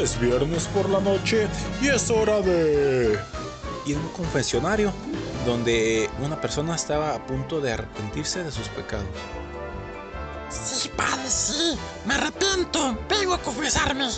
Es 0.00 0.20
viernes 0.20 0.68
por 0.68 0.88
la 0.88 1.00
noche 1.00 1.48
y 1.82 1.88
es 1.88 2.08
hora 2.08 2.40
de... 2.40 3.18
Y 3.84 3.94
en 3.94 3.98
un 3.98 4.08
confesionario 4.10 4.92
donde 5.44 6.08
una 6.22 6.40
persona 6.40 6.76
estaba 6.76 7.16
a 7.16 7.26
punto 7.26 7.60
de 7.60 7.72
arrepentirse 7.72 8.44
de 8.44 8.52
sus 8.52 8.68
pecados. 8.68 9.06
Sí, 10.50 10.88
padre, 10.96 11.28
sí. 11.28 11.76
Me 12.06 12.14
arrepiento. 12.14 12.96
Vengo 13.08 13.34
a 13.34 13.38
confesarme. 13.42 14.08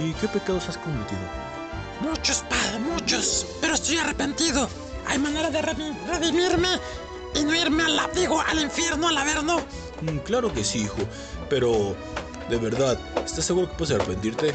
¿Y 0.00 0.12
qué 0.14 0.28
pecados 0.28 0.68
has 0.68 0.78
cometido? 0.78 1.20
Muchos, 2.00 2.44
padre, 2.48 2.78
muchos. 2.78 3.44
Pero 3.60 3.74
estoy 3.74 3.98
arrepentido. 3.98 4.68
¿Hay 5.08 5.18
manera 5.18 5.50
de 5.50 5.62
redimirme 5.62 6.68
y 7.34 7.42
no 7.42 7.56
irme 7.56 7.82
al, 7.82 7.98
digo, 8.14 8.40
al 8.40 8.60
infierno, 8.60 9.08
al 9.08 9.18
averno? 9.18 9.62
Mm, 10.00 10.18
claro 10.18 10.52
que 10.52 10.62
sí, 10.62 10.82
hijo. 10.82 10.98
Pero, 11.50 11.96
de 12.48 12.56
verdad, 12.56 12.96
¿estás 13.24 13.46
seguro 13.46 13.68
que 13.68 13.74
puedes 13.74 13.96
arrepentirte? 13.96 14.54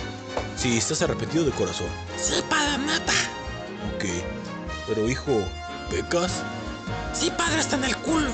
Si 0.55 0.77
estás 0.77 1.01
arrepentido 1.01 1.43
de 1.45 1.51
corazón. 1.51 1.87
Sí, 2.17 2.35
padre, 2.49 2.77
neta. 2.79 3.13
Ok. 3.95 4.05
Pero, 4.87 5.09
hijo, 5.09 5.43
¿pecas? 5.89 6.43
Sí, 7.13 7.31
padre, 7.37 7.59
está 7.59 7.75
en 7.75 7.83
el 7.85 7.97
culo. 7.97 8.29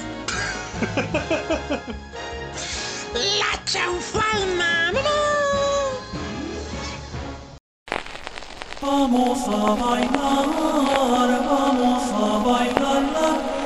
La 3.14 3.66
chanfaina. 3.66 4.92
Vamos 8.82 9.40
a 9.48 9.76
bailar, 9.76 10.48
vamos 11.46 12.04
a 12.14 12.38
bailar 12.44 13.59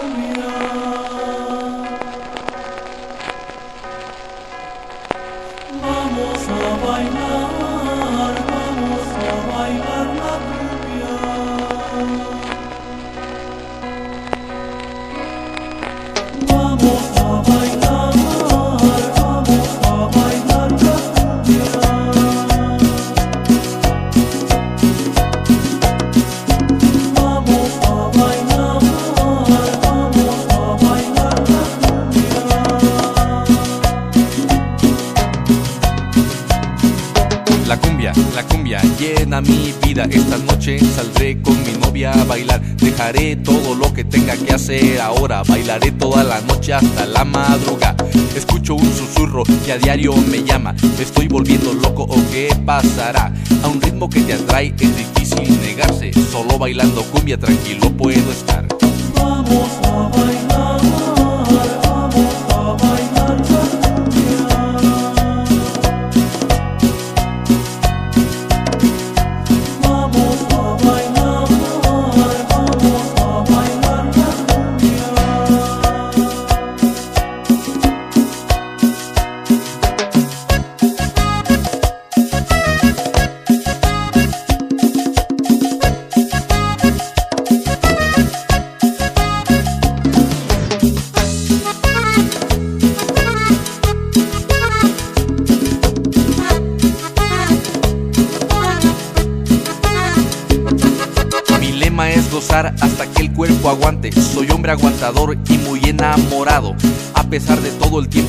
llena 38.81 39.41
mi 39.41 39.73
vida. 39.83 40.05
Esta 40.09 40.38
noche 40.38 40.79
saldré 40.79 41.41
con 41.41 41.61
mi 41.63 41.71
novia 41.73 42.11
a 42.11 42.23
bailar. 42.23 42.61
Dejaré 42.77 43.35
todo 43.35 43.75
lo 43.75 43.93
que 43.93 44.03
tenga 44.03 44.35
que 44.35 44.53
hacer 44.53 44.99
ahora. 45.02 45.43
Bailaré 45.43 45.91
toda 45.91 46.23
la 46.23 46.41
noche 46.41 46.73
hasta 46.73 47.05
la 47.05 47.23
madrugada. 47.23 47.95
Escucho 48.35 48.75
un 48.75 48.93
susurro 48.93 49.43
que 49.65 49.73
a 49.73 49.77
diario 49.77 50.15
me 50.15 50.43
llama. 50.43 50.73
¿Me 50.97 51.03
estoy 51.03 51.27
volviendo 51.27 51.73
loco 51.73 52.03
o 52.03 52.15
qué 52.31 52.49
pasará? 52.65 53.33
A 53.63 53.67
un 53.67 53.81
ritmo 53.81 54.09
que 54.09 54.21
te 54.21 54.33
atrae 54.33 54.73
es 54.80 54.97
difícil 54.97 55.59
negarse. 55.61 56.11
Solo 56.31 56.58
bailando 56.58 57.03
cumbia 57.03 57.37
tranquilo 57.37 57.91
puedo 57.91 58.31
estar. 58.31 58.67
Vamos 59.15 59.69
a 59.83 60.22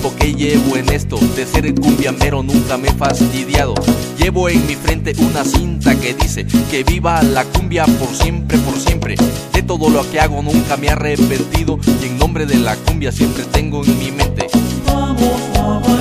tiempo 0.04 0.16
que 0.18 0.34
llevo 0.34 0.76
en 0.76 0.90
esto, 0.90 1.18
de 1.34 1.46
ser 1.46 1.66
el 1.66 1.74
cumbiambero 1.74 2.42
nunca 2.42 2.76
me 2.76 2.88
he 2.88 2.92
fastidiado. 2.92 3.74
Llevo 4.18 4.48
en 4.48 4.66
mi 4.66 4.74
frente 4.74 5.14
una 5.18 5.44
cinta 5.44 5.98
que 5.98 6.14
dice 6.14 6.46
que 6.70 6.84
viva 6.84 7.22
la 7.22 7.44
cumbia 7.44 7.86
por 7.86 8.08
siempre, 8.08 8.58
por 8.58 8.78
siempre. 8.78 9.16
De 9.52 9.62
todo 9.62 9.88
lo 9.88 10.08
que 10.10 10.20
hago 10.20 10.42
nunca 10.42 10.76
me 10.76 10.88
he 10.88 10.90
arrepentido 10.90 11.78
y 12.02 12.06
en 12.06 12.18
nombre 12.18 12.44
de 12.44 12.56
la 12.56 12.76
cumbia 12.76 13.12
siempre 13.12 13.44
tengo 13.44 13.82
en 13.84 13.98
mi 13.98 14.10
mente. 14.10 14.46
Vamos 14.86 15.40
a 15.58 15.93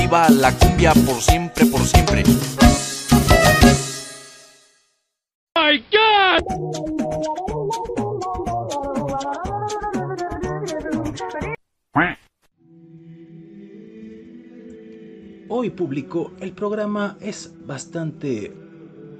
viva 0.00 0.28
la 0.30 0.52
cumbia 0.52 0.92
por 0.94 1.20
siempre, 1.20 1.66
por 1.66 1.80
siempre. 1.80 2.24
Hoy 15.50 15.70
público, 15.70 16.32
el 16.40 16.52
programa 16.52 17.16
es 17.20 17.52
bastante, 17.66 18.52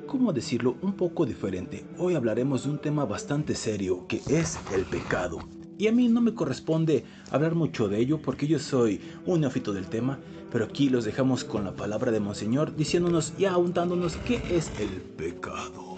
¿cómo 0.06 0.32
decirlo? 0.32 0.76
Un 0.82 0.92
poco 0.92 1.26
diferente. 1.26 1.84
Hoy 1.98 2.14
hablaremos 2.14 2.64
de 2.64 2.70
un 2.70 2.78
tema 2.78 3.04
bastante 3.04 3.54
serio, 3.54 4.06
que 4.06 4.20
es 4.28 4.58
el 4.72 4.84
pecado. 4.84 5.40
Y 5.78 5.86
a 5.88 5.92
mí 5.92 6.08
no 6.08 6.20
me 6.20 6.34
corresponde 6.34 7.04
hablar 7.30 7.54
mucho 7.54 7.88
de 7.88 7.98
ello 7.98 8.20
porque 8.20 8.46
yo 8.46 8.58
soy 8.58 9.00
un 9.26 9.40
neófito 9.40 9.72
del 9.72 9.86
tema, 9.86 10.18
pero 10.50 10.64
aquí 10.64 10.88
los 10.88 11.04
dejamos 11.04 11.44
con 11.44 11.64
la 11.64 11.74
palabra 11.74 12.10
de 12.10 12.20
Monseñor 12.20 12.74
diciéndonos 12.76 13.34
y 13.38 13.44
apuntándonos 13.44 14.16
qué 14.18 14.42
es 14.50 14.70
el 14.78 14.88
pecado. 14.88 15.96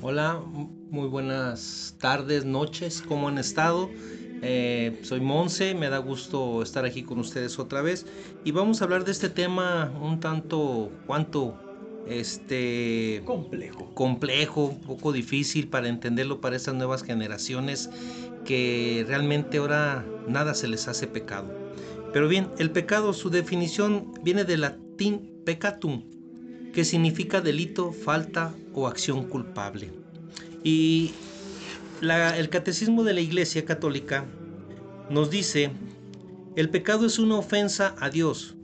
Hola, 0.00 0.40
muy 0.90 1.08
buenas 1.08 1.96
tardes, 1.98 2.44
noches, 2.44 3.02
¿cómo 3.06 3.28
han 3.28 3.38
estado? 3.38 3.88
Eh, 4.42 5.00
soy 5.02 5.20
Monse, 5.20 5.74
me 5.74 5.88
da 5.88 5.98
gusto 5.98 6.62
estar 6.62 6.84
aquí 6.84 7.02
con 7.02 7.18
ustedes 7.18 7.58
otra 7.58 7.80
vez 7.80 8.04
y 8.44 8.50
vamos 8.50 8.80
a 8.80 8.84
hablar 8.84 9.04
de 9.04 9.12
este 9.12 9.30
tema 9.30 9.90
un 10.02 10.20
tanto, 10.20 10.90
cuanto, 11.06 11.58
este, 12.06 13.22
Complejo. 13.24 13.94
complejo, 13.94 14.64
un 14.66 14.80
poco 14.80 15.12
difícil 15.12 15.68
para 15.68 15.88
entenderlo 15.88 16.42
para 16.42 16.56
estas 16.56 16.74
nuevas 16.74 17.02
generaciones 17.02 17.88
que 18.44 19.06
realmente 19.08 19.56
ahora 19.56 20.04
nada 20.28 20.52
se 20.52 20.68
les 20.68 20.88
hace 20.88 21.06
pecado. 21.06 21.63
Pero 22.14 22.28
bien, 22.28 22.48
el 22.58 22.70
pecado, 22.70 23.12
su 23.12 23.28
definición 23.28 24.14
viene 24.22 24.44
del 24.44 24.60
latín 24.60 25.32
peccatum, 25.44 26.04
que 26.72 26.84
significa 26.84 27.40
delito, 27.40 27.90
falta 27.90 28.54
o 28.72 28.86
acción 28.86 29.24
culpable. 29.24 29.90
Y 30.62 31.10
el 32.00 32.48
catecismo 32.50 33.02
de 33.02 33.14
la 33.14 33.20
Iglesia 33.20 33.64
Católica 33.64 34.26
nos 35.10 35.28
dice, 35.28 35.72
el 36.54 36.70
pecado 36.70 37.04
es 37.04 37.18
una 37.18 37.36
ofensa 37.36 37.96
a 37.98 38.10
Dios. 38.10 38.54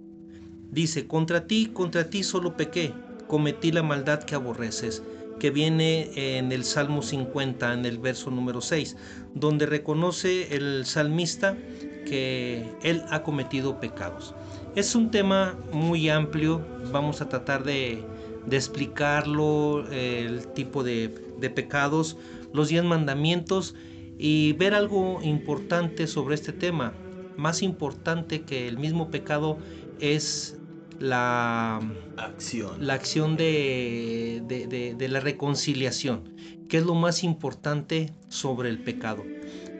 Dice, 0.71 1.09
contra 1.09 1.49
ti, 1.49 1.71
contra 1.73 2.09
ti 2.09 2.23
solo 2.23 2.57
pequé, 2.57 2.95
cometí 3.27 3.73
la 3.73 3.83
maldad 3.83 4.23
que 4.23 4.37
aborreces, 4.37 5.03
que 5.41 5.51
viene 5.51 6.39
en 6.39 6.53
el 6.53 6.63
Salmo 6.63 7.03
50, 7.03 7.75
en 7.75 7.85
el 7.85 7.99
verso 7.99 8.31
número 8.31 8.61
6, 8.61 8.97
donde 9.35 9.67
reconoce 9.67 10.55
el 10.55 10.87
salmista 10.87 11.57
que 12.05 12.65
él 12.83 13.03
ha 13.11 13.23
cometido 13.23 13.79
pecados. 13.81 14.35
Es 14.75 14.95
un 14.95 15.11
tema 15.11 15.59
muy 15.73 16.09
amplio, 16.09 16.61
vamos 16.93 17.21
a 17.21 17.29
tratar 17.29 17.65
de, 17.65 18.05
de 18.47 18.57
explicarlo, 18.57 19.87
el 19.91 20.49
tipo 20.49 20.83
de, 20.83 21.09
de 21.39 21.51
pecados, 21.51 22.17
los 22.53 22.69
10 22.69 22.85
mandamientos 22.85 23.75
y 24.19 24.53
ver 24.55 24.75
algo 24.75 25.21
importante 25.23 26.07
sobre 26.07 26.35
este 26.35 26.53
tema. 26.53 26.93
Más 27.37 27.63
importante 27.63 28.43
que 28.43 28.69
el 28.69 28.79
mismo 28.79 29.11
pecado 29.11 29.59
es 29.99 30.57
la, 30.99 31.81
Acción. 32.17 32.87
la 32.87 32.95
acción 32.95 33.37
de, 33.37 34.43
de- 34.47 34.67
de- 34.67 34.95
de 34.95 35.09
la 35.09 35.21
reconciliación, 35.21 36.29
que 36.69 36.77
es 36.79 36.85
lo 36.85 36.95
más 36.95 37.25
importante 37.25 38.13
sobre 38.29 38.69
el 38.69 38.79
pecado. 38.79 39.25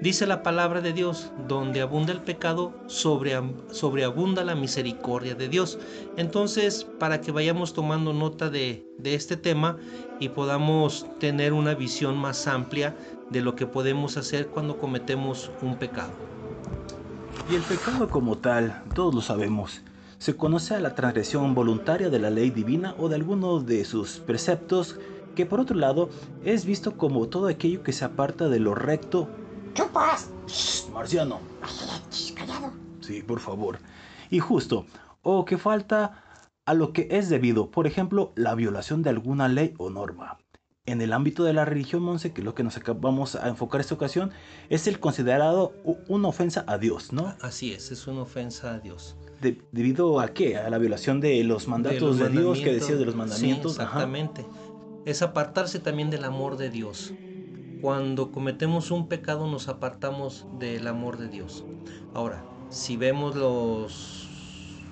Dice 0.01 0.27
la 0.27 0.43
palabra 0.43 0.81
de 0.81 0.95
Dios, 0.95 1.31
donde 1.47 1.83
abunda 1.83 2.13
el 2.13 2.23
pecado, 2.23 2.73
sobre, 2.87 3.39
sobreabunda 3.71 4.45
la 4.45 4.55
misericordia 4.55 5.35
de 5.35 5.49
Dios. 5.51 5.79
Entonces, 6.17 6.87
para 6.99 7.21
que 7.21 7.33
vayamos 7.33 7.75
tomando 7.75 8.15
nota 8.15 8.49
de, 8.49 8.87
de 8.97 9.15
este 9.15 9.37
tema 9.37 9.77
y 10.19 10.31
podamos 10.31 11.07
tener 11.19 11.53
una 11.53 11.75
visión 11.75 12.17
más 12.17 12.47
amplia 12.47 12.97
de 13.29 13.43
lo 13.43 13.55
que 13.57 13.67
podemos 13.67 14.17
hacer 14.17 14.47
cuando 14.47 14.79
cometemos 14.79 15.51
un 15.61 15.77
pecado. 15.77 16.13
Y 17.51 17.57
el 17.57 17.63
pecado 17.63 18.09
como 18.09 18.39
tal, 18.39 18.83
todos 18.95 19.15
lo 19.15 19.21
sabemos, 19.21 19.83
se 20.17 20.35
conoce 20.35 20.75
a 20.75 20.81
la 20.81 20.95
transgresión 20.95 21.55
voluntaria 21.55 22.09
de 22.09 22.19
la 22.19 22.31
ley 22.31 22.49
divina 22.49 22.95
o 22.99 23.11
de 23.11 23.17
algunos 23.17 23.67
de 23.67 23.85
sus 23.85 24.19
preceptos, 24.19 24.99
que 25.35 25.45
por 25.45 25.61
otro 25.61 25.77
lado 25.77 26.09
es 26.43 26.65
visto 26.65 26.97
como 26.97 27.29
todo 27.29 27.49
aquello 27.49 27.83
que 27.83 27.93
se 27.93 28.07
aparta 28.07 28.49
de 28.49 28.61
lo 28.61 28.75
recto. 28.75 29.29
¡Chupas! 29.75 30.31
Shh, 30.47 30.89
Marciano. 30.93 31.41
Shh, 32.11 32.33
callado. 32.35 32.73
Sí, 33.01 33.23
por 33.23 33.41
favor. 33.41 33.79
Y 34.31 34.39
justo, 34.41 34.87
o 35.23 35.45
que 35.45 35.59
falta 35.59 36.25
a 36.67 36.75
lo 36.75 36.93
que 36.93 37.09
es 37.11 37.29
debido, 37.29 37.71
por 37.71 37.87
ejemplo, 37.87 38.33
la 38.37 38.55
violación 38.55 39.03
de 39.03 39.11
alguna 39.11 39.49
ley 39.49 39.75
o 39.79 39.91
norma. 39.91 40.39
En 40.87 41.01
el 41.03 41.13
ámbito 41.13 41.45
de 41.45 41.53
la 41.53 41.65
religión, 41.65 42.03
Monse, 42.03 42.33
que 42.33 42.41
es 42.41 42.45
lo 42.45 42.55
que 42.55 42.63
nos 42.65 42.79
vamos 43.01 43.37
a 43.37 43.49
enfocar 43.49 43.81
esta 43.81 43.95
ocasión, 43.95 44.31
es 44.71 44.87
el 44.87 44.99
considerado 44.99 45.73
una 46.09 46.29
ofensa 46.29 46.65
a 46.67 46.79
Dios, 46.79 47.13
¿no? 47.13 47.35
Así 47.43 47.73
es, 47.73 47.91
es 47.93 48.07
una 48.07 48.23
ofensa 48.23 48.75
a 48.75 48.79
Dios. 48.79 49.17
De- 49.41 49.61
¿Debido 49.73 50.21
a 50.21 50.29
qué? 50.29 50.57
A 50.57 50.69
la 50.71 50.79
violación 50.79 51.21
de 51.21 51.43
los 51.45 51.69
mandatos 51.69 52.19
de, 52.19 52.25
los 52.25 52.33
Dios 52.33 52.59
que 52.61 52.73
decías 52.73 52.99
de 52.99 53.05
los 53.05 53.15
Sí, 53.15 53.19
mandamientos. 53.19 53.79
Ajá. 53.79 53.85
exactamente. 53.85 54.47
Es 55.05 55.23
apartarse 55.23 55.79
también 55.81 56.11
del 56.11 56.25
amor 56.25 56.57
de 56.57 56.71
Dios. 56.71 57.13
Cuando 57.81 58.31
cometemos 58.31 58.91
un 58.91 59.09
pecado 59.09 59.47
nos 59.51 59.69
apartamos 59.69 60.47
del 60.59 60.87
amor 60.87 61.17
de 61.19 61.29
Dios. 61.29 61.65
Ahora, 62.15 62.45
si 62.69 62.97
vemos 62.97 63.35
los, 63.37 64.29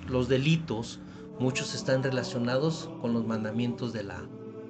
los 0.07 0.27
delitos, 0.27 0.99
muchos 1.39 1.75
están 1.75 2.03
relacionados 2.03 2.89
con 3.01 3.13
los 3.13 3.25
mandamientos 3.25 3.93
de 3.93 4.03
la, 4.03 4.21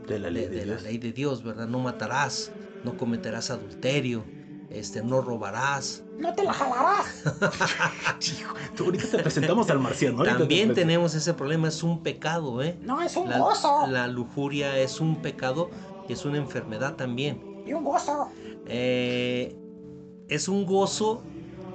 De 0.08 0.20
la 0.20 0.30
ley 0.30 0.44
de, 0.46 0.50
de, 0.50 0.56
de 0.60 0.66
la 0.66 0.74
Dios. 0.74 0.84
ley 0.84 0.98
de 0.98 1.12
Dios, 1.14 1.44
¿verdad? 1.44 1.68
No 1.68 1.80
matarás, 1.80 2.52
no 2.84 2.98
cometerás 2.98 3.50
adulterio, 3.52 4.24
este, 4.70 5.02
no 5.04 5.22
robarás. 5.22 6.04
No 6.20 6.34
te 6.36 6.44
la 6.44 6.54
jalarás. 6.54 7.24
Tú 8.76 8.86
ahorita 8.86 9.08
te 9.10 9.20
presentamos 9.20 9.70
al 9.70 9.80
marciano. 9.80 10.24
te 10.24 10.30
También 10.32 10.74
tenemos 10.74 11.16
ese 11.16 11.34
problema, 11.34 11.68
es 11.70 11.82
un 11.84 12.04
pecado, 12.04 12.62
¿eh? 12.62 12.78
No, 12.82 13.02
es 13.02 13.16
un 13.16 13.30
La, 13.30 13.40
gozo. 13.40 13.88
la 13.88 14.08
lujuria 14.08 14.78
es 14.78 15.00
un 15.00 15.22
pecado 15.22 15.70
y 16.08 16.14
es 16.14 16.26
una 16.26 16.38
enfermedad 16.38 16.96
también. 16.96 17.42
Y 17.66 17.74
un 17.74 17.84
gozo. 17.84 18.30
Eh, 18.68 19.56
es 20.28 20.48
un 20.48 20.66
gozo 20.66 21.24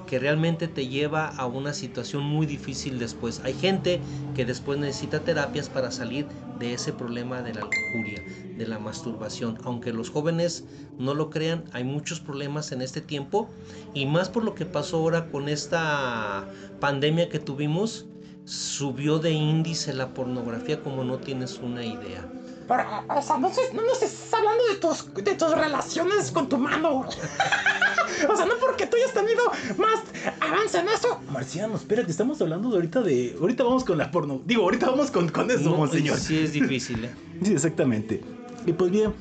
que 0.06 0.18
realmente 0.18 0.68
te 0.68 0.86
lleva 0.86 1.28
a 1.28 1.46
una 1.46 1.72
situación 1.72 2.24
muy 2.24 2.46
difícil 2.46 2.98
después. 2.98 3.40
Hay 3.44 3.54
gente 3.54 4.00
que 4.34 4.44
después 4.44 4.78
necesita 4.78 5.20
terapias 5.20 5.68
para 5.68 5.90
salir 5.90 6.26
de 6.58 6.74
ese 6.74 6.92
problema 6.92 7.42
de 7.42 7.54
la 7.54 7.62
lujuria, 7.62 8.22
de 8.56 8.66
la 8.66 8.78
masturbación. 8.78 9.58
Aunque 9.64 9.92
los 9.92 10.10
jóvenes 10.10 10.64
no 10.98 11.14
lo 11.14 11.30
crean, 11.30 11.64
hay 11.72 11.84
muchos 11.84 12.20
problemas 12.20 12.72
en 12.72 12.82
este 12.82 13.00
tiempo 13.00 13.48
y 13.94 14.06
más 14.06 14.28
por 14.28 14.44
lo 14.44 14.54
que 14.54 14.66
pasó 14.66 14.98
ahora 14.98 15.30
con 15.30 15.48
esta 15.48 16.48
pandemia 16.80 17.28
que 17.28 17.38
tuvimos. 17.38 18.06
Subió 18.44 19.20
de 19.20 19.30
índice 19.30 19.94
la 19.94 20.12
pornografía 20.12 20.82
como 20.82 21.02
no 21.02 21.16
tienes 21.16 21.58
una 21.58 21.82
idea. 21.82 22.30
Pero, 22.66 22.82
o 23.08 23.22
sea, 23.22 23.36
no, 23.38 23.50
no 23.74 23.82
nos 23.82 24.02
estás 24.02 24.32
hablando 24.34 24.64
de 24.72 24.76
tus, 24.76 25.12
de 25.24 25.34
tus 25.34 25.50
relaciones 25.50 26.30
con 26.30 26.48
tu 26.48 26.56
mano. 26.56 27.00
o 28.28 28.36
sea, 28.36 28.46
no 28.46 28.54
porque 28.58 28.86
tú 28.86 28.96
hayas 28.96 29.12
tenido 29.12 29.42
más 29.76 30.00
avance 30.40 30.78
en 30.78 30.88
eso. 30.88 31.20
Marciano, 31.30 31.76
espérate, 31.76 32.10
estamos 32.10 32.40
hablando 32.40 32.70
de 32.70 32.76
ahorita 32.76 33.02
de. 33.02 33.36
Ahorita 33.40 33.64
vamos 33.64 33.84
con 33.84 33.98
la 33.98 34.10
porno. 34.10 34.40
Digo, 34.44 34.62
ahorita 34.62 34.90
vamos 34.90 35.10
con, 35.10 35.28
con 35.28 35.50
eso, 35.50 35.70
No, 35.70 35.76
monseñor. 35.76 36.18
sí 36.18 36.38
es 36.38 36.52
difícil, 36.52 37.04
¿eh? 37.04 37.10
Sí, 37.44 37.52
exactamente. 37.52 38.22
Y 38.66 38.72
pues 38.72 38.90
bien, 38.90 39.12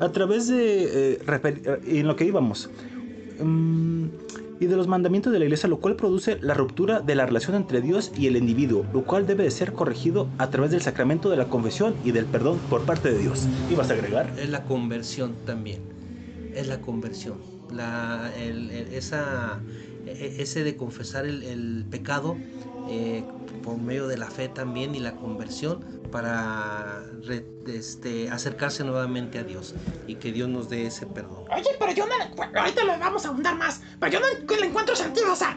a 0.00 0.08
través 0.10 0.48
de. 0.48 1.12
eh, 1.14 1.18
eh, 1.24 1.80
en 1.86 2.08
lo 2.08 2.16
que 2.16 2.24
íbamos. 2.24 2.68
mm, 3.40 4.06
y 4.60 4.66
de 4.66 4.76
los 4.76 4.88
mandamientos 4.88 5.32
de 5.32 5.38
la 5.38 5.44
iglesia, 5.44 5.68
lo 5.68 5.78
cual 5.78 5.96
produce 5.96 6.38
la 6.40 6.54
ruptura 6.54 7.00
de 7.00 7.14
la 7.14 7.26
relación 7.26 7.56
entre 7.56 7.80
Dios 7.80 8.12
y 8.16 8.26
el 8.26 8.36
individuo, 8.36 8.84
lo 8.92 9.04
cual 9.04 9.26
debe 9.26 9.44
de 9.44 9.50
ser 9.50 9.72
corregido 9.72 10.28
a 10.38 10.50
través 10.50 10.70
del 10.70 10.82
sacramento 10.82 11.30
de 11.30 11.36
la 11.36 11.48
confesión 11.48 11.94
y 12.04 12.12
del 12.12 12.26
perdón 12.26 12.58
por 12.68 12.84
parte 12.84 13.10
de 13.10 13.18
Dios. 13.18 13.46
¿Ibas 13.70 13.90
a 13.90 13.94
agregar? 13.94 14.32
Es 14.38 14.48
la 14.48 14.64
conversión 14.64 15.34
también. 15.44 15.80
Es 16.54 16.66
la 16.66 16.80
conversión. 16.80 17.38
La, 17.72 18.32
esa, 18.36 19.60
e- 20.06 20.36
ese 20.38 20.64
de 20.64 20.76
confesar 20.76 21.26
el 21.26 21.84
pecado 21.90 22.36
eh, 22.88 23.24
por 23.62 23.76
medio 23.78 24.06
de 24.08 24.16
la 24.16 24.30
fe 24.30 24.48
también 24.48 24.94
y 24.94 25.00
la 25.00 25.12
conversión 25.16 25.84
para 26.10 27.02
re- 27.22 27.44
este, 27.66 28.30
acercarse 28.30 28.82
nuevamente 28.84 29.38
a 29.38 29.44
Dios 29.44 29.74
y 30.06 30.14
que 30.16 30.32
Dios 30.32 30.48
nos 30.48 30.68
dé 30.70 30.86
ese 30.86 31.06
perdón. 31.06 31.44
Oye, 31.54 31.68
pero 31.78 31.92
yo 31.92 32.06
no 32.06 32.14
Ahorita 32.58 32.84
lo 32.84 32.98
vamos 32.98 33.24
a 33.24 33.28
ahondar 33.28 33.56
más. 33.56 33.82
Pero 34.00 34.12
yo 34.12 34.20
no 34.20 34.56
le 34.56 34.66
encuentro 34.66 34.96
sentido. 34.96 35.32
O 35.32 35.36
sea, 35.36 35.56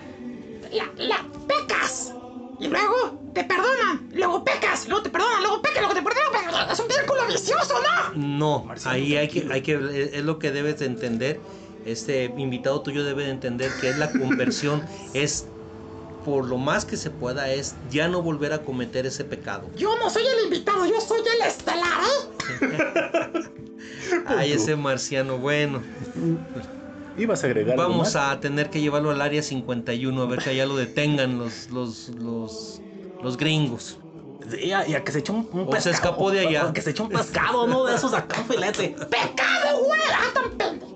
la, 0.72 0.86
la 0.98 1.26
pecas. 1.48 2.14
Y 2.60 2.68
luego 2.68 3.20
te 3.34 3.44
perdonan. 3.44 4.10
Luego 4.14 4.44
pecas. 4.44 4.88
Luego 4.88 5.04
te 5.04 5.10
perdonan. 5.10 5.42
Luego 5.42 5.62
pecas. 5.62 5.80
Luego 5.82 5.94
te 5.96 6.02
perdonan. 6.02 6.70
Es 6.70 6.80
un 6.80 6.90
círculo 6.92 7.26
vicioso, 7.28 7.76
¿no? 7.82 8.22
No, 8.22 8.64
Marciano, 8.66 8.96
ahí 8.96 9.16
hay 9.16 9.28
que, 9.30 9.48
hay 9.52 9.62
que, 9.62 10.10
es 10.14 10.24
lo 10.24 10.38
que 10.38 10.52
debes 10.52 10.80
de 10.80 10.86
entender. 10.86 11.40
Este 11.86 12.26
invitado 12.38 12.82
tuyo 12.82 13.04
debe 13.04 13.24
de 13.24 13.32
entender 13.32 13.72
que 13.80 13.90
es 13.90 13.98
la 13.98 14.12
conversión, 14.12 14.84
es 15.14 15.48
por 16.26 16.46
lo 16.48 16.58
más 16.58 16.86
que 16.86 16.98
se 16.98 17.10
pueda, 17.10 17.50
es 17.52 17.76
ya 17.90 18.08
no 18.08 18.22
volver 18.22 18.54
a 18.54 18.60
cometer 18.64 19.06
ese 19.06 19.24
pecado. 19.24 19.68
Yo 19.76 19.96
no 19.98 20.10
soy 20.10 20.24
el 20.26 20.46
invitado. 20.46 20.86
Yo 20.86 21.00
soy 21.02 21.20
el 21.22 21.48
estelar, 21.48 22.02
¿eh? 22.62 23.44
Ay, 24.28 24.52
ese 24.54 24.76
marciano, 24.76 25.38
bueno. 25.38 25.82
¿Ibas 27.18 27.44
a 27.44 27.48
agregar? 27.48 27.74
algo 27.74 27.84
Vamos 27.90 28.16
más? 28.16 28.32
a 28.34 28.40
tener 28.40 28.70
que 28.70 28.82
llevarlo 28.82 29.12
al 29.12 29.22
área 29.22 29.42
51 29.44 30.22
a 30.22 30.26
ver 30.26 30.40
que 30.40 30.50
allá 30.52 30.66
lo 30.66 30.76
detengan 30.76 31.38
los, 31.38 31.70
los, 31.70 32.10
los, 32.10 32.82
los 33.22 33.38
gringos. 33.38 33.98
Sí, 34.50 34.72
a- 34.72 34.88
y 34.88 34.96
a 34.96 35.04
que 35.04 35.12
se 35.12 35.20
echó 35.20 35.34
un, 35.34 35.50
un 35.54 35.68
O 35.76 35.82
se 35.82 35.92
escapó 35.92 36.32
de 36.32 36.48
allá. 36.48 36.68
o 36.68 36.74
Que 36.74 36.82
se 36.82 36.92
echó 36.92 37.04
un 37.04 37.10
pescado, 37.10 37.68
¿no? 37.68 37.86
De 37.86 37.96
esos 37.96 38.14
acá, 38.14 38.40
un 38.42 38.46
filete. 38.48 38.90
¡Pecado, 39.10 39.84
güey! 39.86 40.00
¡Ah, 40.14 40.32
tan 40.34 40.52
pendejo! 40.52 40.91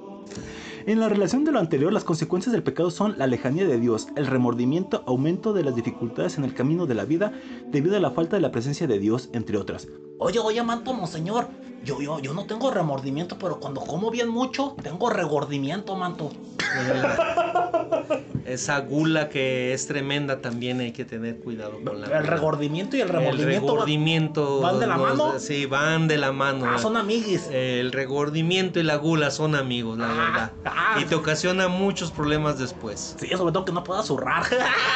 En 0.88 1.00
la 1.00 1.10
relación 1.10 1.44
de 1.44 1.52
lo 1.52 1.58
anterior, 1.58 1.92
las 1.92 2.04
consecuencias 2.04 2.54
del 2.54 2.62
pecado 2.62 2.92
son 2.92 3.18
la 3.18 3.26
lejanía 3.26 3.66
de 3.66 3.80
Dios, 3.80 4.08
el 4.16 4.28
remordimiento, 4.28 5.04
aumento 5.08 5.52
de 5.52 5.64
las 5.64 5.76
dificultades 5.76 6.38
en 6.38 6.44
el 6.44 6.54
camino 6.54 6.86
de 6.86 6.94
la 6.94 7.06
vida 7.06 7.34
debido 7.72 7.98
a 7.98 8.00
la 8.00 8.12
falta 8.12 8.36
de 8.36 8.44
la 8.44 8.52
presencia 8.52 8.86
de 8.86 9.00
Dios, 9.00 9.30
entre 9.34 9.58
otras. 9.58 9.88
Oye, 10.18 10.40
oye, 10.40 10.64
manto, 10.64 10.94
monseñor. 10.94 11.50
Yo, 11.84 12.02
yo, 12.02 12.20
yo 12.20 12.34
no 12.34 12.46
tengo 12.46 12.72
remordimiento, 12.72 13.38
pero 13.38 13.60
cuando 13.60 13.82
como 13.82 14.10
bien 14.10 14.30
mucho, 14.30 14.76
tengo 14.82 15.10
regordimiento, 15.10 15.96
manto. 15.96 16.32
Esa 18.46 18.80
gula 18.82 19.28
que 19.30 19.74
es 19.74 19.88
tremenda 19.88 20.40
también 20.42 20.80
hay 20.80 20.92
que 20.94 21.04
tener 21.04 21.38
cuidado 21.40 21.74
con 21.84 22.00
la 22.00 22.08
El 22.08 22.14
gula. 22.14 22.22
regordimiento 22.22 22.96
y 22.96 23.02
el 23.02 23.08
El 23.10 23.14
remordimiento. 23.16 23.66
van- 23.66 23.74
regordimiento. 23.76 24.62
¿van 24.62 24.80
de 24.80 24.88
la 24.88 24.98
los- 24.98 25.18
mano? 25.18 25.40
Sí, 25.40 25.66
van 25.66 26.08
de 26.08 26.18
la 26.18 26.32
mano. 26.32 26.66
Ah, 26.68 26.78
son 26.78 26.96
amiguis. 26.96 27.48
El 27.52 27.92
regordimiento 27.92 28.80
y 28.80 28.84
la 28.84 28.96
gula 28.98 29.32
son 29.32 29.56
amigos, 29.56 29.98
la 29.98 30.08
verdad. 30.08 30.52
ah. 30.66 30.98
Y 31.02 31.06
te 31.06 31.16
ocasiona 31.16 31.68
muchos 31.68 32.12
problemas 32.12 32.58
después. 32.58 33.16
Sí, 33.20 33.28
sobre 33.36 33.52
todo 33.52 33.66
que 33.66 33.72
no 33.74 33.84
pueda 33.84 34.02
zurrar. 34.04 34.44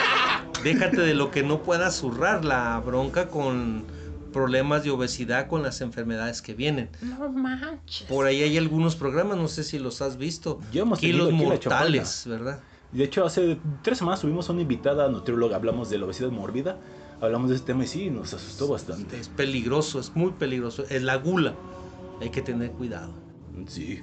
Déjate 0.64 1.02
de 1.02 1.14
lo 1.14 1.30
que 1.32 1.44
no 1.44 1.62
puedas 1.64 1.96
zurrar, 1.98 2.46
la 2.46 2.80
bronca 2.80 3.30
con, 3.30 3.86
problemas 4.32 4.84
de 4.84 4.92
obesidad 4.92 5.48
con 5.48 5.64
las 5.64 5.82
enfermedades 5.82 6.42
que 6.42 6.54
vienen. 6.54 6.90
No 7.02 7.30
manches. 7.30 8.08
Por 8.08 8.26
ahí 8.26 8.42
hay 8.42 8.58
algunos 8.58 8.96
programas, 8.96 9.38
no 9.38 9.48
sé 9.48 9.64
si 9.64 9.80
los 9.80 10.02
has 10.02 10.18
visto. 10.18 10.60
Ya 10.72 10.82
hemos 10.82 11.00
Kilos 11.00 11.28
aquí 11.28 11.38
la 11.38 11.46
mortales, 11.46 12.26
¿verdad? 12.28 12.60
De 12.92 13.04
hecho, 13.04 13.26
hace 13.26 13.60
tres 13.84 14.00
semanas 14.00 14.22
tuvimos 14.22 14.50
una 14.50 14.62
invitada 14.62 15.08
nutrióloga, 15.10 15.56
hablamos 15.56 15.90
de 15.90 16.00
la 16.00 16.06
obesidad 16.06 16.32
mórbida, 16.32 16.78
hablamos 17.22 17.50
de 17.50 17.58
este 17.58 17.68
tema 17.68 17.84
y 17.84 17.88
sí, 17.88 18.10
nos 18.10 18.34
asustó 18.34 18.68
bastante. 18.68 19.20
Es 19.20 19.30
peligroso, 19.30 20.00
es 20.00 20.16
muy 20.16 20.32
peligroso. 20.32 20.84
Es 20.90 21.04
la 21.04 21.16
gula. 21.18 21.54
Hay 22.22 22.30
que 22.30 22.42
tener 22.42 22.72
cuidado. 22.72 23.14
Sí. 23.68 24.02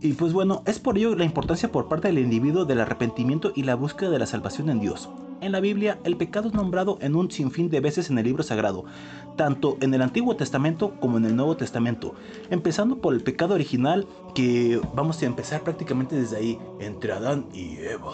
Y 0.00 0.12
pues 0.12 0.32
bueno, 0.32 0.62
es 0.66 0.78
por 0.78 0.98
ello 0.98 1.14
la 1.14 1.24
importancia 1.24 1.72
por 1.72 1.88
parte 1.88 2.08
del 2.08 2.18
individuo 2.18 2.64
del 2.64 2.80
arrepentimiento 2.80 3.52
y 3.54 3.62
la 3.62 3.76
búsqueda 3.76 4.10
de 4.10 4.18
la 4.18 4.26
salvación 4.26 4.68
en 4.70 4.80
Dios. 4.80 5.08
En 5.40 5.52
la 5.52 5.60
Biblia, 5.60 5.98
el 6.04 6.16
pecado 6.16 6.48
es 6.48 6.54
nombrado 6.54 6.98
en 7.00 7.14
un 7.14 7.30
sinfín 7.30 7.68
de 7.68 7.80
veces 7.80 8.10
en 8.10 8.18
el 8.18 8.24
libro 8.24 8.42
sagrado, 8.42 8.84
tanto 9.36 9.76
en 9.80 9.94
el 9.94 10.02
Antiguo 10.02 10.36
Testamento 10.36 10.98
como 11.00 11.18
en 11.18 11.24
el 11.26 11.36
Nuevo 11.36 11.56
Testamento, 11.56 12.14
empezando 12.50 12.98
por 13.00 13.14
el 13.14 13.22
pecado 13.22 13.54
original 13.54 14.06
que 14.34 14.80
vamos 14.94 15.22
a 15.22 15.26
empezar 15.26 15.62
prácticamente 15.62 16.16
desde 16.16 16.36
ahí, 16.36 16.58
entre 16.80 17.12
Adán 17.12 17.46
y 17.52 17.76
Eva. 17.78 18.12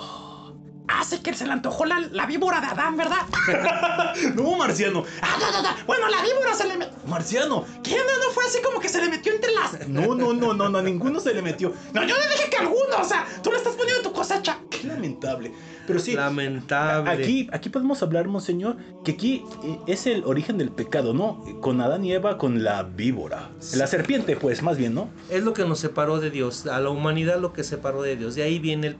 Así 0.88 1.20
que 1.20 1.32
se 1.32 1.46
le 1.46 1.52
antojó 1.52 1.84
la, 1.86 2.00
la 2.00 2.26
víbora 2.26 2.60
de 2.60 2.66
Adán, 2.66 2.96
¿verdad? 2.96 3.22
No, 4.34 4.56
Marciano, 4.56 5.04
Ah, 5.22 5.36
no, 5.40 5.50
no, 5.52 5.62
no. 5.62 5.68
Bueno, 5.86 6.08
la 6.08 6.22
víbora 6.22 6.54
se 6.54 6.66
le 6.68 6.76
metió. 6.76 6.94
Marciano. 7.06 7.64
¿Quién 7.82 7.98
no, 7.98 8.26
no 8.26 8.32
fue 8.32 8.44
así 8.44 8.58
como 8.62 8.78
que 8.78 8.88
se 8.88 9.00
le 9.00 9.08
metió 9.08 9.32
entre 9.32 9.52
las. 9.52 9.88
No, 9.88 10.14
no, 10.14 10.32
no, 10.34 10.52
no, 10.52 10.68
no, 10.68 10.82
ninguno 10.82 11.18
se 11.20 11.32
le 11.32 11.40
metió. 11.40 11.72
No, 11.94 12.02
yo 12.04 12.14
le 12.16 12.28
dije 12.28 12.50
que 12.50 12.56
alguno, 12.58 12.98
o 13.00 13.04
sea, 13.04 13.24
tú 13.42 13.50
le 13.50 13.56
estás 13.58 13.74
poniendo 13.74 14.02
tu 14.02 14.12
cosecha. 14.12 14.58
Qué 14.68 14.86
lamentable. 14.86 15.52
Pero 15.86 15.98
sí, 15.98 16.14
Lamentable. 16.14 17.10
Aquí, 17.10 17.48
aquí 17.52 17.68
podemos 17.68 18.02
hablar, 18.02 18.28
monseñor, 18.28 18.76
que 19.04 19.12
aquí 19.12 19.44
eh, 19.64 19.78
es 19.86 20.06
el 20.06 20.22
origen 20.24 20.58
del 20.58 20.70
pecado, 20.70 21.12
¿no? 21.14 21.42
Con 21.60 21.80
Adán 21.80 22.04
y 22.04 22.12
Eva, 22.12 22.38
con 22.38 22.62
la 22.62 22.82
víbora. 22.84 23.50
La 23.76 23.86
serpiente, 23.86 24.36
pues, 24.36 24.62
más 24.62 24.76
bien, 24.78 24.94
¿no? 24.94 25.08
Es 25.30 25.42
lo 25.42 25.52
que 25.52 25.64
nos 25.64 25.80
separó 25.80 26.20
de 26.20 26.30
Dios, 26.30 26.66
a 26.66 26.80
la 26.80 26.90
humanidad 26.90 27.40
lo 27.40 27.52
que 27.52 27.64
separó 27.64 28.02
de 28.02 28.16
Dios. 28.16 28.34
De 28.34 28.42
ahí 28.42 28.58
viene 28.58 28.86
el, 28.88 28.96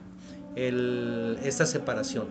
el- 0.55 1.39
esta 1.43 1.65
separación. 1.65 2.27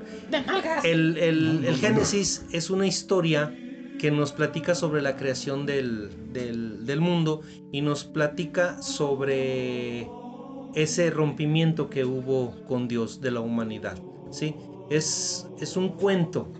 El, 0.84 1.16
el- 1.18 1.64
el 1.64 1.76
Génesis 1.76 2.44
es 2.52 2.70
una 2.70 2.86
historia 2.86 3.54
que 3.98 4.10
nos 4.10 4.32
platica 4.32 4.74
sobre 4.74 5.00
la 5.00 5.16
creación 5.16 5.64
del, 5.66 6.10
del- 6.32 6.84
del 6.86 7.00
mundo 7.00 7.40
y 7.72 7.80
nos 7.82 8.04
platica 8.04 8.82
sobre 8.82 10.08
ese 10.74 11.10
rompimiento 11.10 11.88
que 11.90 12.04
hubo 12.04 12.54
con 12.66 12.88
Dios 12.88 13.20
de 13.20 13.30
la 13.30 13.40
humanidad. 13.40 13.96
¿Sí? 14.32 14.54
Es, 14.90 15.46
es 15.60 15.76
un 15.76 15.90
cuento 15.90 16.52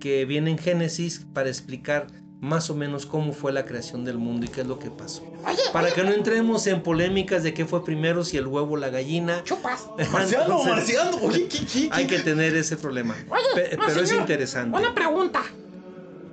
que 0.00 0.24
viene 0.24 0.50
en 0.50 0.58
Génesis 0.58 1.26
para 1.34 1.48
explicar 1.48 2.06
más 2.40 2.70
o 2.70 2.74
menos 2.74 3.04
cómo 3.04 3.32
fue 3.34 3.52
la 3.52 3.66
creación 3.66 4.04
del 4.04 4.16
mundo 4.16 4.46
y 4.46 4.48
qué 4.48 4.62
es 4.62 4.66
lo 4.66 4.78
que 4.78 4.90
pasó. 4.90 5.22
Oye, 5.46 5.58
Para 5.72 5.86
oye, 5.86 5.94
que 5.94 6.04
no 6.04 6.12
entremos 6.12 6.66
en 6.66 6.82
polémicas 6.82 7.42
de 7.42 7.52
qué 7.52 7.66
fue 7.66 7.84
primero, 7.84 8.24
si 8.24 8.38
el 8.38 8.46
huevo 8.46 8.74
o 8.74 8.76
la 8.78 8.88
gallina. 8.88 9.44
chupas. 9.44 9.88
Marciano, 10.12 10.44
Entonces, 10.44 10.66
Marciano, 10.72 11.16
oye, 11.22 11.48
¿qué, 11.48 11.66
qué, 11.66 11.88
Hay 11.92 12.06
que 12.06 12.20
tener 12.20 12.56
ese 12.56 12.78
problema. 12.78 13.14
Oye, 13.28 13.42
Pe- 13.54 13.76
no, 13.76 13.82
pero 13.86 14.00
es 14.00 14.12
interesante. 14.12 14.78
Una 14.78 14.94
pregunta. 14.94 15.42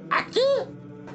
Aquí, 0.10 0.40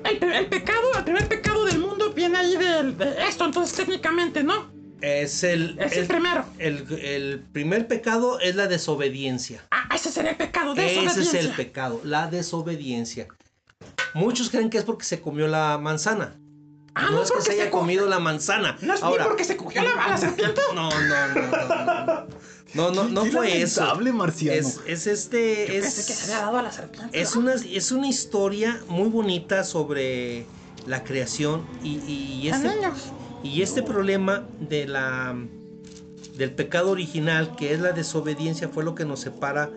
el, 0.04 0.18
pe- 0.18 0.38
el 0.38 0.46
pecado, 0.48 0.80
el 0.98 1.04
primer 1.04 1.26
pecado 1.28 1.64
del 1.64 1.78
mundo 1.78 2.12
viene 2.12 2.36
ahí 2.36 2.56
del- 2.56 2.96
de, 2.98 3.24
esto, 3.26 3.46
entonces 3.46 3.74
técnicamente, 3.74 4.42
¿no? 4.42 4.70
Es 5.02 5.42
el, 5.42 5.76
Es 5.80 5.92
el 5.92 5.98
el, 6.02 6.06
primero. 6.06 6.44
el- 6.58 6.98
el 7.02 7.40
primer 7.52 7.88
pecado 7.88 8.38
es 8.40 8.54
la 8.54 8.68
desobediencia. 8.68 9.62
Ah, 9.72 9.88
ese 9.94 10.10
sería 10.12 10.30
el 10.30 10.36
pecado 10.36 10.74
de 10.74 10.86
Ese 10.86 10.94
es 11.00 11.16
desobediencia. 11.16 11.40
el 11.40 11.50
pecado, 11.56 12.00
la 12.04 12.28
desobediencia. 12.28 13.26
Muchos 14.14 14.48
creen 14.50 14.70
que 14.70 14.78
es 14.78 14.84
porque 14.84 15.04
se 15.04 15.20
comió 15.20 15.48
la 15.48 15.76
manzana. 15.78 16.36
Ah, 16.94 17.06
no, 17.06 17.10
no, 17.12 17.22
es 17.22 17.30
que 17.30 17.36
porque 17.38 17.52
se 17.52 17.60
haya 17.62 17.70
co- 17.70 17.80
comido 17.80 18.06
la 18.06 18.20
manzana. 18.20 18.76
No 18.82 18.94
es 18.94 19.00
ni 19.00 19.06
Ahora, 19.08 19.24
porque 19.24 19.44
se 19.44 19.56
cogió 19.56 19.82
la, 19.82 19.92
a 20.04 20.08
la 20.10 20.18
serpiente. 20.18 20.60
no, 20.74 20.88
no, 20.90 20.98
no, 21.00 21.34
no, 21.34 22.26
no, 22.74 22.90
no, 22.90 22.90
no, 22.92 23.04
no 23.08 23.24
fue 23.26 23.60
eso. 23.62 23.96
Marciano. 24.12 24.56
Es, 24.68 24.78
es 24.86 25.06
este, 25.06 25.66
Yo 25.66 25.72
pensé 25.80 25.96
que 26.06 26.12
se 26.12 26.12
es, 26.12 26.22
había 26.30 26.44
dado 26.44 26.58
a 26.58 26.62
la 26.62 26.70
serpiente. 26.70 27.18
es 27.20 27.34
¿no? 27.34 27.40
una, 27.40 27.54
es 27.54 27.90
una 27.92 28.06
historia 28.08 28.80
muy 28.88 29.08
bonita 29.08 29.64
sobre 29.64 30.46
la 30.86 31.02
creación 31.02 31.66
y, 31.82 31.96
y 32.06 32.50
A 32.50 32.56
este, 32.56 32.68
niños. 32.68 33.12
Y 33.42 33.62
este 33.62 33.82
problema 33.82 34.46
de 34.60 34.86
la 34.86 35.36
del 36.36 36.52
pecado 36.52 36.90
original, 36.90 37.54
que 37.56 37.72
es 37.74 37.80
la 37.80 37.92
desobediencia, 37.92 38.68
fue 38.68 38.84
lo 38.84 38.94
que 38.94 39.04
nos 39.04 39.20
separa 39.20 39.70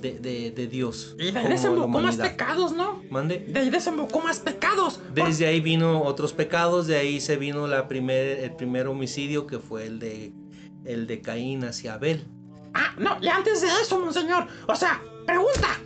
de, 0.00 0.18
de- 0.18 0.50
de 0.50 0.66
Dios. 0.66 1.14
Y 1.18 1.30
de 1.30 1.38
ahí 1.38 1.48
desembocó 1.48 2.00
más 2.00 2.16
pecados, 2.16 2.72
¿no? 2.72 3.02
Mande. 3.10 3.38
De 3.46 3.60
ahí 3.60 3.70
desembocó 3.70 4.20
más 4.20 4.40
pecados. 4.40 4.98
Desde 5.14 5.46
ahí 5.46 5.60
vino 5.60 6.02
otros 6.02 6.32
pecados, 6.32 6.86
de 6.86 6.96
ahí 6.96 7.20
se 7.20 7.36
vino 7.36 7.66
la 7.66 7.86
primer, 7.86 8.38
el 8.40 8.52
primer 8.56 8.86
homicidio 8.88 9.46
que 9.46 9.58
fue 9.58 9.86
el 9.86 9.98
de 9.98 10.32
el 10.84 11.06
de 11.06 11.20
Caín 11.20 11.64
hacia 11.64 11.94
Abel. 11.94 12.24
Ah, 12.72 12.94
no, 12.98 13.18
y 13.20 13.28
antes 13.28 13.60
de 13.60 13.68
eso, 13.82 14.00
monseñor. 14.00 14.46
O 14.66 14.74
sea, 14.74 15.02
pregunta. 15.26 15.78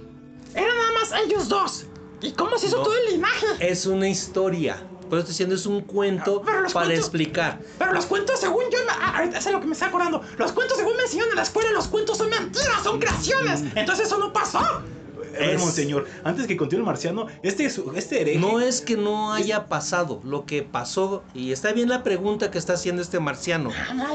Eran 0.55 0.69
nada 0.77 0.93
más 1.01 1.13
ellos 1.27 1.49
dos. 1.49 1.87
¿Y 2.23 2.31
cómo 2.33 2.57
se 2.57 2.69
hizo 2.69 2.77
No. 2.79 2.85
todo 2.85 2.95
el 2.97 3.15
linaje? 3.15 3.47
Es 3.61 3.85
una 3.87 4.09
historia. 4.09 4.77
Por 5.09 5.19
eso 5.19 5.31
estoy 5.31 5.33
diciendo, 5.33 5.55
es 5.55 5.67
un 5.67 5.81
cuento 5.83 6.41
Ah, 6.43 6.47
pero 6.47 6.61
los 6.63 6.73
para 6.73 6.87
cuentos- 6.87 7.05
explicar. 7.07 7.61
Pero 7.79 7.93
los 7.93 8.07
cuentos, 8.07 8.41
según 8.41 8.65
yo, 8.71 8.79
ah, 8.91 9.25
sé 9.41 9.53
lo 9.53 9.61
que 9.61 9.67
me 9.67 9.73
está 9.75 9.87
acordando. 9.87 10.23
Los 10.39 10.53
cuentos, 10.53 10.77
según 10.79 10.97
me 10.97 11.03
enseñaron 11.03 11.31
en 11.31 11.37
la 11.37 11.43
escuela, 11.43 11.71
los 11.73 11.89
cuentos 11.89 12.19
son 12.19 12.31
mentiras, 12.31 12.83
son 12.83 12.99
creaciones. 12.99 13.63
Entonces 13.75 14.07
eso 14.07 14.19
no 14.19 14.33
pasó. 14.33 14.59
A 14.59 14.83
ver, 15.39 15.51
es- 15.57 15.61
monseñor, 15.61 16.07
antes 16.23 16.47
que 16.47 16.57
continúe 16.57 16.85
Marciano, 16.85 17.27
este, 17.43 17.65
es- 17.67 17.81
este 17.97 18.21
hereje... 18.21 18.39
No 18.39 18.61
es 18.61 18.81
que 18.81 18.97
no 18.97 19.33
haya 19.33 19.67
pasado, 19.67 20.21
lo 20.25 20.47
que 20.47 20.63
pasó, 20.63 21.25
y 21.35 21.51
está 21.53 21.73
bien 21.73 21.89
la 21.89 22.03
pregunta 22.05 22.51
que 22.53 22.59
está 22.59 22.75
haciendo 22.75 23.03
este 23.03 23.19
marciano. 23.19 23.71
Ah, 23.77 24.15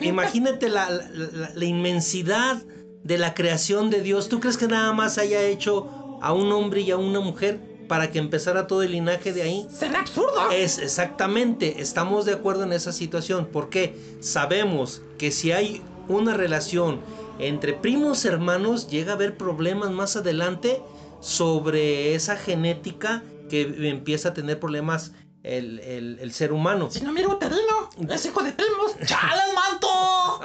Imagínate 0.00 0.68
la, 0.68 0.90
la- 0.90 1.08
la- 1.10 1.50
la 1.54 1.64
inmensidad 1.64 2.62
de 3.02 3.18
la 3.18 3.34
creación 3.34 3.90
de 3.90 4.00
Dios. 4.00 4.28
¿Tú 4.28 4.40
crees 4.40 4.56
que 4.56 4.66
nada 4.68 4.92
más 4.92 5.18
haya 5.18 5.42
hecho 5.42 6.18
a 6.22 6.32
un 6.32 6.50
hombre 6.52 6.80
y 6.82 6.90
a 6.90 6.96
una 6.96 7.20
mujer 7.20 7.60
para 7.88 8.10
que 8.10 8.18
empezara 8.18 8.66
todo 8.66 8.82
el 8.82 8.92
linaje 8.92 9.32
de 9.32 9.42
ahí? 9.42 9.66
Sería 9.76 10.00
absurdo. 10.00 10.50
Es 10.50 10.78
exactamente, 10.78 11.80
estamos 11.80 12.24
de 12.24 12.32
acuerdo 12.32 12.64
en 12.64 12.72
esa 12.72 12.92
situación, 12.92 13.48
porque 13.52 13.94
sabemos 14.20 15.02
que 15.18 15.30
si 15.30 15.52
hay 15.52 15.82
una 16.08 16.34
relación 16.34 17.00
entre 17.38 17.72
primos 17.72 18.24
hermanos, 18.24 18.88
llega 18.88 19.12
a 19.12 19.14
haber 19.16 19.36
problemas 19.36 19.90
más 19.90 20.16
adelante 20.16 20.80
sobre 21.20 22.14
esa 22.14 22.36
genética 22.36 23.22
que 23.48 23.62
empieza 23.88 24.28
a 24.30 24.34
tener 24.34 24.60
problemas 24.60 25.12
el, 25.42 25.80
el- 25.80 26.18
el 26.20 26.32
ser 26.32 26.52
humano. 26.52 26.90
Si 26.90 27.00
no, 27.02 27.12
mira 27.12 27.28
uterino. 27.28 27.90
Es 28.08 28.24
hijo 28.24 28.42
de 28.42 28.52
primos. 28.52 28.96
¡Chale, 29.06 29.42
manto! 29.54 30.40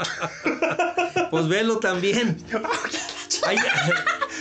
Pues 1.31 1.47
velo 1.47 1.77
también. 1.79 2.37
Hay, 3.47 3.57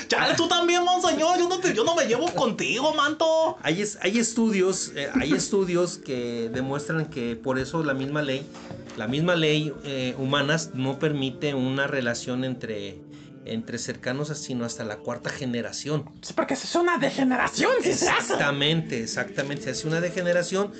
¡Chale, 0.08 0.34
tú 0.36 0.48
también, 0.48 0.82
monseñor! 0.84 1.38
Yo 1.38 1.48
no, 1.48 1.58
te- 1.60 1.74
yo 1.74 1.84
no 1.84 1.94
me 1.94 2.06
llevo 2.06 2.26
contigo, 2.34 2.94
manto. 2.94 3.58
hay 3.62 3.82
es- 3.82 3.98
hay 4.00 4.18
estudios, 4.18 4.92
eh, 4.96 5.10
hay 5.20 5.32
estudios 5.34 5.98
que 5.98 6.50
demuestran 6.52 7.06
que 7.10 7.36
por 7.36 7.58
eso 7.58 7.82
la 7.84 7.94
misma 7.94 8.22
ley, 8.22 8.46
la 8.96 9.06
misma 9.06 9.36
ley 9.36 9.72
eh, 9.84 10.14
humanas 10.18 10.70
no 10.74 10.98
permite 10.98 11.52
una 11.54 11.86
relación 11.86 12.44
entre, 12.44 12.98
entre 13.44 13.78
cercanos, 13.78 14.28
sino 14.38 14.64
hasta 14.64 14.84
la 14.84 14.96
cuarta 14.96 15.30
generación. 15.30 16.04
Sí, 16.22 16.32
porque 16.34 16.54
eso 16.54 16.64
es 16.66 16.74
una 16.74 16.96
degeneración, 16.98 17.70
si 17.82 17.92
se 17.92 18.08
hace. 18.08 18.32
Exactamente, 18.32 19.02
exactamente. 19.02 19.64
Se 19.64 19.70
hace 19.70 19.86
una 19.88 20.00
degeneración 20.00 20.72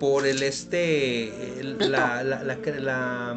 por 0.00 0.26
el 0.26 0.42
este 0.42 1.60
el- 1.60 1.76
la, 1.78 2.22
la, 2.22 2.42
la, 2.42 2.58
la- 2.80 3.36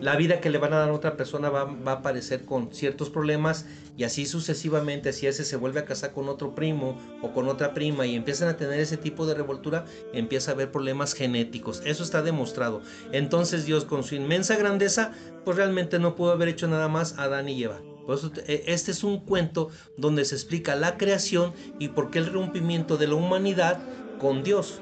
la 0.00 0.16
vida 0.16 0.40
que 0.40 0.50
le 0.50 0.58
van 0.58 0.72
a 0.72 0.78
dar 0.78 0.88
a 0.88 0.92
otra 0.92 1.16
persona 1.16 1.50
va, 1.50 1.62
a 1.86 1.92
aparecer 1.92 2.44
con 2.44 2.72
ciertos 2.72 3.10
problemas 3.10 3.66
y 3.96 4.04
así 4.04 4.26
sucesivamente, 4.26 5.12
si 5.12 5.26
ese 5.26 5.44
se 5.44 5.56
vuelve 5.56 5.80
a 5.80 5.84
casar 5.84 6.12
con 6.12 6.28
otro 6.28 6.54
primo 6.54 6.98
o 7.22 7.32
con 7.32 7.48
otra 7.48 7.74
prima 7.74 8.06
y 8.06 8.16
empiezan 8.16 8.48
a 8.48 8.56
tener 8.56 8.80
ese 8.80 8.96
tipo 8.96 9.26
de 9.26 9.34
revoltura, 9.34 9.84
empieza 10.12 10.50
a 10.50 10.54
haber 10.54 10.72
problemas 10.72 11.12
genéticos. 11.12 11.82
Eso 11.84 12.02
está 12.02 12.22
demostrado. 12.22 12.80
Entonces 13.12 13.66
Dios 13.66 13.84
con 13.84 14.02
su 14.02 14.14
inmensa 14.14 14.56
grandeza, 14.56 15.12
pues 15.44 15.56
realmente 15.56 15.98
no 15.98 16.14
pudo 16.14 16.32
haber 16.32 16.48
hecho 16.48 16.66
nada 16.66 16.88
más 16.88 17.18
a 17.18 17.24
Adán 17.24 17.48
y 17.48 17.62
Eva. 17.62 17.80
Por 18.06 18.18
eh, 18.46 18.64
este 18.66 18.90
es 18.90 19.04
un 19.04 19.20
cuento 19.20 19.68
donde 19.96 20.24
se 20.24 20.34
explica 20.34 20.74
la 20.74 20.96
creación 20.96 21.52
y 21.78 21.88
por 21.88 22.10
qué 22.10 22.18
el 22.18 22.32
rompimiento 22.32 22.96
de 22.96 23.06
la 23.06 23.14
humanidad 23.14 23.78
con 24.18 24.42
Dios. 24.42 24.80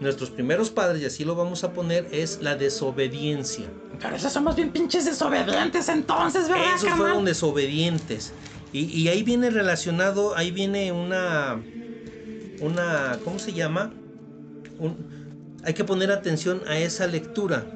Nuestros 0.00 0.30
primeros 0.30 0.70
padres, 0.70 1.00
y 1.02 1.06
así 1.06 1.24
lo 1.24 1.34
vamos 1.36 1.62
a 1.64 1.72
poner, 1.72 2.08
es 2.10 2.40
la 2.40 2.56
desobediencia. 2.56 3.72
Pero 4.00 4.16
esos 4.16 4.32
somos 4.32 4.56
bien 4.56 4.72
pinches 4.72 5.04
desobedientes 5.04 5.88
entonces, 5.88 6.48
¿verdad, 6.48 6.64
Esos 6.74 6.88
carnal? 6.88 6.98
fueron 7.06 7.24
desobedientes. 7.24 8.32
Y, 8.72 8.86
y 8.86 9.08
ahí 9.08 9.22
viene 9.22 9.50
relacionado, 9.50 10.36
ahí 10.36 10.50
viene 10.50 10.90
una, 10.90 11.64
una, 12.60 13.20
¿cómo 13.22 13.38
se 13.38 13.52
llama? 13.52 13.94
Un- 14.78 15.06
hay 15.62 15.74
que 15.74 15.84
poner 15.84 16.10
atención 16.10 16.62
a 16.66 16.78
esa 16.78 17.06
lectura 17.06 17.70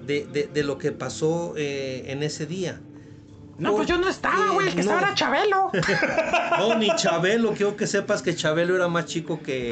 de, 0.00 0.26
de- 0.26 0.48
de 0.48 0.64
lo 0.64 0.76
que 0.78 0.92
pasó 0.92 1.54
eh, 1.56 2.04
en 2.06 2.22
ese 2.22 2.46
día. 2.46 2.82
No, 3.58 3.74
pues 3.74 3.88
yo 3.88 3.98
no 3.98 4.08
estaba, 4.08 4.50
güey. 4.52 4.68
El 4.68 4.74
que 4.74 4.80
estaba 4.82 5.00
era 5.00 5.14
Chabelo. 5.14 5.70
No, 6.58 6.74
ni 6.76 6.94
Chabelo, 6.96 7.52
quiero 7.52 7.76
que 7.76 7.86
sepas 7.86 8.22
que 8.22 8.34
Chabelo 8.34 8.74
era 8.76 8.88
más 8.88 9.06
chico 9.06 9.40
que, 9.42 9.70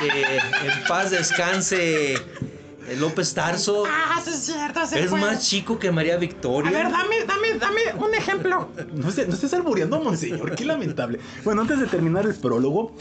que 0.00 0.08
en 0.08 0.84
paz 0.88 1.10
descanse 1.10 2.14
eh, 2.14 2.96
López 2.98 3.32
Tarso. 3.34 3.84
Ah, 3.86 4.20
sí 4.24 4.30
es 4.30 4.36
cierto, 4.46 4.84
se 4.86 5.00
Es 5.04 5.10
fue. 5.10 5.20
más 5.20 5.46
chico 5.48 5.78
que 5.78 5.90
María 5.90 6.14
A 6.14 6.18
Victoria. 6.18 6.70
ver, 6.70 6.90
dame, 6.90 7.24
dame, 7.26 7.54
dame 7.58 7.80
un 8.04 8.14
ejemplo. 8.14 8.68
No, 8.92 9.10
se, 9.10 9.26
no 9.26 9.34
estés 9.34 9.52
albureando, 9.54 10.00
monseñor, 10.00 10.54
qué 10.54 10.64
lamentable. 10.64 11.18
Bueno, 11.44 11.62
antes 11.62 11.78
de 11.80 11.86
terminar 11.86 12.26
el 12.26 12.34
prólogo, 12.34 12.92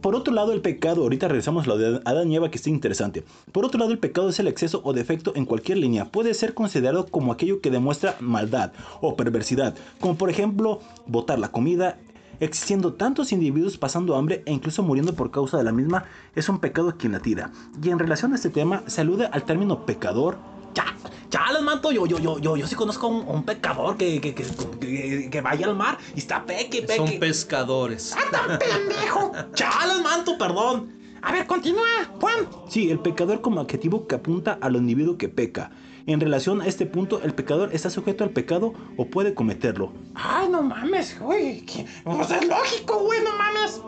por 0.00 0.14
otro 0.14 0.32
lado, 0.32 0.52
el 0.52 0.60
pecado, 0.60 1.02
ahorita 1.02 1.28
regresamos 1.28 1.64
a 1.64 1.68
lo 1.68 1.78
de 1.78 2.00
Adán 2.04 2.30
y 2.30 2.36
Eva, 2.36 2.50
que 2.50 2.56
está 2.56 2.70
interesante. 2.70 3.24
Por 3.52 3.64
otro 3.64 3.78
lado, 3.78 3.92
el 3.92 3.98
pecado 3.98 4.28
es 4.28 4.38
el 4.38 4.48
exceso 4.48 4.80
o 4.84 4.92
defecto 4.92 5.32
en 5.36 5.46
cualquier 5.46 5.78
línea. 5.78 6.06
Puede 6.06 6.34
ser 6.34 6.54
considerado 6.54 7.06
como 7.06 7.32
aquello 7.32 7.60
que 7.60 7.70
demuestra 7.70 8.16
maldad 8.20 8.72
o 9.00 9.16
perversidad, 9.16 9.74
como 10.00 10.16
por 10.16 10.30
ejemplo, 10.30 10.80
botar 11.06 11.38
la 11.38 11.50
comida. 11.52 11.98
Existiendo 12.40 12.94
tantos 12.94 13.32
individuos 13.32 13.76
pasando 13.76 14.16
hambre 14.16 14.42
e 14.46 14.52
incluso 14.52 14.82
muriendo 14.82 15.14
por 15.14 15.30
causa 15.30 15.58
de 15.58 15.64
la 15.64 15.72
misma, 15.72 16.04
es 16.34 16.48
un 16.48 16.58
pecado 16.58 16.96
quien 16.96 17.12
la 17.12 17.20
tira. 17.20 17.52
Y 17.82 17.90
en 17.90 17.98
relación 17.98 18.32
a 18.32 18.36
este 18.36 18.48
tema, 18.48 18.82
se 18.86 19.02
alude 19.02 19.26
al 19.26 19.44
término 19.44 19.84
pecador, 19.84 20.38
Ya, 20.74 20.84
ya 21.30 21.52
les 21.52 21.62
manto, 21.62 21.90
yo, 21.92 22.06
yo, 22.06 22.18
yo, 22.18 22.38
yo, 22.38 22.56
yo 22.56 22.66
sí 22.66 22.74
conozco 22.76 23.06
a 23.06 23.10
un, 23.10 23.26
a 23.28 23.30
un 23.32 23.44
pecador 23.44 23.96
que, 23.96 24.20
que, 24.20 24.34
que, 24.34 24.44
que- 24.80 25.28
que 25.30 25.40
vaya 25.40 25.66
al 25.66 25.74
mar 25.76 25.98
y 26.14 26.18
está 26.20 26.44
peque, 26.46 26.82
peque. 26.82 26.96
Son 26.96 27.18
pescadores. 27.18 28.16
¡Tan 28.30 28.58
pendejo! 28.58 29.32
Ya 29.56 29.70
les 29.88 30.00
manto, 30.02 30.38
perdón. 30.38 30.92
A 31.22 31.32
ver, 31.32 31.46
continúa, 31.46 31.84
Juan. 32.20 32.48
Sí, 32.68 32.90
el 32.90 32.98
pecador 33.00 33.40
como 33.40 33.60
adjetivo 33.60 34.06
que 34.06 34.14
apunta 34.14 34.58
al 34.60 34.76
individuo 34.76 35.18
que 35.18 35.28
peca. 35.28 35.70
En 36.06 36.18
relación 36.18 36.62
a 36.62 36.66
este 36.66 36.86
punto, 36.86 37.20
el 37.22 37.34
pecador 37.34 37.70
está 37.74 37.90
sujeto 37.90 38.24
al 38.24 38.30
pecado 38.30 38.72
o 38.96 39.06
puede 39.06 39.34
cometerlo. 39.34 39.92
Ay, 40.14 40.48
no 40.48 40.62
mames, 40.62 41.18
güey. 41.20 41.64
Pues 42.04 42.30
es 42.30 42.46
lógico, 42.48 43.00
güey, 43.00 43.20
no 43.22 43.36
mames. 43.36 43.80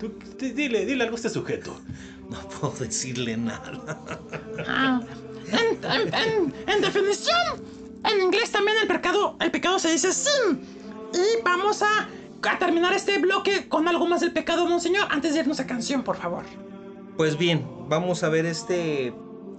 Tú, 0.00 0.12
di- 0.38 0.50
dile, 0.52 0.84
dile 0.84 1.04
algo 1.04 1.14
a 1.14 1.16
este 1.16 1.28
sujeto. 1.28 1.76
No 2.28 2.38
puedo 2.48 2.74
decirle 2.80 3.36
nada. 3.36 3.72
Ah, 4.66 5.00
en, 5.84 6.14
en- 6.14 6.14
en- 6.14 6.54
en 6.68 6.80
definición, 6.80 7.36
en 8.04 8.20
inglés 8.20 8.50
también 8.50 8.76
el 8.82 8.88
pecado, 8.88 9.36
el 9.40 9.50
pecado 9.50 9.78
se 9.78 9.90
dice 9.92 10.12
sin. 10.12 10.60
Y 11.12 11.42
vamos 11.44 11.82
a, 11.82 12.08
a 12.48 12.58
terminar 12.58 12.92
este 12.94 13.18
bloque 13.18 13.68
con 13.68 13.86
algo 13.88 14.06
más 14.06 14.20
del 14.20 14.32
pecado, 14.32 14.66
monseñor, 14.66 15.06
antes 15.10 15.34
de 15.34 15.40
irnos 15.40 15.60
a 15.60 15.66
canción, 15.66 16.02
por 16.02 16.16
favor. 16.16 16.44
Pues 17.16 17.36
bien, 17.36 17.66
vamos 17.88 18.22
a 18.22 18.28
ver 18.28 18.46
este. 18.46 19.12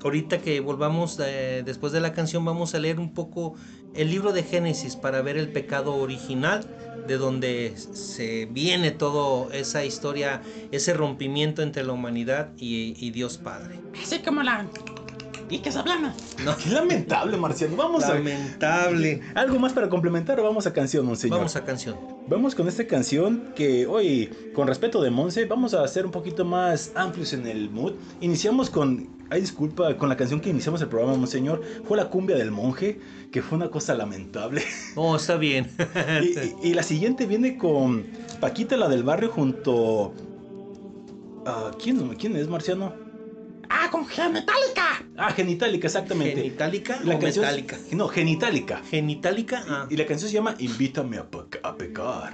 Ahorita 0.04 0.40
que 0.40 0.60
volvamos 0.60 1.18
eh, 1.24 1.62
después 1.66 1.94
de 1.94 2.02
la 2.02 2.12
canción, 2.12 2.44
vamos 2.44 2.76
a 2.76 2.80
leer 2.80 3.00
un 3.00 3.14
poco 3.14 3.56
el 3.96 4.10
libro 4.10 4.34
de 4.34 4.44
Génesis 4.44 4.98
para 4.98 5.22
ver 5.22 5.38
el 5.38 5.50
pecado 5.54 5.96
original, 5.96 6.66
de 7.08 7.18
donde 7.18 7.74
se 7.78 8.46
viene 8.48 8.92
toda 8.92 9.56
esa 9.56 9.86
historia, 9.86 10.42
ese 10.74 10.94
rompimiento 10.94 11.62
entre 11.62 11.84
la 11.84 11.94
humanidad 11.94 12.50
y, 12.58 12.96
y 13.00 13.12
Dios 13.12 13.38
Padre. 13.38 13.80
Así 14.02 14.20
como 14.20 14.44
la... 14.44 14.66
¿Y 15.54 15.60
que 15.60 15.72
se 15.72 15.78
hablama? 15.78 16.16
Qué 16.64 16.70
lamentable, 16.72 17.38
Marciano. 17.38 17.76
Vamos 17.76 18.04
a... 18.06 18.16
Lamentable. 18.16 19.22
¿Algo 19.36 19.60
más 19.60 19.72
para 19.74 19.88
complementar 19.88 20.40
o 20.40 20.44
vamos 20.44 20.66
a 20.66 20.74
canción, 20.74 21.06
monseñor? 21.06 21.38
Vamos 21.38 21.56
a 21.56 21.64
canción. 21.64 21.96
Vamos 22.28 22.56
con 22.56 22.68
esta 22.68 22.88
canción 22.88 23.52
que 23.56 23.86
hoy, 23.86 24.32
con 24.56 24.68
respeto 24.68 25.00
de 25.02 25.12
Monse, 25.12 25.46
vamos 25.46 25.76
a 25.76 25.84
hacer 25.84 26.06
un 26.06 26.12
poquito 26.12 26.44
más 26.44 26.92
amplios 26.96 27.34
en 27.34 27.46
el 27.46 27.70
mood. 27.70 27.94
Iniciamos 28.22 28.72
con, 28.72 29.10
ay 29.30 29.42
disculpa, 29.42 29.96
con 29.98 30.10
la 30.10 30.18
canción 30.18 30.40
que 30.42 30.50
iniciamos 30.50 30.82
el 30.82 30.88
programa, 30.88 31.16
Monseñor. 31.18 31.62
Fue 31.88 31.98
la 31.98 32.10
cumbia 32.10 32.36
del 32.36 32.50
monje, 32.50 33.00
que 33.32 33.44
fue 33.44 33.56
una 33.58 33.70
cosa 33.70 33.94
lamentable. 33.94 34.64
Oh, 34.96 35.16
está 35.18 35.36
bien. 35.38 35.70
y, 36.24 36.40
y- 36.40 36.56
y 36.72 36.74
la 36.74 36.82
siguiente 36.84 37.26
viene 37.28 37.58
con 37.58 38.06
Paquita, 38.40 38.76
la 38.76 38.88
del 38.90 39.04
barrio, 39.04 39.30
junto... 39.32 40.14
a 41.46 41.72
¿quién, 41.82 42.10
¿Quién 42.16 42.36
es, 42.38 42.48
Marciano? 42.48 43.03
Ah, 43.70 43.90
con 43.92 44.06
G 44.08 44.30
metálica. 44.30 45.04
Ah, 45.18 45.32
Genitalica, 45.32 45.88
exactamente. 45.88 46.36
¿Genitálica 46.42 47.00
la 47.04 47.16
o 47.16 47.20
canción- 47.20 47.46
metálica? 47.46 47.78
No, 47.92 48.08
Genitalica. 48.08 48.82
¿Genitálica? 48.90 49.64
Ah, 49.68 49.88
Y 49.90 49.98
la 49.98 50.06
canción 50.06 50.30
se 50.30 50.36
llama 50.36 50.56
Invítame 50.60 51.18
a, 51.18 51.26
a 51.64 51.76
pecar. 51.78 52.34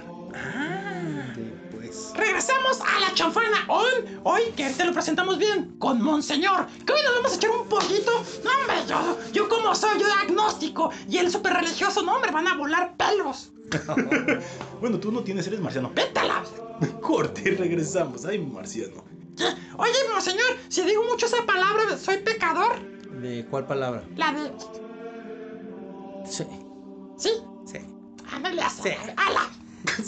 pues. 1.70 2.12
Regresamos 2.16 2.80
a 2.80 3.00
la 3.00 3.14
chanfana 3.14 3.64
hoy, 3.68 3.90
hoy 4.24 4.42
que 4.56 4.68
te 4.70 4.84
lo 4.84 4.92
presentamos 4.92 5.38
bien 5.38 5.76
con 5.78 6.00
Monseñor. 6.02 6.66
Que 6.86 6.92
hoy 6.92 7.00
nos 7.04 7.14
vamos 7.16 7.32
a 7.32 7.36
echar 7.36 7.50
un 7.50 7.68
poquito. 7.68 8.12
No, 8.44 8.50
hombre, 8.60 8.76
yo, 8.88 9.18
yo 9.32 9.48
como 9.48 9.74
soy, 9.74 9.98
yo 10.00 10.06
agnóstico 10.22 10.90
y 11.08 11.18
él 11.18 11.30
súper 11.30 11.54
religioso, 11.54 12.02
no, 12.02 12.14
hombre, 12.16 12.30
van 12.30 12.46
a 12.48 12.54
volar 12.56 12.96
pelos. 12.96 13.52
Bueno, 14.80 14.98
tú 14.98 15.12
no 15.12 15.20
tienes, 15.22 15.46
eres 15.46 15.60
marciano. 15.60 15.92
Vete 15.94 16.18
a 16.20 16.24
la... 16.24 16.42
Corte 17.02 17.42
y 17.44 17.50
regresamos. 17.54 18.24
Ay, 18.24 18.38
marciano. 18.38 19.04
Oye, 19.76 19.92
Monseñor, 20.12 20.56
si 20.68 20.82
digo 20.82 21.02
mucho 21.04 21.26
esa 21.26 21.44
palabra, 21.46 21.96
soy 21.96 22.18
pecador. 22.18 22.78
¿De 23.20 23.46
cuál 23.46 23.66
palabra? 23.66 24.02
La 24.16 24.32
de... 24.32 24.52
Sí. 26.28 26.46
¿Sí? 27.16 27.30
Sí. 27.66 27.78
Ándale, 28.30 28.62
a 28.62 28.70
Sí. 28.70 28.90
ala. 29.16 29.50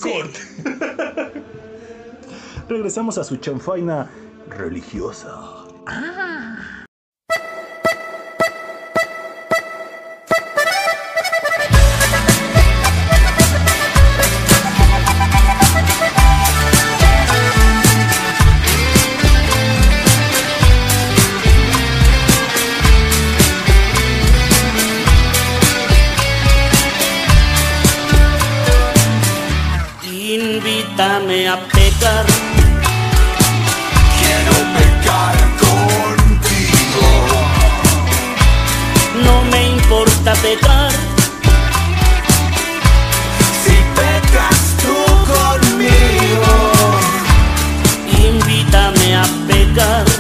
Corte. 0.01 1.43
regresamos 2.69 3.19
a 3.19 3.25
su 3.25 3.37
chanfaina 3.37 4.11
religiosa. 4.49 5.65
A 31.33 31.57
pecar. 31.57 32.27
Quiero 34.19 34.55
pecar 34.77 35.35
contigo. 35.65 37.07
No 39.25 39.43
me 39.51 39.69
importa 39.69 40.35
pecar. 40.35 40.93
Si 43.65 43.77
pecas 43.97 44.61
tú 44.83 44.95
conmigo, 45.33 46.55
Invítame 48.23 49.17
a 49.17 49.25
pecar. 49.49 50.12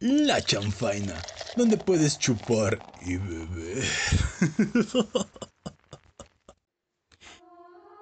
La 0.00 0.40
chanfaina, 0.40 1.14
donde 1.56 1.76
puedes 1.76 2.20
chupar 2.20 2.78
y 3.04 3.16
beber. 3.16 3.84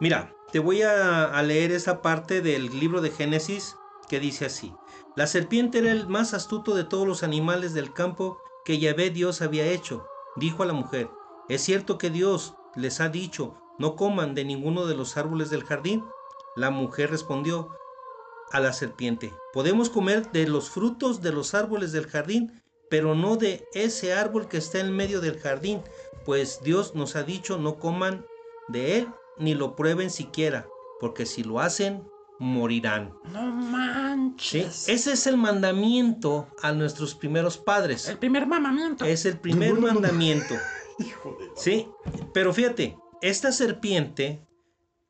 Mira, 0.00 0.34
te 0.52 0.58
voy 0.58 0.82
a, 0.82 1.42
leer 1.42 1.72
esa 1.72 2.02
parte 2.02 2.42
del 2.42 2.78
libro 2.78 3.00
de 3.00 3.10
Génesis 3.10 3.76
que 4.10 4.20
dice 4.20 4.44
así. 4.44 4.74
La 5.16 5.26
serpiente 5.26 5.78
era 5.78 5.90
el 5.90 6.06
más 6.06 6.34
astuto 6.34 6.74
de 6.74 6.84
todos 6.84 7.06
los 7.06 7.22
animales 7.22 7.72
del 7.72 7.94
campo 7.94 8.42
que 8.66 8.78
Yahvé 8.78 9.08
Dios 9.08 9.40
había 9.40 9.64
hecho. 9.64 10.06
Dijo 10.36 10.64
a 10.64 10.66
la 10.66 10.74
mujer, 10.74 11.08
¿es 11.48 11.62
cierto 11.62 11.96
que 11.96 12.10
Dios 12.10 12.56
les 12.74 13.00
ha 13.00 13.08
dicho, 13.08 13.54
no 13.78 13.96
coman 13.96 14.34
de 14.34 14.44
ninguno 14.44 14.84
de 14.84 14.96
los 14.96 15.16
árboles 15.16 15.48
del 15.48 15.64
jardín? 15.64 16.04
La 16.56 16.68
mujer 16.68 17.10
respondió 17.10 17.70
a 18.52 18.60
la 18.60 18.72
serpiente, 18.72 19.32
podemos 19.52 19.90
comer 19.90 20.30
de 20.32 20.46
los 20.46 20.70
frutos 20.70 21.20
de 21.22 21.32
los 21.32 21.54
árboles 21.54 21.92
del 21.92 22.06
jardín, 22.06 22.62
pero 22.88 23.14
no 23.14 23.36
de 23.36 23.64
ese 23.74 24.12
árbol 24.12 24.48
que 24.48 24.58
está 24.58 24.78
en 24.78 24.94
medio 24.94 25.20
del 25.20 25.38
jardín, 25.38 25.82
pues 26.24 26.60
Dios 26.62 26.94
nos 26.94 27.16
ha 27.16 27.22
dicho 27.22 27.58
no 27.58 27.78
coman 27.78 28.24
de 28.68 28.98
él 28.98 29.08
ni 29.38 29.54
lo 29.54 29.76
prueben 29.76 30.10
siquiera, 30.10 30.66
porque 31.00 31.26
si 31.26 31.42
lo 31.42 31.60
hacen, 31.60 32.04
morirán. 32.38 33.12
No 33.32 33.42
manches. 33.42 34.74
¿Sí? 34.74 34.92
Ese 34.92 35.12
es 35.12 35.26
el 35.26 35.36
mandamiento 35.36 36.48
a 36.62 36.72
nuestros 36.72 37.14
primeros 37.14 37.58
padres. 37.58 38.08
El 38.08 38.18
primer 38.18 38.46
mamamiento. 38.46 39.04
Es 39.04 39.24
el 39.24 39.38
primer 39.38 39.74
mandamiento. 39.74 40.54
Sí, 41.56 41.90
pero 42.32 42.54
fíjate, 42.54 42.96
esta 43.20 43.52
serpiente 43.52 44.40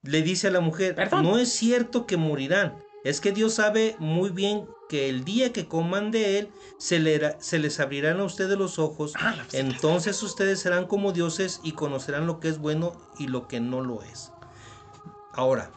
le 0.03 0.22
dice 0.22 0.49
a 0.49 0.51
la 0.51 0.59
mujer, 0.59 0.96
Perdón. 0.96 1.22
no 1.22 1.38
es 1.38 1.53
cierto 1.53 2.07
que 2.07 2.16
morirán. 2.16 2.77
Es 3.07 3.21
que 3.21 3.31
Dios 3.33 3.55
sabe 3.55 3.95
muy 4.01 4.31
bien 4.31 4.66
que 4.88 5.09
el 5.09 5.25
día 5.25 5.53
que 5.53 5.66
coman 5.69 6.11
de 6.11 6.38
él, 6.40 6.51
se, 6.79 6.99
le- 6.99 7.37
se 7.40 7.59
les 7.61 7.79
abrirán 7.79 8.19
a 8.21 8.25
ustedes 8.25 8.59
los 8.59 8.79
ojos. 8.81 9.12
Ah, 9.16 9.37
Entonces 9.53 10.21
ustedes 10.25 10.59
serán 10.61 10.87
como 10.87 11.12
dioses 11.12 11.61
y 11.62 11.73
conocerán 11.73 12.27
lo 12.27 12.40
que 12.40 12.49
es 12.49 12.59
bueno 12.59 12.92
y 13.19 13.29
lo 13.29 13.47
que 13.47 13.61
no 13.61 13.81
lo 13.81 14.03
es. 14.03 14.33
Ahora, 15.35 15.71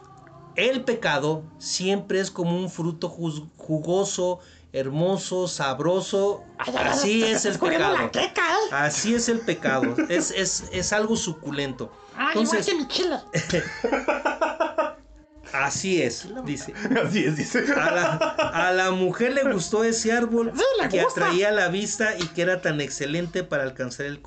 el 0.56 0.82
pecado 0.84 1.44
siempre 1.58 2.18
es 2.18 2.30
como 2.32 2.56
un 2.56 2.68
fruto 2.68 3.08
jugoso, 3.08 4.40
hermoso, 4.72 5.46
sabroso. 5.46 6.42
Ay, 6.58 6.74
ay, 6.76 6.82
ay, 6.84 6.88
Así 6.90 7.22
es 7.24 7.44
el 7.44 7.58
pecado. 7.60 8.10
queca, 8.10 8.42
¿eh? 8.42 8.68
Así 8.72 9.14
es 9.14 9.28
el 9.28 9.38
pecado. 9.40 9.94
Es, 10.08 10.32
es, 10.32 10.64
es 10.72 10.92
algo 10.92 11.14
suculento. 11.16 11.92
Ay, 12.16 12.28
Entonces, 12.38 12.66
igual 12.68 12.78
que 12.78 12.82
mi 12.84 12.88
chile. 12.88 13.16
así 15.52 16.02
es, 16.02 16.28
dice. 16.44 16.72
Así 17.04 17.24
es, 17.24 17.36
dice. 17.36 17.64
A 17.74 17.90
la, 17.90 18.12
a 18.16 18.72
la 18.72 18.90
mujer 18.90 19.32
le 19.34 19.44
gustó 19.52 19.84
ese 19.84 20.12
árbol 20.12 20.52
Sí, 20.54 20.62
que 20.90 21.02
gusta. 21.02 21.26
atraía 21.26 21.50
la 21.50 21.68
vista 21.68 22.16
y 22.18 22.26
que 22.28 22.42
era 22.42 22.60
tan 22.60 22.80
excelente 22.80 23.44
para 23.44 23.62
alcanzar 23.62 24.06
el, 24.06 24.20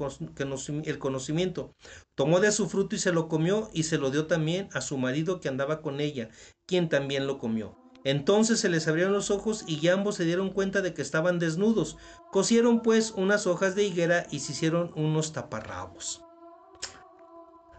el 0.86 1.00
conocimiento. 1.00 1.76
Tomó 2.16 2.40
de 2.40 2.52
su 2.52 2.70
fruto 2.70 2.96
y 2.96 3.00
se 3.00 3.12
lo 3.12 3.28
comió 3.28 3.70
y 3.74 3.84
se 3.84 3.98
lo 3.98 4.12
dio 4.12 4.28
también 4.28 4.70
a 4.74 4.82
su 4.82 4.98
marido 4.98 5.40
que 5.40 5.50
andaba 5.50 5.82
con 5.82 6.00
ella, 6.00 6.30
quien 6.66 6.90
también 6.90 7.28
lo 7.28 7.38
comió. 7.38 7.78
Entonces 8.06 8.60
se 8.60 8.70
les 8.70 8.88
abrieron 8.88 9.14
los 9.14 9.32
ojos 9.32 9.64
y 9.68 9.80
ya 9.80 9.94
ambos 9.94 10.16
se 10.16 10.26
dieron 10.26 10.50
cuenta 10.52 10.82
de 10.82 10.94
que 10.94 11.02
estaban 11.02 11.40
desnudos. 11.40 11.98
Cosieron 12.32 12.82
pues 12.82 13.12
unas 13.12 13.48
hojas 13.48 13.76
de 13.76 13.84
higuera 13.86 14.28
y 14.30 14.40
se 14.40 14.52
hicieron 14.52 14.92
unos 14.96 15.32
taparrabos. 15.32 16.23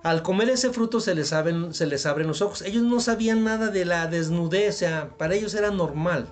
Al 0.05 0.23
comer 0.23 0.51
ese 0.51 0.71
fruto 0.71 1.01
se 1.01 1.15
les, 1.15 1.33
abren, 1.33 1.73
se 1.73 1.87
les 1.87 2.05
abren 2.05 2.29
los 2.29 2.43
ojos. 2.43 2.61
Ellos 2.63 2.83
no 2.83 3.01
sabían 3.01 3.43
nada 3.43 3.71
de 3.71 3.87
la 3.87 4.07
desnudez, 4.07 4.77
o 4.77 4.79
sea, 4.79 5.09
para 5.17 5.35
ellos 5.35 5.55
era 5.55 5.71
normal, 5.71 6.29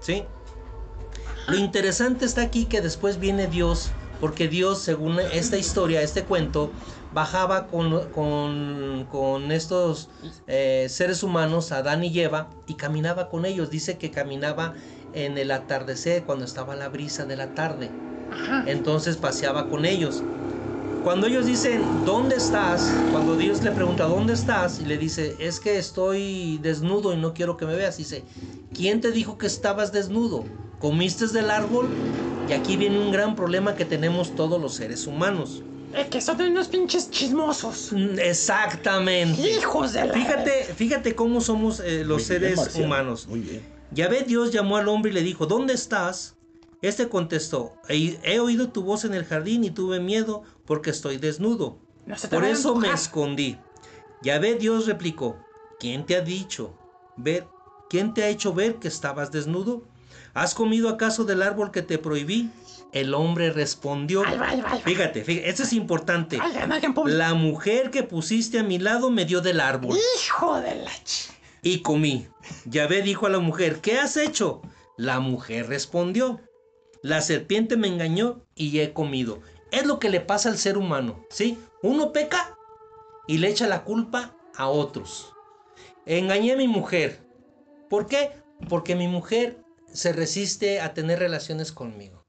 ¿sí? 0.00 0.22
Lo 1.48 1.56
interesante 1.56 2.24
está 2.24 2.42
aquí 2.42 2.66
que 2.66 2.80
después 2.80 3.18
viene 3.18 3.48
Dios, 3.48 3.90
porque 4.20 4.46
Dios, 4.46 4.78
según 4.78 5.18
esta 5.18 5.56
historia, 5.56 6.02
este 6.02 6.22
cuento, 6.22 6.70
bajaba 7.12 7.66
con, 7.66 8.10
con, 8.10 9.08
con 9.10 9.50
estos 9.50 10.08
eh, 10.46 10.86
seres 10.88 11.24
humanos, 11.24 11.72
Adán 11.72 12.04
y 12.04 12.18
Eva, 12.20 12.50
y 12.68 12.74
caminaba 12.74 13.28
con 13.28 13.44
ellos. 13.44 13.70
Dice 13.70 13.98
que 13.98 14.12
caminaba 14.12 14.74
en 15.14 15.36
el 15.36 15.50
atardecer, 15.50 16.22
cuando 16.24 16.44
estaba 16.44 16.76
la 16.76 16.88
brisa 16.88 17.24
de 17.24 17.36
la 17.36 17.54
tarde. 17.54 17.90
Entonces 18.66 19.16
paseaba 19.16 19.68
con 19.68 19.84
ellos. 19.84 20.22
Cuando 21.06 21.28
ellos 21.28 21.46
dicen, 21.46 21.84
¿dónde 22.04 22.34
estás? 22.34 22.92
Cuando 23.12 23.36
Dios 23.36 23.62
le 23.62 23.70
pregunta, 23.70 24.06
¿dónde 24.06 24.32
estás? 24.32 24.80
Y 24.80 24.86
le 24.86 24.98
dice, 24.98 25.36
es 25.38 25.60
que 25.60 25.78
estoy 25.78 26.58
desnudo 26.58 27.14
y 27.14 27.16
no 27.16 27.32
quiero 27.32 27.56
que 27.56 27.64
me 27.64 27.76
veas. 27.76 27.96
Dice, 27.96 28.24
¿quién 28.74 29.00
te 29.00 29.12
dijo 29.12 29.38
que 29.38 29.46
estabas 29.46 29.92
desnudo? 29.92 30.44
¿Comiste 30.80 31.28
del 31.28 31.52
árbol? 31.52 31.86
Y 32.48 32.54
aquí 32.54 32.76
viene 32.76 32.98
un 32.98 33.12
gran 33.12 33.36
problema 33.36 33.76
que 33.76 33.84
tenemos 33.84 34.34
todos 34.34 34.60
los 34.60 34.74
seres 34.74 35.06
humanos. 35.06 35.62
Eh, 35.94 36.08
que 36.10 36.20
son 36.20 36.40
unos 36.40 36.66
pinches 36.66 37.08
chismosos. 37.08 37.92
Exactamente. 38.18 39.48
Hijos 39.48 39.92
de 39.92 40.06
la... 40.06 40.12
Fíjate, 40.12 40.64
fíjate 40.74 41.14
cómo 41.14 41.40
somos 41.40 41.78
eh, 41.78 42.02
los 42.02 42.16
Muy 42.16 42.24
seres 42.24 42.74
humanos. 42.74 43.28
Muy 43.28 43.42
bien. 43.42 43.62
Yahvé 43.92 44.24
Dios 44.26 44.50
llamó 44.50 44.76
al 44.76 44.88
hombre 44.88 45.12
y 45.12 45.14
le 45.14 45.22
dijo, 45.22 45.46
¿dónde 45.46 45.72
estás? 45.72 46.34
Este 46.82 47.08
contestó, 47.08 47.72
he, 47.88 48.18
he 48.22 48.38
oído 48.38 48.68
tu 48.68 48.82
voz 48.82 49.04
en 49.04 49.14
el 49.14 49.24
jardín 49.24 49.64
y 49.64 49.70
tuve 49.70 49.98
miedo 49.98 50.42
porque 50.66 50.90
estoy 50.90 51.16
desnudo. 51.16 51.78
No 52.06 52.16
Por 52.30 52.44
eso 52.44 52.74
me 52.74 52.90
escondí. 52.92 53.58
Yahvé 54.22 54.56
Dios 54.56 54.86
replicó, 54.86 55.38
¿quién 55.78 56.06
te 56.06 56.16
ha 56.16 56.20
dicho 56.20 56.76
ver? 57.16 57.46
¿Quién 57.88 58.14
te 58.14 58.24
ha 58.24 58.28
hecho 58.28 58.52
ver 58.52 58.76
que 58.76 58.88
estabas 58.88 59.30
desnudo? 59.30 59.84
¿Has 60.34 60.54
comido 60.54 60.88
acaso 60.88 61.24
del 61.24 61.42
árbol 61.42 61.70
que 61.70 61.82
te 61.82 61.98
prohibí? 61.98 62.50
El 62.92 63.14
hombre 63.14 63.50
respondió, 63.50 64.22
fíjate, 64.84 65.24
fíjate, 65.24 65.48
esto 65.48 65.64
es 65.64 65.72
importante. 65.72 66.38
La 67.06 67.34
mujer 67.34 67.90
que 67.90 68.02
pusiste 68.02 68.58
a 68.58 68.62
mi 68.62 68.78
lado 68.78 69.10
me 69.10 69.24
dio 69.24 69.40
del 69.40 69.60
árbol 69.60 69.98
Hijo 70.16 70.60
de 70.60 70.76
la 70.76 70.92
ch... 71.04 71.30
y 71.62 71.80
comí. 71.82 72.28
Yahvé 72.64 73.02
dijo 73.02 73.26
a 73.26 73.30
la 73.30 73.38
mujer, 73.38 73.80
¿qué 73.80 73.98
has 73.98 74.16
hecho? 74.16 74.62
La 74.96 75.20
mujer 75.20 75.68
respondió, 75.68 76.40
la 77.02 77.20
serpiente 77.20 77.76
me 77.76 77.88
engañó 77.88 78.44
y 78.54 78.78
he 78.80 78.92
comido. 78.92 79.40
Es 79.70 79.86
lo 79.86 79.98
que 79.98 80.10
le 80.10 80.20
pasa 80.20 80.48
al 80.48 80.58
ser 80.58 80.78
humano, 80.78 81.24
¿sí? 81.30 81.58
Uno 81.82 82.12
peca 82.12 82.56
y 83.26 83.38
le 83.38 83.48
echa 83.48 83.66
la 83.66 83.84
culpa 83.84 84.36
a 84.56 84.68
otros. 84.68 85.32
Engañé 86.06 86.52
a 86.52 86.56
mi 86.56 86.68
mujer. 86.68 87.20
¿Por 87.90 88.06
qué? 88.06 88.30
Porque 88.68 88.94
mi 88.94 89.08
mujer 89.08 89.58
se 89.92 90.12
resiste 90.12 90.80
a 90.80 90.94
tener 90.94 91.18
relaciones 91.18 91.72
conmigo. 91.72 92.24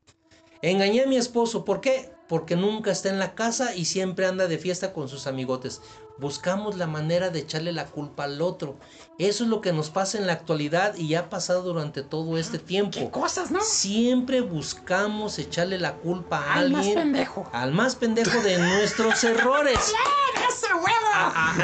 Engañé 0.62 1.04
a 1.04 1.08
mi 1.08 1.18
esposo. 1.18 1.64
¿Por 1.64 1.82
qué? 1.82 2.12
Porque 2.28 2.56
nunca 2.56 2.92
está 2.92 3.10
en 3.10 3.20
la 3.20 3.36
casa 3.36 3.76
y 3.76 3.86
siempre 3.86 4.26
anda 4.26 4.48
de 4.48 4.58
fiesta 4.58 4.94
con 4.94 5.08
sus 5.08 5.28
amigotes. 5.28 5.82
Buscamos 6.20 6.78
la 6.78 6.88
manera 6.88 7.30
de 7.30 7.40
echarle 7.40 7.72
la 7.72 7.86
culpa 7.86 8.24
al 8.24 8.42
otro. 8.42 8.76
Eso 9.20 9.44
es 9.44 9.50
lo 9.50 9.62
que 9.62 9.72
nos 9.74 9.90
pasa 9.92 10.18
en 10.18 10.26
la 10.26 10.34
actualidad 10.34 10.96
y 10.96 11.14
ha 11.16 11.30
pasado 11.30 11.62
durante 11.62 12.02
todo 12.02 12.38
este 12.38 12.58
Qué 12.60 12.66
tiempo. 12.66 13.12
cosas, 13.12 13.52
¿no? 13.52 13.62
Siempre 13.62 14.42
buscamos 14.42 15.38
echarle 15.40 15.78
la 15.78 15.94
culpa 15.96 16.40
a 16.40 16.54
Al 16.56 16.72
más 16.72 16.80
alguien. 16.88 16.96
pendejo. 17.00 17.50
Al 17.54 17.72
más 17.72 17.96
pendejo 17.96 18.42
de 18.42 18.58
nuestros 18.58 19.24
errores. 19.24 19.78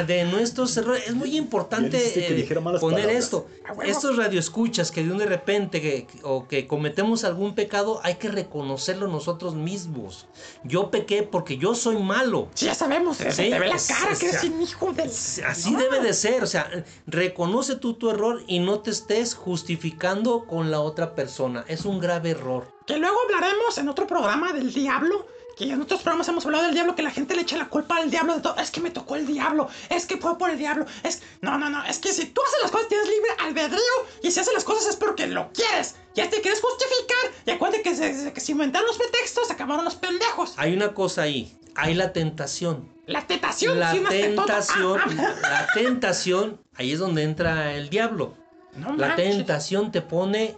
De 0.06 0.24
nuestros 0.24 0.76
errores. 0.76 1.04
Es 1.06 1.14
muy 1.14 1.36
importante 1.36 1.96
eh, 1.98 2.46
poner 2.80 3.02
palabras. 3.04 3.24
esto. 3.24 3.46
Estos 3.84 4.16
radioescuchas 4.16 4.90
que 4.90 5.02
de 5.02 5.10
un 5.12 5.18
de 5.18 5.26
repente 5.26 5.80
que, 5.80 6.06
o 6.22 6.46
que 6.46 6.66
cometemos 6.66 7.24
algún 7.24 7.54
pecado, 7.54 8.00
hay 8.02 8.16
que 8.16 8.28
reconocerlo 8.28 9.08
nosotros 9.08 9.54
mismos. 9.54 10.26
Yo 10.64 10.90
pequé 10.90 11.22
porque 11.22 11.56
yo 11.56 11.74
soy 11.74 11.96
malo. 11.96 12.48
Sí, 12.54 12.66
ya 12.66 12.74
sabemos, 12.74 13.16
se 13.16 13.30
Sí, 13.32 13.50
te 13.50 13.58
ve 13.58 13.68
la 13.68 13.76
es- 13.76 13.86
cara 13.88 14.14
que 14.16 14.28
eres 14.28 14.40
sea, 14.40 14.50
un 14.50 14.62
hijo 14.62 14.92
de... 14.92 15.02
Así 15.04 15.70
No. 15.72 15.78
debe 15.78 16.00
de 16.00 16.12
ser, 16.14 16.42
o 16.42 16.46
sea, 16.46 16.68
reconoce 17.06 17.76
tú 17.76 17.94
tu 17.94 18.10
error 18.10 18.42
y 18.46 18.58
no 18.60 18.80
te 18.80 18.90
estés 18.90 19.34
justificando 19.34 20.44
con 20.46 20.70
la 20.70 20.80
otra 20.80 21.14
persona. 21.14 21.64
Es 21.68 21.84
un 21.84 21.98
grave 22.00 22.30
error. 22.30 22.72
Que 22.86 22.98
luego 22.98 23.16
hablaremos 23.26 23.78
en 23.78 23.88
otro 23.88 24.06
programa 24.06 24.52
del 24.52 24.72
diablo. 24.72 25.26
Que 25.56 25.64
en 25.64 25.80
otros 25.80 26.02
programas 26.02 26.28
hemos 26.28 26.44
hablado 26.46 26.64
del 26.64 26.74
diablo, 26.74 26.94
que 26.96 27.02
la 27.02 27.10
gente 27.10 27.34
le 27.36 27.42
echa 27.42 27.56
la 27.56 27.68
culpa 27.68 27.96
al 27.96 28.10
diablo 28.10 28.34
de 28.34 28.40
todo. 28.40 28.56
Es 28.56 28.70
que 28.70 28.80
me 28.80 28.90
tocó 28.90 29.16
el 29.16 29.26
diablo, 29.26 29.68
es 29.88 30.06
que 30.06 30.16
fue 30.16 30.36
por 30.36 30.50
el 30.50 30.58
diablo. 30.58 30.86
Es 31.02 31.22
no, 31.40 31.58
no, 31.58 31.70
no, 31.70 31.84
es 31.84 31.98
que 31.98 32.12
si 32.12 32.26
tú 32.26 32.40
haces 32.46 32.58
las 32.62 32.70
cosas 32.70 32.88
tienes 32.88 33.06
libre 33.08 33.30
albedrío 33.40 33.80
y 34.22 34.30
si 34.30 34.40
haces 34.40 34.52
las 34.54 34.64
cosas 34.64 34.86
es 34.88 34.96
porque 34.96 35.26
lo 35.26 35.50
quieres. 35.52 35.96
Ya 36.14 36.28
te 36.30 36.40
quieres 36.40 36.60
justificar. 36.60 37.42
Y 37.46 37.50
acuérdate 37.52 37.82
que 37.82 37.94
se, 37.94 38.32
que 38.32 38.40
se 38.40 38.52
inventaron 38.52 38.86
los 38.86 38.96
pretextos, 38.98 39.46
se 39.48 39.52
acabaron 39.52 39.84
los 39.84 39.96
pendejos. 39.96 40.54
Hay 40.56 40.72
una 40.74 40.94
cosa 40.94 41.22
ahí, 41.22 41.56
hay 41.76 41.94
la 41.94 42.12
tentación. 42.12 42.92
La 43.06 43.26
tentación, 43.26 43.78
La 43.78 43.92
sí, 43.92 44.02
tentación, 44.08 44.98
Ah, 44.98 45.14
ah, 45.18 45.34
la 45.42 45.66
tentación, 45.74 46.60
ahí 46.74 46.92
es 46.92 46.98
donde 46.98 47.22
entra 47.22 47.74
el 47.74 47.90
diablo. 47.90 48.34
No 48.76 48.96
La 48.96 49.08
manches. 49.08 49.36
tentación 49.36 49.92
te 49.92 50.00
pone 50.02 50.56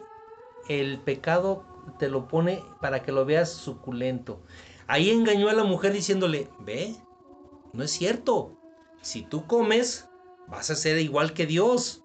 el 0.68 1.00
pecado, 1.00 1.66
te 1.98 2.09
lo 2.09 2.28
pone 2.28 2.62
para 2.80 3.02
que 3.02 3.12
lo 3.12 3.24
veas 3.24 3.50
suculento. 3.52 4.40
Ahí 4.88 5.11
engañó 5.11 5.49
a 5.49 5.53
la 5.53 5.64
mujer 5.64 5.92
diciéndole, 5.92 6.49
ve, 6.61 6.94
no 7.72 7.83
es 7.83 7.90
cierto. 7.90 8.57
Si 9.03 9.22
tú 9.22 9.46
comes, 9.46 10.09
vas 10.49 10.70
a 10.70 10.77
ser 10.77 10.99
igual 10.99 11.33
que 11.33 11.46
Dios. 11.46 12.03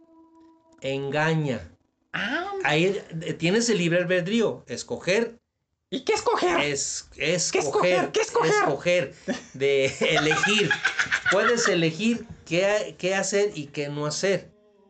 Engaña. 0.82 1.72
Ah, 2.14 2.52
Ahí 2.64 2.86
eh, 3.22 3.34
tienes 3.34 3.70
el 3.70 3.78
libre 3.78 4.00
albedrío. 4.00 4.64
Escoger 4.68 5.40
¿y 5.92 6.02
qué 6.02 6.14
escoger? 6.14 6.60
es, 6.62 7.10
es 7.18 7.52
¿Qué 7.52 7.60
escoger? 7.60 8.12
¿Qué 8.12 8.22
escoger? 8.22 8.52
escoger, 8.52 9.16
de 9.54 9.86
elegir. 10.00 10.70
Puedes 11.32 11.68
elegir 11.68 12.26
qué, 12.46 12.96
qué 12.98 13.14
hacer 13.14 13.52
y 13.56 13.68
qué 13.68 13.90
no 13.90 14.06
hacer. 14.06 14.50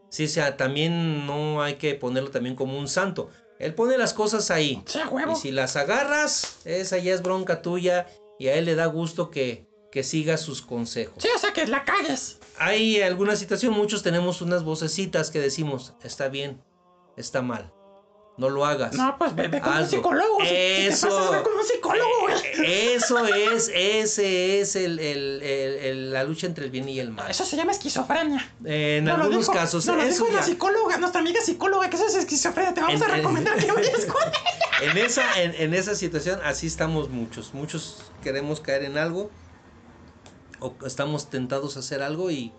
Sí, 0.09 0.25
o 0.25 0.27
sea, 0.29 0.57
también 0.57 1.25
no 1.25 1.61
hay 1.61 1.75
que 1.75 1.95
ponerlo 1.95 2.31
también 2.31 2.55
como 2.55 2.77
un 2.77 2.87
santo. 2.87 3.31
Él 3.61 3.75
pone 3.75 3.97
las 3.97 4.13
cosas 4.13 4.49
ahí. 4.49 4.81
Sí, 4.87 4.99
huevo. 5.09 5.33
Y 5.33 5.35
si 5.35 5.51
las 5.51 5.75
agarras, 5.75 6.57
esa 6.65 6.97
ya 6.97 7.13
es 7.13 7.21
bronca 7.21 7.61
tuya 7.61 8.07
y 8.39 8.47
a 8.47 8.55
él 8.55 8.65
le 8.65 8.73
da 8.73 8.87
gusto 8.87 9.29
que, 9.29 9.67
que 9.91 10.03
sigas 10.03 10.41
sus 10.41 10.63
consejos. 10.63 11.15
Sí, 11.19 11.29
o 11.35 11.37
sea, 11.37 11.53
que 11.53 11.67
la 11.67 11.85
cagues. 11.85 12.39
Hay 12.57 13.01
alguna 13.01 13.35
situación, 13.35 13.73
muchos 13.73 14.01
tenemos 14.01 14.41
unas 14.41 14.63
vocecitas 14.63 15.29
que 15.29 15.39
decimos, 15.39 15.93
está 16.03 16.27
bien, 16.27 16.61
está 17.17 17.43
mal, 17.43 17.71
no 18.41 18.49
lo 18.49 18.65
hagas. 18.65 18.93
No, 18.95 19.17
pues 19.17 19.33
ve, 19.35 19.47
ve 19.47 19.61
con 19.61 19.77
un 19.77 19.87
psicólogo. 19.87 20.39
Si- 20.41 20.45
Si, 20.47 20.49
te 20.51 20.87
Eso. 20.87 21.07
pasas, 21.07 21.31
ve 21.31 21.43
con 21.43 21.53
un 21.53 21.63
psicólogo, 21.63 22.09
güey. 22.21 22.35
Eso 22.93 23.25
es, 23.25 23.71
ese 23.73 24.59
es 24.59 24.75
el, 24.75 24.99
el- 24.99 25.41
el- 25.43 26.11
la 26.11 26.23
lucha 26.23 26.47
entre 26.47 26.65
el 26.65 26.71
bien 26.71 26.89
y 26.89 26.99
el 26.99 27.11
mal. 27.11 27.29
Eso 27.29 27.45
se 27.45 27.55
llama 27.55 27.71
esquizofrenia. 27.71 28.51
Eh, 28.65 28.97
en 28.97 29.07
algunos 29.07 29.41
dijo- 29.41 29.53
casos, 29.53 29.85
nos 29.85 29.95
lo 29.95 30.01
eso 30.03 30.25
dijo 30.25 30.35
ya- 30.35 30.43
psicóloga, 30.43 30.97
nuestra 30.97 31.21
amiga 31.21 31.39
psicóloga, 31.41 31.89
que 31.89 31.95
eso 31.95 32.07
es 32.07 32.15
esquizofrenia. 32.15 32.73
Te 32.73 32.81
vamos 32.81 32.95
En- 32.95 33.03
a 33.03 33.05
en- 33.05 33.11
recomendar 33.21 33.57
que 33.57 33.71
vayas 33.71 34.05
con 34.05 34.21
ella. 34.21 34.33
en 34.91 34.97
esa, 34.97 35.41
en, 35.41 35.53
en 35.55 35.73
esa 35.73 35.93
situación, 35.95 36.39
así 36.43 36.65
estamos 36.67 37.09
muchos. 37.09 37.53
Muchos 37.53 37.97
queremos 38.23 38.59
caer 38.59 38.83
en 38.83 38.97
algo 38.97 39.29
o 40.59 40.73
estamos 40.85 41.29
tentados 41.29 41.75
a 41.77 41.79
hacer 41.79 42.01
algo 42.01 42.29
y 42.31 42.51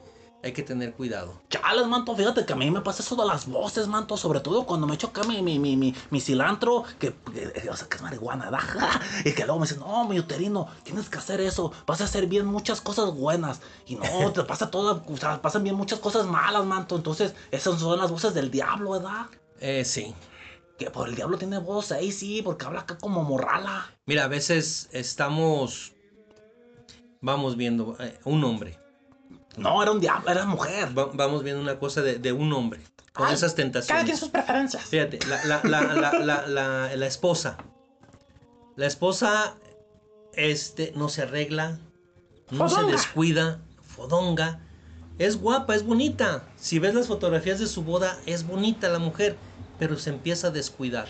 hay 0.43 0.53
que 0.53 0.63
tener 0.63 0.93
cuidado. 0.95 1.41
Chales, 1.51 1.87
manto, 1.87 2.17
fíjate 2.17 2.45
que 2.45 2.53
a 2.53 2.57
mí 2.57 2.71
me 2.71 2.81
pasa 2.81 3.03
eso 3.03 3.15
de 3.15 3.25
las 3.25 3.47
voces, 3.47 3.87
manto, 3.87 4.17
sobre 4.17 4.41
todo 4.41 4.67
cuando 4.67 4.87
me 4.87 4.95
echo 4.95 5.09
acá 5.09 5.23
mi, 5.25 5.41
mi, 5.41 5.59
mi, 5.59 5.77
mi, 5.77 5.95
mi 6.11 6.21
cilantro, 6.21 6.83
que, 6.99 7.15
que- 7.33 7.69
o 7.71 7.77
sea, 7.77 7.89
que 7.89 7.97
es 7.97 8.03
marihuana, 8.03 8.51
¿da? 8.51 8.61
y 9.25 9.33
que 9.33 9.45
luego 9.45 9.61
me 9.61 9.67
dicen, 9.67 9.79
no, 9.81 10.05
mi 10.09 10.19
uterino, 10.19 10.69
tienes 10.83 11.09
que 11.09 11.19
hacer 11.19 11.41
eso, 11.41 11.73
vas 11.87 12.01
a 12.01 12.05
hacer 12.05 12.27
bien 12.27 12.47
muchas 12.47 12.81
cosas 12.81 13.13
buenas, 13.15 13.61
y 13.87 13.95
no, 13.95 14.05
te 14.35 14.43
pasa 14.43 14.71
todo, 14.71 15.05
o 15.07 15.17
sea, 15.17 15.41
pasan 15.41 15.63
bien 15.63 15.77
muchas 15.77 16.01
cosas 16.01 16.27
malas, 16.27 16.65
manto, 16.65 16.97
entonces 16.97 17.35
esas 17.53 17.79
son 17.79 17.99
las 17.99 18.11
voces 18.11 18.35
del 18.35 18.51
diablo, 18.51 18.91
¿verdad? 18.91 19.27
Eh, 19.61 19.85
sí. 19.85 20.13
Que 20.77 20.91
por 20.91 21.09
el 21.09 21.15
diablo 21.15 21.39
tiene 21.39 21.59
voz 21.59 21.93
ahí, 21.93 22.11
sí, 22.11 22.43
porque 22.43 22.65
habla 22.67 22.81
acá 22.81 22.99
como 22.99 23.23
morrala. 23.23 23.95
Mira, 24.07 24.25
a 24.25 24.29
veces 24.29 24.89
estamos, 24.91 25.93
vamos 27.21 27.57
viendo, 27.57 27.97
eh, 28.01 28.19
un 28.25 28.43
hombre. 28.43 28.82
No, 29.57 29.83
era 29.83 29.93
un 29.93 30.01
diablo, 30.01 30.31
era 30.31 30.47
mujer. 30.47 30.97
Va- 30.97 31.11
vamos 31.13 31.43
viendo 31.43 31.61
una 31.61 31.79
cosa 31.79 32.01
de, 32.03 32.19
de 32.19 32.33
un 32.33 32.53
hombre 32.53 32.81
con 33.13 33.27
Ay, 33.29 33.35
esas 33.35 33.53
Cada 33.53 33.57
quien 33.65 33.73
tentaciones. 33.73 34.19
sus 34.19 34.29
preferencias. 34.31 34.85
Fíjate, 34.85 35.19
la, 35.27 35.45
la, 35.45 35.61
la, 35.65 35.83
la, 35.95 36.13
la, 36.19 36.47
la- 36.47 36.97
la 36.97 37.07
esposa. 37.07 37.59
La 38.77 38.87
esposa 38.87 39.55
este, 40.35 40.93
no 40.97 41.09
se 41.11 41.23
arregla, 41.23 41.79
no 42.51 42.69
se 42.71 42.83
descuida, 42.85 43.61
fodonga. 43.87 44.61
Es 45.19 45.37
guapa, 45.37 45.75
es 45.75 45.85
bonita. 45.85 46.45
Si 46.57 46.79
ves 46.79 46.95
las 46.95 47.07
fotografías 47.07 47.59
de 47.59 47.67
su 47.67 47.83
boda, 47.83 48.19
es 48.25 48.47
bonita 48.47 48.89
la 48.89 48.99
mujer, 48.99 49.37
pero 49.79 49.99
se 49.99 50.09
empieza 50.09 50.47
a 50.49 50.51
descuidar. 50.51 51.09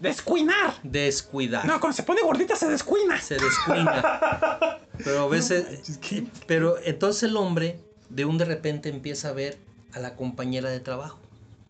Descuinar. 0.00 0.74
Descuidar. 0.82 1.64
No, 1.66 1.78
cuando 1.78 1.94
se 1.96 2.02
pone 2.02 2.22
gordita 2.22 2.56
se 2.56 2.68
descuina. 2.68 3.20
se 3.20 3.34
descuida. 3.36 4.80
Pero 5.04 5.20
a 5.24 5.28
veces, 5.28 5.98
pero 6.46 6.76
entonces 6.84 7.24
el 7.24 7.36
hombre 7.36 7.78
de 8.08 8.24
un 8.24 8.38
de 8.38 8.44
repente 8.46 8.88
empieza 8.88 9.28
a 9.28 9.32
ver 9.32 9.58
a 9.92 10.00
la 10.00 10.14
compañera 10.16 10.68
de 10.70 10.80
trabajo 10.80 11.18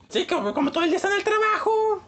Sí, 0.09 0.27
como, 0.27 0.53
como 0.55 0.73
todo 0.73 0.83
el 0.85 0.90
día 0.90 0.97
está 0.97 1.09
en 1.11 1.16
el 1.19 1.25
trabajo. 1.25 2.03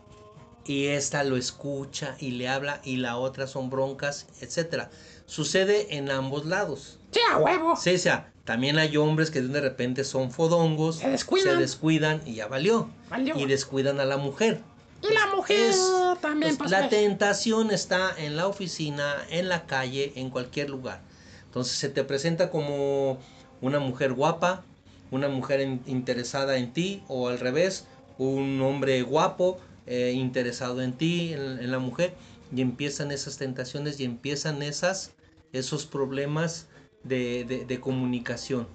y 0.64 0.86
esta 0.86 1.22
lo 1.24 1.36
escucha 1.36 2.16
y 2.18 2.32
le 2.32 2.48
habla 2.48 2.80
y 2.84 2.96
la 2.96 3.16
otra 3.16 3.46
son 3.46 3.68
broncas, 3.70 4.26
etcétera. 4.40 4.90
Sucede 5.26 5.96
en 5.96 6.10
ambos 6.10 6.44
lados. 6.46 6.98
Sí, 7.12 7.20
a 7.32 7.38
huevo. 7.38 7.76
Sí, 7.76 7.94
o 7.94 7.98
sea, 7.98 8.32
también 8.44 8.78
hay 8.78 8.96
hombres 8.96 9.30
que 9.30 9.40
de 9.40 9.46
un 9.46 9.52
de 9.52 9.60
repente 9.60 10.02
son 10.04 10.30
fodongos, 10.32 10.96
Se 10.96 11.08
descuidan. 11.10 11.54
se 11.54 11.60
descuidan 11.60 12.22
y 12.26 12.34
ya 12.34 12.46
valió. 12.48 12.90
Valió. 13.08 13.36
Y 13.36 13.46
descuidan 13.46 14.00
a 14.00 14.04
la 14.04 14.16
mujer. 14.16 14.60
Y 15.02 15.12
la 15.12 15.34
mujer 15.34 15.70
Es- 15.70 15.92
también, 16.20 16.56
pues, 16.56 16.70
la 16.70 16.88
tentación 16.88 17.70
está 17.70 18.14
en 18.16 18.36
la 18.36 18.46
oficina, 18.46 19.16
en 19.30 19.48
la 19.48 19.66
calle, 19.66 20.12
en 20.16 20.30
cualquier 20.30 20.70
lugar. 20.70 21.00
Entonces 21.44 21.76
se 21.76 21.88
te 21.88 22.04
presenta 22.04 22.50
como 22.50 23.18
una 23.60 23.78
mujer 23.80 24.12
guapa, 24.12 24.64
una 25.10 25.28
mujer 25.28 25.60
in- 25.60 25.82
interesada 25.86 26.56
en 26.56 26.72
ti, 26.72 27.02
o 27.08 27.28
al 27.28 27.38
revés, 27.38 27.86
un 28.18 28.60
hombre 28.62 29.02
guapo 29.02 29.58
eh, 29.86 30.12
interesado 30.14 30.80
en 30.80 30.92
ti, 30.92 31.32
en, 31.32 31.58
en 31.58 31.70
la 31.72 31.80
mujer, 31.80 32.14
y 32.54 32.60
empiezan 32.60 33.10
esas 33.10 33.36
tentaciones 33.38 33.98
y 33.98 34.04
empiezan 34.04 34.62
esas, 34.62 35.10
esos 35.52 35.86
problemas 35.86 36.68
de, 37.02 37.44
de- 37.44 37.64
de 37.64 37.80
comunicación 37.80 38.68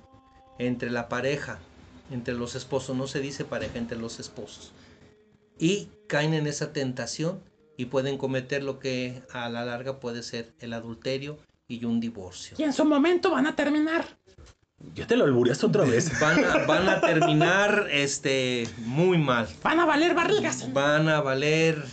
entre 0.60 0.90
la 0.92 1.08
pareja, 1.08 1.60
entre 2.12 2.34
los 2.34 2.56
esposos, 2.56 2.96
no 2.98 3.08
se 3.08 3.22
dice 3.22 3.46
pareja, 3.46 3.78
entre 3.78 3.98
los 3.98 4.20
esposos 4.20 4.74
y 5.60 5.90
caen 6.08 6.34
en 6.34 6.48
esa 6.48 6.74
tentación 6.74 7.42
y 7.78 7.86
pueden 7.86 8.18
cometer 8.18 8.64
lo 8.64 8.80
que 8.80 9.22
a 9.32 9.50
la 9.50 9.66
larga 9.66 10.00
puede 10.00 10.24
ser 10.24 10.54
el 10.60 10.74
adulterio 10.74 11.38
y 11.68 11.86
un 11.86 12.00
divorcio. 12.00 12.56
Y 12.58 12.64
en 12.64 12.74
su 12.74 12.86
momento 12.86 13.32
van 13.32 13.48
a 13.48 13.56
terminar. 13.56 14.06
Ya 14.94 15.08
te 15.08 15.16
lo 15.16 15.26
alburiaste 15.26 15.66
otra 15.66 15.84
vez. 15.84 16.20
Van 16.22 16.44
a, 16.46 16.66
van 16.66 16.88
a 16.88 17.02
terminar 17.02 17.88
este 17.92 18.68
muy 18.78 19.18
mal. 19.18 19.48
Van 19.64 19.80
a 19.80 19.86
valer 19.86 20.14
barrigas. 20.14 20.72
Van 20.72 21.10
a 21.10 21.20
valer 21.20 21.84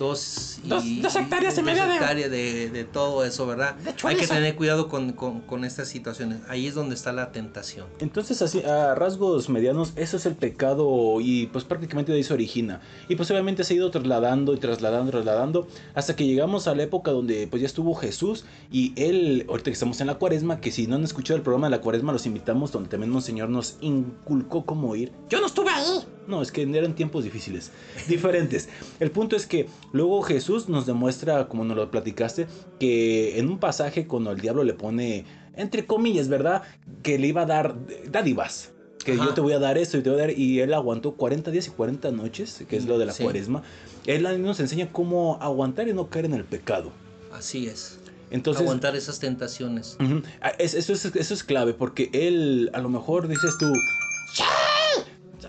dos, 0.00 0.58
y- 0.64 0.68
Dos- 0.68 0.84
dos 1.02 1.14
hectáreas 1.16 1.56
y 1.58 1.62
media 1.62 1.86
de- 1.86 1.94
hectáreas 1.94 2.30
de, 2.30 2.70
de 2.70 2.84
todo 2.84 3.22
eso, 3.24 3.46
¿verdad? 3.46 3.74
De 3.76 3.94
Hay 4.02 4.16
que 4.16 4.26
tener 4.26 4.56
cuidado 4.56 4.88
con, 4.88 5.12
con- 5.12 5.42
con 5.42 5.64
estas 5.64 5.88
situaciones. 5.88 6.38
Ahí 6.48 6.66
es 6.66 6.74
donde 6.74 6.94
está 6.94 7.12
la 7.12 7.30
tentación. 7.32 7.86
Entonces, 8.00 8.40
así, 8.42 8.62
a 8.62 8.94
rasgos 8.94 9.48
medianos, 9.50 9.92
eso 9.96 10.16
es 10.16 10.24
el 10.26 10.34
pecado 10.34 11.20
y 11.20 11.46
pues 11.48 11.64
prácticamente 11.64 12.12
de 12.12 12.18
ahí 12.18 12.24
se 12.24 12.32
origina. 12.32 12.80
Y 13.08 13.16
pues 13.16 13.30
obviamente 13.30 13.62
se 13.62 13.74
ha 13.74 13.76
ido 13.76 13.90
trasladando 13.90 14.54
y 14.54 14.56
trasladando, 14.58 15.10
trasladando, 15.12 15.68
hasta 15.94 16.16
que 16.16 16.26
llegamos 16.26 16.66
a 16.66 16.74
la 16.74 16.82
época 16.82 17.10
donde 17.10 17.46
pues 17.46 17.60
ya 17.60 17.66
estuvo 17.66 17.94
Jesús 17.94 18.44
y 18.72 18.94
él, 18.96 19.44
ahorita 19.50 19.64
que 19.70 19.74
estamos 19.74 20.00
en 20.00 20.06
la 20.06 20.14
cuaresma, 20.14 20.60
que 20.62 20.72
si 20.72 20.86
no 20.86 20.96
han 20.96 21.04
escuchado 21.04 21.36
el 21.36 21.42
programa 21.42 21.66
de 21.66 21.72
la 21.76 21.82
cuaresma, 21.82 22.12
los 22.12 22.24
invitamos 22.24 22.72
donde 22.72 22.88
también 22.88 23.10
Monseñor 23.12 23.50
nos 23.50 23.76
inculcó 23.82 24.64
cómo 24.64 24.96
ir. 24.96 25.12
Yo 25.28 25.40
no 25.40 25.46
estuve 25.46 25.68
ahí. 25.70 25.84
No, 26.30 26.40
es 26.42 26.52
que 26.52 26.62
eran 26.62 26.94
tiempos 26.94 27.24
difíciles, 27.24 27.72
diferentes. 28.08 28.68
El 29.00 29.10
punto 29.10 29.34
es 29.36 29.46
que 29.46 29.66
luego 29.92 30.22
Jesús 30.22 30.68
nos 30.68 30.86
demuestra, 30.86 31.48
como 31.48 31.64
nos 31.64 31.76
lo 31.76 31.90
platicaste, 31.90 32.46
que 32.78 33.38
en 33.38 33.48
un 33.48 33.58
pasaje 33.58 34.06
cuando 34.06 34.30
el 34.30 34.40
diablo 34.40 34.62
le 34.64 34.74
pone, 34.74 35.24
entre 35.56 35.86
comillas, 35.86 36.28
¿verdad? 36.28 36.62
Que 37.02 37.18
le 37.18 37.26
iba 37.26 37.42
a 37.42 37.46
dar 37.46 37.74
dádivas. 38.10 38.70
Que 39.04 39.12
Ajá. 39.12 39.24
yo 39.24 39.34
te 39.34 39.40
voy 39.40 39.54
a 39.54 39.58
dar 39.58 39.76
esto 39.78 39.96
y 39.98 40.02
te 40.02 40.10
voy 40.10 40.18
a 40.18 40.22
dar. 40.26 40.30
Y 40.38 40.60
él 40.60 40.72
aguantó 40.74 41.12
40 41.16 41.50
días 41.50 41.66
y 41.66 41.70
40 41.70 42.10
noches, 42.12 42.64
que 42.68 42.76
es 42.76 42.84
lo 42.84 42.98
de 42.98 43.06
la 43.06 43.12
Sí. 43.12 43.22
cuaresma. 43.22 43.62
Él 44.06 44.22
nos 44.42 44.60
enseña 44.60 44.92
cómo 44.92 45.38
aguantar 45.40 45.88
y 45.88 45.94
no 45.94 46.08
caer 46.10 46.26
en 46.26 46.34
el 46.34 46.44
pecado. 46.44 46.92
Así 47.32 47.66
es. 47.66 47.98
Entonces, 48.30 48.62
Aguantar 48.62 48.94
esas 48.94 49.18
tentaciones. 49.18 49.96
Ah, 50.40 50.50
es- 50.58 50.74
eso, 50.74 50.92
es, 50.92 51.04
eso 51.06 51.34
es 51.34 51.42
clave, 51.42 51.74
porque 51.74 52.10
él, 52.12 52.70
a 52.74 52.80
lo 52.80 52.88
mejor 52.88 53.26
dices 53.26 53.56
tú, 53.58 53.66
no 53.66 55.48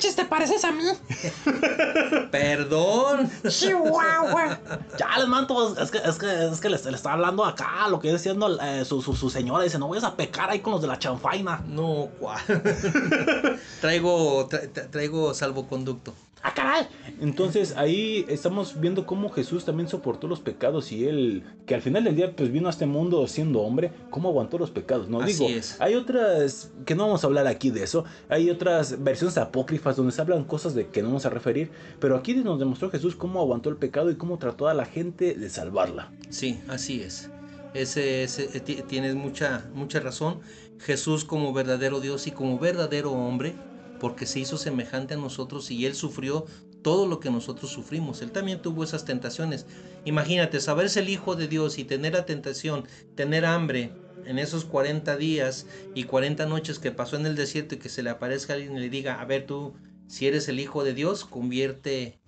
manches, 0.00 0.16
te 0.16 0.24
pareces 0.24 0.64
a 0.64 0.72
mí. 0.72 0.84
Perdón. 2.30 3.30
Chihuahua. 3.46 4.58
Ya 4.98 5.18
les 5.18 5.28
manto, 5.28 5.76
es 5.78 5.90
que, 5.90 5.98
es 5.98 6.16
que, 6.16 6.46
es 6.52 6.60
que 6.60 6.68
le, 6.70 6.78
le 6.78 6.96
está 6.96 7.12
hablando 7.12 7.44
acá 7.44 7.86
lo 7.88 7.98
que 8.00 8.08
viene 8.08 8.18
siendo 8.18 8.58
eh, 8.60 8.84
su, 8.84 9.02
su, 9.02 9.14
su 9.14 9.28
señora. 9.28 9.64
Dice, 9.64 9.78
no 9.78 9.88
vayas 9.88 10.04
a 10.04 10.16
pecar 10.16 10.48
ahí 10.50 10.60
con 10.60 10.72
los 10.72 10.82
de 10.82 10.88
la 10.88 10.98
chanfaina. 10.98 11.62
No, 11.66 12.08
cuál. 12.18 12.40
traigo, 13.80 14.48
tra- 14.48 14.72
tra- 14.72 14.88
traigo 14.90 15.34
salvoconducto. 15.34 16.14
Ah, 16.42 16.54
caray. 16.54 16.86
Entonces 17.20 17.76
ahí 17.76 18.24
estamos 18.28 18.80
viendo 18.80 19.04
cómo 19.04 19.28
Jesús 19.28 19.66
también 19.66 19.88
soportó 19.90 20.26
los 20.26 20.40
pecados 20.40 20.90
y 20.90 21.04
él, 21.04 21.42
que 21.66 21.74
al 21.74 21.82
final 21.82 22.04
del 22.04 22.16
día 22.16 22.34
pues 22.34 22.50
vino 22.50 22.68
a 22.68 22.70
este 22.70 22.86
mundo 22.86 23.26
siendo 23.26 23.60
hombre, 23.60 23.92
cómo 24.08 24.30
aguantó 24.30 24.56
los 24.58 24.70
pecados, 24.70 25.08
¿no? 25.10 25.20
Así 25.20 25.32
Digo, 25.34 25.48
es. 25.50 25.78
hay 25.80 25.96
otras, 25.96 26.70
que 26.86 26.94
no 26.94 27.04
vamos 27.06 27.22
a 27.22 27.26
hablar 27.26 27.46
aquí 27.46 27.70
de 27.70 27.82
eso, 27.82 28.04
hay 28.30 28.48
otras 28.48 29.02
versiones 29.04 29.36
apócrifas 29.36 29.96
donde 29.96 30.12
se 30.12 30.20
hablan 30.22 30.44
cosas 30.44 30.74
de 30.74 30.86
que 30.88 31.02
no 31.02 31.08
vamos 31.08 31.26
a 31.26 31.30
referir, 31.30 31.70
pero 31.98 32.16
aquí 32.16 32.32
nos 32.34 32.58
demostró 32.58 32.90
Jesús 32.90 33.16
cómo 33.16 33.40
aguantó 33.40 33.68
el 33.68 33.76
pecado 33.76 34.10
y 34.10 34.14
cómo 34.16 34.38
trató 34.38 34.68
a 34.68 34.72
la 34.74 34.86
gente 34.86 35.34
de 35.34 35.50
salvarla. 35.50 36.10
Sí, 36.30 36.58
así 36.68 37.02
es. 37.02 37.28
Ese, 37.74 38.22
ese- 38.24 38.60
ti- 38.60 38.82
tienes 38.88 39.14
mucha, 39.14 39.68
mucha 39.74 40.00
razón. 40.00 40.40
Jesús 40.78 41.26
como 41.26 41.52
verdadero 41.52 42.00
Dios 42.00 42.26
y 42.26 42.30
como 42.30 42.58
verdadero 42.58 43.12
hombre, 43.12 43.54
porque 44.00 44.26
se 44.26 44.40
hizo 44.40 44.56
semejante 44.56 45.14
a 45.14 45.18
nosotros 45.18 45.70
y 45.70 45.86
él 45.86 45.94
sufrió 45.94 46.46
todo 46.82 47.06
lo 47.06 47.20
que 47.20 47.30
nosotros 47.30 47.70
sufrimos. 47.70 48.22
Él 48.22 48.32
también 48.32 48.62
tuvo 48.62 48.82
esas 48.82 49.04
tentaciones. 49.04 49.66
Imagínate, 50.04 50.60
saberse 50.60 51.00
el 51.00 51.08
Hijo 51.08 51.36
de 51.36 51.46
Dios 51.46 51.78
y 51.78 51.84
tener 51.84 52.14
la 52.14 52.26
tentación, 52.26 52.84
tener 53.14 53.44
hambre 53.44 53.92
en 54.24 54.38
esos 54.38 54.64
40 54.64 55.16
días 55.16 55.66
y 55.94 56.04
40 56.04 56.46
noches 56.46 56.78
que 56.78 56.90
pasó 56.90 57.16
en 57.16 57.26
el 57.26 57.36
desierto 57.36 57.74
y 57.74 57.78
que 57.78 57.88
se 57.88 58.02
le 58.02 58.10
aparezca 58.10 58.54
alguien 58.54 58.76
y 58.76 58.80
le 58.80 58.88
diga, 58.88 59.20
a 59.20 59.24
ver 59.24 59.46
tú, 59.46 59.74
si 60.08 60.26
eres 60.26 60.48
el 60.48 60.58
Hijo 60.58 60.82
de 60.82 60.94
Dios, 60.94 61.24
convierte 61.24 62.18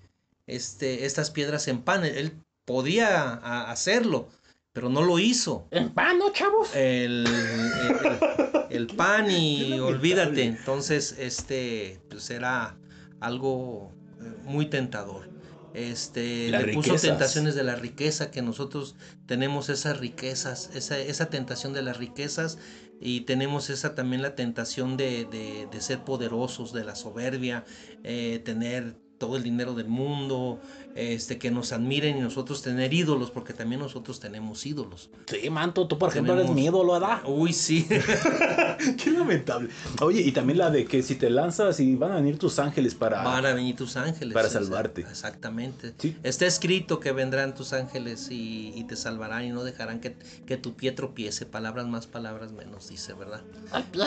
este, 0.46 1.06
estas 1.06 1.30
piedras 1.30 1.66
en 1.68 1.82
pan. 1.82 2.04
Él 2.04 2.32
podía 2.64 3.35
hacerlo, 3.70 4.28
pero 4.72 4.88
no 4.88 5.02
lo 5.02 5.18
hizo. 5.18 5.66
En 5.70 5.90
pan, 5.90 6.18
¿no, 6.18 6.30
chavos? 6.32 6.74
El, 6.74 7.26
el- 7.26 8.50
el 8.70 8.87
pan 8.87 9.30
y 9.30 9.72
olvídate. 9.80 10.44
Entonces, 10.44 11.14
este, 11.18 12.00
pues 12.08 12.30
era 12.30 12.76
algo 13.20 13.92
eh, 14.20 14.24
muy 14.44 14.66
tentador. 14.66 15.28
Este, 15.74 16.50
Las 16.50 16.64
le 16.64 16.72
puso 16.74 16.96
tentaciones 16.96 17.54
de 17.54 17.64
la 17.64 17.76
riqueza, 17.76 18.30
que 18.30 18.42
nosotros 18.42 18.94
tenemos 19.26 19.68
esas 19.70 19.98
riquezas, 19.98 20.70
esa, 20.74 20.98
esa 20.98 21.30
tentación 21.30 21.72
de 21.72 21.82
las 21.82 21.96
riquezas 21.96 22.58
y 23.00 23.22
tenemos 23.22 23.70
esa 23.70 23.94
también 23.94 24.20
la 24.22 24.35
tentación 24.35 24.96
de, 24.96 25.24
de- 25.24 25.66
de 25.70 25.80
ser 25.80 26.00
poderosos, 26.04 26.72
de 26.72 26.85
la 26.85 26.94
soberbia, 26.94 27.64
eh, 28.04 28.40
tener 28.44 28.96
todo 29.18 29.37
el 29.37 29.42
dinero 29.44 29.74
del 29.74 29.87
mundo, 29.88 30.61
este, 30.94 31.38
que 31.38 31.50
nos 31.50 31.72
admiren 31.72 32.18
y 32.18 32.20
nosotros 32.20 32.62
tener 32.62 32.92
ídolos, 32.92 33.31
porque 33.31 33.52
también 33.52 33.81
nosotros 33.81 34.20
tenemos 34.20 34.64
ídolos. 34.66 35.11
Sí, 35.26 35.48
manto, 35.50 35.87
tú 35.88 35.98
por 35.98 36.11
ejemplo 36.11 36.35
Tenemos- 36.35 36.50
eres 36.50 36.55
mi 36.62 36.66
ídolo, 36.66 36.92
¿verdad? 36.92 37.22
Uy, 37.26 37.52
sí. 37.52 37.87
Qué 39.02 39.11
lamentable. 39.11 39.68
Oye, 40.00 40.20
y 40.20 40.33
también 40.33 40.59
la 40.59 40.70
de 40.70 40.85
que 40.85 41.02
si 41.02 41.14
te 41.14 41.31
lanzas 41.31 41.81
y 41.81 41.94
van 41.96 42.12
a 42.12 42.16
venir 42.16 42.38
tus 42.38 42.59
ángeles 42.59 42.94
para... 42.94 43.22
Van 43.22 43.46
a 43.46 43.52
venir 43.55 43.76
tus 43.76 43.96
ángeles. 43.96 44.35
Para 44.35 44.48
salvarte. 44.48 45.02
Exactamente. 45.02 45.94
Sí. 45.98 46.16
Está 46.22 46.46
escrito 46.46 47.00
que 47.00 47.12
vendrán 47.12 47.55
tus 47.55 47.72
ángeles 47.72 48.31
y, 48.31 48.72
y 48.74 48.85
te 48.85 48.96
salvarán 48.96 49.44
y 49.44 49.50
no 49.50 49.64
dejarán 49.64 50.00
que, 50.00 50.16
que 50.46 50.57
tu 50.57 50.74
pie 50.74 50.92
tropiece. 50.92 51.46
Palabras 51.46 51.87
más, 51.87 52.07
palabras 52.07 52.52
menos, 52.52 52.88
dice, 52.88 53.12
¿verdad? 53.14 53.42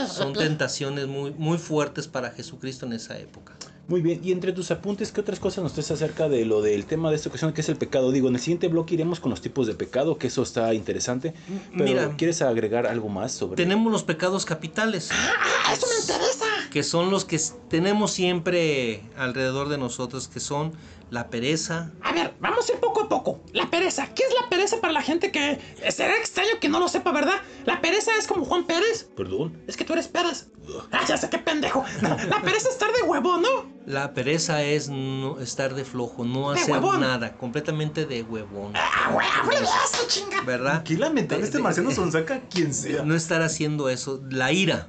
Son 0.07 0.33
tentaciones 0.33 1.07
muy, 1.07 1.31
muy 1.31 1.57
fuertes 1.57 2.07
para 2.07 2.31
Jesucristo 2.31 2.85
en 2.85 2.93
esa 2.93 3.17
época. 3.17 3.53
Muy 3.87 4.01
bien, 4.01 4.19
y 4.23 4.31
entre 4.31 4.51
tus 4.51 4.71
apuntes, 4.71 5.11
¿qué 5.11 5.21
otras 5.21 5.39
cosas 5.39 5.63
nos 5.63 5.73
traes 5.73 5.91
acerca 5.91 6.27
de 6.27 6.43
lo 6.43 6.61
del 6.63 6.85
tema 6.85 7.11
de 7.11 7.17
esta 7.17 7.29
ocasión, 7.29 7.53
que 7.53 7.61
es 7.61 7.69
el 7.69 7.75
pecado? 7.75 8.11
Digo, 8.11 8.27
en 8.29 8.33
el 8.35 8.41
siguiente 8.41 8.67
bloque 8.67 8.95
iremos 8.95 9.19
con 9.19 9.29
los 9.29 9.41
tipos 9.41 9.67
de 9.67 9.75
pecado, 9.75 10.17
que 10.17 10.27
eso 10.27 10.41
está 10.41 10.73
interesante. 10.73 11.35
Pero, 11.71 11.83
Mira. 11.85 12.15
¿quieres 12.17 12.41
agregar 12.41 12.87
algo 12.87 13.09
más 13.09 13.31
sobre 13.33 13.57
Tenemos 13.57 13.91
los 13.91 14.03
pecados 14.03 14.43
capitales, 14.45 15.09
Ah, 15.11 15.73
eso 15.73 15.85
me 15.87 15.99
interesa. 16.01 16.45
que 16.71 16.81
son 16.81 17.11
los 17.11 17.25
que 17.25 17.39
tenemos 17.69 18.11
siempre 18.11 19.03
alrededor 19.17 19.69
de 19.69 19.77
nosotros, 19.77 20.27
que 20.27 20.39
son 20.39 20.71
la 21.09 21.29
pereza, 21.29 21.91
A 22.01 22.11
ver, 22.13 22.33
vamos 22.39 22.67
a 22.69 22.73
ir 22.73 22.79
poco 22.79 23.03
a 23.03 23.09
poco. 23.09 23.41
La 23.53 23.69
pereza. 23.69 24.07
¿Qué 24.13 24.23
es 24.23 24.33
la 24.41 24.49
pereza 24.49 24.81
para 24.81 24.91
la 24.93 25.01
gente 25.01 25.31
que... 25.31 25.59
Será 25.89 26.17
extraño 26.17 26.59
que 26.59 26.67
no 26.67 26.79
lo 26.79 26.87
sepa, 26.87 27.11
¿verdad? 27.11 27.35
La 27.65 27.79
pereza 27.81 28.11
es 28.17 28.27
como 28.27 28.43
Juan 28.45 28.65
Pérez. 28.65 29.09
Perdón. 29.15 29.61
Es 29.67 29.77
que 29.77 29.85
tú 29.85 29.93
eres 29.93 30.07
Pérez. 30.07 30.47
Ah, 30.91 31.05
ya 31.07 31.15
sé 31.17 31.29
qué 31.29 31.37
pendejo. 31.37 31.85
No, 32.01 32.09
la 32.09 32.41
pereza 32.41 32.69
es 32.69 32.73
estar 32.73 32.91
de 32.91 33.03
huevo, 33.03 33.37
¿no? 33.37 33.65
La 33.85 34.13
pereza 34.13 34.63
es 34.63 34.89
no 34.89 35.39
estar 35.39 35.75
de 35.75 35.85
flojo, 35.85 36.25
no 36.25 36.51
De 36.53 36.59
hacer 36.59 36.73
huevón. 36.73 37.01
nada, 37.01 37.37
completamente 37.37 38.05
de 38.05 38.23
huevón. 38.23 38.73
Ah, 38.75 39.15
de 39.49 39.55
eso, 39.57 40.07
chinga. 40.07 40.41
¿Verdad? 40.41 40.83
Qué 40.83 40.97
lamentable 40.97 41.45
este 41.45 41.59
marciano 41.59 41.91
Sonsaca, 41.91 42.41
quien 42.49 42.73
sea. 42.73 43.03
No 43.03 43.13
estar 43.15 43.41
haciendo 43.43 43.89
eso. 43.89 44.21
La 44.31 44.51
ira. 44.51 44.87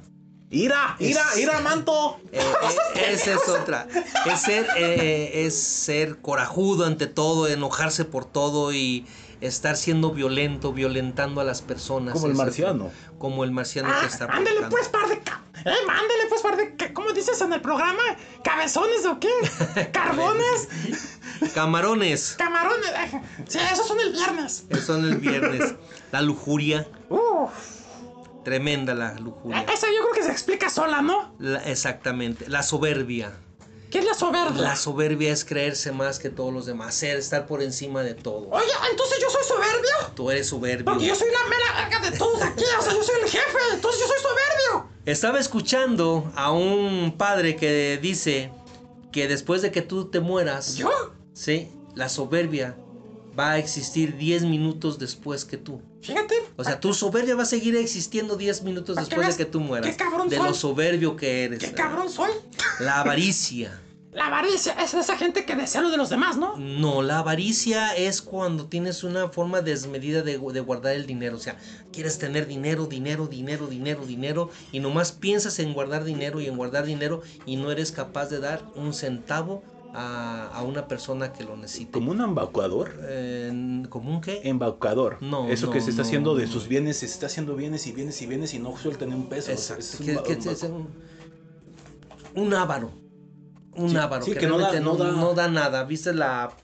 ¡Ira! 0.49 0.95
¡Ira! 0.99 1.21
Es- 1.33 1.37
¡Ira, 1.37 1.59
manto! 1.61 2.19
Eh, 2.31 2.39
eh, 2.95 3.11
esa 3.13 3.33
es 3.33 3.47
otra. 3.49 3.87
Es 4.25 4.41
ser, 4.41 4.67
eh, 4.77 5.45
es 5.45 5.59
ser 5.61 6.17
corajudo 6.21 6.85
ante 6.85 7.07
todo, 7.07 7.47
enojarse 7.47 8.05
por 8.05 8.25
todo 8.25 8.71
y 8.73 9.05
estar 9.41 9.75
siendo 9.77 10.11
violento, 10.11 10.73
violentando 10.73 11.41
a 11.41 11.43
las 11.43 11.61
personas. 11.61 12.13
Como 12.13 12.27
el 12.27 12.31
Esa 12.33 12.41
es- 12.41 12.45
marciano. 12.47 12.91
Como 13.19 13.43
el 13.43 13.51
marciano 13.51 13.89
Ah, 13.91 13.99
que 14.01 14.07
está 14.07 14.25
ándale 14.25 14.61
provocando. 14.61 14.69
pues, 14.77 14.89
par 14.89 15.07
de... 15.09 15.19
ca- 15.21 15.43
Eh, 15.65 15.69
ándale 15.89 16.23
pues, 16.29 16.41
par 16.41 16.55
de... 16.57 16.93
¿Cómo 16.93 17.11
dices 17.13 17.39
en 17.41 17.53
el 17.53 17.61
programa? 17.61 18.01
¿Cabezones 18.43 19.05
o 19.05 19.19
qué? 19.19 19.29
¿Carbones? 19.91 20.67
Camarones. 21.53 22.35
¿Camarones? 22.37 22.89
Eh, 22.89 23.21
Sí, 23.47 23.59
esos 23.71 23.87
son 23.87 23.99
el 23.99 24.11
viernes. 24.11 24.65
Eso 24.69 24.95
en 24.97 25.05
el 25.05 25.17
viernes. 25.17 25.75
La 26.11 26.21
lujuria. 26.21 26.87
Uf. 27.09 27.51
Tremenda 28.51 28.93
la 28.95 29.13
lujuria. 29.15 29.59
Eh, 29.59 29.65
Esa 29.73 29.87
yo 29.87 29.99
creo 30.03 30.13
que 30.13 30.23
se 30.23 30.31
explica 30.31 30.69
sola, 30.69 31.01
¿no? 31.01 31.35
La- 31.37 31.59
exactamente. 31.69 32.47
La 32.47 32.63
soberbia. 32.63 33.33
¿Qué 33.91 33.99
es 33.99 34.05
la 34.05 34.13
soberbia? 34.13 34.61
La 34.61 34.77
soberbia 34.77 35.33
es 35.33 35.43
creerse 35.43 35.91
más 35.91 36.17
que 36.17 36.29
todos 36.29 36.53
los 36.53 36.65
demás, 36.65 36.95
ser, 36.95 37.17
estar 37.17 37.45
por 37.45 37.61
encima 37.61 38.03
de 38.03 38.13
todo. 38.13 38.47
Oye, 38.49 38.71
entonces 38.89 39.17
yo 39.21 39.29
soy 39.29 39.43
soberbio. 39.43 40.13
Tú 40.15 40.31
eres 40.31 40.47
soberbio. 40.47 40.85
Porque 40.85 41.07
yo 41.07 41.15
soy 41.15 41.27
la 41.29 41.49
mera 41.49 41.89
verga 41.89 42.09
de 42.09 42.17
todos 42.17 42.41
aquí. 42.41 42.63
O 42.79 42.81
sea, 42.81 42.93
yo 42.93 43.03
soy 43.03 43.15
el 43.21 43.29
jefe. 43.29 43.57
Entonces 43.73 43.99
yo 43.99 44.07
soy 44.07 44.17
soberbio. 44.21 44.89
Estaba 45.05 45.39
escuchando 45.41 46.31
a 46.33 46.53
un 46.53 47.15
padre 47.17 47.57
que 47.57 47.99
dice 48.01 48.49
que 49.11 49.27
después 49.27 49.61
de 49.61 49.71
que 49.71 49.81
tú 49.81 50.05
te 50.05 50.21
mueras, 50.21 50.75
¿Yo? 50.77 50.89
sí, 51.33 51.69
la 51.95 52.07
soberbia 52.07 52.77
va 53.37 53.51
a 53.51 53.57
existir 53.57 54.15
10 54.15 54.43
minutos 54.43 54.99
después 54.99 55.43
que 55.43 55.57
tú. 55.57 55.81
Fíjate. 56.01 56.35
O 56.55 56.63
sea, 56.63 56.79
tu 56.79 56.93
soberbia 56.93 57.35
va 57.35 57.43
a 57.43 57.47
seguir 57.47 57.75
existiendo 57.75 58.35
10 58.35 58.63
minutos 58.63 58.95
después 58.95 59.37
de 59.37 59.45
que 59.45 59.49
tú 59.49 59.59
mueras. 59.59 59.89
qué 59.89 59.97
cabrón 59.97 60.29
de 60.29 60.37
soy. 60.37 60.47
lo 60.47 60.53
soberbio 60.53 61.15
que 61.15 61.45
eres. 61.45 61.59
¿Qué 61.59 61.71
cabrón 61.73 62.09
soy? 62.09 62.31
La 62.79 63.01
avaricia. 63.01 63.81
La 64.17 64.27
avaricia 64.27 64.73
es 64.81 64.95
esa 64.95 65.15
gente 65.15 65.45
que 65.45 65.55
desea 65.55 65.81
lo 65.81 65.91
de 65.91 65.97
los 65.97 66.09
demás, 66.09 66.37
¿no? 66.37 66.57
No, 66.57 67.03
la 67.03 67.19
avaricia 67.19 67.95
es 67.95 68.23
cuando 68.23 68.65
tienes 68.65 69.03
una 69.03 69.29
forma 69.29 69.61
desmedida 69.61 70.23
de, 70.23 70.39
de 70.39 70.59
guardar 70.59 70.95
el 70.95 71.05
dinero. 71.05 71.35
O 71.35 71.39
sea, 71.39 71.57
quieres 71.93 72.17
tener 72.17 72.47
dinero, 72.47 72.87
dinero, 72.87 73.27
dinero, 73.27 73.67
dinero, 73.67 74.07
dinero. 74.07 74.49
Y 74.71 74.79
nomás 74.79 75.11
piensas 75.11 75.59
en 75.59 75.71
guardar 75.71 76.03
dinero 76.03 76.41
y 76.41 76.47
en 76.47 76.57
guardar 76.57 76.85
dinero 76.85 77.21
y 77.45 77.57
no 77.57 77.69
eres 77.69 77.91
capaz 77.91 78.29
de 78.29 78.39
dar 78.39 78.63
un 78.73 78.95
centavo 78.95 79.63
a, 79.99 80.47
a 80.53 80.61
una 80.61 80.87
persona 80.87 81.33
que 81.33 81.43
lo 81.43 81.57
necesite. 81.57 81.91
Como 81.91 82.11
un 82.11 82.21
embaucador. 82.21 82.95
Eh, 83.01 83.83
¿Como 83.89 84.11
un 84.11 84.21
qué? 84.21 84.41
Embaucador. 84.43 85.17
No, 85.21 85.47
Eso 85.49 85.65
no, 85.67 85.71
que 85.73 85.81
se 85.81 85.89
está 85.89 86.03
no, 86.03 86.07
haciendo 86.07 86.35
de 86.35 86.45
sus 86.47 86.67
bienes, 86.67 86.97
se 86.97 87.07
está 87.07 87.25
haciendo 87.25 87.55
bienes 87.55 87.87
y 87.87 87.91
bienes 87.93 88.21
y 88.21 88.27
bienes 88.27 88.53
y 88.53 88.59
no 88.59 88.77
suelta 88.77 89.05
ni 89.07 89.15
un 89.15 89.27
peso. 89.27 89.51
Exacto. 89.51 89.81
Es 89.81 89.99
un 89.99 90.05
que- 90.05 90.17
un 90.17 90.47
es 90.49 90.63
un, 90.63 90.87
un 92.35 92.53
avaro. 92.53 92.91
Un 93.75 93.89
Sí, 93.89 93.97
avaro. 93.97 94.23
sí, 94.25 94.33
que, 94.33 94.39
que 94.39 94.47
no 94.47 94.57
da- 94.57 94.79
no 94.79 94.93
no, 94.93 94.95
da- 94.97 95.11
no 95.11 95.33
da 95.33 95.47
nada. 95.47 95.83
¿Viste 95.83 96.13
la... 96.13 96.55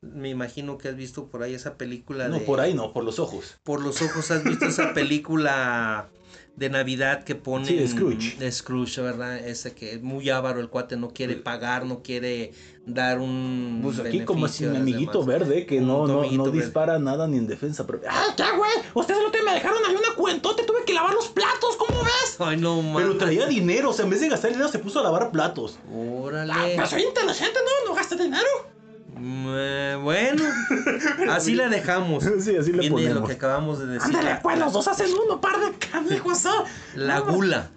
Me 0.00 0.28
imagino 0.30 0.78
que 0.78 0.88
has 0.88 0.96
visto 0.96 1.26
por 1.28 1.42
ahí 1.42 1.54
esa 1.54 1.76
película 1.76 2.28
No, 2.28 2.38
de... 2.38 2.40
por 2.42 2.60
ahí 2.60 2.72
no, 2.72 2.92
por 2.92 3.04
los 3.04 3.18
ojos. 3.18 3.58
por 3.64 3.82
los 3.82 4.00
ojos 4.00 4.30
has 4.30 4.44
visto 4.44 4.64
esa 4.66 4.94
película 4.94 6.08
de 6.54 6.70
Navidad 6.70 7.24
que 7.24 7.34
pone 7.34 7.66
Sí, 7.66 7.74
de 7.76 7.88
Scrooge. 7.88 8.36
de 8.38 8.52
Scrooge, 8.52 9.00
¿verdad? 9.00 9.38
Ese 9.38 9.74
que 9.74 9.94
es 9.94 10.02
muy 10.02 10.28
avaro 10.30 10.60
el 10.60 10.68
cuate, 10.68 10.96
no 10.96 11.08
quiere 11.08 11.34
pagar, 11.36 11.84
no 11.86 12.02
quiere 12.02 12.52
dar 12.88 13.18
un 13.20 13.80
Pues 13.82 13.98
aquí 14.00 14.24
como 14.24 14.40
beneficio 14.42 14.70
mi 14.70 14.76
amiguito 14.78 15.20
demás. 15.20 15.26
verde 15.26 15.66
que 15.66 15.80
no, 15.80 16.06
no, 16.06 16.24
no 16.24 16.44
verde. 16.44 16.58
dispara 16.62 16.98
nada 16.98 17.28
ni 17.28 17.36
en 17.36 17.46
defensa 17.46 17.86
propia. 17.86 18.10
¡Ah! 18.12 18.34
¿qué, 18.36 18.44
güey? 18.56 18.70
Ustedes 18.94 19.20
otro 19.20 19.30
día 19.30 19.42
me 19.44 19.54
dejaron 19.54 19.78
ahí 19.86 19.94
una 19.94 20.14
cuentota 20.16 20.62
y 20.62 20.66
tuve 20.66 20.84
que 20.84 20.94
lavar 20.94 21.12
los 21.14 21.28
platos. 21.28 21.76
¿Cómo 21.76 22.02
ves? 22.02 22.36
Ay, 22.38 22.56
no 22.56 22.76
Pero 22.80 22.92
mames. 23.08 23.18
traía 23.18 23.46
dinero, 23.46 23.90
o 23.90 23.92
sea, 23.92 24.04
en 24.04 24.10
vez 24.10 24.20
de 24.20 24.28
gastar 24.30 24.50
dinero 24.50 24.68
se 24.68 24.78
puso 24.78 25.00
a 25.00 25.02
lavar 25.02 25.30
platos. 25.30 25.78
Ah, 25.86 25.90
Órale. 25.94 26.52
pero 26.76 26.86
soy 26.86 27.02
inteligente, 27.02 27.58
¿no? 27.64 27.90
No 27.90 27.94
gasté 27.94 28.16
dinero. 28.16 28.46
Eh, 29.20 29.98
bueno, 30.02 30.44
así 31.30 31.54
la 31.54 31.68
dejamos. 31.68 32.24
Sí, 32.40 32.56
así 32.56 32.72
le 32.72 32.88
Viene 32.88 33.14
lo 33.14 33.24
que 33.24 33.32
acabamos 33.32 33.80
de 33.80 33.86
decir. 33.86 34.16
Ándale, 34.16 34.38
pues 34.42 34.58
los 34.58 34.72
dos 34.72 34.86
hacen 34.88 35.08
uno, 35.26 35.40
par 35.40 35.58
de 35.60 35.72
canijos, 35.78 36.44
¿no? 36.44 36.64
La 36.94 37.18
No, 37.20 37.26
gula. 37.32 37.70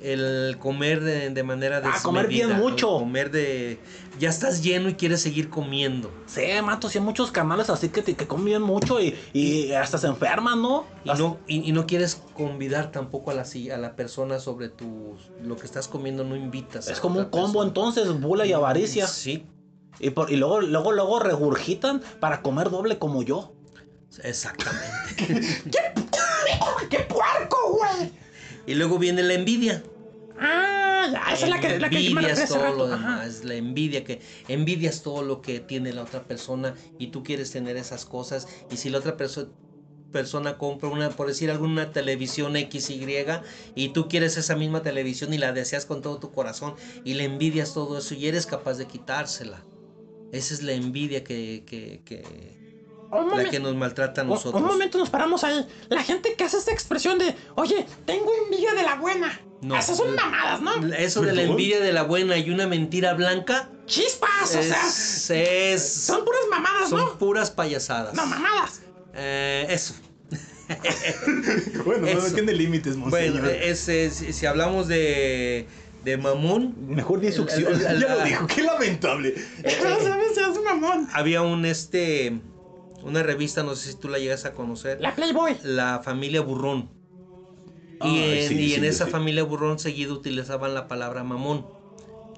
El 0.00 0.56
comer 0.60 1.02
de, 1.02 1.30
de 1.30 1.42
manera 1.42 1.82
Ah, 1.84 1.98
comer 2.04 2.28
bien 2.28 2.52
mucho. 2.52 2.86
Comer 2.98 3.32
de. 3.32 3.80
Ya 4.20 4.28
estás 4.30 4.62
lleno 4.62 4.88
y 4.88 4.94
quieres 4.94 5.20
seguir 5.20 5.48
comiendo. 5.50 6.12
Sí, 6.26 6.42
mato, 6.62 6.88
sí 6.88 6.98
hay 6.98 7.04
muchos 7.04 7.32
canales 7.32 7.68
así 7.68 7.88
que, 7.88 8.02
te, 8.02 8.14
que 8.14 8.26
comen 8.28 8.44
bien 8.44 8.62
mucho 8.62 9.00
y, 9.00 9.18
y 9.32 9.72
hasta 9.72 9.98
se 9.98 10.06
enferman, 10.06 10.62
¿no? 10.62 10.84
Y 11.02 11.08
no, 11.14 11.38
y, 11.48 11.68
y 11.68 11.72
no 11.72 11.86
quieres 11.86 12.16
convidar 12.34 12.92
tampoco 12.92 13.32
a 13.32 13.34
la, 13.34 13.42
a 13.42 13.76
la 13.76 13.96
persona 13.96 14.38
sobre 14.38 14.68
tu, 14.68 15.16
lo 15.42 15.56
que 15.56 15.66
estás 15.66 15.88
comiendo, 15.88 16.22
no 16.22 16.36
invitas. 16.36 16.86
Es 16.88 17.00
como 17.00 17.18
un 17.18 17.24
combo 17.26 17.64
persona. 17.64 17.68
entonces, 17.68 18.20
bula 18.20 18.46
y 18.46 18.52
avaricia. 18.52 19.08
Sí, 19.08 19.44
Y, 19.98 20.10
por- 20.10 20.30
y 20.30 20.36
luego, 20.36 20.60
luego, 20.60 20.92
luego 20.92 21.18
regurgitan 21.18 22.02
para 22.20 22.40
comer 22.40 22.70
doble 22.70 22.98
como 22.98 23.24
yo. 23.24 23.52
exactamente. 24.22 24.86
¡Qué 26.90 26.98
puerco, 27.00 27.56
güey! 27.78 28.12
Y 28.68 28.74
luego 28.74 28.98
viene 28.98 29.22
la 29.22 29.34
envidia. 29.34 29.82
Ah, 30.36 31.08
ya, 31.12 31.34
esa 31.34 31.46
es 31.46 31.50
la 31.50 31.60
que, 31.60 31.78
la 31.80 31.90
que 31.90 32.04
yo 32.04 32.10
me 32.12 32.20
hace 32.30 32.46
rato. 32.58 32.86
demás, 32.86 33.44
la 33.44 33.54
envidia 33.54 34.04
que 34.04 34.20
envidias 34.46 35.02
todo 35.02 35.22
lo 35.22 35.40
que 35.42 35.60
tiene 35.60 35.92
la 35.92 36.02
otra 36.02 36.26
persona 36.26 36.76
y 36.96 37.08
tú 37.08 37.22
quieres 37.22 37.50
tener 37.50 37.76
esas 37.76 38.04
cosas 38.04 38.46
y 38.68 38.76
si 38.76 38.90
la 38.90 38.98
otra 38.98 39.16
perso- 39.16 39.54
persona 40.10 40.58
compra 40.58 40.88
una 40.90 41.10
por 41.10 41.26
decir 41.28 41.50
alguna 41.50 41.92
televisión 41.92 42.56
XY 42.56 43.42
y 43.74 43.90
tú 43.90 44.08
quieres 44.08 44.36
esa 44.36 44.56
misma 44.56 44.82
televisión 44.82 45.32
y 45.34 45.38
la 45.38 45.52
deseas 45.52 45.86
con 45.86 46.02
todo 46.02 46.18
tu 46.20 46.30
corazón 46.32 46.76
y 47.04 47.14
le 47.14 47.24
envidias 47.24 47.74
todo 47.74 47.98
eso 47.98 48.14
y 48.14 48.26
eres 48.26 48.46
capaz 48.46 48.74
de 48.78 48.86
quitársela. 48.86 49.68
Esa 50.30 50.54
es 50.54 50.62
la 50.62 50.72
envidia 50.74 51.24
que, 51.24 51.64
que, 51.66 52.02
que, 52.04 52.57
la 53.10 53.20
momen- 53.22 53.50
que 53.50 53.60
nos 53.60 53.74
maltrata 53.74 54.20
a 54.20 54.24
Un- 54.24 54.30
nosotros. 54.30 54.60
Un 54.62 54.68
momento 54.68 54.98
nos 54.98 55.10
paramos 55.10 55.44
ahí. 55.44 55.66
La 55.88 56.02
gente 56.02 56.34
que 56.34 56.44
hace 56.44 56.58
esta 56.58 56.72
expresión 56.72 57.18
de, 57.18 57.34
oye, 57.54 57.86
tengo 58.06 58.30
envidia 58.44 58.74
de 58.74 58.82
la 58.82 58.96
buena. 58.96 59.40
No. 59.60 59.76
Esas 59.76 59.96
son 59.96 60.14
mamadas, 60.14 60.60
¿no? 60.60 60.94
Eso 60.94 61.20
de 61.22 61.34
la 61.34 61.42
envidia 61.42 61.80
de 61.80 61.92
la 61.92 62.02
buena 62.04 62.36
y 62.38 62.50
una 62.50 62.66
mentira 62.68 63.14
blanca 63.14 63.68
Chispas, 63.86 64.30
o 64.44 64.46
sea. 64.62 64.86
es, 64.86 65.30
es- 65.30 65.92
Son 65.94 66.24
puras 66.24 66.42
mamadas, 66.50 66.90
son 66.90 67.00
¿no? 67.00 67.18
puras 67.18 67.50
payasadas. 67.50 68.14
No, 68.14 68.24
mamadas. 68.26 68.82
Eh, 69.14 69.66
eso. 69.70 69.94
Bueno, 71.84 72.06
Eso. 72.06 72.28
no 72.28 72.34
tiene 72.34 72.52
límites. 72.52 72.96
Bueno, 72.96 73.46
es, 73.48 73.88
es- 73.88 74.16
si 74.36 74.46
hablamos 74.46 74.86
de, 74.86 75.66
de 76.04 76.16
mamón, 76.18 76.74
Mejor 76.88 77.20
di 77.20 77.32
succión. 77.32 77.72
Ya 77.80 77.94
lo 77.94 78.22
dijo, 78.24 78.46
qué 78.46 78.62
lamentable. 78.62 79.34
No 79.82 80.00
sabes, 80.02 80.34
seas 80.34 80.58
mamón. 80.62 81.08
había 81.12 81.42
un 81.42 81.64
este 81.64 82.38
una 83.00 83.22
revista, 83.22 83.62
no 83.62 83.74
sé 83.76 83.92
si 83.92 83.98
tú 83.98 84.08
la 84.08 84.18
llegas 84.18 84.44
a 84.44 84.54
conocer, 84.54 84.98
La 85.00 85.14
Playboy. 85.14 85.56
la 85.62 86.02
familia 86.02 86.40
Burrón. 86.42 86.90
Y 88.00 88.18
en, 88.18 88.48
sí, 88.48 88.54
y 88.56 88.74
en 88.74 88.80
sí, 88.80 88.86
esa 88.86 89.04
sí. 89.06 89.10
familia 89.10 89.42
Burrón 89.44 89.78
seguido 89.78 90.14
utilizaban 90.14 90.74
la 90.74 90.88
palabra 90.88 91.24
mamón. 91.24 91.74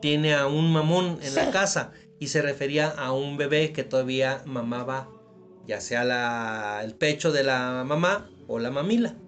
Tiene 0.00 0.34
a 0.34 0.46
un 0.46 0.72
mamón 0.72 1.18
en 1.22 1.34
la 1.34 1.50
casa 1.50 1.92
y 2.18 2.28
se 2.28 2.42
refería 2.42 2.88
a 2.90 3.12
un 3.12 3.36
bebé 3.36 3.72
que 3.72 3.84
todavía 3.84 4.42
mamaba 4.46 5.14
ya 5.62 5.80
sea 5.80 6.04
la, 6.04 6.80
el 6.84 6.96
pecho 6.96 7.32
de 7.32 7.44
la 7.44 7.84
mamá 7.86 8.34
o 8.46 8.58
la 8.58 8.70
mamila. 8.70 9.20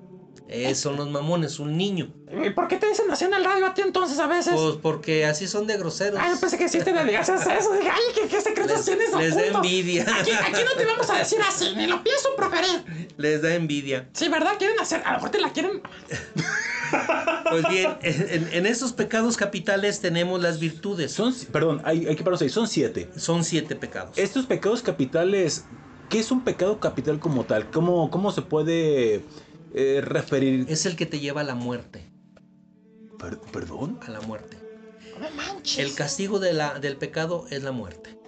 Eh, 0.49 0.75
son 0.75 0.97
los 0.97 1.09
mamones, 1.09 1.59
un 1.61 1.79
niño. 1.79 2.13
¿Y 2.45 2.51
por 2.51 2.69
qué 2.69 2.77
te 2.77 2.87
dicen 2.87 3.11
así 3.11 3.25
en 3.25 3.33
el 3.33 3.43
radio 3.43 3.65
a 3.67 3.73
ti 3.73 3.81
entonces 3.81 4.19
a 4.19 4.27
veces? 4.27 4.53
Pues 4.55 4.77
porque 4.83 5.25
así 5.25 5.49
son 5.49 5.67
de 5.67 5.79
groseros. 5.79 6.21
Ay, 6.23 6.33
yo 6.35 6.41
pensé 6.41 6.59
que 6.59 6.69
sí 6.69 6.79
te 6.81 6.93
dedicas 6.93 7.31
a 7.31 7.57
eso. 7.57 7.73
Dije, 7.73 7.89
ay, 7.89 8.01
¿qué, 8.15 8.29
qué 8.29 8.41
secretos 8.43 8.77
Les- 8.77 8.85
tienes 8.85 9.15
les 9.17 9.35
da 9.35 9.47
envidia. 9.47 10.03
Aquí, 10.03 10.31
aquí 10.33 10.61
no 10.65 10.73
te 10.77 10.85
vamos 10.85 11.09
a 11.09 11.19
decir 11.19 11.39
así, 11.47 11.75
ni 11.75 11.87
lo 11.87 12.03
pienso 12.03 12.29
proferir. 12.37 13.09
Les 13.17 13.41
da 13.41 13.55
envidia. 13.55 14.11
Sí, 14.13 14.29
¿verdad? 14.29 14.53
Quieren 14.59 14.79
hacer, 14.79 15.01
a 15.07 15.13
lo 15.13 15.17
mejor 15.19 15.31
te 15.31 15.41
la 15.41 15.53
quieren. 15.53 15.81
Pues 17.49 17.69
bien, 17.69 17.97
en, 18.03 18.49
en 18.53 18.67
estos 18.67 18.93
pecados 18.93 19.37
capitales 19.37 20.01
tenemos 20.01 20.41
las 20.43 20.59
virtudes. 20.61 21.13
Son, 21.13 21.35
perdón, 21.51 21.81
hay, 21.85 22.07
hay 22.07 22.17
que 22.17 22.23
pararnos 22.23 22.43
ahí, 22.43 22.49
son 22.51 22.69
siete. 22.69 23.09
Son 23.17 23.45
siete 23.45 23.77
pecados. 23.77 24.17
Estos 24.19 24.47
pecados 24.47 24.83
capitales, 24.83 25.65
¿qué 26.11 26.19
es 26.19 26.31
un 26.31 26.45
pecado 26.45 26.81
capital 26.81 27.19
como 27.19 27.45
tal? 27.45 27.71
¿Cómo, 27.71 28.11
cómo 28.11 28.31
se 28.33 28.43
puede 28.43 29.25
eh, 29.75 30.01
referir? 30.03 30.67
Es 30.69 30.87
el 30.87 30.97
que 30.97 31.07
te 31.07 31.21
lleva 31.21 31.41
a 31.43 31.45
la 31.45 31.55
muerte. 31.55 32.13
Per- 33.19 33.39
¿Perdón? 33.53 33.99
A 34.03 34.11
la 34.11 34.21
muerte. 34.21 34.57
No 35.19 35.31
manches. 35.31 35.79
El 35.79 35.95
castigo 35.95 36.39
de 36.39 36.53
la, 36.53 36.79
del 36.79 36.97
pecado 36.97 37.47
es 37.51 37.63
la 37.63 37.73
muerte. 37.73 38.19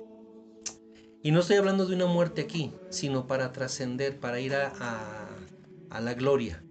Y 1.23 1.31
no 1.33 1.41
estoy 1.41 1.57
hablando 1.57 1.87
de 1.87 1.95
una 1.95 2.07
muerte 2.07 2.43
aquí, 2.43 2.73
sino 2.91 3.27
para 3.27 3.51
trascender, 3.53 4.19
para 4.21 4.41
ir 4.41 4.55
a, 4.55 4.73
a- 4.79 5.29
a 5.91 6.01
la 6.01 6.15
gloria. 6.15 6.63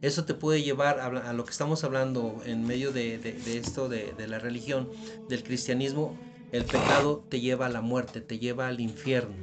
Eso 0.00 0.24
te 0.24 0.34
puede 0.34 0.62
llevar 0.62 1.00
a, 1.00 1.06
a 1.06 1.32
lo 1.32 1.44
que 1.44 1.50
estamos 1.50 1.82
hablando 1.82 2.40
en 2.44 2.64
medio 2.66 2.92
de, 2.92 3.18
de- 3.18 3.32
de 3.32 3.58
esto, 3.58 3.88
de, 3.88 4.12
de 4.12 4.28
la 4.28 4.38
religión, 4.38 4.88
del 5.28 5.42
cristianismo. 5.42 6.16
El 6.52 6.64
pecado 6.64 7.24
te 7.28 7.40
lleva 7.40 7.66
a 7.66 7.70
la 7.70 7.80
muerte, 7.80 8.20
te 8.20 8.38
lleva 8.38 8.68
al 8.68 8.80
infierno. 8.80 9.34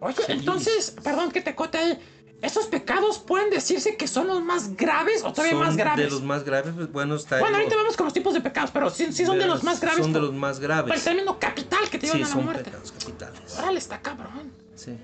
Oye, 0.00 0.16
entonces, 0.28 0.94
perdón 1.02 1.30
que 1.30 1.40
te 1.40 1.54
cote 1.54 1.78
ahí. 1.78 1.98
¿Estos 2.42 2.66
pecados 2.66 3.18
pueden 3.18 3.50
decirse 3.50 3.96
que 3.96 4.08
son 4.08 4.26
los 4.26 4.42
más 4.42 4.74
graves 4.76 5.22
o 5.24 5.32
todavía 5.32 5.52
Son 5.52 5.66
más 5.66 5.76
graves? 5.76 6.04
De 6.06 6.10
los 6.10 6.22
más 6.22 6.42
graves, 6.42 6.72
pues, 6.74 6.90
bueno, 6.90 7.14
está 7.16 7.38
Bueno, 7.38 7.56
ahorita 7.58 7.76
vamos 7.76 7.96
con 7.96 8.06
los 8.06 8.14
tipos 8.14 8.32
de 8.32 8.40
pecados, 8.40 8.70
pero 8.72 8.88
sí, 8.88 9.12
sí 9.12 9.26
son 9.26 9.38
de, 9.38 9.46
los 9.46 9.62
más 9.62 9.80
graves. 9.80 10.00
Son 10.02 10.12
de 10.12 10.20
los 10.20 10.32
más 10.32 10.56
por 10.56 10.62
el 10.64 10.68
graves. 10.68 11.04
término 11.04 11.38
capital 11.38 11.88
que 11.90 11.98
te 11.98 12.06
llevan 12.06 12.18
Sí, 12.18 12.22
a 12.22 12.26
la 12.26 12.32
son 12.32 12.44
muerte. 12.44 12.64
pecados 12.64 12.92
capitales. 12.92 13.58
Órale, 13.58 13.78
está 13.78 14.00
cabrón. 14.00 14.52
Sí. 14.74 14.96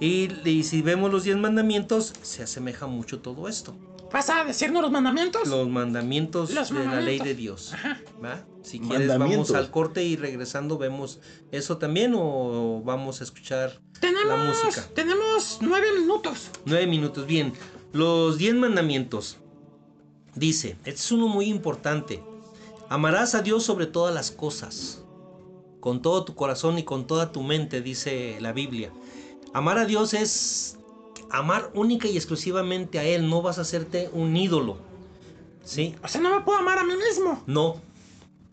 Y, 0.00 0.48
y 0.48 0.62
si 0.64 0.82
vemos 0.82 1.10
los 1.10 1.24
diez 1.24 1.36
mandamientos, 1.38 2.12
se 2.22 2.42
asemeja 2.42 2.86
mucho 2.86 3.20
todo 3.20 3.48
esto. 3.48 3.74
¿Vas 4.12 4.30
a 4.30 4.44
decirnos 4.44 4.82
los 4.82 4.90
mandamientos? 4.90 5.46
Los 5.48 5.68
mandamientos 5.68 6.52
Los 6.52 6.72
de 6.72 6.84
la 6.84 7.00
ley 7.00 7.18
de 7.18 7.34
Dios. 7.34 7.74
Ajá. 7.74 8.00
¿va? 8.24 8.44
Si 8.62 8.80
quieres, 8.80 9.08
vamos 9.18 9.50
al 9.52 9.70
corte 9.70 10.02
y 10.04 10.16
regresando 10.16 10.78
vemos 10.78 11.20
eso 11.52 11.78
también 11.78 12.14
o 12.16 12.82
vamos 12.84 13.20
a 13.20 13.24
escuchar 13.24 13.80
Tenemos, 14.00 14.26
la 14.26 14.36
música. 14.36 14.86
tenemos 14.94 15.58
nueve 15.60 15.88
minutos. 15.98 16.50
Nueve 16.64 16.86
minutos. 16.86 17.26
Bien, 17.26 17.52
los 17.92 18.38
diez 18.38 18.54
mandamientos. 18.54 19.36
Dice, 20.34 20.76
este 20.84 20.90
es 20.90 21.12
uno 21.12 21.28
muy 21.28 21.46
importante. 21.46 22.22
Amarás 22.88 23.34
a 23.34 23.42
Dios 23.42 23.64
sobre 23.64 23.86
todas 23.86 24.14
las 24.14 24.30
cosas. 24.30 25.02
Con 25.80 26.00
todo 26.02 26.24
tu 26.24 26.34
corazón 26.34 26.78
y 26.78 26.82
con 26.82 27.06
toda 27.06 27.32
tu 27.32 27.42
mente, 27.42 27.82
dice 27.82 28.38
la 28.40 28.52
Biblia. 28.52 28.90
Amar 29.52 29.78
a 29.78 29.84
Dios 29.84 30.14
es 30.14 30.77
amar 31.28 31.70
única 31.74 32.08
y 32.08 32.16
exclusivamente 32.16 32.98
a 32.98 33.04
Él. 33.04 33.28
No 33.28 33.42
vas 33.42 33.58
a 33.58 33.62
hacerte 33.62 34.08
un 34.12 34.36
ídolo. 34.36 34.78
¿Sí? 35.64 35.94
O 36.02 36.08
sea, 36.08 36.20
no 36.20 36.34
me 36.34 36.40
puedo 36.42 36.58
amar 36.58 36.78
a 36.78 36.84
mí 36.84 36.94
mismo. 36.96 37.42
No, 37.46 37.80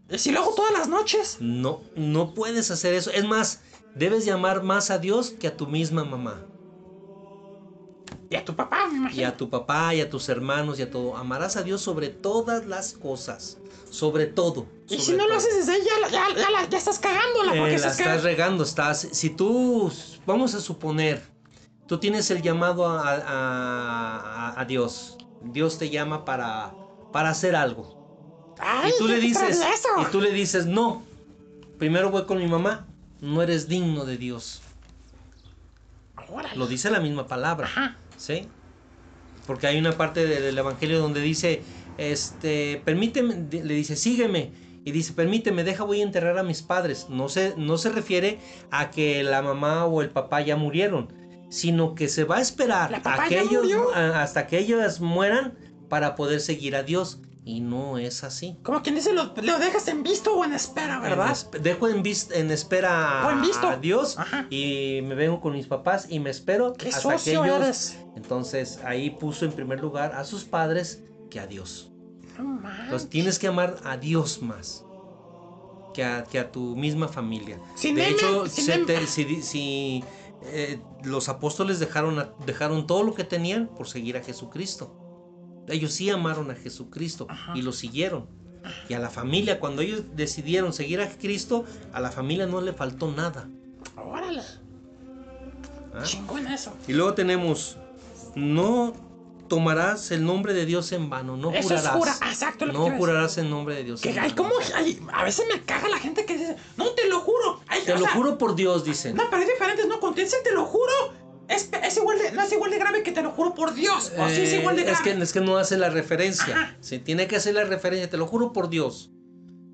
¿Y 0.09 0.19
si 0.19 0.31
lo 0.31 0.41
hago 0.41 0.53
todas 0.53 0.71
las 0.73 0.87
noches? 0.87 1.37
no, 1.39 1.81
no 1.95 2.33
puedes 2.33 2.69
hacer 2.71 2.93
eso. 2.93 3.09
Es 3.11 3.25
más, 3.25 3.61
debes 3.95 4.25
de 4.25 4.31
amar 4.31 4.61
más 4.63 4.91
a 4.91 4.99
Dios 4.99 5.31
que 5.31 5.47
a 5.47 5.57
tu 5.57 5.65
misma 5.67 6.03
mamá. 6.03 6.45
Y 8.29 8.35
a 8.35 8.43
tu 8.45 8.55
papá, 8.55 8.87
me 8.87 8.93
y 8.95 8.97
imagino. 8.97 9.27
a 9.29 9.37
tu 9.37 9.49
papá 9.49 9.93
y 9.95 10.01
a 10.01 10.09
tus 10.09 10.29
hermanos 10.29 10.77
y 10.79 10.81
a 10.83 10.91
todo. 10.91 11.15
Amarás 11.15 11.55
a 11.57 11.63
Dios 11.63 11.81
sobre 11.81 12.09
todas 12.09 12.65
las 12.65 12.93
cosas. 12.93 13.57
Sobre 13.89 14.25
todo. 14.25 14.67
Y 14.89 14.97
si 14.99 15.13
no 15.13 15.25
lo 15.27 15.35
haces 15.35 15.55
desde 15.55 15.71
ahí, 15.73 15.81
ya, 15.83 16.09
ya, 16.09 16.35
ya, 16.35 16.49
la- 16.51 16.67
ya 16.69 16.77
estás 16.77 16.99
cagándola. 16.99 17.55
Eh, 17.55 17.59
porque 17.59 17.71
la 17.71 17.75
estás 17.77 17.99
estás 17.99 18.23
regando, 18.23 18.63
estás. 18.63 19.07
Si 19.11 19.29
tú, 19.29 19.91
vamos 20.25 20.53
a 20.53 20.59
suponer, 20.59 21.21
tú 21.87 21.97
tienes 21.99 22.29
el 22.31 22.41
llamado 22.41 22.87
a, 22.87 23.11
a- 23.11 24.59
a- 24.59 24.65
Dios. 24.65 25.17
Dios 25.41 25.77
te 25.77 25.89
llama 25.89 26.25
para, 26.25 26.73
para 27.11 27.29
hacer 27.29 27.55
algo. 27.55 28.55
Ay, 28.59 28.91
y 28.95 28.97
tú 28.97 29.07
le 29.07 29.19
dices, 29.19 29.61
y 30.01 30.05
tú 30.11 30.21
le 30.21 30.31
dices, 30.31 30.65
no. 30.65 31.03
Primero 31.77 32.09
voy 32.09 32.25
con 32.25 32.37
mi 32.39 32.47
mamá. 32.47 32.87
No 33.21 33.41
eres 33.41 33.67
digno 33.67 34.05
de 34.05 34.17
Dios. 34.17 34.61
Órale. 36.29 36.55
Lo 36.55 36.67
dice 36.67 36.89
la 36.89 36.99
misma 36.99 37.27
palabra. 37.27 37.67
Ajá. 37.67 37.97
¿Sí? 38.17 38.47
Porque 39.45 39.67
hay 39.67 39.77
una 39.77 39.91
parte 39.91 40.25
de- 40.25 40.41
del 40.41 40.57
Evangelio 40.57 40.99
donde 40.99 41.21
dice, 41.21 41.61
este, 41.97 42.81
permíteme, 42.83 43.45
le 43.51 43.73
dice, 43.73 43.95
sígueme. 43.95 44.51
Y 44.85 44.91
dice, 44.91 45.13
permíteme, 45.13 45.63
deja, 45.63 45.83
voy 45.83 46.01
a 46.01 46.03
enterrar 46.03 46.37
a 46.37 46.43
mis 46.43 46.61
padres. 46.61 47.07
No 47.09 47.27
se, 47.29 47.53
no 47.57 47.77
se 47.77 47.89
refiere 47.89 48.39
a 48.71 48.91
que 48.91 49.23
la 49.23 49.41
mamá 49.41 49.85
o 49.85 50.01
el 50.01 50.09
papá 50.11 50.41
ya 50.41 50.55
murieron, 50.55 51.11
sino 51.49 51.95
que 51.95 52.07
se 52.09 52.23
va 52.23 52.37
a 52.37 52.41
esperar 52.41 52.91
¿La 52.91 53.01
papá 53.01 53.25
a 53.25 53.27
que 53.29 53.39
ellos, 53.39 53.65
a- 53.93 54.21
hasta 54.21 54.47
que 54.47 54.57
ellos 54.59 54.99
mueran 54.99 55.57
para 55.89 56.15
poder 56.15 56.41
seguir 56.41 56.75
a 56.75 56.83
Dios. 56.83 57.19
Y 57.47 57.59
no 57.59 57.99
es 57.99 58.23
así. 58.23 58.57
Como 58.63 58.81
quien 58.81 58.95
dice, 58.95 59.13
lo, 59.13 59.31
lo 59.35 59.59
dejas 59.59 59.87
en 59.87 60.01
visto 60.01 60.33
o 60.35 60.43
en 60.43 60.53
espera, 60.53 60.95
En 60.95 61.01
¿verdad? 61.03 61.29
esp- 61.29 61.59
dejo 61.59 61.87
en, 61.87 62.01
en 62.33 62.49
espera 62.49 63.23
O 63.27 63.29
en 63.31 63.41
visto. 63.43 63.67
a 63.67 63.77
Dios 63.77 64.17
Ajá. 64.17 64.47
y 64.49 65.01
me 65.03 65.13
vengo 65.13 65.39
con 65.41 65.53
mis 65.53 65.67
papás 65.67 66.07
y 66.09 66.19
me 66.19 66.31
espero 66.31 66.73
Qué 66.73 66.89
hasta 66.89 67.11
que 67.11 67.17
socio 67.19 67.45
ellos 67.45 67.57
eres. 67.61 67.97
entonces 68.15 68.79
ahí 68.83 69.11
puso 69.11 69.45
en 69.45 69.51
primer 69.51 69.79
lugar 69.79 70.13
a 70.13 70.23
sus 70.23 70.43
padres 70.43 71.03
que 71.29 71.39
a 71.39 71.45
Dios. 71.45 71.91
No. 72.39 72.59
Entonces 72.85 73.09
tienes 73.09 73.37
que 73.37 73.45
amar 73.47 73.75
a 73.83 73.95
Dios 73.97 74.41
más 74.41 74.83
que 75.93 76.03
a, 76.03 76.23
que 76.23 76.39
a 76.39 76.51
tu 76.51 76.75
misma 76.75 77.07
familia. 77.07 77.59
Sin 77.75 77.93
de 77.95 78.09
hecho, 78.09 78.47
sin 78.47 78.65
se 78.65 78.73
M. 78.73 78.85
te- 78.85 79.05
si, 79.07 79.23
di- 79.23 79.41
si, 79.43 80.03
eh, 80.47 80.79
los 81.03 81.29
apóstoles 81.29 81.79
dejaron, 81.79 82.29
dejaron 82.45 82.87
todo 82.87 83.03
lo 83.03 83.13
que 83.13 83.23
tenían 83.23 83.67
por 83.67 83.87
seguir 83.87 84.17
a 84.17 84.23
Jesucristo. 84.23 84.95
Ellos 85.67 85.93
sí 85.93 86.09
amaron 86.09 86.51
a 86.51 86.55
Jesucristo 86.55 87.27
y 87.53 87.61
lo 87.61 87.71
siguieron. 87.71 88.27
Y 88.89 88.93
a 88.93 88.99
la 88.99 89.09
familia, 89.09 89.59
cuando 89.59 89.81
ellos 89.81 90.03
decidieron 90.15 90.73
seguir 90.73 91.01
a 91.01 91.09
Cristo, 91.09 91.65
a 91.93 91.99
la 91.99 92.11
familia 92.11 92.47
no 92.47 92.61
le 92.61 92.73
faltó 92.73 93.11
nada. 93.11 93.47
Órale. 93.95 94.41
¿ah? 95.93 96.03
Chingón 96.03 96.47
eso. 96.47 96.73
Y 96.87 96.93
luego 96.93 97.13
tenemos, 97.13 97.77
no 98.35 98.93
tomarás 99.47 100.11
el 100.11 100.23
nombre 100.25 100.53
de 100.53 100.65
Dios 100.65 100.91
en 100.91 101.09
vano, 101.09 101.37
no 101.37 101.49
Eso 101.51 101.59
es 101.75 101.81
jurarás. 101.81 101.91
jura- 101.97 102.15
ah, 102.21 102.29
exacto, 102.31 102.65
lo 102.65 102.71
que 102.71 102.77
no 102.77 102.83
decir. 102.85 102.97
jurarás 102.99 103.37
en 103.37 103.49
nombre 103.49 103.75
de 103.75 103.83
Dios. 103.83 104.01
Que 104.01 104.09
en 104.09 104.15
vano. 104.15 104.35
como. 104.35 104.53
ay, 104.75 104.99
a 105.13 105.23
veces 105.23 105.45
me 105.53 105.61
caga 105.63 105.87
la 105.89 105.97
gente 105.99 106.25
que 106.25 106.37
dice, 106.37 106.55
no 106.77 106.89
te 106.91 107.07
lo 107.07 107.19
juro. 107.19 107.61
Ay, 107.67 107.81
Te 107.85 107.93
lo 107.93 107.99
sea, 107.99 108.09
juro 108.11 108.37
por 108.37 108.55
Dios, 108.55 108.83
dicen. 108.83 109.15
No, 109.15 109.23
pero 109.29 109.41
hay 109.43 109.47
diferentes, 109.49 109.87
¿no? 109.87 109.99
Cuando 109.99 110.15
te 110.21 110.51
lo 110.53 110.65
juro, 110.65 110.91
es, 111.47 111.69
es 111.83 111.97
igual 111.97 112.17
de, 112.17 112.31
no 112.31 112.41
es 112.41 112.51
igual 112.51 112.71
de 112.71 112.79
grave 112.79 113.03
que 113.03 113.11
te 113.11 113.21
lo 113.21 113.31
juro 113.31 113.53
por 113.53 113.73
Dios. 113.73 114.11
O 114.17 114.27
sí 114.29 114.41
es 114.41 114.53
Eh, 114.53 114.59
igual 114.59 114.75
de 114.75 114.89
es, 114.89 114.99
que, 115.01 115.11
es 115.11 115.33
que 115.33 115.41
no 115.41 115.57
hace 115.57 115.77
la 115.77 115.89
referencia. 115.89 116.55
Ajá. 116.55 116.77
Sí, 116.81 116.99
tiene 116.99 117.27
que 117.27 117.35
hacer 117.35 117.53
la 117.55 117.63
referencia, 117.65 118.09
te 118.09 118.17
lo 118.17 118.25
juro 118.27 118.51
por 118.53 118.69
Dios. 118.69 119.11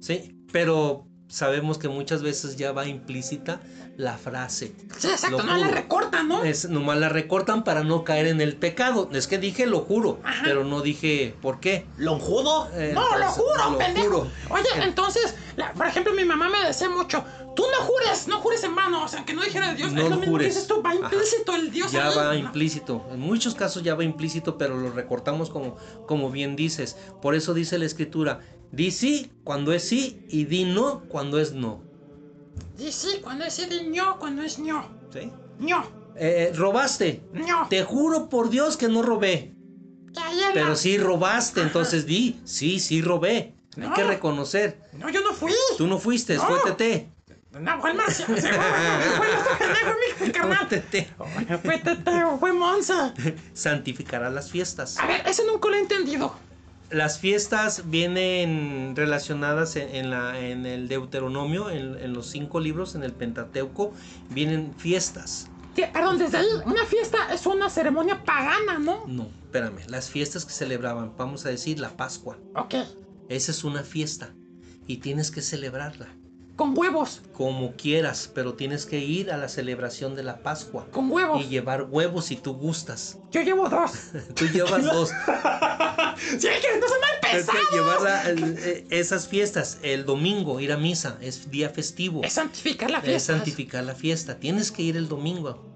Sí, 0.01 0.35
pero 0.51 1.07
sabemos 1.29 1.77
que 1.77 1.87
muchas 1.87 2.21
veces 2.23 2.57
ya 2.57 2.73
va 2.73 2.87
implícita 2.87 3.61
la 4.01 4.17
frase. 4.17 4.73
Sí, 4.97 5.07
exacto, 5.07 5.37
Lo 5.37 5.43
no 5.43 5.55
la 5.57 5.67
recortan, 5.67 6.27
¿no? 6.27 6.43
Es, 6.43 6.67
nomás 6.67 6.97
la 6.97 7.07
recortan 7.07 7.63
para 7.63 7.83
no 7.83 8.03
caer 8.03 8.25
en 8.27 8.41
el 8.41 8.55
pecado. 8.55 9.07
Es 9.13 9.27
que 9.27 9.37
dije 9.37 9.67
lo 9.67 9.79
juro, 9.81 10.19
pero 10.43 10.63
no 10.63 10.81
dije 10.81 11.35
por 11.41 11.59
qué. 11.59 11.85
¿Lonjudo? 11.97 12.67
Eh, 12.73 12.91
No, 12.95 13.01
lo 13.01 13.15
entonces, 13.17 13.43
juro, 13.43 13.71
lo 13.71 13.77
pendejo. 13.77 14.05
juro. 14.07 14.27
Oye, 14.49 14.67
entonces, 14.83 15.35
la- 15.55 15.71
por 15.73 15.85
ejemplo, 15.85 16.13
mi 16.13 16.25
mamá 16.25 16.49
me 16.49 16.65
decía 16.65 16.89
mucho, 16.89 17.23
tú 17.55 17.63
no 17.71 17.85
jures, 17.85 18.27
no 18.27 18.39
jures 18.39 18.63
en 18.63 18.75
vano, 18.75 19.03
o 19.03 19.07
sea, 19.07 19.23
que 19.23 19.33
no 19.33 19.43
dijera 19.43 19.73
Dios, 19.75 19.91
No 19.91 19.99
es 19.99 20.03
lo 20.05 20.09
lo 20.09 20.15
mismo 20.17 20.25
que 20.25 20.29
jures. 20.45 20.55
dices 20.55 20.67
tú, 20.67 20.81
va 20.81 20.89
Ajá. 20.89 20.99
implícito 20.99 21.55
el 21.55 21.71
Dios 21.71 21.91
Ya 21.91 22.09
va 22.09 22.35
implícito. 22.35 23.05
En 23.11 23.19
muchos 23.19 23.53
casos 23.53 23.83
ya 23.83 23.93
va 23.93 24.03
implícito, 24.03 24.57
pero 24.57 24.75
lo 24.77 24.89
recortamos 24.91 25.51
como, 25.51 25.77
como 26.07 26.31
bien 26.31 26.55
dices. 26.55 26.97
Por 27.21 27.35
eso 27.35 27.53
dice 27.53 27.77
la 27.77 27.85
escritura, 27.85 28.39
di 28.71 28.89
sí 28.89 29.31
cuando 29.43 29.73
es 29.73 29.87
sí 29.87 30.25
y 30.27 30.45
di 30.45 30.65
no 30.65 31.03
cuando 31.07 31.39
es 31.39 31.53
no. 31.53 31.83
Y 32.81 32.91
sí, 32.91 33.19
cuando 33.21 33.45
es 33.45 33.57
de 33.69 33.83
ño, 33.83 34.17
cuando 34.17 34.41
es 34.41 34.57
ño, 34.57 34.89
¿Sí? 35.13 35.31
ño, 35.59 35.83
Eh, 36.15 36.51
robaste. 36.55 37.21
ño. 37.31 37.67
Te 37.69 37.83
juro 37.83 38.27
por 38.27 38.49
Dios 38.49 38.75
que 38.75 38.87
no 38.89 39.01
robé. 39.01 39.53
Pero 40.53 40.75
sí 40.75 40.97
robaste, 40.97 41.61
entonces 41.61 42.05
di, 42.05 42.41
sí, 42.43 42.79
sí 42.79 43.01
robé. 43.01 43.55
Hay 43.81 43.89
que 43.93 44.03
reconocer. 44.03 44.81
No, 44.93 45.09
yo 45.09 45.21
no 45.21 45.31
fui. 45.33 45.53
Tú 45.77 45.87
no 45.87 45.99
fuiste, 45.99 46.35
No. 46.35 46.43
fue 46.47 46.59
Tete. 46.65 47.09
No, 47.59 47.79
fue 47.81 47.91
el 47.91 47.97
Marcia, 47.97 48.25
fue, 48.25 48.41
fue, 48.41 48.49
fue 48.49 49.67
el 50.25 50.49
mi. 50.49 50.67
Tete. 50.69 51.09
Fue 51.63 51.77
Tete, 51.77 52.23
fue 52.39 52.51
Monza. 52.53 53.13
Santificará 53.53 54.29
las 54.29 54.49
fiestas. 54.49 54.97
A 54.97 55.05
ver, 55.07 55.21
ese 55.27 55.45
nunca 55.45 55.69
lo 55.69 55.75
he 55.75 55.79
entendido. 55.79 56.33
Las 56.91 57.19
fiestas 57.19 57.89
vienen 57.89 58.93
relacionadas 58.95 59.75
en, 59.77 59.95
en 59.95 60.09
la, 60.09 60.39
en 60.39 60.65
el 60.65 60.87
Deuteronomio, 60.87 61.69
en, 61.69 61.97
en 61.97 62.13
los 62.13 62.27
cinco 62.27 62.59
libros, 62.59 62.95
en 62.95 63.03
el 63.03 63.13
Pentateuco, 63.13 63.93
vienen 64.29 64.73
fiestas. 64.77 65.49
Perdón, 65.93 66.19
desde 66.19 66.37
ahí, 66.37 66.47
una 66.65 66.85
fiesta 66.85 67.33
es 67.33 67.45
una 67.45 67.69
ceremonia 67.69 68.23
pagana, 68.23 68.77
¿no? 68.77 69.05
No, 69.07 69.29
espérame, 69.43 69.79
las 69.87 70.09
fiestas 70.09 70.45
que 70.45 70.51
celebraban, 70.51 71.13
vamos 71.17 71.45
a 71.45 71.49
decir 71.49 71.79
la 71.79 71.95
Pascua. 71.95 72.37
Ok, 72.55 72.75
Esa 73.29 73.51
es 73.51 73.63
una 73.63 73.83
fiesta 73.83 74.35
y 74.85 74.97
tienes 74.97 75.31
que 75.31 75.41
celebrarla 75.41 76.09
con 76.61 76.77
huevos, 76.77 77.21
como 77.33 77.75
quieras, 77.75 78.29
pero 78.35 78.53
tienes 78.53 78.85
que 78.85 78.99
ir 78.99 79.31
a 79.31 79.37
la 79.37 79.49
celebración 79.49 80.15
de 80.15 80.21
la 80.21 80.43
Pascua 80.43 80.85
con 80.91 81.09
huevos. 81.11 81.43
y 81.43 81.47
llevar 81.47 81.87
huevos 81.89 82.25
si 82.25 82.35
tú 82.35 82.53
gustas. 82.53 83.17
Yo 83.31 83.41
llevo 83.41 83.67
dos. 83.67 83.91
Tú 84.35 84.45
llevas 84.47 84.83
dos. 84.85 85.09
Sí, 86.17 86.37
que 86.39 86.79
no 86.79 86.87
son 86.87 86.99
mal 86.99 87.33
Es 87.33 87.45
que 87.45 87.51
pesados. 87.51 87.71
llevar 87.73 88.01
la- 88.01 88.29
eh, 88.29 88.85
esas 88.91 89.27
fiestas, 89.27 89.79
el 89.81 90.05
domingo, 90.05 90.59
ir 90.59 90.71
a 90.71 90.77
misa, 90.77 91.17
es 91.21 91.49
día 91.49 91.69
festivo. 91.69 92.21
Es 92.23 92.33
santificar 92.33 92.91
la 92.91 92.99
Es 92.99 93.05
fiesta. 93.05 93.33
santificar 93.37 93.83
la 93.83 93.95
fiesta. 93.95 94.39
Tienes 94.39 94.71
que 94.71 94.83
ir 94.83 94.97
el 94.97 95.07
domingo 95.07 95.70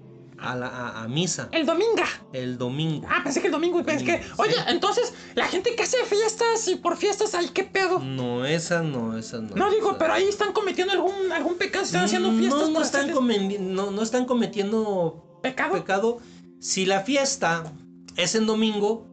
a, 0.52 0.56
la, 0.56 0.66
a, 0.68 1.02
a 1.04 1.08
misa. 1.08 1.48
El 1.52 1.66
domingo. 1.66 2.02
El 2.32 2.58
domingo. 2.58 3.06
Ah, 3.10 3.20
pensé 3.24 3.40
que 3.40 3.46
el 3.48 3.52
domingo. 3.52 3.82
Pensé 3.84 4.04
que, 4.04 4.18
Sí. 4.22 4.28
oye, 4.38 4.54
entonces, 4.68 5.12
la 5.34 5.46
gente 5.46 5.74
que 5.74 5.82
hace 5.82 5.98
fiestas 6.04 6.66
y 6.68 6.76
por 6.76 6.96
fiestas 6.96 7.34
ahí, 7.34 7.48
¿qué 7.48 7.64
pedo? 7.64 7.98
No, 8.00 8.44
esa 8.46 8.82
no, 8.82 9.16
esa 9.18 9.38
no. 9.40 9.54
No 9.56 9.70
digo, 9.70 9.90
esa- 9.90 9.98
pero 9.98 10.12
ahí 10.12 10.24
están 10.28 10.52
cometiendo 10.52 10.92
algún, 10.92 11.32
algún 11.32 11.56
pecado, 11.56 11.84
están 11.84 12.04
haciendo 12.04 12.30
fiestas 12.32 12.60
No, 12.60 12.70
no 12.70 12.82
están, 12.82 13.10
hacerles 13.10 13.60
no, 13.60 13.90
no 13.90 14.02
están 14.02 14.24
cometiendo 14.24 15.38
pecado. 15.42 15.72
pecado. 15.74 16.18
Si 16.60 16.86
la 16.86 17.00
fiesta 17.00 17.72
es 18.16 18.34
en 18.34 18.46
domingo 18.46 19.06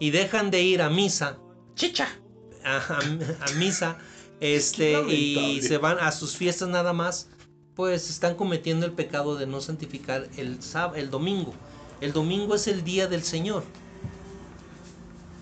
y 0.00 0.10
dejan 0.10 0.50
de 0.50 0.62
ir 0.62 0.82
a 0.82 0.90
misa, 0.90 1.38
Chicha. 1.74 2.08
a, 2.64 2.76
a- 2.76 2.98
a 3.48 3.50
misa, 3.58 3.96
este, 4.40 5.00
y 5.12 5.60
se 5.62 5.78
van 5.78 5.98
a 5.98 6.12
sus 6.12 6.36
fiestas 6.36 6.68
nada 6.68 6.92
más, 6.92 7.28
pues 7.74 8.10
están 8.10 8.34
cometiendo 8.36 8.86
el 8.86 8.92
pecado 8.92 9.36
de 9.36 9.46
no 9.46 9.60
santificar 9.60 10.28
el, 10.36 10.58
el 10.96 11.10
domingo. 11.10 11.52
El 12.00 12.12
domingo 12.12 12.54
es 12.54 12.66
el 12.68 12.84
día 12.84 13.06
del 13.08 13.22
Señor. 13.22 13.64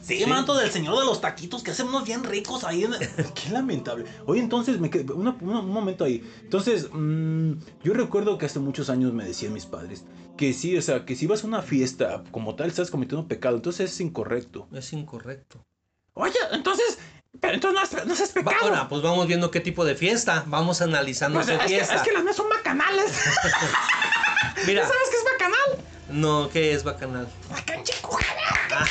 Sí, 0.03 0.19
Sí. 0.19 0.27
manto 0.27 0.55
del 0.57 0.69
señor 0.71 0.99
de 0.99 1.05
los 1.05 1.21
taquitos 1.21 1.63
que 1.63 1.71
hacen 1.71 1.87
unos 1.87 2.05
bien 2.05 2.25
ricos 2.25 2.65
ahí. 2.65 2.83
En... 2.83 2.93
Qué 3.35 3.51
lamentable. 3.51 4.05
Oye, 4.27 4.41
entonces, 4.41 4.81
me 4.81 4.91
quedé- 4.91 5.13
una- 5.15 5.37
una- 5.41 5.61
un 5.61 5.71
momento 5.71 6.05
ahí. 6.05 6.29
Entonces, 6.43 6.89
mm, 6.93 7.53
yo 7.85 7.93
recuerdo 7.95 8.37
que 8.37 8.47
hace 8.47 8.59
muchos 8.59 8.91
años 8.91 9.13
me 9.13 9.25
decían 9.25 9.53
mis 9.53 9.67
padres 9.67 10.05
que 10.37 10.55
sí, 10.55 10.77
o 10.77 10.83
sea, 10.83 11.05
que 11.05 11.15
si 11.15 11.27
vas 11.29 11.45
a 11.45 11.47
una 11.47 11.63
fiesta 11.63 12.25
como 12.33 12.57
tal, 12.57 12.69
estás 12.69 12.91
cometiendo 12.91 13.29
pecado. 13.29 13.55
Entonces 13.55 13.93
es 13.93 14.01
incorrecto. 14.01 14.67
Es 14.73 14.93
incorrecto. 14.93 15.65
Oye, 16.15 16.35
entonces, 16.53 16.99
pero 17.41 17.55
entonces 17.55 17.93
no 17.93 18.01
es, 18.01 18.07
no 18.07 18.15
es 18.15 18.31
pecado. 18.31 18.57
ahora, 18.63 18.89
pues 18.89 19.03
vamos 19.03 19.27
viendo 19.27 19.51
qué 19.51 19.61
tipo 19.61 19.85
de 19.85 19.95
fiesta. 19.95 20.45
Vamos 20.47 20.81
analizando 20.83 21.39
Pues, 21.41 21.49
qué 21.49 21.55
es, 21.55 21.61
que, 21.63 21.69
fiesta. 21.69 21.95
es 21.97 22.03
que 22.03 22.13
las 22.13 22.23
mías 22.23 22.37
son 22.37 22.49
bacanales. 22.49 23.13
Mira, 24.67 24.83
¿Sabes 24.87 25.09
qué 25.11 25.17
es 25.17 25.25
bacanal? 25.25 25.85
no, 26.11 26.51
¿qué 26.53 26.73
es 26.75 26.85
bacanal? 26.85 27.27
Cujada. 28.03 28.41
Ah, 28.75 28.87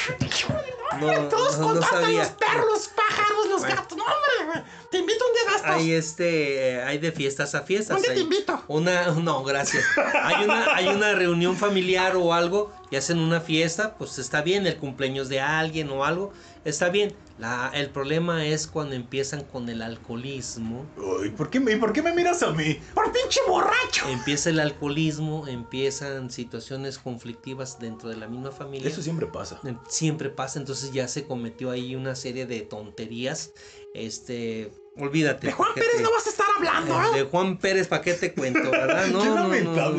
No, 1.00 1.08
no, 1.08 1.28
Todos 1.30 1.58
no, 1.60 1.74
no 1.76 1.82
sabía. 1.82 2.20
los 2.20 2.30
perros, 2.32 2.66
los 2.70 2.88
pájaros, 2.90 3.48
los 3.50 3.60
Bueno. 3.62 3.76
gatos. 3.76 3.98
No, 3.98 4.04
hombre. 4.04 4.64
Te 4.92 4.98
invito 4.98 5.24
un 5.26 5.34
día 5.34 5.44
de 5.52 5.56
estos. 5.58 5.72
hay 5.72 5.92
este, 5.94 6.70
eh, 6.76 6.84
hay 6.84 6.98
de 6.98 7.12
fiestas 7.12 7.56
a 7.56 7.62
fiestas. 7.62 8.02
Día 8.02 8.14
te 8.14 8.20
invito. 8.20 8.62
Una, 8.68 9.08
no, 9.12 9.44
gracias. 9.44 9.86
Hay 10.24 10.44
una, 10.44 10.76
hay 10.76 10.88
una 10.90 11.14
reunión 11.14 11.56
familiar 11.56 12.16
o 12.18 12.34
algo 12.34 12.74
y 12.90 12.96
hacen 12.98 13.20
una 13.20 13.40
fiesta, 13.40 13.96
pues 13.96 14.18
está 14.20 14.42
bien, 14.42 14.68
el 14.68 14.78
cumpleaños 14.78 15.30
de 15.30 15.40
alguien 15.40 15.90
o 15.92 16.04
algo, 16.04 16.34
está 16.66 16.90
bien. 16.90 17.16
La, 17.38 17.72
el 17.74 17.90
problema 17.90 18.46
es 18.46 18.68
cuando 18.68 18.94
empiezan 18.96 19.44
con 19.44 19.68
el 19.70 19.82
alcoholismo. 19.82 20.86
Ay, 21.22 21.30
¿por 21.32 21.50
qué 21.50 21.60
me, 21.60 21.76
¿por 21.78 21.92
qué 21.92 22.02
me 22.04 22.14
miras 22.14 22.44
a 22.44 22.52
mí? 22.52 22.80
Por 22.94 23.12
pinche 23.12 23.40
borracho. 23.48 24.08
Empieza 24.10 24.52
el 24.52 24.60
alcoholismo, 24.60 25.48
empiezan 25.48 26.30
situaciones 26.30 27.00
conflictivas 27.00 27.80
dentro 27.80 28.10
de 28.10 28.18
la 28.18 28.28
misma 28.28 28.52
familia. 28.52 28.88
Eso 28.90 29.02
siempre 29.02 29.26
pasa. 29.26 29.60
Eh, 29.66 29.76
Siempre 29.90 30.30
pasa, 30.30 30.60
entonces 30.60 30.92
ya 30.94 31.08
se 31.08 31.26
cometió 31.26 31.72
ahí 31.72 31.96
una 31.96 32.16
serie 32.16 32.46
de 32.46 32.62
tonterías. 32.62 33.54
Este, 33.96 34.72
olvídate. 34.98 35.48
De 35.48 35.54
Juan 35.54 35.70
¿pa' 35.70 35.76
qué 35.76 35.82
Pérez 35.82 35.98
te- 35.98 36.04
no 36.04 36.12
vas 36.12 36.28
a 36.28 36.30
estar 36.30 36.48
hablando, 36.58 37.02
Eh. 37.16 37.18
De 37.20 37.24
Juan 37.24 37.58
Pérez, 37.58 37.88
¿para 37.88 38.02
qué 38.04 38.14
te 38.14 38.34
cuento, 38.34 38.70
verdad? 38.70 39.08
No, 39.12 39.22
Qué 39.24 39.30
no, 39.30 39.90
no. 39.90 39.98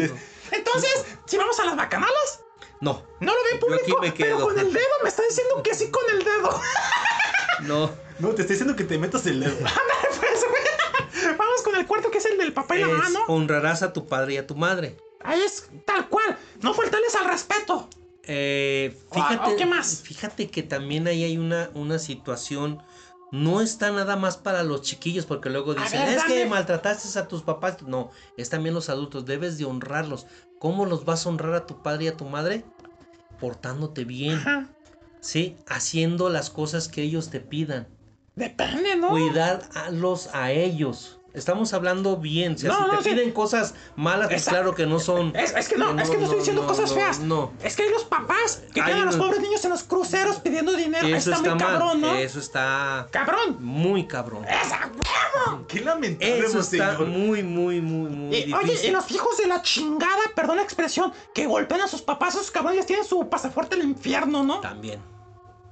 Entonces, 0.53 1.05
si 1.27 1.37
vamos 1.39 1.59
a 1.61 1.65
las 1.65 1.77
bacanales, 1.77 2.41
No, 2.83 3.03
no 3.21 3.33
lo 3.35 3.43
ve 3.45 3.51
Yo 3.61 3.75
aquí 3.75 3.91
público, 3.93 4.01
me 4.03 4.13
pero 4.13 4.37
quedo. 4.37 4.47
con 4.49 4.59
el 4.59 4.73
dedo 4.73 4.87
me 5.03 5.09
está 5.09 5.23
diciendo 5.23 5.63
que 5.63 5.75
sí 5.75 5.89
con 5.91 6.03
el 6.11 6.23
dedo. 6.25 6.61
no. 7.63 7.91
No, 8.19 8.29
te 8.35 8.43
estoy 8.43 8.55
diciendo 8.55 8.77
que 8.77 8.85
te 8.85 8.99
metas 8.99 9.25
el 9.27 9.41
dedo. 9.41 9.57
Pues, 10.21 11.37
Vamos 11.39 11.63
con 11.63 11.75
el 11.77 11.87
cuarto 11.87 12.11
que 12.11 12.19
es 12.19 12.25
el 12.27 12.37
del 12.39 12.53
papá 12.53 12.77
y 12.77 12.81
la 12.81 12.89
mamá, 12.89 13.09
¿no? 13.11 13.25
honrarás 13.27 13.83
a 13.83 13.93
tu 13.93 14.07
padre 14.07 14.35
y 14.35 14.37
a 14.39 14.47
tu 14.47 14.55
madre. 14.57 14.97
Ahí 15.23 15.41
es 15.41 15.69
tal 15.85 16.09
cual. 16.09 16.37
No 16.61 16.75
faltarles 16.75 17.15
al 17.15 17.27
respeto. 17.27 17.89
Eh, 18.25 18.97
Ah, 19.11 19.15
fíjate, 19.15 19.51
¿o 19.53 19.57
qué 19.57 19.67
más? 19.67 20.03
fíjate 20.03 20.49
que 20.51 20.63
también 20.63 21.07
ahí 21.07 21.23
hay 21.25 21.39
una, 21.39 21.71
una 21.75 21.99
situación. 21.99 22.83
No 23.33 23.61
está 23.63 23.91
nada 23.91 24.15
más 24.17 24.37
para 24.37 24.63
los 24.63 24.83
chiquillos, 24.83 25.25
porque 25.27 25.49
luego 25.51 25.75
dicen, 25.75 26.05
ver, 26.05 26.19
es 26.19 26.25
que 26.25 26.47
maltrataste 26.47 27.19
a 27.19 27.27
tus 27.29 27.43
papás. 27.43 27.83
No, 27.83 28.11
es 28.37 28.51
también 28.51 28.75
los 28.75 28.91
adultos, 28.91 29.25
debes 29.25 29.57
de 29.59 29.65
honrarlos. 29.65 30.27
¿Cómo 30.59 30.85
los 30.87 31.05
vas 31.07 31.25
a 31.27 31.31
honrar 31.31 31.55
a 31.55 31.67
tu 31.67 31.83
padre 31.83 32.05
y 32.05 32.09
a 32.09 32.17
tu 32.17 32.27
madre? 32.27 32.65
Portándote 33.41 34.05
bien, 34.05 34.35
Ajá. 34.39 34.69
¿sí? 35.21 35.57
Haciendo 35.67 36.29
las 36.29 36.51
cosas 36.51 36.89
que 36.89 37.03
ellos 37.03 37.31
te 37.31 37.41
pidan. 37.41 37.89
Depende, 38.37 38.97
¿no? 38.97 39.09
Cuidarlos 39.09 40.29
a 40.33 40.53
ellos. 40.53 41.19
Estamos 41.35 41.73
hablando 41.73 42.19
bien. 42.19 42.55
O 42.55 42.59
sea, 42.59 42.69
No, 42.71 42.77
si 42.77 42.83
no, 42.93 42.99
te 42.99 43.05
sí. 43.05 43.11
piden 43.11 43.33
cosas 43.33 43.75
malas, 43.97 44.29
pues 44.29 44.43
Esa- 44.43 44.51
claro 44.51 44.75
que 44.75 44.85
no 44.87 45.01
son. 45.01 45.35
Es, 45.35 45.55
es 45.57 45.67
que 45.69 45.79
no, 45.79 45.99
es 45.99 46.11
que 46.11 46.19
no 46.19 46.25
estoy 46.25 46.39
diciendo 46.41 46.67
cosas 46.67 46.91
no, 46.91 46.97
feas. 46.97 47.21
No. 47.21 47.53
Es 47.63 47.75
que 47.75 47.85
hay 47.85 47.91
los 47.91 48.05
papás 48.05 48.63
que 48.73 48.83
tienen 48.83 48.99
a 49.03 49.05
los 49.07 49.17
pobres 49.17 49.41
niños 49.41 49.65
en 49.65 49.71
los 49.71 49.83
cruceros 49.83 50.22
pidiendo 50.65 50.73
dinero. 51.01 51.17
Eso 51.17 51.33
está, 51.33 51.37
está 51.37 51.55
muy 51.55 51.59
mal. 51.65 51.73
cabrón, 51.79 52.01
¿no? 52.01 52.15
Eso 52.15 52.39
está 52.39 53.09
Cabrón. 53.11 53.57
muy 53.61 54.07
cabrón. 54.07 54.45
Esa 54.45 54.91
huevo. 55.47 55.67
Qué 55.67 55.81
lamentable, 55.81 56.39
Eso 56.47 56.61
está 56.61 56.99
muy, 56.99 57.43
muy, 57.43 57.81
muy, 57.81 58.09
muy 58.11 58.37
Y, 58.37 58.45
difícil. 58.45 58.55
oye, 58.55 58.87
y 58.89 58.91
los 58.91 59.11
hijos 59.11 59.37
de 59.39 59.47
la 59.47 59.63
chingada, 59.63 60.21
perdón 60.35 60.57
la 60.57 60.63
expresión, 60.63 61.13
que 61.35 61.47
golpean 61.47 61.81
a 61.83 61.89
sus 61.89 62.03
papás, 62.03 62.35
esos 62.35 62.51
cabrones 62.51 62.87
tienen 62.87 63.05
su 63.05 63.29
pasaporte 63.29 63.75
al 63.77 63.83
infierno, 63.83 64.43
¿no? 64.45 64.61
También. 64.61 65.01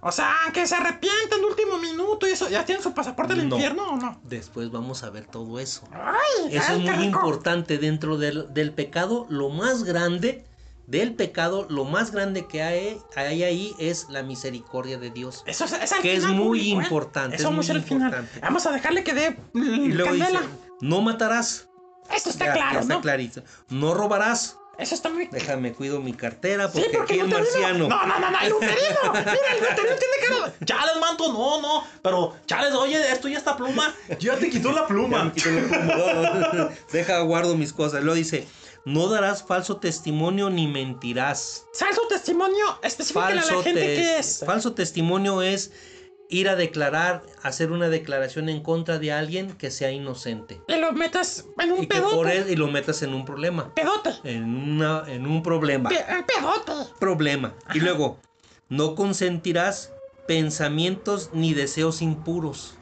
O 0.03 0.11
sea, 0.11 0.35
que 0.55 0.67
se 0.67 0.75
arrepienten 0.77 1.41
de 1.41 1.47
último 1.47 1.77
minuto 1.77 2.27
y 2.27 2.31
eso, 2.31 2.49
¿ya 2.49 2.65
tienen 2.65 2.83
su 2.83 2.95
pasaporte 2.95 3.35
al 3.35 3.47
No. 3.47 3.57
infierno 3.57 3.87
o 3.91 3.97
no? 3.99 4.19
Después 4.25 4.71
vamos 4.71 5.03
a 5.05 5.11
ver 5.11 5.27
todo 5.27 5.59
eso. 5.61 5.83
Ay, 5.93 6.57
Eso 6.57 6.65
ay, 6.71 6.77
es 6.77 6.81
muy 6.81 6.91
rico. 7.05 7.19
importante 7.21 7.77
dentro 7.77 8.17
del, 8.17 8.47
del 8.55 8.73
pecado. 8.73 9.27
Lo 9.29 9.51
más 9.51 9.85
grande 9.85 10.47
del 10.91 11.15
pecado, 11.15 11.67
lo 11.71 11.85
más 11.85 12.11
grande 12.11 12.47
que 12.47 12.63
hay, 12.63 12.99
hay 13.15 13.45
ahí 13.45 13.75
es 13.79 14.07
la 14.11 14.25
misericordia 14.25 14.99
de 14.99 15.11
Dios. 15.11 15.45
Eso 15.47 15.65
es, 15.65 15.93
Que 16.03 16.17
es 16.17 16.27
muy 16.27 16.37
público, 16.59 16.81
¿eh? 16.81 16.85
importante, 16.85 17.37
Eso 17.37 17.49
es 17.49 17.55
muy 17.55 17.77
importante. 17.77 18.41
Vamos 18.41 18.67
a 18.67 18.73
dejarle 18.73 19.05
que 19.05 19.15
dé 19.15 19.37
mm, 19.53 19.63
Y 19.63 19.93
luego 19.93 20.13
dice, 20.13 20.25
candela. 20.33 20.47
no 20.81 21.01
matarás. 21.01 21.69
Esto 22.13 22.31
está 22.31 22.47
Ya, 22.47 22.55
ya 22.55 22.61
claro, 22.61 22.81
está 22.81 22.95
¿no? 22.95 23.01
clarito. 23.01 23.43
No 23.69 23.95
robarás. 23.95 24.57
Eso 24.79 24.95
está 24.95 25.11
muy... 25.11 25.27
Déjame, 25.27 25.75
cuido 25.75 26.01
mi 26.01 26.15
cartera 26.15 26.67
Sí, 26.69 26.81
porque 26.93 27.13
aquí 27.13 27.21
el 27.21 27.29
marciano. 27.29 27.87
No, 27.87 28.07
no, 28.07 28.19
no, 28.19 28.31
no, 28.31 28.41
el 28.41 28.53
uterino. 28.53 28.81
Mira, 29.13 29.23
el 29.55 29.63
uterino 29.63 29.97
tiene 29.97 30.27
cara... 30.27 30.55
Chales, 30.65 30.95
manto, 31.01 31.33
no, 31.33 31.61
no. 31.61 31.85
Pero, 32.03 32.35
chales, 32.47 32.73
oye, 32.75 33.13
esto 33.13 33.29
ya 33.29 33.37
está 33.39 33.57
pluma. 33.57 33.95
Ya 34.19 34.37
te 34.39 34.49
quitó 34.49 34.73
la 34.73 34.81
Ya 34.81 34.87
pluma. 34.89 35.25
me 35.25 35.33
quito 35.33 35.51
la 35.51 36.43
pluma. 36.53 36.71
Deja, 36.93 37.21
guardo 37.21 37.55
mis 37.57 37.75
cosas. 37.75 38.03
Luego 38.03 38.17
dice, 38.17 38.49
no 38.85 39.09
darás 39.09 39.43
falso 39.47 39.77
testimonio 39.77 40.51
ni 40.51 40.67
mentirás. 40.69 41.67
Falso 41.73 42.03
testimonio. 42.09 42.65
Específicale 42.83 43.41
a 43.41 43.45
la 43.45 43.63
gente 43.63 43.81
que 43.81 44.19
es. 44.19 44.43
falso 44.47 44.73
testimonio 44.75 45.43
es 45.43 45.73
ir 46.29 46.49
a 46.49 46.55
declarar, 46.55 47.23
hacer 47.43 47.73
una 47.73 47.89
declaración 47.89 48.49
en 48.49 48.63
contra 48.63 48.99
de 49.01 49.13
alguien 49.13 49.53
que 49.57 49.71
sea 49.73 49.91
inocente. 49.91 50.61
Y 50.69 50.77
lo 50.77 50.93
metas 50.93 51.47
en 51.59 51.73
un 51.73 51.83
Y 51.83 51.87
pedote. 51.87 52.37
él 52.39 52.47
y 52.51 52.57
lo 52.57 52.69
metas 52.69 53.03
en 53.03 53.15
un 53.15 53.25
problema. 53.25 53.75
Pedote. 53.75 54.11
En, 54.25 54.45
una, 54.57 55.03
en 55.09 55.27
un 55.27 55.43
problema. 55.43 55.89
Pe- 55.91 56.05
pedote. 56.27 56.73
Problema. 57.01 57.55
Y 57.75 57.81
luego, 57.81 58.19
no 58.69 58.95
consentirás 58.95 59.93
pensamientos 60.29 61.31
ni 61.33 61.53
deseos 61.55 62.01
impuros. 62.01 62.75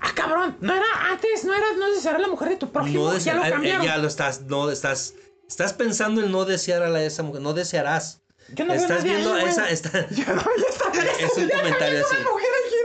Ah, 0.00 0.12
cabrón. 0.14 0.56
No 0.60 0.72
era 0.74 0.86
antes, 1.10 1.44
no 1.44 1.52
era 1.54 1.66
no 1.78 1.90
desear 1.90 2.16
a 2.16 2.18
la 2.20 2.28
mujer 2.28 2.48
de 2.50 2.56
tu 2.56 2.70
prójimo. 2.70 3.10
No 3.12 3.18
ya 3.18 3.34
lo 3.34 3.42
desea- 3.42 3.48
eh, 3.48 3.52
cambiaron. 3.52 3.84
ya 3.86 3.98
lo 3.98 4.08
estás, 4.08 4.42
no 4.42 4.70
estás, 4.70 5.14
estás 5.48 5.72
pensando 5.72 6.22
en 6.22 6.30
no 6.30 6.44
desear 6.44 6.82
a 6.82 6.88
la, 6.88 7.02
esa 7.02 7.22
mujer, 7.22 7.42
no 7.42 7.52
desearás. 7.54 8.20
Yo 8.54 8.64
no 8.64 8.72
estás 8.72 9.04
viendo 9.04 9.30
güey. 9.30 9.44
esa, 9.44 9.68
está- 9.68 10.08
Ya 10.10 10.32
no, 10.32 10.42
ya 10.42 10.68
está. 10.68 10.92
ya 10.94 11.26
es 11.26 11.36
un 11.36 11.48
comentario 11.56 12.00
así. 12.06 12.16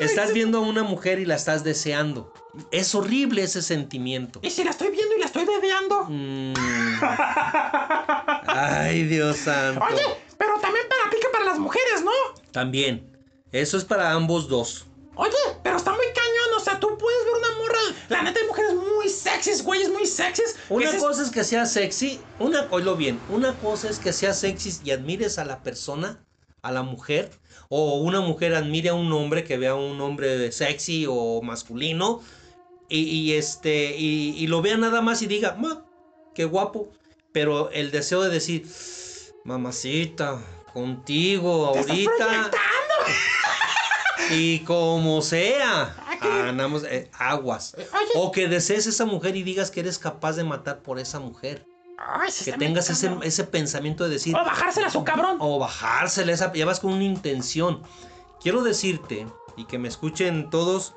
Estás 0.02 0.34
viendo 0.34 0.58
a 0.58 0.62
una 0.62 0.84
mujer 0.84 1.20
y 1.20 1.26
la 1.26 1.36
estás 1.36 1.64
deseando. 1.64 2.34
Es 2.72 2.94
horrible 2.96 3.44
ese 3.44 3.62
sentimiento. 3.62 4.40
Y 4.44 4.50
si 4.50 4.64
la 4.64 4.72
estoy 4.72 4.90
viendo 4.92 5.16
y 5.16 5.20
la 5.20 5.26
estoy 5.26 5.46
bebeando. 5.46 6.06
Mm. 6.10 6.54
Ay, 8.48 9.04
Dios 9.06 9.38
santo. 9.38 9.84
Oye, 9.86 10.04
pero 10.38 10.60
también 10.60 10.86
para 10.90 11.06
aplica 11.08 11.28
para 11.32 11.46
las 11.46 11.60
mujeres, 11.60 12.04
¿no? 12.04 12.12
También. 12.52 13.10
Eso 13.52 13.78
es 13.78 13.86
para 13.86 14.12
ambos 14.12 14.48
dos. 14.50 14.86
Oye, 15.16 15.32
pero 15.64 15.78
está 15.78 15.92
muy 15.92 16.06
cañón, 16.08 16.58
o 16.58 16.60
sea, 16.60 16.80
tú 16.80 16.98
puedes 16.98 17.26
ver 17.26 17.34
una 17.36 17.58
morra. 17.60 17.80
La 18.10 18.24
neta 18.24 18.40
hay 18.40 18.48
mujeres 18.48 18.74
muy 18.74 19.10
sexys, 19.10 19.64
güeyes 19.64 19.90
muy 19.90 20.06
sexys. 20.08 20.56
Una 20.70 20.98
cosa 20.98 21.22
es 21.24 21.30
que 21.30 21.44
sea 21.44 21.66
sexy, 21.66 22.22
una, 22.40 22.68
oílo 22.72 22.96
bien, 22.96 23.22
una 23.28 23.58
cosa 23.60 23.90
es 23.90 24.00
que 24.00 24.12
sea 24.14 24.34
sexy 24.34 24.80
y 24.84 24.92
admires 24.92 25.38
a 25.38 25.46
la 25.46 25.62
persona, 25.62 26.26
a 26.64 26.72
la 26.72 26.82
mujer, 26.82 27.32
o 27.70 27.98
una 27.98 28.22
mujer 28.22 28.56
admire 28.56 28.90
a 28.90 28.94
un 28.96 29.12
hombre 29.12 29.44
que 29.44 29.58
vea 29.58 29.72
a 29.72 29.76
un 29.76 30.02
hombre 30.02 30.52
sexy 30.52 31.06
o 31.08 31.42
masculino, 31.44 32.22
y, 32.90 33.02
y 33.02 33.34
este, 33.34 33.96
y, 33.98 34.36
y 34.38 34.48
lo 34.48 34.62
vea 34.62 34.78
nada 34.78 35.02
más 35.02 35.22
y 35.22 35.28
diga, 35.28 35.56
"Ma, 35.60 35.86
qué 36.34 36.46
guapo, 36.46 36.90
pero 37.32 37.70
el 37.72 37.92
deseo 37.92 38.22
de 38.24 38.30
decir, 38.30 38.68
mamacita, 39.44 40.42
contigo 40.74 41.66
ahorita. 41.68 42.52
Y 44.32 44.60
como 44.60 45.22
sea, 45.22 45.96
Ah, 46.26 46.50
andamos, 46.50 46.84
eh, 46.86 47.10
aguas. 47.20 47.76
Oye. 47.78 48.12
O 48.16 48.32
que 48.32 48.48
desees 48.48 48.88
esa 48.88 49.06
mujer 49.06 49.36
y 49.36 49.44
digas 49.44 49.70
que 49.72 49.82
eres 49.82 50.00
capaz 50.00 50.34
de 50.38 50.44
matar 50.44 50.82
por 50.82 51.00
esa 51.00 51.20
mujer. 51.20 51.66
Ay, 51.98 52.30
Que 52.44 52.54
tengas 52.54 52.90
ese, 52.90 53.12
ese 53.24 53.44
pensamiento 53.44 54.04
de 54.06 54.12
decir. 54.12 54.36
O 54.36 54.44
bajársela 54.44 54.88
a 54.88 54.90
su 54.90 55.04
cabrón. 55.04 55.38
O 55.40 55.60
bajársela, 55.60 56.32
esa, 56.32 56.52
ya 56.54 56.66
vas 56.66 56.80
con 56.80 56.94
una 56.94 57.04
intención. 57.04 57.82
Quiero 58.42 58.64
decirte, 58.64 59.28
y 59.58 59.66
que 59.66 59.78
me 59.78 59.88
escuchen 59.90 60.50
todos, 60.50 60.94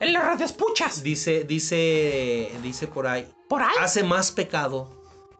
En 0.00 0.12
las 0.12 0.24
radioescuchas. 0.24 1.02
dice, 1.02 1.44
dice, 1.44 2.52
dice 2.62 2.86
por 2.86 3.06
ahí, 3.08 3.28
Por 3.48 3.62
ahí. 3.62 3.74
hace 3.80 4.04
más 4.04 4.30
pecado, 4.32 4.88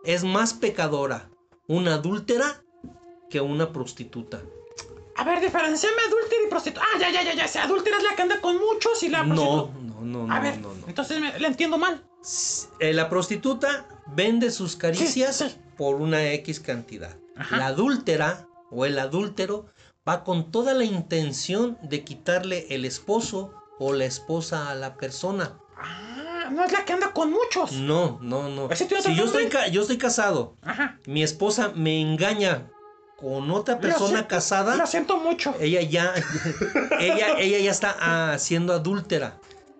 es 0.05 0.25
más 0.25 0.53
pecadora 0.53 1.29
una 1.69 1.95
adúltera 1.95 2.63
que 3.31 3.41
una 3.41 3.73
prostituta. 3.73 4.41
A 5.19 5.25
ver, 5.25 5.41
diferenciame 5.41 5.97
adúltera 6.07 6.43
y 6.47 6.51
prostituta. 6.51 6.87
Ah, 6.95 6.99
ya, 7.01 7.11
ya, 7.11 7.23
ya, 7.23 7.35
ya. 7.35 7.49
Si 7.49 7.59
adúltera 7.59 7.97
es 7.99 8.05
la 8.05 8.15
que 8.15 8.23
anda 8.23 8.41
con 8.41 8.57
muchos 8.59 9.03
y 9.03 9.09
la 9.09 9.25
prostituta. 9.25 9.73
no, 9.81 10.01
no, 10.03 10.27
no, 10.27 10.33
A 10.35 10.41
ver, 10.41 10.59
no, 10.61 10.73
no. 10.75 10.87
entonces 10.87 11.21
me, 11.21 11.39
le 11.39 11.47
entiendo 11.49 11.77
mal. 11.79 12.03
Eh, 12.81 12.93
la 12.93 13.09
prostituta 13.09 13.87
vende 14.07 14.51
sus 14.51 14.77
caricias 14.77 15.37
Sí, 15.37 15.49
sí. 15.51 15.57
por 15.77 15.97
una 15.97 16.25
X 16.33 16.61
cantidad. 16.61 17.17
Ajá. 17.37 17.57
La 17.57 17.67
adúltera 17.67 18.47
o 18.71 18.85
el 18.87 18.99
adúltero 18.99 19.67
va 20.09 20.25
con 20.25 20.51
toda 20.51 20.73
la 20.75 20.85
intención 20.85 21.79
de 21.83 22.05
quitarle 22.05 22.67
el 22.71 22.85
esposo 22.85 23.53
o 23.79 23.93
la 23.93 24.05
esposa 24.05 24.71
a 24.71 24.75
la 24.75 24.97
persona. 24.97 25.59
Ah, 25.77 26.49
no 26.53 26.65
es 26.65 26.73
la 26.73 26.85
que 26.85 26.93
anda 26.93 27.13
con 27.13 27.31
muchos. 27.31 27.73
No, 27.73 28.19
no, 28.23 28.49
no. 28.49 28.71
¿Ese 28.71 28.87
tiene 28.87 29.03
Si 29.03 29.15
yo 29.15 29.25
estoy, 29.25 29.49
yo 29.73 29.83
estoy 29.83 29.99
casado, 29.99 30.57
Ajá. 30.63 30.99
mi 31.07 31.23
esposa 31.23 31.73
me 31.75 32.01
engaña 32.01 32.71
con 33.21 33.51
otra 33.51 33.81
persona 33.81 34.09
siento- 34.11 34.29
casada, 34.29 34.77
Lo 34.77 34.87
siento 34.87 35.17
mucho. 35.19 35.55
ella 35.61 35.83
ya, 35.83 36.15
ella, 37.01 37.39
ella 37.39 37.59
ya 37.59 37.71
está 37.71 37.97
ah, 38.01 38.39
siendo 38.39 38.73
adúltera. 38.73 39.39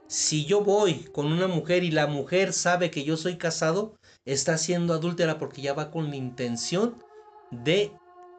Si 0.09 0.45
yo 0.47 0.63
voy 0.63 1.05
con 1.13 1.27
una 1.33 1.47
mujer 1.49 1.85
y 1.85 1.91
la 1.91 2.07
mujer 2.07 2.53
sabe 2.53 2.91
que 2.91 3.05
yo 3.05 3.17
soy 3.17 3.37
casado, 3.37 3.95
está 4.25 4.59
siendo 4.59 4.95
adúltera 4.95 5.39
porque 5.39 5.63
ya 5.63 5.75
va 5.75 5.91
con 5.91 6.11
la 6.11 6.17
intención 6.17 6.97
de 7.51 7.93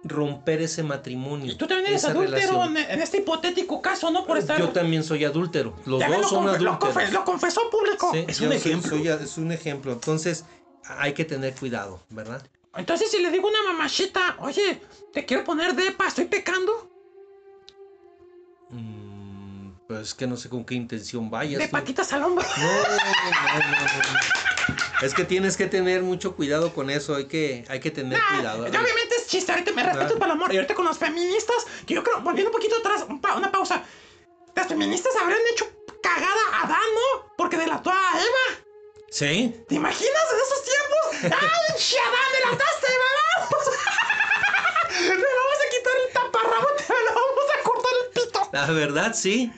romper 0.03 0.61
ese 0.61 0.81
matrimonio. 0.83 1.55
Tú 1.57 1.67
también 1.67 1.89
eres 1.91 2.05
adúltero 2.05 2.63
en, 2.65 2.77
en 2.77 3.01
este 3.01 3.17
hipotético 3.19 3.81
caso, 3.81 4.09
¿no? 4.11 4.25
Por 4.25 4.37
estar. 4.37 4.57
Yo 4.59 4.69
también 4.69 5.03
soy 5.03 5.25
adúltero. 5.25 5.75
Los 5.85 5.99
dos 5.99 6.09
lo 6.09 6.27
son 6.27 6.45
confe- 6.45 6.59
lo, 6.59 6.71
adúlteros. 6.73 6.79
confe- 6.95 7.09
lo 7.11 7.25
confesó 7.25 7.61
en 7.63 7.69
público. 7.69 8.09
Sí, 8.13 8.25
Es 8.27 8.41
un 8.41 8.47
soy- 8.49 8.57
ejemplo. 8.57 8.89
soy 8.97 9.07
a- 9.07 9.15
es 9.15 9.37
un 9.37 9.51
ejemplo. 9.51 9.91
Entonces, 9.93 10.45
hay 10.83 11.13
que 11.13 11.25
tener 11.25 11.53
cuidado, 11.55 12.01
¿verdad? 12.09 12.41
Entonces, 12.75 13.09
si 13.11 13.19
le 13.19 13.31
digo 13.31 13.47
a 13.47 13.51
una 13.51 13.63
mamachita, 13.73 14.37
oye, 14.39 14.81
te 15.11 15.25
quiero 15.25 15.43
poner 15.43 15.73
depa, 15.75 16.07
estoy 16.07 16.25
pecando. 16.25 16.89
Mm, 18.69 19.71
pues 19.87 19.99
es 20.01 20.13
que 20.13 20.27
no 20.27 20.37
sé 20.37 20.49
con 20.49 20.63
qué 20.65 20.75
intención 20.75 21.29
vayas. 21.29 21.59
De 21.59 21.65
tú. 21.67 21.71
patitas 21.71 22.13
al 22.13 22.23
hombro. 22.23 22.45
No, 22.57 22.63
no, 22.63 22.79
no, 22.79 23.69
no, 23.69 24.13
no. 24.13 24.19
Es 25.01 25.13
que 25.13 25.23
tienes 25.23 25.55
que 25.57 25.65
tener 25.67 26.03
mucho 26.03 26.35
cuidado 26.35 26.73
con 26.73 26.89
eso, 26.89 27.15
hay 27.15 27.25
que, 27.25 27.65
hay 27.69 27.79
que 27.79 27.89
tener 27.89 28.19
cuidado. 28.35 28.65
y 28.65 28.69
obviamente 28.69 29.15
es 29.17 29.27
chiste, 29.27 29.51
ahorita 29.51 29.71
me 29.71 29.81
respeto 29.83 30.19
para 30.19 30.33
el 30.33 30.37
amor. 30.37 30.53
Y 30.53 30.57
ahorita 30.57 30.75
con 30.75 30.85
los 30.85 30.97
feministas, 30.97 31.65
que 31.87 31.93
yo 31.95 32.03
creo, 32.03 32.19
volviendo 32.21 32.49
un 32.51 32.55
poquito 32.55 32.75
atrás, 32.77 33.05
un 33.07 33.19
pa- 33.21 33.35
una 33.35 33.49
pausa. 33.51 33.83
Las 34.55 34.67
feministas 34.67 35.13
habrían 35.15 35.39
hecho 35.53 35.65
cagada 36.03 36.41
a 36.53 36.65
Adán, 36.65 36.79
¿no? 36.93 37.31
Porque 37.37 37.55
delató 37.57 37.89
a 37.91 38.11
Eva. 38.13 38.65
¿Sí? 39.11 39.55
¿Te 39.67 39.75
imaginas 39.75 40.23
en 40.31 40.39
esos 40.39 40.63
tiempos? 40.63 41.35
¡Ay, 41.41 41.97
Adán, 42.07 42.29
delataste, 42.33 42.87
Eva! 42.87 43.49
Vamos. 43.49 43.65
Le 45.01 45.09
vamos 45.15 45.59
a 45.65 45.69
quitar 45.71 45.93
el 46.05 46.13
taparrabo, 46.13 46.67
te 46.77 46.83
le 46.93 47.09
vamos 47.09 47.47
a 47.57 47.63
cortar 47.63 47.91
el 48.03 48.11
pito. 48.13 48.49
La 48.51 48.65
verdad, 48.67 49.13
sí. 49.15 49.51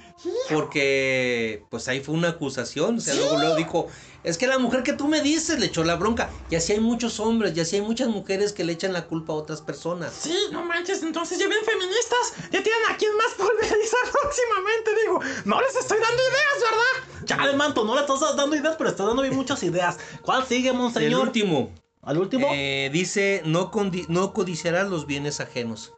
Porque, 0.50 1.64
pues 1.70 1.88
ahí 1.88 2.02
fue 2.02 2.14
una 2.14 2.30
acusación. 2.30 2.98
O 2.98 3.02
sea, 3.02 3.14
luego, 3.16 3.38
luego 3.38 3.56
dijo, 3.56 3.88
es 4.24 4.38
que 4.38 4.48
la 4.48 4.60
mujer 4.60 4.84
que 4.84 4.94
tú 4.94 5.08
me 5.08 5.22
dices 5.22 5.60
le 5.60 5.68
echó 5.68 5.84
la 5.84 5.96
bronca. 5.96 6.30
Y 6.50 6.56
así 6.56 6.74
hay 6.74 6.80
muchos 6.80 7.20
hombres, 7.20 7.56
y 7.56 7.62
así 7.62 7.78
hay 7.78 7.82
muchas 7.82 8.10
mujeres 8.10 8.54
que 8.54 8.64
le 8.64 8.74
echan 8.74 8.94
la 8.94 9.08
culpa 9.08 9.34
a 9.34 9.38
otras 9.38 9.62
personas. 9.62 10.14
Sí, 10.14 10.36
no 10.52 10.64
manches, 10.64 11.04
entonces 11.04 11.40
ya 11.40 11.48
ven 11.48 11.64
feministas, 11.66 12.34
ya 12.52 12.62
tienen 12.62 12.82
a 12.90 12.98
quien 12.98 13.16
más 13.16 13.34
pulverizar 13.38 14.00
próximamente, 14.12 14.92
digo. 15.04 15.20
No 15.46 15.62
les 15.62 15.76
estoy 15.76 16.00
dando 16.00 16.22
ideas, 16.22 16.72
¿verdad? 16.72 17.26
Chale, 17.26 17.54
manto, 17.58 17.86
no 17.86 17.96
le 17.96 18.02
estás 18.02 18.20
dando 18.36 18.56
ideas, 18.56 18.76
pero 18.78 18.90
estás 18.90 19.08
dando 19.08 19.22
bien 19.22 19.36
muchas 19.36 19.64
ideas. 19.64 19.98
¿Cuál 20.22 20.46
sigue, 20.46 20.70
El 20.70 20.76
monseñor? 20.76 21.22
último. 21.22 21.72
¿Al 22.04 22.18
último? 22.18 22.48
eh, 22.52 22.90
dice, 22.92 23.44
no, 23.46 23.72
no 24.08 24.34
codiciarás 24.34 24.90
los 24.90 25.06
bienes 25.06 25.40
ajenos. 25.40 25.94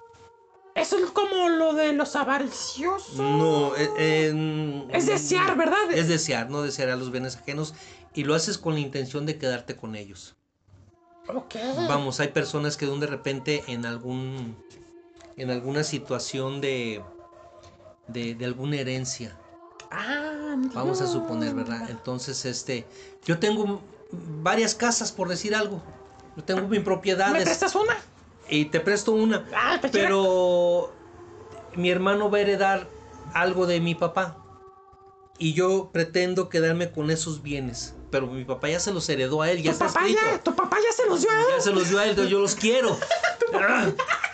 Eso 0.76 0.98
es 0.98 1.12
como 1.12 1.50
lo 1.50 1.74
de 1.74 1.94
los 1.94 2.16
avariciosos. 2.16 3.16
No, 3.18 3.76
eh, 3.76 3.90
eh, 3.98 4.88
Es 4.92 5.06
desear, 5.06 5.56
¿verdad? 5.56 5.92
Es 5.92 6.08
desear, 6.08 6.50
no 6.50 6.62
desear 6.64 6.98
los 6.98 7.12
bienes 7.12 7.36
ajenos. 7.38 7.74
Y 8.16 8.24
lo 8.24 8.36
haces 8.36 8.58
con 8.58 8.74
la 8.74 8.80
intención 8.80 9.26
de 9.26 9.38
quedarte 9.38 9.76
con 9.76 9.96
ellos. 9.96 10.36
Ok. 11.28 11.56
Vamos, 11.88 12.20
hay 12.20 12.30
personas 12.30 12.76
que 12.78 12.86
de 12.86 13.08
repente 13.08 13.64
en 13.68 13.86
algún. 13.86 14.58
en 15.38 15.50
alguna 15.52 15.84
situación 15.84 16.60
de. 16.62 17.02
de, 18.08 18.36
de 18.36 18.46
alguna 18.46 18.78
herencia. 18.78 19.38
Ah, 19.92 20.56
Vamos 20.74 21.02
a 21.02 21.06
no. 21.06 21.12
suponer, 21.12 21.54
¿verdad? 21.54 21.90
Entonces, 21.90 22.46
este. 22.46 22.86
Yo 23.26 23.40
tengo 23.40 23.82
varias 24.12 24.74
casas, 24.76 25.12
por 25.12 25.28
decir 25.30 25.56
algo. 25.56 25.82
Yo 26.36 26.44
tengo 26.44 26.62
mi 26.68 26.80
¿Me 26.80 26.84
propiedades. 26.84 27.44
prestas 27.44 27.76
una? 27.76 27.96
Y 28.54 28.66
te 28.66 28.80
presto 28.80 29.14
una. 29.14 29.46
Ah, 29.56 29.80
Pero 29.92 30.94
mi 31.76 31.90
hermano 31.90 32.30
va 32.30 32.38
a 32.38 32.42
heredar 32.42 32.88
algo 33.34 33.66
de 33.66 33.80
mi 33.80 33.96
papá. 33.96 34.38
Y 35.40 35.54
yo 35.54 35.90
pretendo 35.92 36.50
quedarme 36.50 36.92
con 36.92 37.10
esos 37.10 37.42
bienes. 37.42 37.96
Pero 38.12 38.28
mi 38.28 38.46
papá 38.46 38.70
ya 38.70 38.80
se 38.80 38.94
los 38.94 39.10
heredó 39.10 39.42
a 39.42 39.50
él, 39.50 39.64
ya 39.64 39.72
Tu 39.72 39.84
está 39.84 39.88
papá, 39.88 40.08
ya, 40.08 40.38
tu 40.44 40.56
papá 40.56 40.78
ya 40.88 40.92
se 40.96 41.10
los 41.10 41.22
dio 41.22 41.32
a 41.32 41.40
él. 41.42 41.48
Ya 41.58 41.62
se 41.62 41.72
los 41.72 41.90
dio 41.90 41.98
a 41.98 42.06
él, 42.06 42.28
yo 42.28 42.40
los 42.40 42.56
quiero. 42.56 42.96
Ah, 43.56 43.86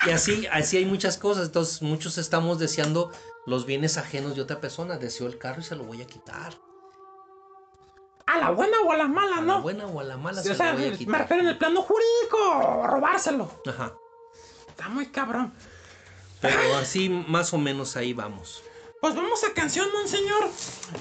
y 0.08 0.12
así, 0.12 0.48
así 0.50 0.78
hay 0.78 0.86
muchas 0.86 1.18
cosas. 1.18 1.48
Entonces 1.48 1.82
muchos 1.82 2.18
estamos 2.18 2.58
deseando 2.58 3.12
los 3.46 3.66
bienes 3.66 3.98
ajenos 3.98 4.34
de 4.36 4.42
otra 4.42 4.62
persona. 4.62 4.98
Deseo 4.98 5.28
el 5.28 5.38
carro 5.38 5.60
y 5.60 5.64
se 5.64 5.76
lo 5.76 5.84
voy 5.84 6.02
a 6.02 6.08
quitar. 6.08 6.54
a 8.26 8.38
la 8.38 8.52
buena 8.52 8.78
o 8.86 8.92
a 8.94 8.98
la 8.98 9.08
mala, 9.10 9.38
A 9.38 9.42
¿no? 9.42 9.54
la 9.56 9.60
buena 9.60 9.88
o 9.88 10.00
a 10.00 10.04
la 10.06 10.16
mala 10.18 10.42
Sí, 10.42 10.48
se 10.50 10.54
o 10.54 10.58
sea, 10.58 10.68
la 10.68 10.74
voy 10.74 10.86
a 10.88 10.92
me 10.92 10.98
quitar. 10.98 11.22
refiero 11.22 11.44
en 11.44 11.50
el 11.50 11.58
plano 11.58 11.82
jurídico, 11.82 12.88
robárselo. 12.88 13.52
Ajá. 13.68 13.94
Está 14.80 14.88
muy 14.88 15.08
cabrón. 15.08 15.52
Pero 16.40 16.78
así 16.78 17.10
más 17.10 17.54
o 17.54 17.58
menos 17.58 17.98
ahí 17.98 18.14
vamos. 18.14 18.64
Pues 19.02 19.14
vamos 19.14 19.44
a 19.44 19.54
canción, 19.54 19.92
monseñor. 19.92 20.50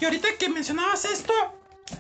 Y 0.01 0.05
ahorita 0.05 0.37
que 0.37 0.49
mencionabas 0.49 1.05
esto, 1.05 1.33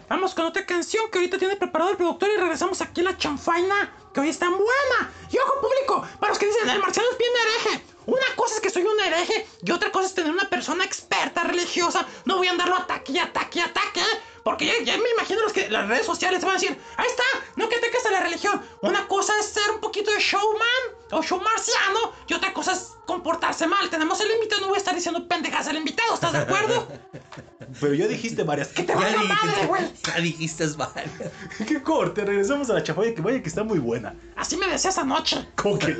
vamos 0.08 0.34
con 0.34 0.46
otra 0.46 0.66
canción 0.66 1.08
que 1.08 1.18
ahorita 1.18 1.38
tiene 1.38 1.54
preparado 1.54 1.92
el 1.92 1.96
productor 1.96 2.30
y 2.36 2.40
regresamos 2.40 2.80
aquí 2.80 3.00
a 3.02 3.04
la 3.04 3.16
chanfaina, 3.16 3.94
que 4.12 4.18
hoy 4.18 4.28
es 4.28 4.40
tan 4.40 4.50
buena. 4.50 5.12
Y 5.30 5.38
ojo 5.38 5.60
público, 5.60 6.04
para 6.18 6.30
los 6.30 6.38
que 6.40 6.46
dicen, 6.46 6.68
el 6.68 6.80
marciano 6.80 7.08
es 7.12 7.18
bien 7.18 7.30
hereje. 7.30 7.84
Una 8.06 8.26
cosa 8.34 8.56
es 8.56 8.60
que 8.60 8.70
soy 8.70 8.82
un 8.82 8.98
hereje 8.98 9.46
y 9.62 9.70
otra 9.70 9.92
cosa 9.92 10.06
es 10.06 10.14
tener 10.14 10.32
una 10.32 10.50
persona 10.50 10.84
experta 10.84 11.44
religiosa. 11.44 12.04
No 12.24 12.38
voy 12.38 12.48
a 12.48 12.50
andarlo 12.50 12.74
ataque 12.74 13.12
y 13.12 13.18
ataque 13.18 13.60
y 13.60 13.62
ataque. 13.62 14.02
Porque 14.48 14.64
ya, 14.64 14.72
ya 14.82 14.96
me 14.96 15.10
imagino 15.10 15.42
los 15.42 15.52
que 15.52 15.68
las 15.68 15.86
redes 15.88 16.06
sociales 16.06 16.40
van 16.40 16.52
a 16.52 16.58
decir, 16.58 16.74
ahí 16.96 17.06
está, 17.06 17.22
no 17.56 17.68
que 17.68 17.76
ataques 17.76 18.06
a 18.06 18.12
la 18.12 18.20
religión. 18.20 18.62
Una 18.80 19.06
cosa 19.06 19.34
es 19.38 19.44
ser 19.44 19.70
un 19.74 19.78
poquito 19.78 20.10
de 20.10 20.18
showman 20.20 20.96
o 21.10 21.22
show 21.22 21.38
marciano 21.38 22.14
y 22.26 22.32
otra 22.32 22.54
cosa 22.54 22.72
es 22.72 22.96
comportarse 23.04 23.66
mal. 23.66 23.90
Tenemos 23.90 24.18
el 24.22 24.30
invitado, 24.30 24.62
no 24.62 24.68
voy 24.68 24.76
a 24.76 24.78
estar 24.78 24.94
diciendo 24.94 25.28
pendejas 25.28 25.68
al 25.68 25.76
invitado, 25.76 26.14
¿estás 26.14 26.32
de 26.32 26.38
acuerdo? 26.38 26.88
Pero 27.78 27.92
ya 27.92 28.06
dijiste 28.06 28.42
varias. 28.42 28.68
¡Que 28.68 28.84
te 28.84 28.94
valga 28.94 29.22
madre, 29.22 29.66
güey! 29.66 29.92
Ya 30.06 30.18
dijiste 30.18 30.66
varias. 30.68 31.10
¡Qué 31.68 31.82
corte! 31.82 32.24
Regresamos 32.24 32.70
a 32.70 32.72
la 32.72 32.82
chafoya 32.82 33.14
que 33.14 33.20
vaya 33.20 33.42
que 33.42 33.50
está 33.50 33.64
muy 33.64 33.80
buena. 33.80 34.14
Así 34.34 34.56
me 34.56 34.66
decías 34.66 34.96
anoche. 34.96 35.46
¿Cómo 35.56 35.78
que 35.78 35.94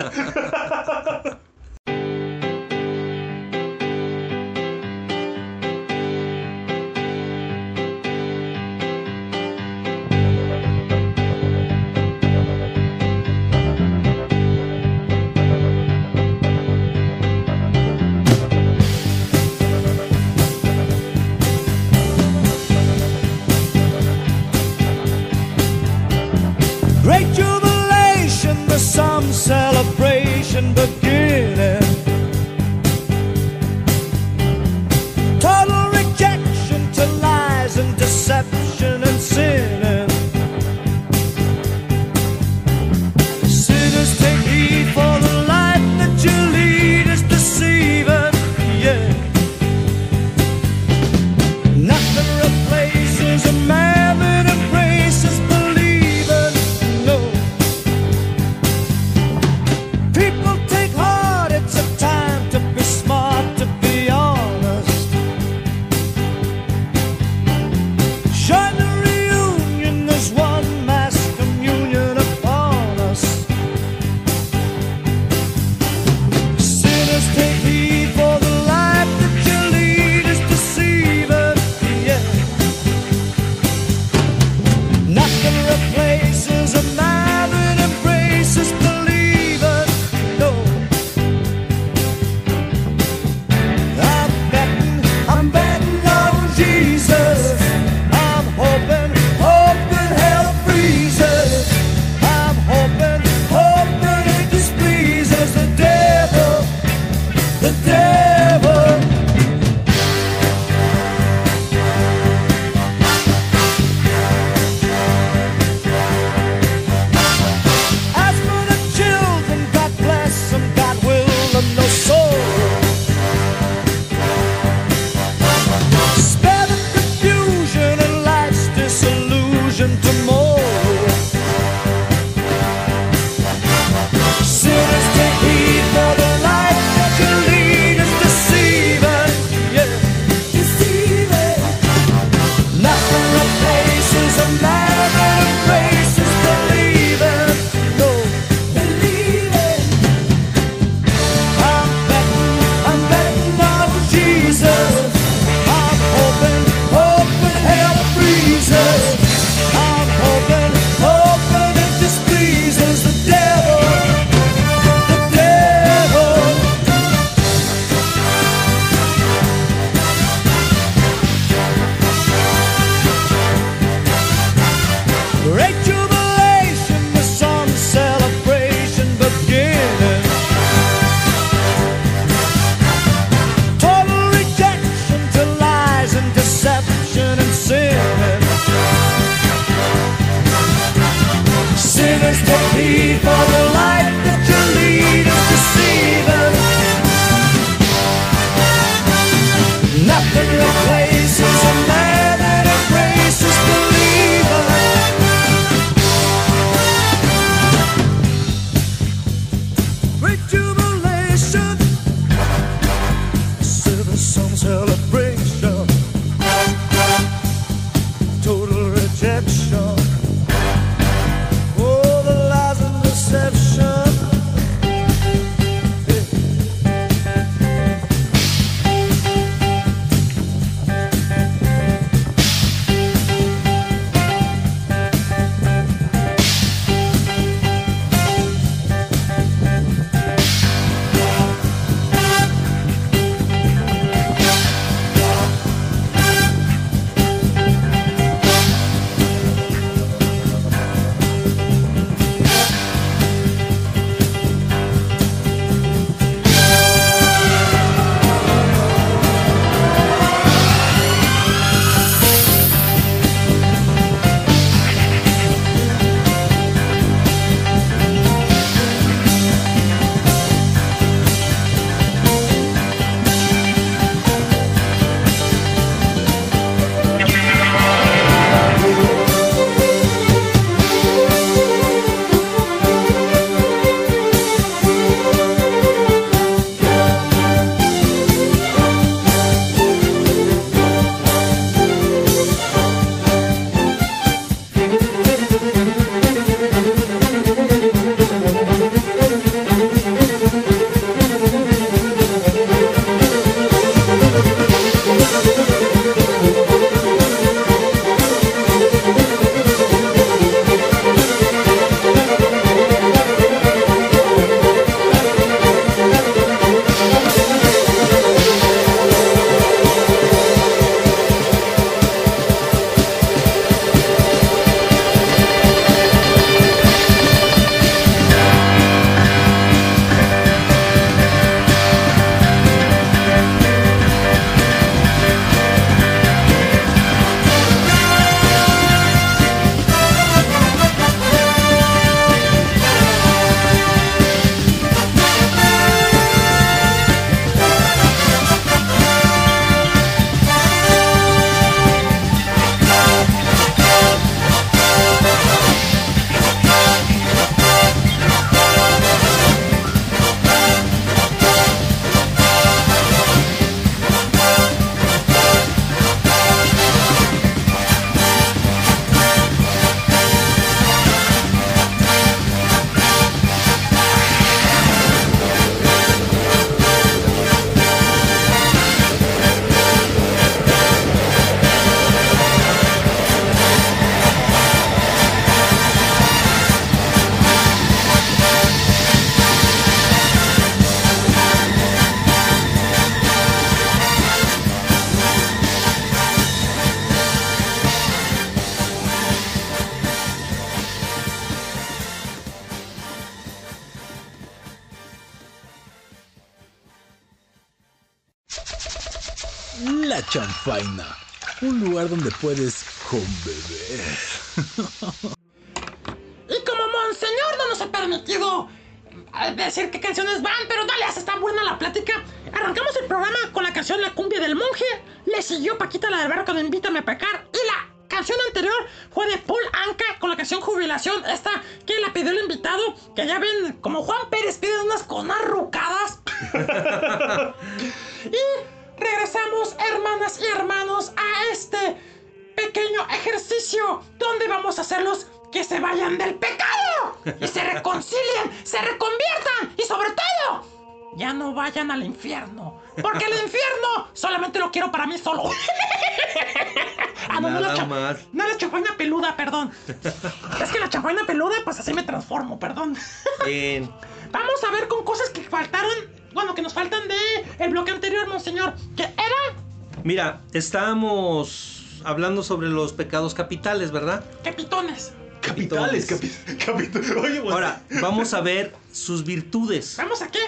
estábamos 470.68 471.82
hablando 472.04 472.42
sobre 472.42 472.68
los 472.68 472.92
pecados 472.92 473.32
capitales, 473.34 473.90
¿verdad? 473.90 474.22
capitones. 474.44 475.12
Capitales, 475.40 476.10
capi- 476.10 476.58
capi- 476.58 477.16
Oye, 477.22 477.40
pues, 477.40 477.52
Ahora, 477.54 477.80
vamos 478.02 478.34
a 478.34 478.40
ver 478.42 478.74
sus 478.92 479.24
virtudes. 479.24 479.94
¿Vamos 479.96 480.20
a 480.20 480.28
qué? 480.28 480.40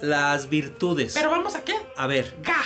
Las 0.00 0.48
virtudes. 0.48 1.12
¿Pero 1.14 1.30
vamos 1.30 1.54
a 1.56 1.62
qué? 1.62 1.74
A 1.96 2.06
ver. 2.06 2.34
Ga. 2.42 2.62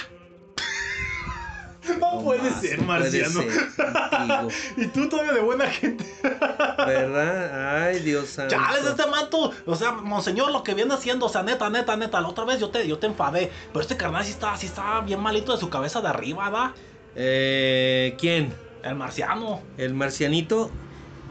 no 1.99 2.23
puede 2.23 2.49
más, 2.51 2.61
ser, 2.61 2.79
no 2.79 2.87
puede 2.87 3.01
marciano. 3.01 3.41
ser 3.43 4.51
y 4.85 4.87
tú 4.89 5.09
todavía 5.09 5.33
de 5.33 5.41
buena 5.41 5.67
gente. 5.69 6.05
¿Verdad? 6.23 7.87
Ay, 7.87 7.99
Dios 8.01 8.29
santo. 8.29 8.55
Chales, 8.55 8.85
este 8.85 9.07
manto, 9.07 9.51
o 9.67 9.75
sea, 9.77 9.93
monseñor, 9.93 10.53
lo 10.53 10.63
que 10.63 10.75
viene 10.75 10.95
haciendo, 10.95 11.27
o 11.27 11.29
sea, 11.29 11.43
neta, 11.43 11.69
neta, 11.71 11.97
neta, 11.97 12.21
la 12.21 12.29
otra 12.29 12.45
vez 12.45 12.61
yo 12.61 12.69
te, 12.71 12.87
yo 12.87 12.99
te 12.99 13.07
enfadé, 13.07 13.51
pero 13.73 13.81
este 13.81 13.97
carnal 13.97 14.25
sí 14.25 14.31
está, 14.33 14.57
sí 14.57 14.67
está 14.67 15.01
bien 15.01 15.21
malito 15.21 15.53
de 15.53 15.59
su 15.59 15.69
cabeza 15.71 16.01
de 16.01 16.09
arriba, 16.09 16.49
¿va? 16.51 16.75
Eh, 17.15 18.17
¿Quién? 18.19 18.55
El 18.83 18.95
marciano. 18.95 19.63
¿El 19.77 19.95
marcianito? 19.95 20.71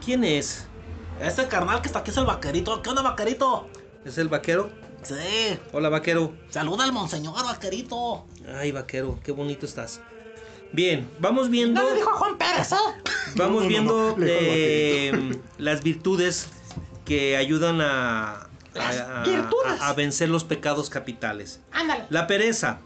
¿Quién 0.04 0.24
es? 0.24 0.66
Ese 1.20 1.48
carnal 1.48 1.80
que 1.82 1.88
está 1.88 2.00
aquí 2.00 2.10
es 2.10 2.16
el 2.16 2.24
vaquerito. 2.26 2.80
¿Qué 2.82 2.90
onda, 2.90 3.02
vaquerito? 3.02 3.68
¿Es 4.04 4.18
el 4.18 4.28
vaquero? 4.28 4.70
Sí. 5.02 5.58
Hola, 5.72 5.88
vaquero. 5.88 6.32
Saluda 6.50 6.84
al 6.84 6.92
monseñor, 6.92 7.34
vaquerito. 7.44 8.26
Ay, 8.56 8.72
vaquero, 8.72 9.18
qué 9.22 9.32
bonito 9.32 9.66
estás. 9.66 10.00
Bien, 10.72 11.10
vamos 11.18 11.50
viendo. 11.50 11.82
No 11.82 11.88
le 11.90 11.96
dijo 11.96 12.10
a 12.10 12.14
Juan 12.14 12.38
Pérez, 12.38 12.72
¿eh? 12.72 12.76
Vamos 13.34 13.36
No, 13.36 13.54
no, 13.56 13.62
no, 13.62 13.68
viendo 13.68 14.14
no, 14.16 14.24
eh, 14.26 15.40
las 15.58 15.82
virtudes 15.82 16.48
que 17.04 17.36
ayudan 17.36 17.80
a, 17.80 18.42
a- 18.42 18.48
Las 18.74 19.00
a- 19.00 19.22
virtudes. 19.24 19.80
a- 19.80 19.88
a 19.88 19.92
vencer 19.94 20.28
los 20.28 20.44
pecados 20.44 20.88
capitales. 20.90 21.60
Ándale. 21.72 22.04
La 22.10 22.26
pereza. 22.28 22.78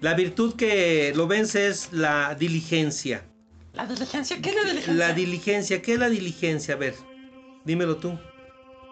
La 0.00 0.14
virtud 0.14 0.54
que 0.54 1.12
lo 1.16 1.26
vence 1.26 1.68
es 1.68 1.92
la 1.92 2.34
diligencia. 2.36 3.24
¿La 3.72 3.84
diligencia? 3.84 4.40
¿Qué 4.40 4.50
es 4.50 4.56
la 4.56 4.64
diligencia? 4.64 4.94
La 4.94 5.12
diligencia, 5.12 5.82
¿qué 5.82 5.92
es 5.94 5.98
la 5.98 6.08
diligencia? 6.08 6.74
A 6.74 6.76
ver, 6.76 6.94
dímelo 7.64 7.96
tú. 7.96 8.18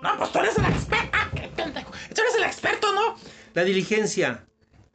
No, 0.03 0.19
pues 0.19 0.33
tú 0.33 0.39
eres 0.41 0.59
el 0.59 0.65
experto. 0.65 1.09
Ah, 1.13 1.31
qué 1.35 1.49
pendejo. 1.49 1.93
Tú 2.15 2.21
eres 2.21 2.35
el 2.37 2.45
experto, 2.45 2.93
¿no? 2.93 3.17
La 3.55 3.65
diligencia, 3.65 4.47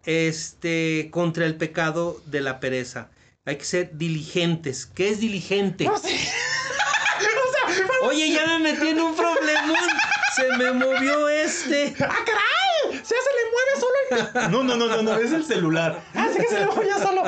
este, 0.05 1.09
contra 1.11 1.45
el 1.45 1.55
pecado 1.55 2.21
de 2.25 2.41
la 2.41 2.59
pereza. 2.59 3.09
Hay 3.45 3.57
que 3.57 3.65
ser 3.65 3.97
diligentes. 3.97 4.85
¿Qué 4.85 5.09
es 5.09 5.19
diligente? 5.19 5.85
No 5.85 5.97
sé. 5.97 6.09
o 6.13 7.73
sea, 7.73 7.85
Oye, 8.03 8.31
ya 8.31 8.45
me 8.45 8.59
metí 8.59 8.89
en 8.89 8.99
un 8.99 9.15
problemón. 9.15 9.89
Se 10.35 10.57
me 10.57 10.71
movió 10.73 11.29
este. 11.29 11.95
¡ah, 11.99 12.15
caray! 12.25 12.60
¡Se 12.91 13.03
se 13.03 13.13
le 13.13 13.43
mueve 13.51 13.79
solo 13.79 14.45
el... 14.45 14.51
No, 14.51 14.63
no, 14.63 14.75
no, 14.77 14.87
no, 14.87 15.01
no, 15.01 15.15
es 15.17 15.31
el 15.31 15.43
celular. 15.45 16.01
Así 16.13 16.37
que 16.39 16.47
se 16.47 16.59
le 16.59 16.65
mueve 16.67 16.87
ya 16.87 16.99
solo. 16.99 17.23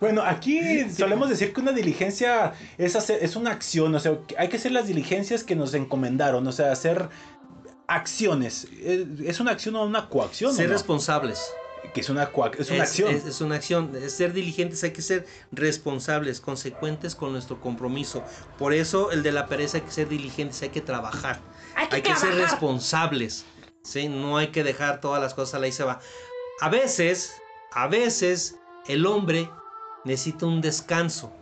Bueno, 0.00 0.22
aquí 0.22 0.88
solemos 0.90 1.28
decir 1.28 1.52
que 1.52 1.60
una 1.60 1.72
diligencia 1.72 2.52
es, 2.78 2.96
hacer, 2.96 3.22
es 3.22 3.36
una 3.36 3.50
acción, 3.52 3.94
o 3.94 4.00
sea, 4.00 4.18
hay 4.38 4.48
que 4.48 4.56
hacer 4.56 4.72
las 4.72 4.86
diligencias 4.86 5.44
que 5.44 5.54
nos 5.56 5.74
encomendaron, 5.74 6.46
o 6.46 6.52
sea, 6.52 6.72
hacer 6.72 7.08
acciones. 7.86 8.66
Eh, 8.80 9.06
¿Es 9.24 9.40
una 9.40 9.52
acción 9.52 9.76
o 9.76 9.84
una 9.84 10.08
coacción? 10.08 10.50
o 10.50 10.54
Ser 10.54 10.66
no? 10.68 10.72
responsables. 10.72 11.40
Que 11.94 12.00
es 12.00 12.08
una, 12.08 12.32
coac- 12.32 12.58
es 12.58 12.68
una 12.70 12.82
es, 12.82 12.90
acción. 12.90 13.14
Es, 13.14 13.24
es 13.26 13.40
una 13.40 13.54
acción. 13.56 13.92
Ser 14.08 14.32
diligentes, 14.32 14.82
hay 14.82 14.90
que 14.90 15.02
ser 15.02 15.24
responsables, 15.52 16.40
consecuentes 16.40 17.14
con 17.14 17.30
nuestro 17.32 17.60
compromiso. 17.60 18.24
Por 18.58 18.72
eso 18.74 19.12
el 19.12 19.22
de 19.22 19.30
la 19.30 19.46
pereza 19.46 19.76
hay 19.78 19.84
que 19.84 19.92
ser 19.92 20.08
diligentes, 20.08 20.60
hay 20.62 20.70
que 20.70 20.80
trabajar. 20.80 21.38
Hay 21.76 21.86
que 21.88 21.96
Hay 21.96 22.02
que 22.02 22.16
ser 22.16 22.34
responsables. 22.34 23.44
¿Sí? 23.86 24.08
No 24.08 24.36
hay 24.36 24.48
que 24.48 24.64
dejar 24.64 25.00
todas 25.00 25.22
las 25.22 25.34
cosas 25.34 25.54
a 25.54 25.58
la 25.60 25.68
y 25.68 25.72
se 25.72 25.84
va. 25.84 26.00
A 26.60 26.68
veces, 26.68 27.34
a 27.72 27.86
veces, 27.86 28.56
el 28.86 29.06
hombre 29.06 29.48
necesita 30.04 30.46
un 30.46 30.60
descanso. 30.60 31.32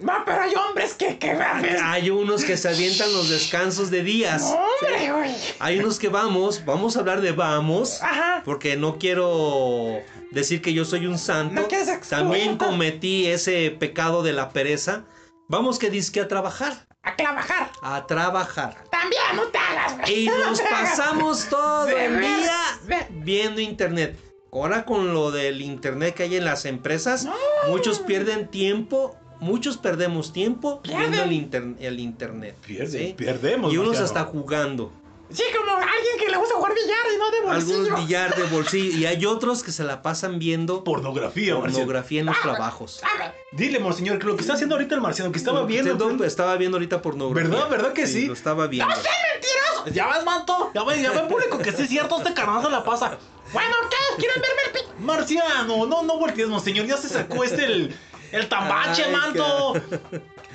No, 0.00 0.12
pero 0.24 0.40
hay 0.40 0.54
hombres 0.54 0.94
que... 0.94 1.18
que 1.18 1.30
Hay 1.30 2.08
unos 2.08 2.42
que 2.44 2.56
se 2.56 2.68
avientan 2.68 3.12
los 3.12 3.28
descansos 3.28 3.90
de 3.90 4.02
días. 4.02 4.42
¡Hombre, 4.42 5.12
güey! 5.12 5.34
Hay 5.58 5.78
unos 5.78 5.98
que 5.98 6.08
vamos, 6.08 6.64
vamos 6.64 6.96
a 6.96 7.00
hablar 7.00 7.20
de 7.20 7.32
vamos, 7.32 8.02
Ajá. 8.02 8.40
porque 8.44 8.76
no 8.76 8.98
quiero 8.98 10.00
decir 10.30 10.62
que 10.62 10.72
yo 10.72 10.86
soy 10.86 11.06
un 11.06 11.18
santo. 11.18 11.60
No 11.60 11.68
También 12.08 12.56
cometí 12.56 13.26
ese 13.26 13.70
pecado 13.78 14.22
de 14.22 14.32
la 14.32 14.50
pereza. 14.50 15.04
Vamos 15.50 15.80
que 15.80 15.90
disque 15.90 16.20
a 16.20 16.28
trabajar, 16.28 16.86
A 17.02 17.16
trabajar. 17.16 17.72
a 17.82 18.06
trabajar. 18.06 18.84
También, 18.88 19.20
no 19.34 19.46
te 19.48 19.58
hagas, 19.58 19.98
güey. 19.98 20.22
Y 20.24 20.26
No 20.28 20.38
nos 20.38 20.60
pasamos 20.60 21.48
todo 21.48 21.88
el 21.88 22.20
día 22.20 22.62
viendo 23.10 23.60
internet. 23.60 24.16
Ahora 24.52 24.84
con 24.84 25.12
lo 25.12 25.32
del 25.32 25.60
internet 25.60 26.14
que 26.14 26.22
hay 26.22 26.36
en 26.36 26.44
las 26.44 26.66
empresas, 26.66 27.24
No. 27.24 27.34
muchos 27.68 27.98
pierden 27.98 28.46
tiempo, 28.48 29.16
muchos 29.40 29.76
perdemos 29.76 30.32
tiempo 30.32 30.80
Pierden. 30.82 31.00
viendo 31.10 31.22
el, 31.24 31.32
inter- 31.32 31.74
el 31.80 31.98
internet. 31.98 32.56
Pierde, 32.64 33.06
¿sí? 33.08 33.14
perdemos. 33.18 33.72
Y 33.72 33.76
unos 33.76 33.98
hasta 33.98 34.22
jugando. 34.24 34.92
Sí, 35.32 35.44
como 35.56 35.70
alguien 35.76 36.18
que 36.18 36.28
le 36.28 36.36
gusta 36.36 36.54
jugar 36.56 36.72
billar 36.74 36.98
y 37.14 37.18
no 37.18 37.30
de 37.30 37.40
bolsillo. 37.40 37.76
Algunos 37.82 38.00
billar 38.06 38.34
de 38.34 38.42
bolsillo. 38.44 38.98
Y 38.98 39.06
hay 39.06 39.24
otros 39.26 39.62
que 39.62 39.70
se 39.72 39.84
la 39.84 40.02
pasan 40.02 40.38
viendo 40.38 40.82
Pornografía, 40.82 41.54
Marciano. 41.54 41.72
pornografía 41.78 42.20
en 42.20 42.26
los 42.26 42.40
trabajos. 42.40 43.00
Ah, 43.04 43.32
Dile, 43.52 43.78
monseñor, 43.78 44.18
que 44.18 44.26
lo 44.26 44.34
que 44.36 44.42
está 44.42 44.54
haciendo 44.54 44.74
ahorita 44.74 44.94
el 44.94 45.00
marciano, 45.00 45.30
que 45.32 45.38
estaba 45.38 45.60
Lo 45.60 45.66
que 45.66 45.72
viendo. 45.74 45.92
usted 46.04 46.16
no- 46.18 46.24
estaba 46.24 46.56
viendo 46.56 46.76
ahorita 46.76 47.00
pornografía. 47.02 47.48
¿Verdad? 47.50 47.68
¿Verdad 47.70 47.92
que 47.92 48.06
sí? 48.06 48.26
Lo 48.26 48.32
estaba 48.32 48.66
viendo. 48.66 48.92
¡Mentiroso! 48.94 49.94
Ya 49.94 50.06
ves, 50.12 50.24
manto, 50.24 50.70
ya 50.74 50.84
ves, 50.84 51.00
ya 51.02 51.10
ves, 51.12 51.22
público, 51.22 51.58
que 51.58 51.72
sí 51.72 51.82
es 51.82 51.88
cierto, 51.88 52.18
este 52.18 52.34
carnal 52.34 52.62
se 52.62 52.70
la 52.70 52.82
pasa. 52.84 53.16
Bueno, 53.52 53.74
¿qué? 53.88 53.96
¿Quieren 54.18 54.40
verme 54.40 54.62
el 54.66 54.72
pi... 54.72 55.02
Marciano, 55.02 55.86
no, 55.86 56.02
no 56.02 56.18
voltees, 56.18 56.48
monseñor, 56.48 56.86
ya 56.86 56.96
se 56.96 57.08
sacó 57.08 57.44
este 57.44 57.64
el. 57.64 57.96
El 58.32 58.48
tambache, 58.48 59.04
Ay, 59.06 59.12
manto. 59.12 59.74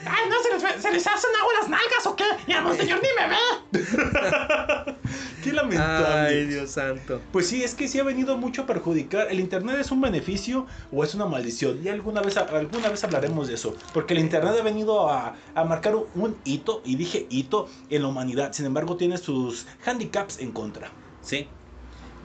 Ay, 0.06 0.30
no, 0.30 0.36
¿se 0.42 0.68
les, 0.68 0.82
¿se 0.82 0.92
les 0.92 1.08
hacen 1.08 1.30
agua 1.40 1.54
las 1.60 1.70
nalgas 1.70 2.06
o 2.06 2.16
qué? 2.16 2.24
Y 2.48 2.52
el 2.54 2.62
monseñor 2.62 3.00
ni 3.02 3.10
me 3.20 3.30
ve. 3.30 4.96
Qué 5.44 5.54
lamentable. 5.54 6.38
Ay, 6.40 6.46
Dios 6.48 6.72
santo. 6.72 7.22
Pues 7.32 7.48
sí, 7.48 7.64
es 7.64 7.76
que 7.76 7.88
sí 7.88 8.00
ha 8.00 8.04
venido 8.04 8.38
mucho 8.38 8.64
a 8.64 8.66
perjudicar. 8.66 9.28
¿El 9.30 9.40
internet 9.40 9.78
es 9.80 9.92
un 9.92 10.02
beneficio 10.02 10.66
o 10.92 11.04
es 11.04 11.14
una 11.14 11.26
maldición? 11.26 11.82
Y 11.84 11.90
alguna 11.90 12.22
vez, 12.22 12.38
alguna 12.38 12.90
vez 12.90 13.04
hablaremos 13.04 13.48
de 13.48 13.54
eso. 13.56 13.76
Porque 13.94 14.14
el 14.14 14.20
internet 14.20 14.56
ha 14.60 14.64
venido 14.64 15.10
a, 15.10 15.36
a 15.54 15.64
marcar 15.64 15.96
un, 15.96 16.06
un 16.16 16.38
hito, 16.46 16.82
y 16.84 16.96
dije 16.96 17.28
hito, 17.30 17.70
en 17.90 18.02
la 18.02 18.08
humanidad. 18.08 18.54
Sin 18.54 18.66
embargo, 18.66 18.98
tiene 18.98 19.18
sus 19.18 19.68
handicaps 19.86 20.40
en 20.40 20.52
contra. 20.52 20.92
Sí. 21.22 21.48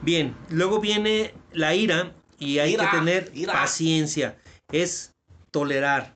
Bien, 0.01 0.35
luego 0.49 0.79
viene 0.79 1.33
la 1.51 1.75
ira 1.75 2.13
y 2.39 2.57
hay 2.57 2.73
Ira, 2.73 2.89
que 2.89 2.97
tener 2.97 3.31
ira. 3.35 3.53
paciencia. 3.53 4.37
Es 4.71 5.13
tolerar, 5.51 6.15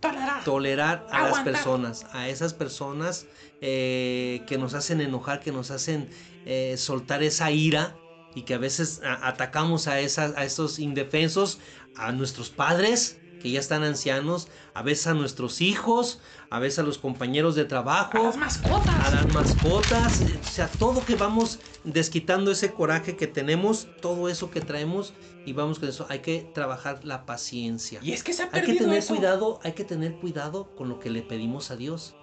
Tolerar. 0.00 0.44
tolerar 0.44 1.06
a 1.10 1.24
las 1.24 1.40
personas, 1.40 2.06
a 2.12 2.28
esas 2.28 2.54
personas 2.54 3.28
eh, 3.60 4.44
que 4.46 4.56
nos 4.58 4.72
hacen 4.74 5.00
enojar, 5.02 5.40
que 5.40 5.52
nos 5.52 5.70
hacen 5.70 6.10
eh, 6.44 6.76
soltar 6.78 7.22
esa 7.22 7.50
ira 7.50 8.00
y 8.32 8.44
que 8.44 8.54
a 8.54 8.58
veces 8.58 9.02
a- 9.04 9.28
atacamos 9.28 9.88
a, 9.88 10.00
esas, 10.00 10.34
a 10.36 10.44
esos 10.44 10.78
indefensos, 10.78 11.60
a 11.94 12.12
nuestros 12.12 12.50
padres, 12.50 13.20
que 13.38 13.50
ya 13.50 13.60
están 13.60 13.82
ancianos, 13.84 14.48
a 14.74 14.82
veces 14.82 15.06
a 15.08 15.14
nuestros 15.14 15.60
hijos, 15.60 16.20
a 16.50 16.58
veces 16.60 16.78
a 16.78 16.82
los 16.82 16.98
compañeros 16.98 17.54
de 17.54 17.64
trabajo, 17.64 18.18
A 18.18 18.22
las 18.22 18.36
mascotas. 18.36 18.96
a 19.00 19.10
las 19.10 19.28
mascotas, 19.28 20.24
o 20.46 20.48
sea, 20.48 20.76
todo 20.78 21.04
que 21.04 21.16
vamos 21.16 21.60
desquitando 21.84 22.50
ese 22.50 22.72
coraje 22.74 23.16
que 23.16 23.26
tenemos, 23.26 23.88
todo 24.00 24.28
eso 24.28 24.50
que 24.50 24.60
traemos 24.60 25.14
y 25.44 25.52
vamos 25.52 25.78
con 25.78 25.88
eso, 25.88 26.06
hay 26.08 26.20
que 26.20 26.42
trabajar 26.52 27.04
la 27.04 27.26
paciencia. 27.26 28.00
Y 28.02 28.12
es 28.12 28.22
que 28.22 28.32
se 28.32 28.42
ha 28.44 28.50
Hay 28.52 28.62
que 28.62 28.74
tener 28.74 28.98
eso. 28.98 29.14
cuidado, 29.14 29.60
hay 29.62 29.72
que 29.72 29.84
tener 29.84 30.16
cuidado 30.16 30.70
con 30.74 30.88
lo 30.88 30.98
que 30.98 31.10
le 31.10 31.22
pedimos 31.22 31.70
a 31.70 31.76
Dios, 31.76 32.16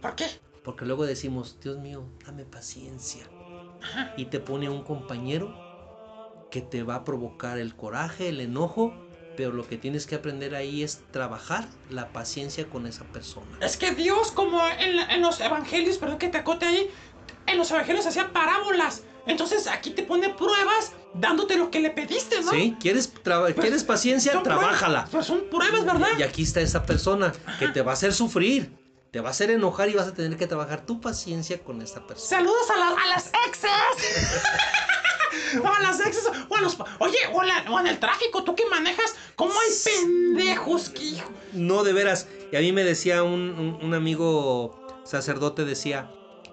¿Por 0.00 0.14
qué? 0.14 0.26
porque 0.62 0.84
luego 0.84 1.06
decimos, 1.06 1.58
Dios 1.62 1.78
mío, 1.78 2.04
dame 2.26 2.44
paciencia. 2.44 3.30
Y 4.16 4.26
te 4.26 4.40
pone 4.40 4.68
un 4.68 4.82
compañero 4.82 5.54
que 6.50 6.60
te 6.62 6.82
va 6.82 6.96
a 6.96 7.04
provocar 7.04 7.58
el 7.58 7.76
coraje, 7.76 8.28
el 8.28 8.40
enojo, 8.40 8.94
pero 9.34 9.52
lo 9.52 9.66
que 9.66 9.78
tienes 9.78 10.06
que 10.06 10.14
aprender 10.14 10.54
ahí 10.54 10.82
es 10.82 11.04
trabajar 11.10 11.68
la 11.88 12.12
paciencia 12.12 12.68
con 12.68 12.86
esa 12.86 13.04
persona. 13.12 13.58
Es 13.60 13.76
que 13.76 13.92
Dios, 13.94 14.32
como 14.32 14.60
en, 14.80 14.96
la- 14.96 15.06
en 15.14 15.22
los 15.22 15.40
evangelios, 15.40 15.98
perdón 15.98 16.18
que 16.18 16.28
te 16.28 16.38
acote 16.38 16.66
ahí, 16.66 16.88
en 17.46 17.58
los 17.58 17.70
evangelios 17.70 18.06
hacía 18.06 18.32
parábolas. 18.32 19.02
Entonces 19.26 19.66
aquí 19.66 19.90
te 19.90 20.02
pone 20.04 20.28
pruebas 20.30 20.92
dándote 21.14 21.56
lo 21.56 21.70
que 21.70 21.80
le 21.80 21.90
pediste, 21.90 22.40
¿no? 22.42 22.50
¿Sí? 22.52 22.76
¿Quieres, 22.78 23.12
traba- 23.24 23.52
¿quieres 23.52 23.82
paciencia? 23.82 24.40
Pruebas. 24.40 24.58
Trabájala. 24.60 25.08
Pues 25.10 25.26
son 25.26 25.42
pruebas, 25.50 25.84
¿verdad? 25.84 26.08
Y 26.18 26.22
aquí 26.22 26.42
está 26.44 26.60
esa 26.60 26.84
persona 26.84 27.32
que 27.58 27.68
te 27.68 27.82
va 27.82 27.90
a 27.90 27.94
hacer 27.94 28.14
sufrir, 28.14 28.70
te 29.10 29.20
va 29.20 29.28
a 29.28 29.30
hacer 29.32 29.50
enojar 29.50 29.88
y 29.88 29.94
vas 29.94 30.06
a 30.06 30.14
tener 30.14 30.38
que 30.38 30.46
trabajar 30.46 30.86
tu 30.86 31.00
paciencia 31.00 31.58
con 31.64 31.82
esta 31.82 32.06
persona. 32.06 32.28
Saludos 32.28 32.70
a, 32.70 32.76
la- 32.78 32.88
a 33.02 33.06
las 33.08 33.32
exes. 33.48 34.40
o 35.62 35.66
a 35.68 35.80
las 35.80 36.00
exes. 36.00 36.30
O 36.48 36.56
a 36.56 36.60
los. 36.60 36.76
Oye, 37.00 37.18
o, 37.32 37.40
a 37.40 37.44
la- 37.46 37.64
o 37.70 37.80
en 37.80 37.86
el 37.88 37.98
tráfico, 37.98 38.44
tú 38.44 38.54
que 38.54 38.66
manejas, 38.66 39.14
¿cómo 39.34 39.52
hay 39.52 39.74
pendejos 39.84 40.90
que 40.90 41.02
hijo? 41.02 41.30
No, 41.52 41.82
de 41.82 41.92
veras. 41.92 42.28
Y 42.52 42.56
a 42.56 42.60
mí 42.60 42.70
me 42.72 42.84
decía 42.84 43.22
un, 43.24 43.40
un- 43.58 43.78
un 43.82 43.94
amigo 43.94 44.78
sacerdote, 45.04 45.64
decía, 45.64 46.10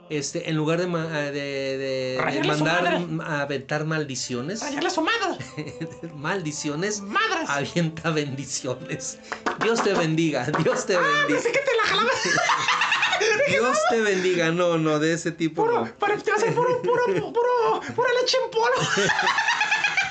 este, 0.10 0.50
en 0.50 0.56
lugar 0.58 0.80
de, 0.80 0.88
ma- 0.88 1.08
de, 1.08 1.32
de- 1.78 2.44
mandar 2.46 3.02
a 3.26 3.42
aventar 3.42 3.86
maldiciones, 3.86 4.62
Rayarle 4.62 4.88
a 4.88 4.92
su 4.92 5.02
madre. 5.02 5.46
maldiciones, 6.16 7.02
Madres. 7.02 7.50
avienta 7.50 8.12
bendiciones. 8.12 9.18
Dios 9.62 9.84
te 9.84 9.94
bendiga, 9.94 10.46
Dios 10.64 10.86
te 10.86 10.98
bendiga. 10.98 11.28
Pensé 11.28 11.52
que 11.52 11.60
te 11.60 11.76
la 11.78 11.84
jalaba. 11.90 12.10
Dios 13.50 13.78
te 13.90 14.02
bendiga. 14.02 14.52
No, 14.52 14.78
no, 14.78 15.00
de 15.00 15.14
ese 15.14 15.32
tipo 15.32 15.66
no. 15.66 15.90
Pero 16.00 16.22
te 16.22 16.32
va 16.32 16.36
a 16.38 16.40
hacer 16.40 16.54
puro, 16.54 16.82
puro, 16.82 17.06
puro, 17.06 17.82
pura 17.96 18.10
leche 18.20 18.38
en 18.44 18.52
polvo. 18.52 19.12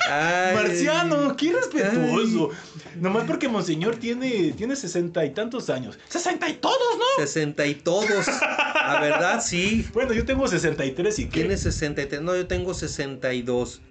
Marciano, 0.53 1.35
qué 1.35 1.53
respetuoso. 1.53 2.49
Nomás 2.95 3.25
porque 3.25 3.47
Monseñor 3.47 3.97
tiene, 3.97 4.53
tiene 4.53 4.75
sesenta 4.75 5.25
y 5.25 5.31
tantos 5.31 5.69
años. 5.69 5.97
60 6.09 6.49
y 6.49 6.53
todos, 6.53 6.97
¿no? 6.97 7.05
60 7.23 7.65
y 7.65 7.75
todos. 7.75 8.27
La 8.27 8.99
verdad, 9.01 9.43
sí. 9.43 9.87
Bueno, 9.93 10.13
yo 10.13 10.25
tengo 10.25 10.47
63 10.47 11.19
y 11.19 11.25
qué. 11.25 11.41
Tiene 11.41 11.57
63. 11.57 12.21
No, 12.21 12.35
yo 12.35 12.47
tengo 12.47 12.73
62. 12.73 13.81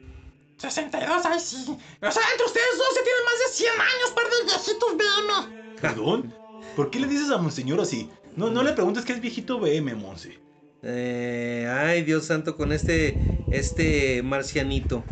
62, 0.59 1.27
ay 1.27 1.41
sí. 1.41 1.57
O 1.67 2.11
sea, 2.11 2.23
entre 2.33 2.47
ustedes 2.47 2.79
dos 2.79 2.95
se 2.95 3.03
tienen 3.03 3.25
más 3.25 3.39
de 3.39 3.55
100 3.55 3.73
años, 3.73 4.11
par 4.15 4.25
de 4.25 4.45
viejitos 4.45 4.97
BM. 4.97 5.81
¿Perdón? 5.81 6.35
¿Por 6.77 6.91
qué 6.91 7.01
le 7.01 7.09
dices 7.09 7.31
a 7.31 7.39
Monseñor 7.39 7.81
así? 7.81 8.09
No, 8.37 8.51
no 8.51 8.63
le 8.63 8.73
preguntes 8.73 9.05
que 9.05 9.13
es 9.13 9.21
viejito 9.21 9.59
BM, 9.59 9.95
Monse. 9.95 10.39
Eh, 10.83 11.69
ay, 11.71 12.03
Dios 12.03 12.27
santo, 12.27 12.57
con 12.57 12.73
este, 12.73 13.19
este 13.51 14.23
marcianito. 14.23 15.05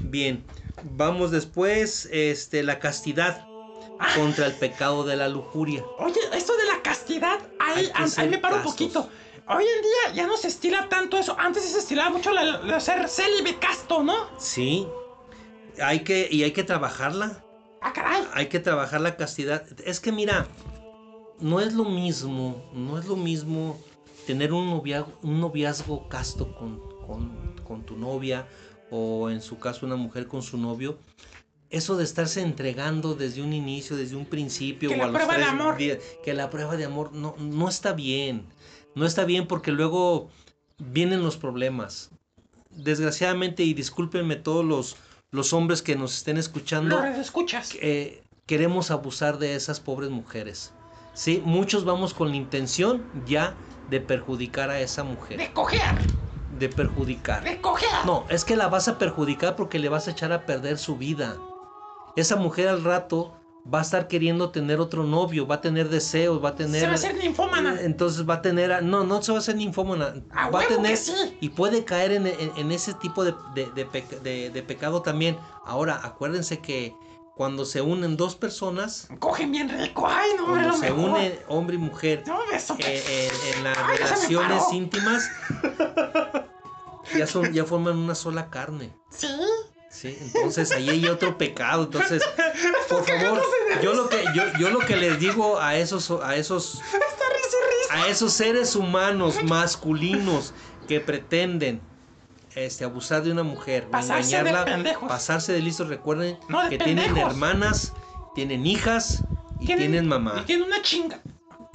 Bien, 0.00 0.44
vamos 0.90 1.30
después, 1.30 2.08
este, 2.12 2.62
la 2.62 2.78
castidad 2.78 3.46
contra 4.14 4.46
el 4.46 4.52
pecado 4.54 5.04
de 5.04 5.16
la 5.16 5.28
lujuria. 5.28 5.84
Oye, 5.98 6.20
esto 6.34 6.56
de 6.56 6.64
la 6.66 6.82
castidad, 6.82 7.38
ahí, 7.58 7.90
ahí 8.16 8.28
me 8.28 8.38
paro 8.38 8.56
un 8.56 8.62
poquito. 8.62 9.08
Hoy 9.48 9.64
en 9.64 9.82
día 9.82 10.22
ya 10.22 10.26
no 10.26 10.36
se 10.36 10.48
estila 10.48 10.88
tanto 10.88 11.16
eso. 11.16 11.36
Antes 11.38 11.64
se 11.64 11.78
estilaba 11.78 12.10
mucho 12.10 12.32
la, 12.32 12.42
la 12.62 12.80
ser 12.80 13.08
célibe 13.08 13.56
casto, 13.58 14.02
¿no? 14.02 14.14
Sí, 14.38 14.86
hay 15.82 16.00
que, 16.00 16.28
y 16.30 16.42
hay 16.42 16.52
que 16.52 16.64
trabajarla. 16.64 17.42
Ah, 17.80 17.92
caray. 17.92 18.24
Hay 18.34 18.48
que 18.48 18.58
trabajar 18.58 19.00
la 19.00 19.16
castidad. 19.16 19.64
Es 19.84 20.00
que 20.00 20.10
mira, 20.10 20.46
no 21.38 21.60
es 21.60 21.74
lo 21.74 21.84
mismo, 21.84 22.68
no 22.72 22.98
es 22.98 23.06
lo 23.06 23.14
mismo 23.16 23.80
tener 24.26 24.52
un 24.52 24.68
noviazgo, 24.70 25.12
un 25.22 25.40
noviazgo 25.40 26.08
casto 26.08 26.52
con, 26.56 26.80
con- 27.06 27.54
con 27.66 27.82
tu 27.84 27.96
novia 27.96 28.46
o 28.90 29.30
en 29.30 29.40
su 29.42 29.58
caso 29.58 29.86
una 29.86 29.96
mujer 29.96 30.26
con 30.28 30.42
su 30.42 30.58
novio. 30.58 30.98
Eso 31.68 31.96
de 31.96 32.04
estarse 32.04 32.42
entregando 32.42 33.14
desde 33.14 33.42
un 33.42 33.52
inicio, 33.52 33.96
desde 33.96 34.14
un 34.16 34.24
principio 34.26 34.88
Que 34.88 34.94
o 34.94 34.98
la 34.98 35.04
a 35.04 35.06
los 35.08 35.16
prueba 35.16 35.32
de 35.34 35.40
tres 35.40 35.50
amor. 35.52 35.76
días, 35.76 35.98
que 36.24 36.32
la 36.32 36.48
prueba 36.48 36.76
de 36.76 36.84
amor 36.84 37.12
no, 37.12 37.34
no 37.38 37.68
está 37.68 37.92
bien. 37.92 38.46
No 38.94 39.04
está 39.04 39.24
bien 39.24 39.46
porque 39.48 39.72
luego 39.72 40.30
vienen 40.78 41.22
los 41.22 41.36
problemas. 41.36 42.10
Desgraciadamente, 42.70 43.62
y 43.64 43.74
discúlpenme 43.74 44.36
todos 44.36 44.64
los, 44.64 44.96
los 45.30 45.52
hombres 45.52 45.82
que 45.82 45.96
nos 45.96 46.16
estén 46.16 46.36
escuchando, 46.36 47.00
Lo 47.00 47.04
escuchas. 47.06 47.74
eh, 47.80 48.22
queremos 48.46 48.90
abusar 48.90 49.38
de 49.38 49.54
esas 49.54 49.80
pobres 49.80 50.10
mujeres. 50.10 50.72
Sí, 51.14 51.42
muchos 51.44 51.84
vamos 51.84 52.14
con 52.14 52.28
la 52.30 52.36
intención 52.36 53.02
ya 53.26 53.54
de 53.90 54.00
perjudicar 54.00 54.70
a 54.70 54.80
esa 54.80 55.02
mujer. 55.04 55.38
De 55.38 55.52
coger. 55.52 55.80
De 56.58 56.68
perjudicar. 56.68 57.44
No, 58.04 58.24
es 58.28 58.44
que 58.44 58.56
la 58.56 58.68
vas 58.68 58.88
a 58.88 58.98
perjudicar 58.98 59.56
porque 59.56 59.78
le 59.78 59.88
vas 59.88 60.08
a 60.08 60.12
echar 60.12 60.32
a 60.32 60.46
perder 60.46 60.78
su 60.78 60.96
vida. 60.96 61.36
Esa 62.16 62.36
mujer 62.36 62.68
al 62.68 62.82
rato 62.82 63.34
va 63.72 63.80
a 63.80 63.82
estar 63.82 64.06
queriendo 64.08 64.50
tener 64.50 64.78
otro 64.80 65.02
novio, 65.04 65.46
va 65.46 65.56
a 65.56 65.60
tener 65.60 65.88
deseos, 65.88 66.42
va 66.42 66.50
a 66.50 66.54
tener... 66.54 66.80
Se 66.80 66.86
va 66.86 66.92
a 66.92 66.94
hacer 66.94 67.16
ninfómana. 67.16 67.80
Entonces 67.80 68.28
va 68.28 68.34
a 68.34 68.42
tener... 68.42 68.72
a- 68.72 68.80
No, 68.80 69.04
no 69.04 69.20
se 69.22 69.32
va 69.32 69.38
a 69.38 69.40
hacer 69.40 69.56
ninfómana. 69.56 70.14
A 70.30 70.48
va 70.50 70.62
a 70.62 70.66
tener... 70.68 70.92
que 70.92 70.96
sí. 70.96 71.36
Y 71.40 71.48
puede 71.50 71.84
caer 71.84 72.12
en, 72.12 72.26
en- 72.28 72.52
en 72.56 72.72
ese 72.72 72.94
tipo 72.94 73.24
de, 73.24 73.34
de- 73.54 73.70
de 73.72 73.84
peca- 73.86 74.20
de- 74.20 74.50
de 74.50 74.62
pecado 74.62 75.02
también. 75.02 75.36
Ahora, 75.64 76.00
acuérdense 76.04 76.60
que 76.60 76.94
cuando 77.34 77.64
se 77.66 77.82
unen 77.82 78.16
dos 78.16 78.34
personas, 78.36 79.08
Cogen 79.18 79.50
bien 79.52 79.68
rico. 79.68 80.06
Ay, 80.08 80.30
no, 80.38 80.46
cuando 80.46 80.68
lo 80.68 80.74
se 80.76 80.90
mejor. 80.92 81.10
unen 81.10 81.38
hombre 81.48 81.76
y 81.76 81.78
mujer 81.78 82.22
No, 82.26 82.38
eso 82.54 82.76
que- 82.78 82.84
eh, 82.98 83.02
eh, 83.08 83.30
en 83.56 83.64
las 83.64 83.76
Ay, 83.76 83.96
relaciones 83.98 84.62
íntimas, 84.72 85.28
ya, 87.16 87.26
son, 87.26 87.52
ya 87.52 87.64
forman 87.64 87.96
una 87.98 88.14
sola 88.14 88.48
carne. 88.50 88.92
Sí. 89.10 89.28
Sí, 89.90 90.18
entonces 90.20 90.72
ahí 90.72 90.90
hay 90.90 91.06
otro 91.06 91.38
pecado. 91.38 91.84
Entonces, 91.84 92.22
por 92.88 93.06
favor, 93.06 93.40
yo 93.82 93.94
lo 93.94 94.08
que 94.08 94.24
yo, 94.34 94.42
yo 94.58 94.70
lo 94.70 94.80
que 94.80 94.96
les 94.96 95.18
digo 95.18 95.58
a 95.58 95.76
esos 95.76 96.10
a 96.10 96.36
esos 96.36 96.80
a 97.90 98.08
esos 98.08 98.32
seres 98.32 98.76
humanos 98.76 99.42
masculinos 99.44 100.52
que 100.88 101.00
pretenden 101.00 101.80
este 102.54 102.84
abusar 102.84 103.22
de 103.22 103.32
una 103.32 103.42
mujer, 103.42 103.88
Pasarse 103.88 104.32
de 104.32 104.38
engañarla, 104.40 104.64
pendejos. 104.64 105.08
pasarse 105.08 105.52
de 105.52 105.60
listos, 105.60 105.88
recuerden 105.88 106.38
No, 106.48 106.62
de 106.64 106.70
que 106.70 106.78
tienen 106.84 107.16
hermanas, 107.16 107.92
tienen 108.34 108.66
hijas 108.66 109.24
y 109.60 109.66
tienen, 109.66 110.06
mamá. 110.08 110.40
Y 110.42 110.46
tienen 110.46 110.66
una 110.66 110.82
chinga. 110.82 111.20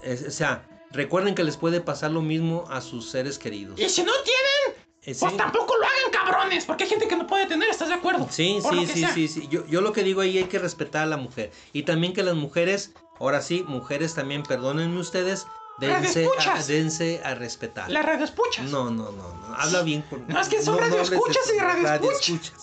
Es- 0.03 0.23
o 0.27 0.31
sea, 0.31 0.67
recuerden 0.91 1.33
que 1.35 1.43
les 1.43 1.57
puede 1.57 1.81
pasar 1.81 2.11
lo 2.11 2.21
mismo 2.21 2.65
a 2.69 2.81
sus 2.81 3.09
seres 3.09 3.37
queridos. 3.39 3.79
Y 3.79 3.89
si 3.89 4.03
no 4.03 4.11
tienen, 4.23 4.70
sí. 5.01 5.13
pues 5.19 5.37
tampoco 5.37 5.75
lo 5.77 5.85
hagan, 5.85 6.11
cabrones. 6.11 6.65
Porque 6.65 6.83
hay 6.85 6.89
gente 6.89 7.07
que 7.07 7.15
no 7.15 7.27
puede 7.27 7.45
tener, 7.45 7.69
¿estás 7.69 7.89
de 7.89 7.95
acuerdo? 7.95 8.27
Sí, 8.29 8.59
Por 8.61 8.73
sí, 8.75 8.87
sí, 8.87 9.05
sí, 9.13 9.27
sí. 9.27 9.47
Yo, 9.49 9.65
yo 9.67 9.81
lo 9.81 9.91
que 9.93 10.03
digo 10.03 10.21
ahí 10.21 10.37
hay 10.37 10.45
que 10.45 10.59
respetar 10.59 11.03
a 11.03 11.07
la 11.07 11.17
mujer. 11.17 11.51
Y 11.73 11.83
también 11.83 12.13
que 12.13 12.23
las 12.23 12.35
mujeres, 12.35 12.91
ahora 13.19 13.41
sí, 13.41 13.63
mujeres 13.67 14.13
también, 14.13 14.43
perdónenme 14.43 14.99
ustedes, 14.99 15.47
dense 15.79 16.25
a, 16.25 16.29
Radioescuchas. 16.29 16.67
dense 16.67 17.21
a 17.23 17.35
respetar. 17.35 17.89
La 17.89 18.01
red 18.01 18.21
escuchas. 18.21 18.69
No, 18.69 18.89
no, 18.89 19.11
no, 19.11 19.33
no. 19.33 19.55
Habla 19.55 19.81
bien 19.81 20.03
con. 20.03 20.27
No, 20.27 20.39
es 20.39 20.47
que 20.47 20.61
son 20.61 20.77
radioescuchas 20.77 21.51
y 21.53 21.59
radioescuchas. 21.59 22.53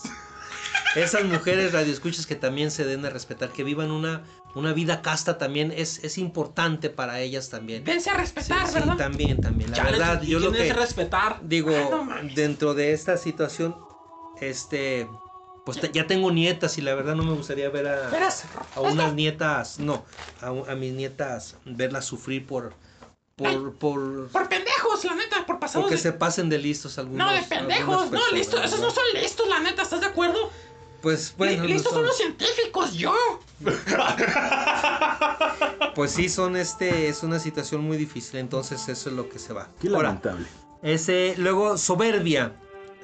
Esas 0.94 1.24
mujeres 1.24 1.72
radioescuchas 1.72 2.26
que 2.26 2.34
también 2.34 2.70
se 2.70 2.84
den 2.84 3.04
a 3.04 3.10
respetar, 3.10 3.50
que 3.50 3.62
vivan 3.62 3.90
una, 3.90 4.22
una 4.54 4.72
vida 4.72 5.02
casta 5.02 5.38
también, 5.38 5.72
es, 5.72 6.02
es 6.04 6.18
importante 6.18 6.90
para 6.90 7.20
ellas 7.20 7.48
también. 7.50 7.84
Dense 7.84 8.10
a 8.10 8.14
Sí, 8.14 8.20
respetar, 8.20 8.66
sí, 8.66 8.74
¿verdad? 8.74 8.96
también, 8.96 9.40
también. 9.40 9.70
La 9.70 9.76
Chale, 9.78 9.92
verdad, 9.92 10.22
¿y 10.22 10.28
yo 10.30 10.40
lo 10.40 10.52
que 10.52 10.68
es 10.68 10.76
respetar? 10.76 11.40
digo, 11.42 11.90
no 11.90 12.04
mames. 12.04 12.34
dentro 12.34 12.74
de 12.74 12.92
esta 12.92 13.16
situación, 13.16 13.76
este, 14.36 15.10
pues 15.64 15.80
ya 15.92 16.06
tengo 16.06 16.30
nietas 16.30 16.78
y 16.78 16.82
la 16.82 16.94
verdad 16.94 17.14
no 17.16 17.24
me 17.24 17.34
gustaría 17.34 17.68
ver 17.70 17.86
a, 17.88 18.10
a 18.74 18.80
unas 18.80 19.14
nietas, 19.14 19.78
no, 19.78 20.04
a, 20.40 20.74
mis 20.74 20.92
nietas 20.94 21.56
verlas 21.64 22.04
sufrir 22.04 22.46
por, 22.46 22.74
por, 23.36 23.74
por, 23.78 24.28
Por 24.30 24.48
pendejos, 24.48 25.04
la 25.04 25.14
neta, 25.14 25.46
por 25.46 25.58
pasados. 25.60 25.86
porque 25.86 25.96
de- 25.96 26.02
se 26.02 26.12
pasen 26.12 26.48
de 26.48 26.58
listos 26.58 26.98
algunos. 26.98 27.26
No, 27.26 27.32
de 27.34 27.42
pendejos, 27.42 28.10
no, 28.10 28.20
listos. 28.34 28.64
Esos 28.64 28.80
no 28.80 28.90
son 28.90 29.04
listos, 29.14 29.48
la 29.48 29.60
neta, 29.60 29.82
¿estás 29.82 30.00
de 30.00 30.06
acuerdo? 30.06 30.50
Pues 31.02 31.34
bueno, 31.38 31.62
no 31.62 31.68
listos 31.68 31.92
son 31.92 32.00
son- 32.00 32.06
los 32.06 32.16
científicos, 32.16 32.94
yo. 32.94 33.14
pues 35.94 36.12
sí 36.12 36.28
son 36.28 36.56
este, 36.56 37.08
es 37.08 37.22
una 37.22 37.38
situación 37.38 37.82
muy 37.82 37.96
difícil, 37.96 38.38
entonces 38.40 38.88
eso 38.88 39.10
es 39.10 39.16
lo 39.16 39.28
que 39.28 39.38
se 39.38 39.52
va. 39.52 39.68
Qué 39.80 39.88
Ahora, 39.88 40.08
lamentable. 40.08 40.46
Ese, 40.82 41.34
luego, 41.38 41.76
soberbia, 41.78 42.52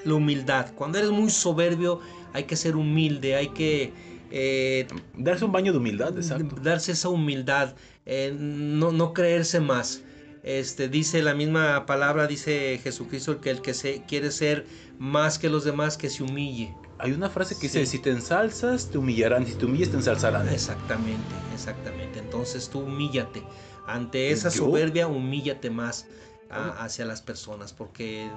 la 0.05 0.15
humildad. 0.15 0.73
Cuando 0.75 0.99
eres 0.99 1.11
muy 1.11 1.31
soberbio, 1.31 2.01
hay 2.33 2.45
que 2.45 2.57
ser 2.57 2.77
humilde, 2.77 3.35
hay 3.37 3.49
que, 3.49 3.93
eh, 4.31 4.87
Darse 5.17 5.45
un 5.45 5.53
baño 5.53 5.73
de 5.73 5.79
humildad, 5.79 6.17
exacto. 6.17 6.57
darse 6.63 6.93
esa 6.93 7.09
humildad, 7.09 7.75
eh, 8.07 8.35
no, 8.37 8.93
no 8.93 9.13
creerse 9.13 9.61
más. 9.61 10.03
Este, 10.43 10.89
dice 10.89 11.23
la 11.23 11.35
misma 11.35 11.87
palabra, 11.87 12.27
dice 12.27 12.79
Jesucristo, 12.83 13.41
que 13.41 13.51
el 13.51 13.63
que 13.63 13.73
se 13.73 14.03
quiere 14.07 14.31
ser 14.31 14.67
más 14.99 15.39
que 15.39 15.49
los 15.49 15.65
demás, 15.65 15.97
que 15.97 16.11
se 16.11 16.23
humille. 16.23 16.75
Hay 17.05 17.13
una 17.13 17.29
frase 17.29 17.55
que 17.57 17.63
dice, 17.69 17.85
si 17.85 17.99
te 17.99 18.09
ensalzas, 18.09 18.91
te 18.91 18.97
humillarán, 18.97 19.47
si 19.47 19.53
te 19.53 19.67
humillas, 19.67 19.91
te 19.91 19.97
ensalzarán. 19.97 20.49
Exactamente, 20.49 21.35
exactamente. 21.53 22.19
Entonces 22.19 22.71
tú 22.71 22.81
humíllate. 22.81 23.43
Ante 23.87 24.31
esa 24.31 24.49
¿Yo? 24.49 24.65
soberbia, 24.65 25.07
humíllate 25.07 25.69
más 25.69 26.07
a- 26.49 26.83
hacia 26.83 27.05
las 27.05 27.21
personas, 27.21 27.75
porque 27.75 28.31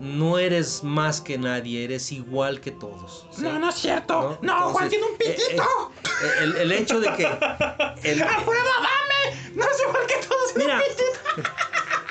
no 0.00 0.38
eres 0.38 0.82
más 0.82 1.20
que 1.20 1.38
nadie, 1.38 1.84
eres 1.84 2.10
igual 2.10 2.60
que 2.60 2.72
todos. 2.72 3.26
¿sí? 3.30 3.42
No, 3.42 3.60
no 3.60 3.68
es 3.68 3.76
cierto. 3.76 4.38
No, 4.42 4.54
Entonces, 4.54 4.72
Juan 4.72 4.88
tiene 4.88 5.04
un 5.04 5.12
eh, 5.12 5.16
pitito. 5.18 5.62
eh, 5.62 6.30
el, 6.42 6.56
el 6.56 6.72
hecho 6.72 6.98
de 6.98 7.12
que... 7.14 7.22
el- 7.22 7.28
¡Alfredo, 8.24 8.70
dame! 8.82 9.54
No 9.54 9.62
es 9.64 9.80
igual 9.86 10.06
que 10.08 10.26
todos 10.26 10.54
tiene 10.54 10.72
un 10.72 10.78
Mira, 10.78 10.82
pitito. 10.88 11.50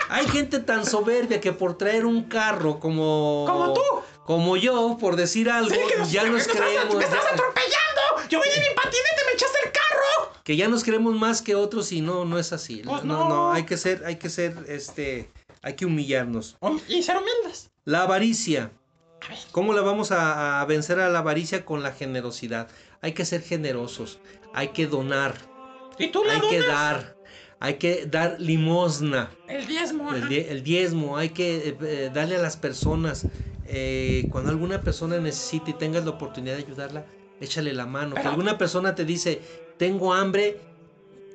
hay 0.07 0.27
gente 0.29 0.59
tan 0.59 0.85
soberbia 0.85 1.41
que 1.41 1.51
por 1.51 1.77
traer 1.77 2.05
un 2.05 2.23
carro 2.23 2.79
como... 2.79 3.43
Como 3.45 3.73
tú. 3.73 3.81
Como 4.30 4.57
yo, 4.57 4.95
por 4.99 5.15
decir 5.15 5.49
algo, 5.49 5.71
Sí, 5.73 5.80
que 5.91 5.97
nos, 5.97 6.11
ya 6.11 6.23
nos 6.25 6.47
creemos... 6.47 6.95
¡Me 6.95 7.03
estás 7.03 7.25
atropellando! 7.34 8.30
Yo 8.30 8.39
vine 8.39 8.53
en 8.57 8.61
mi 8.61 8.75
patinete, 8.75 9.21
me 9.25 9.32
echaste 9.34 9.57
el 9.65 9.71
carro. 9.71 10.34
que 10.43 10.55
ya 10.55 10.67
nos 10.67 10.84
creemos 10.84 11.15
más 11.15 11.41
que 11.41 11.55
otros 11.55 11.91
y 11.91 12.01
no, 12.01 12.25
no 12.25 12.38
es 12.38 12.53
así. 12.53 12.84
Pues 12.86 13.03
no, 13.03 13.23
no. 13.23 13.27
no, 13.30 13.51
hay 13.53 13.63
que 13.63 13.75
ser, 13.75 14.03
hay 14.05 14.17
que 14.17 14.30
ser, 14.30 14.53
este, 14.67 15.32
hay 15.63 15.73
que 15.73 15.88
humillarnos. 15.88 16.57
Y 16.88 17.01
ser 17.01 17.17
humildes. 17.17 17.71
La 17.86 18.03
avaricia. 18.03 18.69
¿Cómo 19.51 19.73
la 19.73 19.82
vamos 19.82 20.11
a, 20.11 20.61
a 20.61 20.65
vencer 20.65 20.99
a 20.99 21.09
la 21.09 21.19
avaricia? 21.19 21.65
Con 21.65 21.82
la 21.82 21.91
generosidad. 21.91 22.67
Hay 23.01 23.13
que 23.13 23.25
ser 23.25 23.41
generosos, 23.41 24.19
hay 24.53 24.67
que 24.67 24.86
donar, 24.86 25.34
¿Y 25.97 26.09
tú 26.09 26.23
le 26.23 26.34
hay 26.34 26.41
que 26.41 26.59
dar, 26.61 27.15
hay 27.59 27.73
que 27.80 28.05
dar 28.05 28.36
limosna, 28.39 29.32
El 29.47 29.65
diezmo. 29.65 30.13
el, 30.13 30.30
die- 30.30 30.51
el 30.51 30.61
diezmo, 30.63 31.17
hay 31.17 31.30
que 31.30 31.69
eh, 31.69 31.77
eh, 31.82 32.11
darle 32.13 32.35
a 32.35 32.39
las 32.43 32.57
personas. 32.57 33.26
Eh, 33.71 34.27
cuando 34.31 34.49
alguna 34.49 34.81
persona 34.81 35.17
necesite 35.19 35.71
y 35.71 35.73
tengas 35.75 36.03
la 36.03 36.11
oportunidad 36.11 36.55
de 36.55 36.63
ayudarla, 36.63 37.05
échale 37.39 37.71
la 37.73 37.85
mano. 37.85 38.15
Que 38.15 38.21
Pero- 38.21 38.31
alguna 38.31 38.57
persona 38.57 38.95
te 38.95 39.05
dice, 39.05 39.41
tengo 39.77 40.11
hambre 40.13 40.57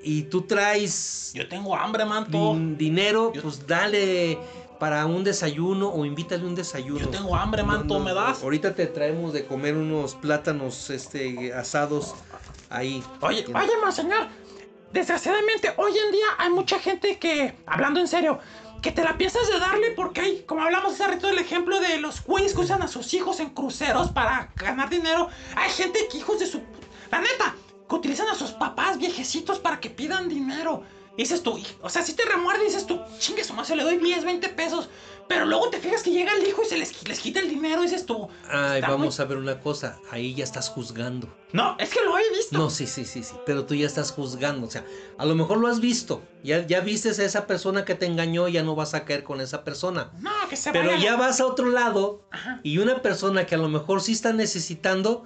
y 0.02 0.22
tú 0.24 0.42
traes 0.42 1.30
Yo 1.34 1.48
tengo 1.48 1.74
hambre, 1.76 2.04
manto. 2.04 2.36
din- 2.54 2.76
dinero, 2.76 3.32
Yo- 3.32 3.42
pues 3.42 3.66
dale 3.66 4.38
para 4.80 5.06
un 5.06 5.22
desayuno 5.24 5.88
o 5.88 6.04
invítale 6.04 6.44
un 6.44 6.54
desayuno. 6.56 6.98
Yo 7.00 7.08
tengo 7.08 7.36
hambre, 7.36 7.62
No, 7.62 7.68
manto, 7.68 7.98
no, 7.98 8.04
¿me 8.04 8.12
das? 8.12 8.42
Ahorita 8.42 8.74
te 8.74 8.86
traemos 8.86 9.32
de 9.32 9.46
comer 9.46 9.76
unos 9.76 10.14
plátanos 10.16 10.90
este 10.90 11.54
asados 11.54 12.14
ahí. 12.68 13.02
Oye, 13.20 13.44
oye, 13.54 13.70
monseñor. 13.82 14.26
Desgraciadamente, 14.92 15.72
hoy 15.76 15.92
en 15.92 16.12
día 16.12 16.26
hay 16.38 16.50
mucha 16.50 16.78
gente 16.78 17.18
que, 17.18 17.54
hablando 17.66 17.98
en 18.00 18.06
serio, 18.08 18.38
que 18.84 18.92
te 18.92 19.02
la 19.02 19.16
piensas 19.16 19.48
de 19.48 19.58
darle 19.58 19.92
porque 19.92 20.20
hay, 20.20 20.42
como 20.42 20.62
hablamos 20.62 20.92
hace 20.92 21.06
rato 21.06 21.26
del 21.26 21.38
ejemplo 21.38 21.80
de 21.80 21.96
los 21.96 22.22
güeyes 22.22 22.52
que 22.52 22.60
usan 22.60 22.82
a 22.82 22.86
sus 22.86 23.14
hijos 23.14 23.40
en 23.40 23.48
cruceros 23.48 24.10
para 24.10 24.52
ganar 24.56 24.90
dinero. 24.90 25.30
Hay 25.56 25.70
gente 25.70 26.06
que 26.06 26.18
hijos 26.18 26.38
de 26.38 26.46
su... 26.46 26.60
La 27.10 27.18
neta, 27.22 27.56
que 27.88 27.94
utilizan 27.94 28.28
a 28.28 28.34
sus 28.34 28.50
papás 28.50 28.98
viejecitos 28.98 29.58
para 29.58 29.80
que 29.80 29.88
pidan 29.88 30.28
dinero. 30.28 30.82
Dices 31.16 31.42
tú, 31.42 31.58
o 31.80 31.88
sea, 31.88 32.02
si 32.02 32.12
te 32.12 32.26
remuerde 32.26 32.62
dices 32.62 32.84
tú, 32.84 33.00
chingue 33.18 33.42
su 33.42 33.54
madre, 33.54 33.74
le 33.74 33.84
doy 33.84 33.96
10, 33.96 34.22
20 34.22 34.48
pesos. 34.50 34.90
Pero 35.28 35.46
luego 35.46 35.70
te 35.70 35.78
fijas 35.78 36.02
que 36.02 36.10
llega 36.10 36.32
el 36.36 36.46
hijo 36.46 36.62
y 36.62 36.66
se 36.66 36.76
les, 36.76 37.08
les 37.08 37.18
quita 37.20 37.40
el 37.40 37.48
dinero 37.48 37.80
y 37.82 37.84
dices 37.86 38.04
tú... 38.04 38.28
Ay, 38.48 38.82
vamos 38.82 39.18
muy- 39.18 39.24
a 39.24 39.28
ver 39.28 39.38
una 39.38 39.60
cosa, 39.60 39.98
ahí 40.10 40.34
ya 40.34 40.44
estás 40.44 40.68
juzgando. 40.68 41.28
No, 41.52 41.76
es 41.78 41.88
que 41.90 42.00
lo 42.04 42.18
he 42.18 42.30
visto. 42.36 42.58
No, 42.58 42.68
sí, 42.68 42.86
sí, 42.86 43.04
sí, 43.04 43.22
sí, 43.22 43.34
pero 43.46 43.64
tú 43.64 43.74
ya 43.74 43.86
estás 43.86 44.10
juzgando, 44.10 44.66
o 44.66 44.70
sea, 44.70 44.84
a 45.16 45.24
lo 45.24 45.34
mejor 45.36 45.58
lo 45.58 45.68
has 45.68 45.80
visto, 45.80 46.20
ya, 46.42 46.66
ya 46.66 46.80
vistes 46.80 47.18
a 47.20 47.24
esa 47.24 47.46
persona 47.46 47.84
que 47.84 47.94
te 47.94 48.06
engañó, 48.06 48.48
ya 48.48 48.62
no 48.64 48.74
vas 48.74 48.92
a 48.94 49.04
caer 49.04 49.22
con 49.22 49.40
esa 49.40 49.62
persona. 49.64 50.10
No, 50.18 50.32
que 50.50 50.56
se 50.56 50.72
Pero 50.72 50.88
vaya 50.90 51.02
ya 51.02 51.12
la- 51.12 51.16
vas 51.18 51.40
a 51.40 51.46
otro 51.46 51.70
lado 51.70 52.22
Ajá. 52.30 52.60
y 52.64 52.78
una 52.78 53.00
persona 53.02 53.46
que 53.46 53.54
a 53.54 53.58
lo 53.58 53.68
mejor 53.68 54.02
sí 54.02 54.12
está 54.12 54.32
necesitando, 54.32 55.24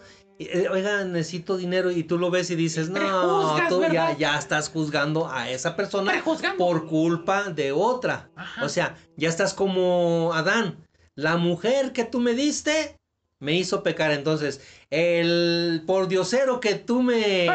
oiga, 0.71 1.05
necesito 1.05 1.57
dinero 1.57 1.91
y 1.91 2.05
tú 2.05 2.19
lo 2.19 2.31
ves 2.31 2.51
y 2.51 2.55
dices, 2.57 2.89
no, 2.91 3.57
tú 3.69 3.83
ya, 3.93 4.17
ya 4.17 4.39
estás 4.39 4.69
juzgando 4.69 5.29
a 5.31 5.51
esa 5.51 5.75
persona 5.77 6.13
por 6.57 6.87
culpa 6.87 7.45
de 7.51 7.73
otra. 7.73 8.31
Ajá. 8.37 8.65
O 8.65 8.69
sea, 8.69 8.97
ya 9.17 9.29
estás 9.29 9.55
como 9.55 10.33
Adán, 10.35 10.77
la 11.15 11.37
mujer 11.37 11.93
que 11.93 12.05
tú 12.05 12.21
me 12.21 12.35
diste 12.35 12.95
me 13.41 13.53
hizo 13.55 13.85
pecar, 13.85 14.11
entonces, 14.11 14.61
el 14.91 15.85
pordiosero 15.87 16.59
que 16.59 16.75
tú 16.75 17.03
me... 17.03 17.47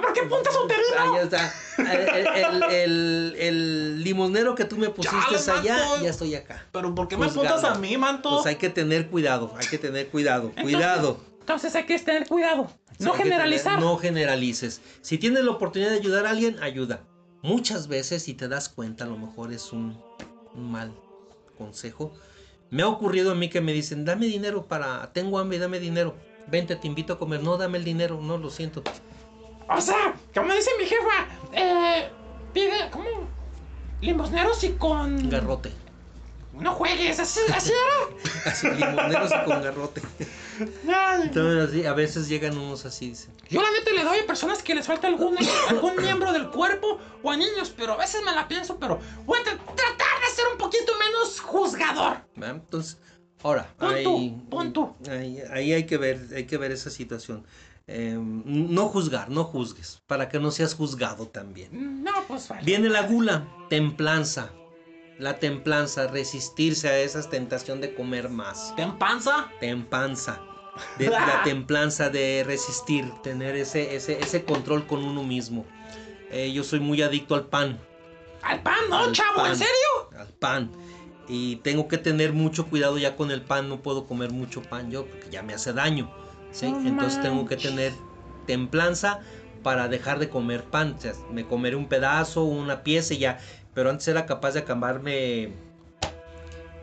¿por, 0.00 0.12
qué- 0.12 0.22
por 0.22 0.42
puntas? 0.42 0.54
Ahí 0.98 1.24
está. 1.24 1.52
El, 1.78 2.26
el- 2.26 2.62
el- 2.72 3.36
el 3.38 4.04
limonero 4.04 4.54
que 4.54 4.64
tú 4.64 4.76
me 4.76 4.88
pusiste 4.88 5.50
allá, 5.50 5.76
manto. 5.78 6.04
ya 6.04 6.10
estoy 6.10 6.34
acá. 6.36 6.64
Pero 6.70 6.94
¿por 6.94 7.08
qué 7.08 7.16
me 7.16 7.26
apuntas 7.26 7.64
a 7.64 7.74
mí, 7.74 7.96
manto? 7.96 8.30
Pues 8.36 8.46
hay 8.46 8.54
que 8.56 8.70
tener 8.70 9.08
cuidado, 9.08 9.52
hay 9.58 9.66
que 9.66 9.78
tener 9.78 10.08
cuidado, 10.08 10.48
Entonces- 10.56 10.62
cuidado. 10.74 11.20
Entonces 11.46 11.76
hay 11.76 11.84
que 11.86 11.96
tener 12.00 12.26
cuidado. 12.26 12.68
No 12.98 13.12
generalizar. 13.12 13.74
tener- 13.76 13.88
no 13.88 13.96
generalices. 13.98 14.80
Si 15.00 15.16
tienes 15.16 15.44
la 15.44 15.52
oportunidad 15.52 15.90
de 15.92 15.98
ayudar 15.98 16.26
a 16.26 16.30
alguien, 16.30 16.60
ayuda. 16.60 17.04
Muchas 17.40 17.86
veces, 17.86 18.24
si 18.24 18.34
te 18.34 18.48
das 18.48 18.68
cuenta, 18.68 19.04
a 19.04 19.06
lo 19.06 19.16
mejor 19.16 19.52
es 19.52 19.72
un, 19.72 19.96
un 20.56 20.72
mal 20.72 20.92
consejo. 21.56 22.12
Me 22.70 22.82
ha 22.82 22.88
ocurrido 22.88 23.30
a 23.30 23.36
mí 23.36 23.48
que 23.48 23.60
me 23.60 23.72
dicen, 23.72 24.04
dame 24.04 24.26
dinero 24.26 24.66
para, 24.66 25.12
tengo 25.12 25.38
hambre, 25.38 25.60
dame 25.60 25.78
dinero. 25.78 26.16
Vente, 26.48 26.74
te 26.74 26.88
invito 26.88 27.12
a 27.12 27.18
comer. 27.20 27.40
No, 27.44 27.56
dame 27.56 27.78
el 27.78 27.84
dinero, 27.84 28.18
no, 28.20 28.38
lo 28.38 28.50
siento. 28.50 28.82
O 29.68 29.80
sea, 29.80 30.16
como 30.34 30.52
dice 30.52 30.70
mi 30.80 30.84
jefa, 30.86 31.28
eh, 31.52 32.10
pide, 32.52 32.90
¿cómo? 32.90 33.06
Limosneros 34.00 34.64
y 34.64 34.70
con... 34.72 35.30
Garrote. 35.30 35.70
No 36.58 36.72
juegues, 36.72 37.18
así, 37.20 37.40
así 37.54 37.70
era. 37.72 38.50
Así, 38.50 38.68
limoneros 38.70 39.32
con 39.44 39.62
garrote. 39.62 40.02
Entonces, 41.22 41.68
así, 41.68 41.86
a 41.86 41.92
veces 41.92 42.28
llegan 42.28 42.56
unos 42.56 42.84
así, 42.84 43.10
dicen. 43.10 43.34
Yo 43.48 43.60
la 43.62 43.70
neta 43.70 43.90
le 43.92 44.04
doy 44.04 44.18
a 44.20 44.26
personas 44.26 44.62
que 44.62 44.74
les 44.74 44.86
falta 44.86 45.06
algún, 45.06 45.36
algún 45.68 45.96
miembro 45.96 46.32
del 46.32 46.48
cuerpo 46.50 46.98
o 47.22 47.30
a 47.30 47.36
niños, 47.36 47.72
pero 47.76 47.92
a 47.92 47.96
veces 47.96 48.22
me 48.24 48.32
la 48.32 48.48
pienso, 48.48 48.78
pero 48.78 48.98
voy 49.24 49.38
a 49.38 49.42
tra- 49.42 49.58
tratar 49.74 50.20
de 50.20 50.34
ser 50.34 50.44
un 50.52 50.58
poquito 50.58 50.92
menos 50.98 51.40
juzgador. 51.40 52.18
¿va? 52.42 52.48
Entonces, 52.48 52.98
ahora, 53.42 53.68
Pon 53.78 53.94
ahí, 53.94 54.04
tú, 54.04 54.48
pon 54.50 54.72
tú. 54.72 54.94
ahí, 55.10 55.38
ahí 55.52 55.72
hay 55.72 55.84
que 55.86 55.98
ver, 55.98 56.20
hay 56.34 56.44
que 56.46 56.56
ver 56.56 56.72
esa 56.72 56.90
situación. 56.90 57.46
Eh, 57.88 58.16
no 58.18 58.88
juzgar, 58.88 59.28
no 59.30 59.44
juzgues, 59.44 60.02
para 60.08 60.28
que 60.28 60.40
no 60.40 60.50
seas 60.50 60.74
juzgado 60.74 61.28
también. 61.28 62.02
No, 62.02 62.12
pues 62.26 62.48
vale. 62.48 62.62
Viene 62.64 62.88
la 62.88 63.02
gula, 63.02 63.46
templanza. 63.68 64.50
La 65.18 65.38
templanza, 65.38 66.08
resistirse 66.08 66.88
a 66.88 66.98
esa 66.98 67.22
tentación 67.28 67.80
de 67.80 67.94
comer 67.94 68.28
más. 68.28 68.74
Tempanza. 69.60 70.40
De, 70.98 71.08
la 71.08 71.42
templanza 71.44 72.10
de 72.10 72.44
resistir, 72.46 73.10
tener 73.22 73.56
ese, 73.56 73.96
ese, 73.96 74.18
ese 74.20 74.44
control 74.44 74.86
con 74.86 75.02
uno 75.02 75.22
mismo. 75.24 75.64
Eh, 76.30 76.52
yo 76.52 76.62
soy 76.64 76.80
muy 76.80 77.00
adicto 77.02 77.34
al 77.34 77.46
pan. 77.46 77.78
Al 78.42 78.62
pan, 78.62 78.76
¿no, 78.90 78.98
Al 78.98 79.12
chavo? 79.12 79.36
pan. 79.36 79.52
¿En 79.52 79.56
serio? 79.56 80.10
al 80.18 80.28
pan. 80.28 80.70
Y 81.28 81.56
tengo 81.56 81.88
que 81.88 81.98
tener 81.98 82.32
mucho 82.32 82.66
cuidado 82.66 82.98
ya 82.98 83.16
con 83.16 83.30
el 83.30 83.42
pan, 83.42 83.68
no 83.68 83.82
puedo 83.82 84.06
comer 84.06 84.30
mucho 84.30 84.62
pan 84.62 84.90
yo 84.90 85.06
porque 85.06 85.30
ya 85.30 85.42
me 85.42 85.54
hace 85.54 85.72
daño. 85.72 86.10
¿sí? 86.52 86.66
Entonces 86.66 87.20
tengo 87.22 87.46
que 87.46 87.56
tener 87.56 87.92
templanza 88.46 89.20
para 89.62 89.88
dejar 89.88 90.18
de 90.18 90.28
comer 90.28 90.64
pan. 90.64 90.94
O 90.96 91.00
sea, 91.00 91.14
me 91.32 91.46
comeré 91.46 91.74
un 91.74 91.88
pedazo, 91.88 92.44
una 92.44 92.82
pieza 92.82 93.14
y 93.14 93.18
ya. 93.18 93.38
Pero 93.76 93.90
antes 93.90 94.08
era 94.08 94.24
capaz 94.24 94.52
de 94.54 94.60
acabarme 94.60 95.50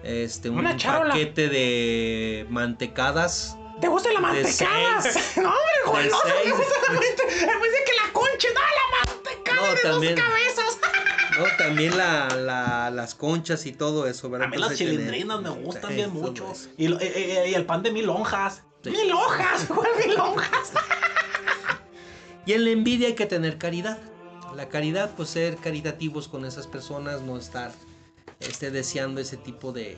este, 0.04 0.50
un 0.52 0.60
Una 0.60 0.78
paquete 0.78 1.50
de 1.50 2.46
mantecadas. 2.52 3.58
¿Te 3.82 3.88
gusta 3.88 4.10
la 4.14 4.20
De 4.20 4.22
mantecada? 4.22 5.02
seis. 5.02 5.34
No, 5.38 5.50
hombre, 5.86 6.04
De 6.04 6.10
goloso, 6.10 6.28
me 6.46 6.52
gusta 6.52 6.76
la 6.88 6.94
mantecada. 6.94 7.54
En 7.56 7.62
vez 7.62 7.72
de 7.72 7.84
que 7.84 7.94
la 8.06 8.14
conche, 8.14 8.48
no, 8.54 8.60
la 8.62 9.06
mantecada 9.16 9.68
No, 9.68 9.74
de 9.74 9.82
también. 9.82 10.16
dos 10.16 10.24
cabezas. 10.24 10.80
¿no? 11.40 11.46
También 11.58 11.98
la, 11.98 12.28
la- 12.36 12.92
las 12.92 13.16
conchas 13.16 13.66
y 13.66 13.72
todo 13.72 14.06
eso. 14.06 14.30
¿verdad? 14.30 14.48
A 14.48 14.52
mí 14.52 14.58
las 14.58 14.74
Entonces, 14.74 14.88
tener- 14.88 15.02
chilindrinas 15.08 15.42
me 15.42 15.50
gustan 15.50 15.90
Sí, 15.90 15.96
bien 15.96 16.14
mucho. 16.14 16.54
Y, 16.78 16.90
lo- 16.90 17.00
eh, 17.00 17.12
eh, 17.16 17.50
y 17.50 17.56
el 17.56 17.66
pan 17.66 17.82
de 17.82 17.92
mil 17.92 18.06
lonjas. 18.06 18.62
Sí. 18.84 18.92
Mil 18.92 19.12
hojas, 19.14 19.66
¿cuál 19.68 19.90
mil 20.06 20.16
hojas? 20.20 20.74
Y 22.46 22.54
en 22.54 22.66
la 22.66 22.70
envidia 22.70 23.08
hay 23.08 23.16
que 23.16 23.26
tener 23.26 23.58
caridad. 23.58 23.98
La 24.56 24.70
caridad, 24.70 25.12
pues 25.16 25.30
ser 25.30 25.58
caritativos 25.58 26.28
con 26.28 26.46
esas 26.46 26.68
personas, 26.68 27.22
no 27.22 27.38
estar 27.38 27.72
este, 28.40 28.72
deseando 28.72 29.22
ese 29.22 29.38
tipo 29.38 29.72
de, 29.72 29.98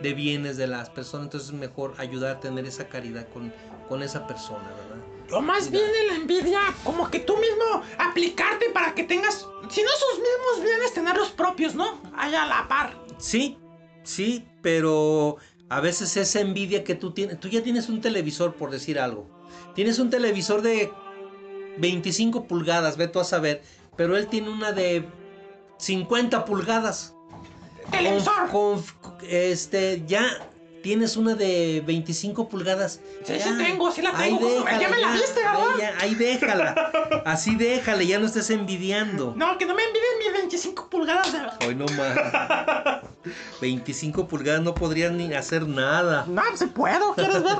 de 0.00 0.14
bienes 0.14 0.56
de 0.56 0.66
las 0.66 0.90
personas. 0.90 1.26
Entonces 1.26 1.50
es 1.50 1.54
mejor 1.54 1.94
ayudar 1.98 2.36
a 2.36 2.40
tener 2.40 2.66
esa 2.66 2.88
caridad 2.88 3.28
con, 3.28 3.52
con 3.88 4.02
esa 4.02 4.26
persona, 4.26 4.68
¿verdad? 4.68 5.04
O 5.30 5.42
más 5.42 5.70
bien 5.70 5.84
en 6.02 6.08
la 6.08 6.14
envidia, 6.14 6.60
como 6.84 7.10
que 7.10 7.20
tú 7.20 7.36
mismo 7.36 7.82
aplicarte 7.98 8.70
para 8.70 8.94
que 8.94 9.04
tengas, 9.04 9.46
si 9.68 9.82
no 9.82 9.90
sus 9.90 10.18
mismos 10.18 10.64
bienes, 10.64 10.94
tener 10.94 11.16
los 11.16 11.30
propios, 11.30 11.74
¿no? 11.74 12.00
Allá 12.16 12.44
a 12.44 12.46
la 12.46 12.68
par. 12.68 12.94
Sí, 13.18 13.58
sí, 14.04 14.46
pero 14.62 15.36
a 15.68 15.80
veces 15.80 16.16
esa 16.16 16.40
envidia 16.40 16.82
que 16.82 16.94
tú 16.94 17.12
tienes, 17.12 17.38
tú 17.40 17.48
ya 17.48 17.62
tienes 17.62 17.90
un 17.90 18.00
televisor 18.00 18.54
por 18.54 18.70
decir 18.70 18.98
algo. 18.98 19.28
Tienes 19.74 19.98
un 19.98 20.08
televisor 20.08 20.62
de 20.62 20.90
25 21.78 22.44
pulgadas, 22.46 22.96
ve 22.96 23.08
tú 23.08 23.20
a 23.20 23.24
saber, 23.24 23.62
pero 23.96 24.16
él 24.16 24.26
tiene 24.28 24.50
una 24.50 24.72
de 24.72 25.04
50 25.78 26.44
pulgadas. 26.44 27.14
Televisor. 27.90 28.48
Con- 28.50 28.82
con- 29.00 29.16
este, 29.28 30.02
ya 30.06 30.24
tienes 30.82 31.16
una 31.16 31.34
de 31.34 31.82
25 31.86 32.48
pulgadas. 32.48 33.00
Sí, 33.24 33.32
Ya. 33.34 33.42
sí 33.44 33.50
tengo, 33.58 33.90
sí 33.90 34.02
la 34.02 34.10
Ahí 34.16 34.30
tengo. 34.36 34.48
déjala, 34.48 34.80
ya 34.80 34.88
me 34.88 34.98
la 35.00 35.12
viste, 35.12 35.40
¿verdad? 35.40 35.60
ya, 35.78 35.94
ahí 36.00 36.14
déjala. 36.14 37.22
Así 37.24 37.56
déjala, 37.56 38.02
ya 38.04 38.18
no 38.18 38.26
estés 38.26 38.50
envidiando. 38.50 39.34
No, 39.36 39.58
que 39.58 39.66
no 39.66 39.74
me 39.74 39.82
envidien 39.82 40.18
mis 40.18 40.32
25 40.32 40.88
pulgadas 40.90 41.32
de... 41.32 41.66
Hoy 41.66 41.74
no 41.74 41.86
más. 41.96 43.00
25 43.60 44.28
pulgadas 44.28 44.62
no 44.62 44.74
podrían 44.74 45.16
ni 45.16 45.32
hacer 45.34 45.66
nada. 45.66 46.24
No, 46.28 46.42
si 46.54 46.66
puedo, 46.66 47.14
¿quieres 47.14 47.42
ver? 47.42 47.58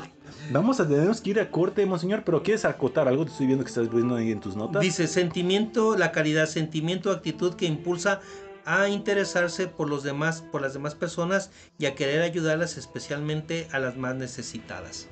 Vamos 0.51 0.79
a 0.79 0.87
tenemos 0.87 1.21
que 1.21 1.29
ir 1.31 1.39
a 1.39 1.51
corte, 1.51 1.85
monseñor, 1.85 2.23
pero 2.23 2.41
¿quieres 2.41 2.65
acotar 2.65 3.07
algo? 3.07 3.25
Te 3.25 3.31
estoy 3.31 3.45
viendo 3.45 3.63
que 3.63 3.69
estás 3.69 3.89
viendo 3.93 4.15
ahí 4.15 4.31
en 4.31 4.39
tus 4.39 4.55
notas. 4.55 4.81
Dice, 4.81 5.07
sentimiento, 5.07 5.95
la 5.95 6.11
caridad, 6.11 6.47
sentimiento, 6.47 7.11
actitud 7.11 7.53
que 7.55 7.65
impulsa 7.65 8.21
a 8.65 8.89
interesarse 8.89 9.67
por 9.67 9.89
los 9.89 10.03
demás, 10.03 10.41
por 10.51 10.61
las 10.61 10.73
demás 10.73 10.95
personas 10.95 11.51
y 11.77 11.85
a 11.85 11.95
querer 11.95 12.21
ayudarlas 12.21 12.77
especialmente 12.77 13.67
a 13.71 13.79
las 13.79 13.95
más 13.95 14.15
necesitadas. 14.15 15.07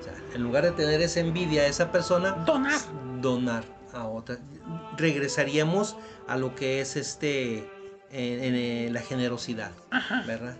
O 0.00 0.04
sea, 0.04 0.14
en 0.34 0.42
lugar 0.42 0.64
de 0.64 0.72
tener 0.72 1.00
esa 1.00 1.20
envidia 1.20 1.62
a 1.62 1.66
esa 1.66 1.90
persona, 1.90 2.32
Donar. 2.46 2.80
donar 3.20 3.64
a 3.92 4.06
otra. 4.06 4.38
Regresaríamos 4.96 5.96
a 6.26 6.36
lo 6.36 6.54
que 6.54 6.80
es 6.80 6.96
este 6.96 7.58
en- 8.12 8.44
en, 8.44 8.54
eh, 8.54 8.88
la 8.90 9.00
generosidad, 9.00 9.72
¿verdad? 10.26 10.56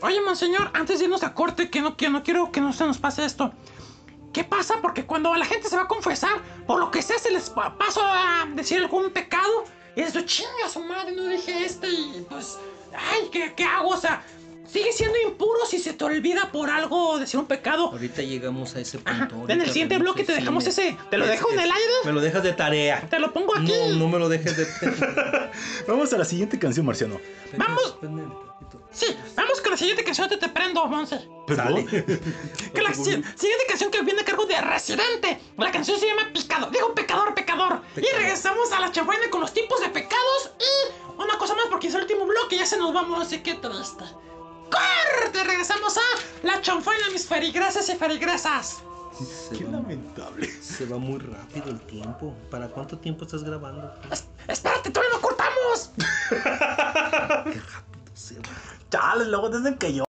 Oye, 0.00 0.20
monseñor, 0.20 0.70
antes 0.74 0.98
de 0.98 1.06
irnos 1.06 1.22
a 1.22 1.34
corte, 1.34 1.70
que 1.70 1.80
no, 1.80 1.96
que 1.96 2.08
no 2.08 2.22
quiero 2.22 2.52
que 2.52 2.60
no 2.60 2.72
se 2.72 2.84
nos 2.84 2.98
pase 2.98 3.24
esto. 3.24 3.52
¿Qué 4.32 4.44
pasa? 4.44 4.76
Porque 4.82 5.04
cuando 5.06 5.34
la 5.34 5.44
gente 5.44 5.68
se 5.68 5.76
va 5.76 5.82
a 5.82 5.88
confesar, 5.88 6.40
por 6.66 6.78
lo 6.78 6.90
que 6.90 7.02
sea, 7.02 7.18
se 7.18 7.30
les 7.30 7.50
pa- 7.50 7.76
paso 7.76 8.00
a 8.04 8.46
decir 8.54 8.78
algún 8.78 9.10
pecado, 9.10 9.64
y 9.96 10.02
eso 10.02 10.20
chinga 10.20 10.68
su 10.72 10.80
madre, 10.80 11.12
no 11.12 11.24
dije 11.26 11.64
este, 11.64 11.88
y 11.90 12.24
pues, 12.28 12.58
ay, 12.94 13.28
¿qué, 13.32 13.54
qué 13.56 13.64
hago? 13.64 13.88
O 13.88 13.96
sea, 13.96 14.22
sigue 14.70 14.92
siendo 14.92 15.16
impuro 15.26 15.58
si 15.68 15.78
se 15.78 15.94
te 15.94 16.04
olvida 16.04 16.52
por 16.52 16.68
algo 16.70 17.18
decir 17.18 17.40
un 17.40 17.46
pecado. 17.46 17.88
Ahorita 17.88 18.22
llegamos 18.22 18.76
a 18.76 18.80
ese 18.80 18.98
punto. 18.98 19.46
En 19.48 19.60
el 19.62 19.68
siguiente 19.70 19.98
bloque 19.98 20.22
te 20.24 20.34
dejamos 20.34 20.66
ese. 20.66 20.96
¿Te 21.10 21.16
lo 21.16 21.24
es- 21.24 21.30
dejo 21.32 21.50
en 21.50 21.58
el 21.60 21.70
aire? 21.72 21.92
Me 22.04 22.12
lo 22.12 22.20
dejas 22.20 22.42
de 22.44 22.52
tarea. 22.52 23.00
Te 23.08 23.18
lo 23.18 23.32
pongo 23.32 23.56
aquí. 23.56 23.72
No, 23.90 23.96
no 23.96 24.08
me 24.08 24.18
lo 24.18 24.28
dejes 24.28 24.56
de 24.58 25.50
Vamos 25.88 26.12
a 26.12 26.18
la 26.18 26.24
siguiente 26.26 26.58
canción, 26.58 26.84
Marciano. 26.86 27.18
Vamos. 27.56 27.96
Sí, 28.90 29.06
vamos 29.36 29.60
con 29.60 29.72
la 29.72 29.76
siguiente 29.76 30.02
canción 30.02 30.28
de 30.28 30.38
Te 30.38 30.48
Prendo, 30.48 30.84
Monse. 30.86 31.28
¿Perdón? 31.46 31.86
Que 32.74 32.82
la 32.82 32.92
si- 32.94 33.04
siguiente 33.04 33.64
canción 33.68 33.90
que 33.90 34.02
viene 34.02 34.22
a 34.22 34.24
cargo 34.24 34.46
de 34.46 34.60
Residente. 34.60 35.40
La 35.56 35.70
canción 35.70 36.00
se 36.00 36.06
llama 36.06 36.30
Picado. 36.32 36.70
Digo 36.70 36.94
pecador, 36.94 37.34
pecador. 37.34 37.80
Y 37.96 38.16
regresamos 38.16 38.72
a 38.72 38.80
la 38.80 38.90
chafaina 38.92 39.28
con 39.30 39.40
los 39.42 39.52
tipos 39.52 39.80
de 39.80 39.88
pecados. 39.90 40.50
Y 40.58 41.20
una 41.22 41.36
cosa 41.38 41.54
más, 41.54 41.66
porque 41.70 41.88
es 41.88 41.94
el 41.94 42.02
último 42.02 42.26
bloque. 42.26 42.56
Ya 42.56 42.66
se 42.66 42.78
nos 42.78 42.92
vamos, 42.92 43.20
así 43.26 43.38
que 43.40 43.54
triste. 43.54 44.04
¡Corte! 44.70 45.44
Regresamos 45.44 45.96
a 45.96 46.46
la 46.46 46.60
chanfaina, 46.60 47.08
mis 47.12 47.26
ferigrasas 47.26 47.88
y 47.88 47.96
ferigrasas. 47.96 48.78
Qué 49.56 49.64
lamentable. 49.64 50.46
Se 50.62 50.86
va 50.86 50.98
muy 50.98 51.18
rápido 51.18 51.70
el 51.70 51.80
tiempo. 51.82 52.34
¿Para 52.50 52.68
cuánto 52.68 52.98
tiempo 52.98 53.24
estás 53.24 53.42
grabando? 53.44 53.92
Espérate, 54.46 54.90
todavía 54.90 55.14
no 55.16 55.20
cortamos. 55.20 55.90
Chales, 58.90 59.28
luego 59.28 59.50
dicen 59.50 59.78
que 59.78 59.94
yo. 59.94 60.07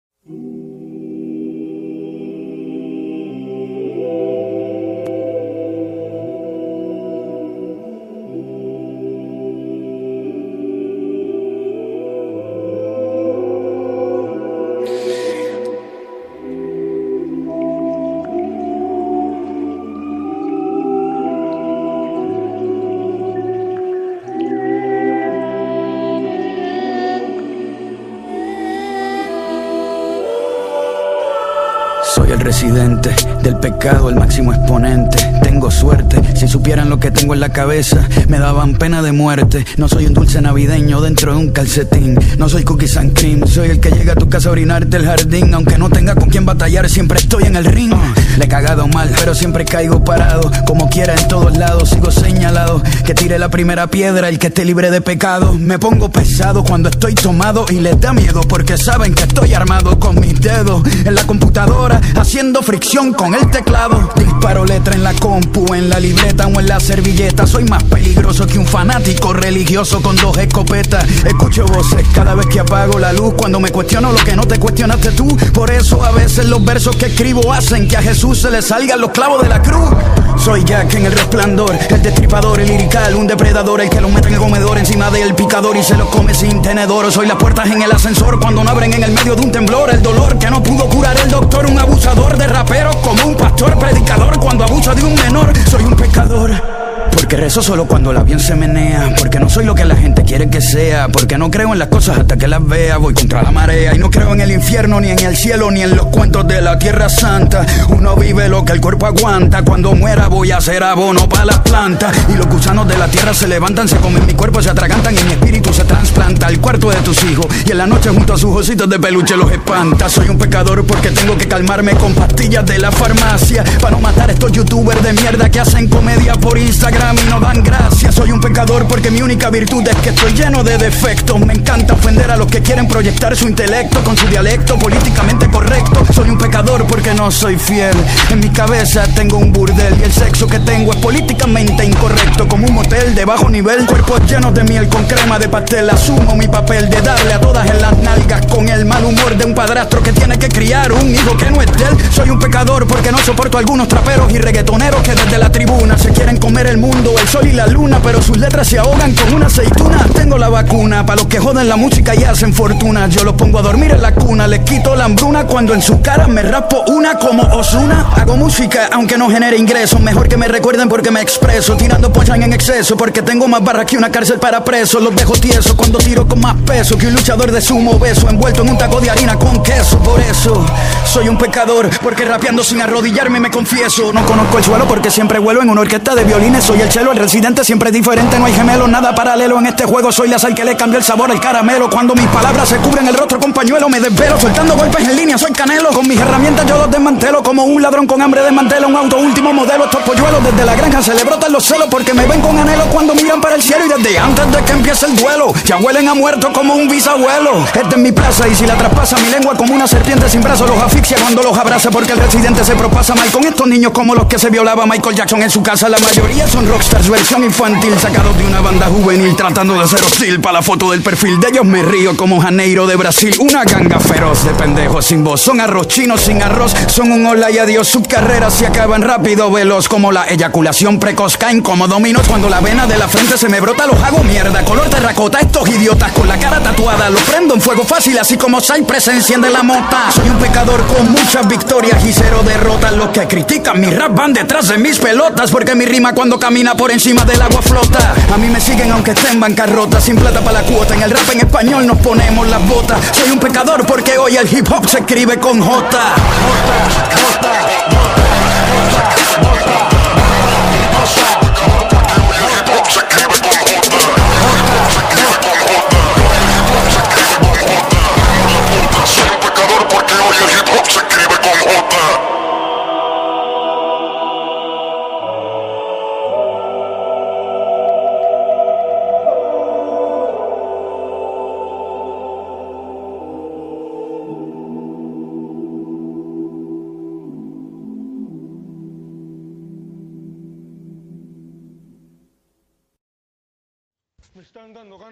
Del 33.48 33.60
pecado, 33.60 34.10
el 34.10 34.16
máximo 34.16 34.52
exponente. 34.52 35.16
Tengo 35.42 35.70
suerte, 35.70 36.20
si 36.36 36.46
supieran 36.46 36.90
lo 36.90 37.00
que 37.00 37.10
tengo 37.10 37.32
en 37.32 37.40
la 37.40 37.48
cabeza, 37.48 38.06
me 38.28 38.38
daban 38.38 38.74
pena 38.74 39.00
de 39.00 39.12
muerte. 39.12 39.64
No 39.78 39.88
soy 39.88 40.04
un 40.04 40.12
dulce 40.12 40.42
navideño 40.42 41.00
dentro 41.00 41.32
de 41.32 41.38
un 41.38 41.50
calcetín. 41.50 42.18
No 42.36 42.50
soy 42.50 42.64
cookies 42.64 42.98
and 42.98 43.18
cream, 43.18 43.46
soy 43.46 43.70
el 43.70 43.80
que 43.80 43.90
llega 43.90 44.12
a 44.12 44.16
tu 44.16 44.28
casa 44.28 44.50
a 44.50 44.52
orinarte 44.52 44.98
el 44.98 45.06
jardín. 45.06 45.54
Aunque 45.54 45.78
no 45.78 45.88
tenga 45.88 46.14
con 46.14 46.28
quién 46.28 46.44
batallar, 46.44 46.90
siempre 46.90 47.18
estoy 47.18 47.44
en 47.44 47.56
el 47.56 47.64
ring. 47.64 47.94
Le 48.36 48.44
he 48.44 48.48
cagado 48.48 48.86
mal, 48.86 49.10
pero 49.18 49.34
siempre 49.34 49.64
caigo 49.64 50.04
parado. 50.04 50.50
Como 50.66 50.90
quiera 50.90 51.14
en 51.14 51.26
todos 51.26 51.56
lados, 51.56 51.88
sigo 51.88 52.10
señalado. 52.10 52.82
Que 53.06 53.14
tire 53.14 53.38
la 53.38 53.48
primera 53.48 53.86
piedra, 53.86 54.28
el 54.28 54.38
que 54.38 54.48
esté 54.48 54.66
libre 54.66 54.90
de 54.90 55.00
pecado. 55.00 55.54
Me 55.54 55.78
pongo 55.78 56.10
pesado 56.10 56.64
cuando 56.64 56.90
estoy 56.90 57.14
tomado 57.14 57.64
y 57.70 57.80
les 57.80 57.98
da 57.98 58.12
miedo 58.12 58.42
porque 58.42 58.76
saben 58.76 59.14
que 59.14 59.22
estoy 59.22 59.54
armado 59.54 59.98
con 59.98 60.20
mis 60.20 60.38
dedos 60.38 60.82
en 61.06 61.14
la 61.14 61.24
computadora, 61.24 61.98
haciendo 62.14 62.62
fricción 62.62 63.14
con 63.14 63.38
el 63.40 63.51
teclado. 63.51 64.10
Disparo 64.16 64.65
letra 64.65 64.94
en 64.94 65.02
la 65.02 65.15
compu, 65.15 65.74
en 65.74 65.89
la 65.89 66.01
libreta 66.01 66.47
o 66.47 66.60
en 66.60 66.66
la 66.66 66.81
servilleta. 66.81 67.47
Soy 67.47 67.65
más 67.65 67.82
peligroso 67.85 68.47
que 68.47 68.59
un 68.59 68.66
fanático 68.66 69.32
religioso 69.32 70.01
con 70.02 70.16
dos 70.16 70.36
escopetas. 70.39 71.05
Escucho 71.24 71.66
voces 71.66 72.06
cada 72.15 72.35
vez 72.35 72.47
que 72.47 72.60
apago 72.60 72.98
la 72.98 73.12
luz. 73.12 73.35
Cuando 73.35 73.60
me 73.60 73.70
cuestiono 73.70 74.12
lo 74.12 74.19
que 74.19 74.36
no 74.36 74.47
te 74.47 74.59
cuestionaste 74.59 75.12
tú. 75.12 75.28
Por 75.52 75.70
eso 75.70 76.05
a 76.05 76.10
veces 76.12 76.47
los 76.47 76.65
versos 76.65 76.97
que 76.97 77.06
escribo 77.06 77.52
hacen 77.52 77.89
que 77.89 77.97
a 77.97 78.02
Jesús 78.02 78.39
se 78.39 78.51
le 78.51 78.62
salgan 78.62 79.01
los 79.01 79.10
clavos 79.10 79.43
de 79.43 79.48
la 79.48 79.62
cruz. 79.62 79.90
Soy 80.36 80.64
Jack 80.64 80.94
en 80.94 81.06
el 81.06 81.12
resplandor, 81.12 81.76
el 81.90 82.02
destripador, 82.02 82.60
el 82.60 82.68
lirical, 82.68 83.14
un 83.16 83.26
depredador, 83.26 83.80
el 83.80 83.90
que 83.90 84.00
lo 84.00 84.09
mete 84.09 84.28
en 84.28 84.34
el 84.34 84.40
comedor 84.40 84.78
encima 84.78 85.10
del 85.10 85.34
picador 85.34 85.76
y 85.76 85.82
se 85.82 85.96
lo 85.96 86.09
come 86.10 86.34
sin 86.34 86.62
tenedor. 86.62 87.10
Soy 87.12 87.26
las 87.26 87.36
puertas 87.36 87.70
en 87.70 87.82
el 87.82 87.90
ascensor 87.90 88.38
cuando 88.40 88.64
no 88.64 88.70
abren 88.70 88.92
en 88.94 89.02
el 89.02 89.12
medio 89.12 89.34
de 89.34 89.42
un 89.42 89.52
temblor. 89.52 89.90
El 89.90 90.02
dolor 90.02 90.38
que 90.38 90.50
no 90.50 90.62
pudo 90.62 90.88
curar 90.88 91.16
el 91.18 91.30
doctor, 91.30 91.66
un 91.66 91.78
abusador 91.78 92.36
de 92.36 92.46
rapero 92.46 92.90
como 93.02 93.24
un 93.26 93.36
pastor 93.36 93.78
predicador 93.78 94.38
cuando 94.38 94.64
abusa 94.64 94.94
de 94.94 95.05
un 95.05 95.14
menor. 95.14 95.52
Soy 95.68 95.84
un 95.84 95.94
pecador. 95.94 96.77
Porque 97.19 97.36
rezo 97.36 97.62
solo 97.62 97.86
cuando 97.86 98.12
el 98.12 98.16
avión 98.16 98.39
se 98.39 98.55
menea. 98.55 99.12
Porque 99.19 99.40
no 99.40 99.51
soy 99.51 99.65
lo 99.65 99.74
que 99.74 99.85
la 99.85 99.97
gente 99.97 100.23
quiere 100.23 100.49
que 100.49 100.61
sea. 100.61 101.09
Porque 101.09 101.36
no 101.36 101.51
creo 101.51 101.73
en 101.73 101.78
las 101.81 101.89
cosas 101.89 102.16
hasta 102.16 102.36
que 102.36 102.47
las 102.47 102.65
vea. 102.65 102.97
Voy 102.97 103.12
contra 103.12 103.43
la 103.43 103.51
marea. 103.51 103.93
Y 103.95 103.99
no 103.99 104.09
creo 104.09 104.32
en 104.35 104.40
el 104.40 104.53
infierno, 104.53 105.01
ni 105.01 105.11
en 105.11 105.19
el 105.19 105.36
cielo, 105.36 105.69
ni 105.73 105.82
en 105.82 105.97
los 105.97 106.07
cuentos 106.07 106.47
de 106.47 106.62
la 106.62 106.78
tierra 106.78 107.09
santa. 107.09 107.66
Uno 107.89 108.15
vive 108.15 108.49
lo 108.49 108.65
que 108.65 108.73
el 108.73 108.81
cuerpo 108.81 109.07
aguanta. 109.07 109.65
Cuando 109.65 109.97
muera 109.97 110.28
voy 110.28 110.53
a 110.53 110.61
ser 110.61 110.85
abono 110.85 111.28
para 111.28 111.45
las 111.45 111.59
plantas. 111.59 112.16
Y 112.28 112.36
los 112.36 112.47
gusanos 112.47 112.86
de 112.86 112.97
la 112.97 113.09
tierra 113.09 113.35
se 113.35 113.49
levantan, 113.49 113.89
se 113.89 113.97
comen 113.97 114.24
mi 114.24 114.35
cuerpo, 114.35 114.62
se 114.62 114.70
atragantan 114.70 115.12
y 115.19 115.23
mi 115.24 115.32
espíritu 115.32 115.74
se 115.74 115.85
trasplanta 115.85 116.47
al 116.47 116.61
cuarto 116.61 116.89
de 116.89 116.97
tus 116.99 117.24
hijos. 117.24 117.47
Y 117.66 117.73
en 117.73 117.78
la 117.78 117.86
noche 117.89 118.11
junto 118.11 118.35
a 118.35 118.39
sus 118.39 118.57
ositos 118.57 118.89
de 118.89 118.99
peluche 119.01 119.36
los 119.36 119.51
espanta. 119.51 120.09
Soy 120.09 120.28
un 120.28 120.39
pecador 120.39 120.86
porque 120.86 121.11
tengo 121.11 121.36
que 121.36 121.49
calmarme 121.49 121.95
con 121.95 122.15
pastillas 122.15 122.65
de 122.65 122.78
la 122.78 122.93
farmacia. 122.93 123.65
Para 123.81 123.97
no 123.97 124.01
matar 124.01 124.31
a 124.31 124.32
estos 124.32 124.53
youtubers 124.53 125.03
de 125.03 125.12
mierda 125.15 125.51
que 125.51 125.59
hacen 125.59 125.89
comedia 125.89 126.35
por 126.35 126.57
Instagram 126.57 127.07
y 127.16 127.30
no 127.30 127.40
dan 127.40 127.62
gracias. 127.62 128.14
Soy 128.14 128.32
un 128.32 128.40
pecador 128.40 128.86
porque 128.86 129.10
mi 129.10 129.22
única 129.22 129.48
virtud 129.48 129.86
es 129.89 129.97
que 129.97 130.10
estoy 130.10 130.35
lleno 130.35 130.62
de 130.62 130.76
defectos. 130.76 131.40
Me 131.40 131.55
encanta 131.55 131.94
ofender 131.94 132.30
a 132.30 132.36
los 132.36 132.48
que 132.48 132.60
quieren 132.60 132.86
proyectar 132.86 133.35
su 133.35 133.48
intelecto 133.48 134.05
con 134.05 134.14
su 134.14 134.26
dialecto 134.26 134.78
políticamente 134.78 135.48
correcto. 135.48 136.05
Soy 136.12 136.28
un 136.28 136.36
pecador 136.36 136.86
porque 136.86 137.14
no 137.14 137.30
soy 137.30 137.56
fiel. 137.56 137.97
En 138.28 138.40
mi 138.40 138.51
cabeza 138.51 139.05
tengo 139.14 139.39
un 139.39 139.52
burdel 139.55 139.97
y 139.98 140.02
el 140.02 140.12
sexo 140.12 140.47
que 140.47 140.59
tengo 140.59 140.93
es 140.93 140.98
políticamente 140.98 141.82
incorrecto. 141.82 142.47
Como 142.47 142.66
un 142.66 142.74
motel 142.74 143.14
de 143.14 143.24
bajo 143.24 143.48
nivel, 143.48 143.86
cuerpos 143.86 144.20
llenos 144.28 144.52
de 144.52 144.64
miel 144.64 144.89
con 144.89 145.05
crema 145.05 145.39
de 145.39 145.48
pastel. 145.48 145.89
Asumo 145.89 146.35
mi 146.35 146.47
papel 146.47 146.90
de 146.90 147.01
darle 147.01 147.32
a 147.32 147.40
todas 147.40 147.70
en 147.70 147.80
las 147.80 147.97
nalgas 147.98 148.44
con 148.47 148.68
el 148.68 148.85
mal 148.85 149.02
humor 149.05 149.35
de 149.35 149.47
un 149.47 149.55
padrastro 149.55 150.02
que 150.02 150.12
tiene 150.12 150.39
que 150.39 150.48
criar 150.48 150.93
un 150.93 151.09
hijo 151.10 151.35
que 151.39 151.51
no 151.51 151.62
es 151.62 151.72
de 151.72 151.85
él. 151.85 151.97
Soy 152.12 152.28
un 152.28 152.39
pecador 152.39 152.86
porque 152.86 153.10
no 153.10 153.18
soporto 153.18 153.56
a 153.56 153.60
algunos 153.60 153.89
traperos 153.89 154.30
y 154.30 154.36
reggaetoneros 154.39 155.01
que 155.02 155.14
desde 155.14 155.39
la 155.39 155.51
tribuna 155.51 155.97
se 155.97 156.10
quieren 156.10 156.36
comer 156.36 156.66
el 156.66 156.76
mundo, 156.76 156.97
el 156.98 157.28
sol 157.28 157.46
y 157.46 157.52
la 157.52 157.66
luna, 157.66 158.00
pero 158.02 158.20
sus 158.20 158.36
letras 158.36 158.66
se 158.66 158.78
ahogan 158.78 159.14
con 159.14 159.34
una 159.34 159.46
aceituna. 159.46 160.04
Tengo 160.14 160.36
la 160.36 160.48
vacuna 160.48 161.06
para 161.06 161.16
los 161.16 161.26
que 161.26 161.38
joden 161.38 161.68
la 161.68 161.76
música 161.76 162.14
y 162.14 162.24
hacen 162.24 162.52
fortuna. 162.52 163.06
Yo 163.08 163.24
los 163.24 163.34
pongo 163.34 163.58
a 163.58 163.62
dormir 163.62 163.92
en 163.92 164.02
la 164.02 164.12
cuna, 164.14 164.46
les 164.46 164.60
quito 164.60 164.96
la 164.96 165.04
hambruna 165.04 165.46
cuando 165.46 165.74
en 165.74 165.82
su 165.82 166.00
cara 166.00 166.26
me 166.26 166.42
raspo 166.42 166.84
una 166.88 167.14
como 167.18 167.42
Osuna. 167.44 168.06
Hago 168.16 168.36
música 168.36 168.88
aunque 168.92 169.16
no 169.16 169.30
genere 169.30 169.56
ingresos, 169.56 170.00
mejor 170.00 170.28
que 170.28 170.36
me 170.36 170.48
recuerden 170.48 170.88
porque 170.88 171.10
me 171.10 171.20
expreso, 171.20 171.76
tirando 171.76 172.12
punchline 172.12 172.42
en 172.42 172.52
exceso, 172.52 172.96
porque 172.96 173.22
tengo 173.22 173.46
más 173.46 173.62
barras 173.62 173.86
que 173.86 173.96
una 173.96 174.10
cárcel 174.10 174.38
para 174.38 174.64
presos. 174.64 175.02
Los 175.02 175.14
dejo 175.14 175.34
tiesos 175.34 175.74
cuando 175.74 175.98
tiro 175.98 176.26
con 176.26 176.40
más 176.40 176.56
peso 176.66 176.98
que 176.98 177.06
un 177.06 177.14
luchador 177.14 177.52
de 177.52 177.60
sumo 177.60 177.98
beso, 177.98 178.28
envuelto 178.28 178.62
en 178.62 178.70
un 178.70 178.78
taco 178.78 179.00
de 179.00 179.10
harina 179.10 179.38
con 179.38 179.62
queso. 179.62 179.98
Por 180.00 180.20
eso 180.20 180.66
Soy 181.04 181.28
un 181.28 181.38
pecador 181.38 181.88
porque 182.02 182.24
rapeando 182.24 182.62
sin 182.62 182.82
arrodillarme 182.82 183.40
me 183.40 183.50
confieso. 183.50 184.12
No 184.12 184.24
conozco 184.26 184.58
el 184.58 184.64
suelo 184.64 184.86
porque 184.86 185.10
siempre 185.10 185.38
vuelo 185.38 185.62
en 185.62 185.70
una 185.70 185.80
orquesta 185.80 186.14
de 186.14 186.24
violines. 186.24 186.64
Soy 186.64 186.80
el 186.80 186.88
chelo, 186.89 187.12
el 187.12 187.19
residente 187.19 187.65
siempre 187.65 187.90
diferente. 187.90 188.39
No 188.39 188.47
hay 188.47 188.52
gemelo, 188.52 188.89
nada 188.89 189.15
paralelo 189.15 189.59
en 189.59 189.66
este 189.66 189.85
juego. 189.85 190.10
Soy 190.10 190.28
la 190.28 190.39
sal 190.39 190.55
que 190.55 190.65
le 190.65 190.77
cambió 190.77 190.98
el 190.98 191.05
sabor 191.05 191.31
al 191.31 191.40
caramelo. 191.40 191.90
Cuando 191.90 192.15
mis 192.15 192.27
palabras 192.28 192.69
se 192.69 192.77
cubren 192.77 193.06
el 193.06 193.15
rostro 193.15 193.39
con 193.39 193.52
pañuelo, 193.52 193.89
me 193.89 194.01
desvelo 194.01 194.39
soltando 194.40 194.77
golpes 194.77 195.06
en 195.06 195.16
línea. 195.16 195.39
Soy 195.39 195.52
canelo. 195.52 195.90
Con 195.90 196.06
mis 196.06 196.19
herramientas 196.19 196.66
yo 196.66 196.78
los 196.78 196.90
desmantelo 196.90 197.43
como 197.43 197.65
un 197.65 197.82
ladrón 197.82 198.06
con 198.06 198.20
hambre 198.23 198.43
de 198.43 198.51
mantelo. 198.51 198.89
Un 198.89 198.97
auto 198.97 199.19
último 199.19 199.52
modelo. 199.52 199.85
Estos 199.85 200.02
polluelos 200.02 200.43
desde 200.44 200.65
la 200.65 200.74
granja 200.74 201.02
se 201.02 201.15
le 201.15 201.24
brotan 201.24 201.52
los 201.52 201.65
celos 201.65 201.89
porque 201.90 202.15
me 202.15 202.27
ven 202.27 202.40
con 202.40 202.59
anhelo 202.59 202.85
cuando 202.86 203.15
miran 203.15 203.40
para 203.40 203.55
el 203.55 203.62
cielo 203.62 203.85
y 203.86 203.89
desde 203.89 204.19
antes 204.19 204.51
de 204.51 204.62
que 204.62 204.73
empiece 204.73 205.06
el 205.06 205.16
duelo 205.16 205.52
ya 205.65 205.77
huelen 205.77 206.09
a 206.09 206.15
muerto 206.15 206.52
como 206.52 206.74
un 206.74 206.89
bisabuelo. 206.89 207.65
Esta 207.66 207.89
es 207.89 207.98
mi 207.98 208.12
plaza 208.12 208.48
y 208.48 208.55
si 208.55 208.66
la 208.66 208.77
traspasa 208.77 209.19
mi 209.19 209.28
lengua 209.31 209.55
como 209.56 209.74
una 209.74 209.86
serpiente 209.86 210.28
sin 210.28 210.40
brazos 210.40 210.69
los 210.69 210.82
asfixia 210.82 211.19
cuando 211.19 211.43
los 211.43 211.56
abraza 211.56 211.90
porque 211.90 212.12
el 212.12 212.19
residente 212.19 212.65
se 212.65 212.74
propasa 212.74 213.15
mal 213.15 213.31
con 213.31 213.44
estos 213.44 213.66
niños 213.66 213.93
como 213.93 214.15
los 214.15 214.27
que 214.27 214.39
se 214.39 214.51
violaba 214.51 214.86
Michael 214.86 215.16
Jackson 215.16 215.43
en 215.43 215.51
su 215.51 215.62
casa. 215.62 215.89
La 215.89 215.98
mayoría 215.98 216.47
son 216.47 216.66
rockstars 216.78 217.10
versión 217.10 217.42
infantil 217.42 217.92
sacados 217.98 218.38
de 218.38 218.44
una 218.44 218.60
banda 218.60 218.86
juvenil 218.86 219.34
tratando 219.34 219.74
de 219.74 219.88
ser 219.88 220.00
hostil 220.00 220.40
para 220.40 220.59
la 220.59 220.62
foto 220.62 220.92
del 220.92 221.02
perfil 221.02 221.40
de 221.40 221.48
ellos 221.48 221.64
me 221.64 221.82
río 221.82 222.16
como 222.16 222.40
Janeiro 222.40 222.86
de 222.86 222.94
Brasil. 222.94 223.34
Una 223.40 223.64
ganga 223.64 223.98
feroz 223.98 224.44
de 224.44 224.50
pendejos 224.55 225.06
sin 225.06 225.24
voz. 225.24 225.40
Son 225.40 225.60
arroz 225.60 225.88
chinos 225.88 226.20
sin 226.20 226.40
arroz. 226.40 226.74
Son 226.86 227.10
un 227.10 227.26
hola 227.26 227.50
y 227.50 227.59
adiós. 227.59 227.88
Sus 227.88 228.06
carreras 228.06 228.55
se 228.55 228.66
acaban 228.66 229.02
rápido, 229.02 229.50
veloz 229.50 229.88
como 229.88 230.12
la 230.12 230.28
eyaculación 230.28 231.00
precoz. 231.00 231.36
Caen 231.36 231.62
como 231.62 231.88
dominos 231.88 232.28
cuando 232.28 232.48
la 232.48 232.60
vena 232.60 232.86
de 232.86 232.96
la 232.96 233.09
frente 233.09 233.36
se 233.36 233.48
me 233.48 233.60
brota. 233.60 233.86
Los 233.86 234.00
hago 234.02 234.22
mierda. 234.22 234.64
Color 234.64 234.88
terracota. 234.88 235.40
Estos 235.40 235.68
idiotas 235.68 236.12
con 236.12 236.28
la 236.28 236.38
cara 236.38 236.60
tatuada. 236.60 237.10
Los 237.10 237.22
prendo 237.22 237.55
en 237.55 237.60
fuego 237.60 237.84
fácil 237.84 238.16
así 238.18 238.36
como 238.36 238.60
Cypress 238.60 239.05
se 239.05 239.12
enciende 239.12 239.50
la 239.50 239.62
mota. 239.62 240.12
Soy 240.14 240.28
un 240.28 240.38
pecador 240.38 240.86
con 240.86 241.10
muchas 241.10 241.48
victorias 241.48 242.05
y 242.05 242.12
cero 242.12 242.42
derrotas. 242.44 242.92
Los 242.92 243.09
que 243.09 243.26
critican 243.26 243.80
mi 243.80 243.90
rap 243.90 244.14
van 244.14 244.32
detrás 244.32 244.68
de 244.68 244.78
mis 244.78 244.98
pelotas 244.98 245.50
porque 245.50 245.74
mi 245.74 245.84
rima 245.84 246.12
cuando 246.12 246.38
camina 246.38 246.68
por 246.77 246.90
encima 246.90 247.24
del 247.24 247.40
agua 247.40 247.62
flota. 247.62 248.15
A 248.32 248.36
mí 248.36 248.49
me 248.49 248.61
siguen 248.61 248.90
aunque 248.93 249.12
esté 249.12 249.28
en 249.28 249.40
bancarrota. 249.40 250.01
Sin 250.01 250.16
plata 250.16 250.40
para 250.40 250.62
la 250.62 250.66
cuota. 250.66 250.95
En 250.95 251.03
el 251.03 251.11
rap 251.11 251.28
en 251.32 251.40
español 251.40 251.86
nos 251.86 251.99
ponemos 251.99 252.47
las 252.49 252.66
botas. 252.69 252.99
Soy 253.12 253.31
un 253.31 253.39
pecador 253.39 253.86
porque 253.86 254.19
hoy 254.19 254.36
el 254.36 254.53
hip 254.53 254.70
hop 254.70 254.89
se 254.89 254.99
escribe 254.99 255.39
con 255.39 255.61
J. 255.61 255.99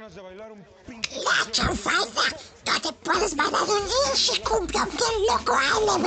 La 0.07 1.51
chanfaina, 1.51 2.01
no 2.65 2.81
te 2.81 2.93
puedes 3.03 3.35
bailar 3.35 3.62
un 3.65 4.39
cumbia 4.45 4.85
bien 4.85 5.27
loco, 5.28 5.53
ALB. 5.53 6.07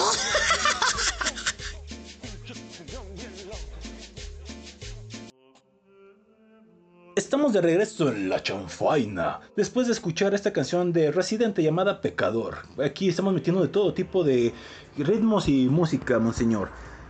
Estamos 7.18 7.52
de 7.52 7.60
regreso 7.60 8.08
en 8.08 8.30
La 8.30 8.42
Chanfaina, 8.42 9.42
después 9.58 9.88
de 9.88 9.94
escuchar 9.94 10.34
esta 10.34 10.54
canción 10.54 10.94
de 10.94 11.12
Residente 11.12 11.62
llamada 11.62 12.00
Pecador. 12.00 12.60
Aquí 12.82 13.10
estamos 13.10 13.34
metiendo 13.34 13.62
de 13.62 13.68
todo 13.68 13.94
tipo 13.94 14.24
de 14.24 14.54
ritmos 14.98 15.50
y 15.50 15.68
música, 15.68 16.20
monseñor. 16.20 16.70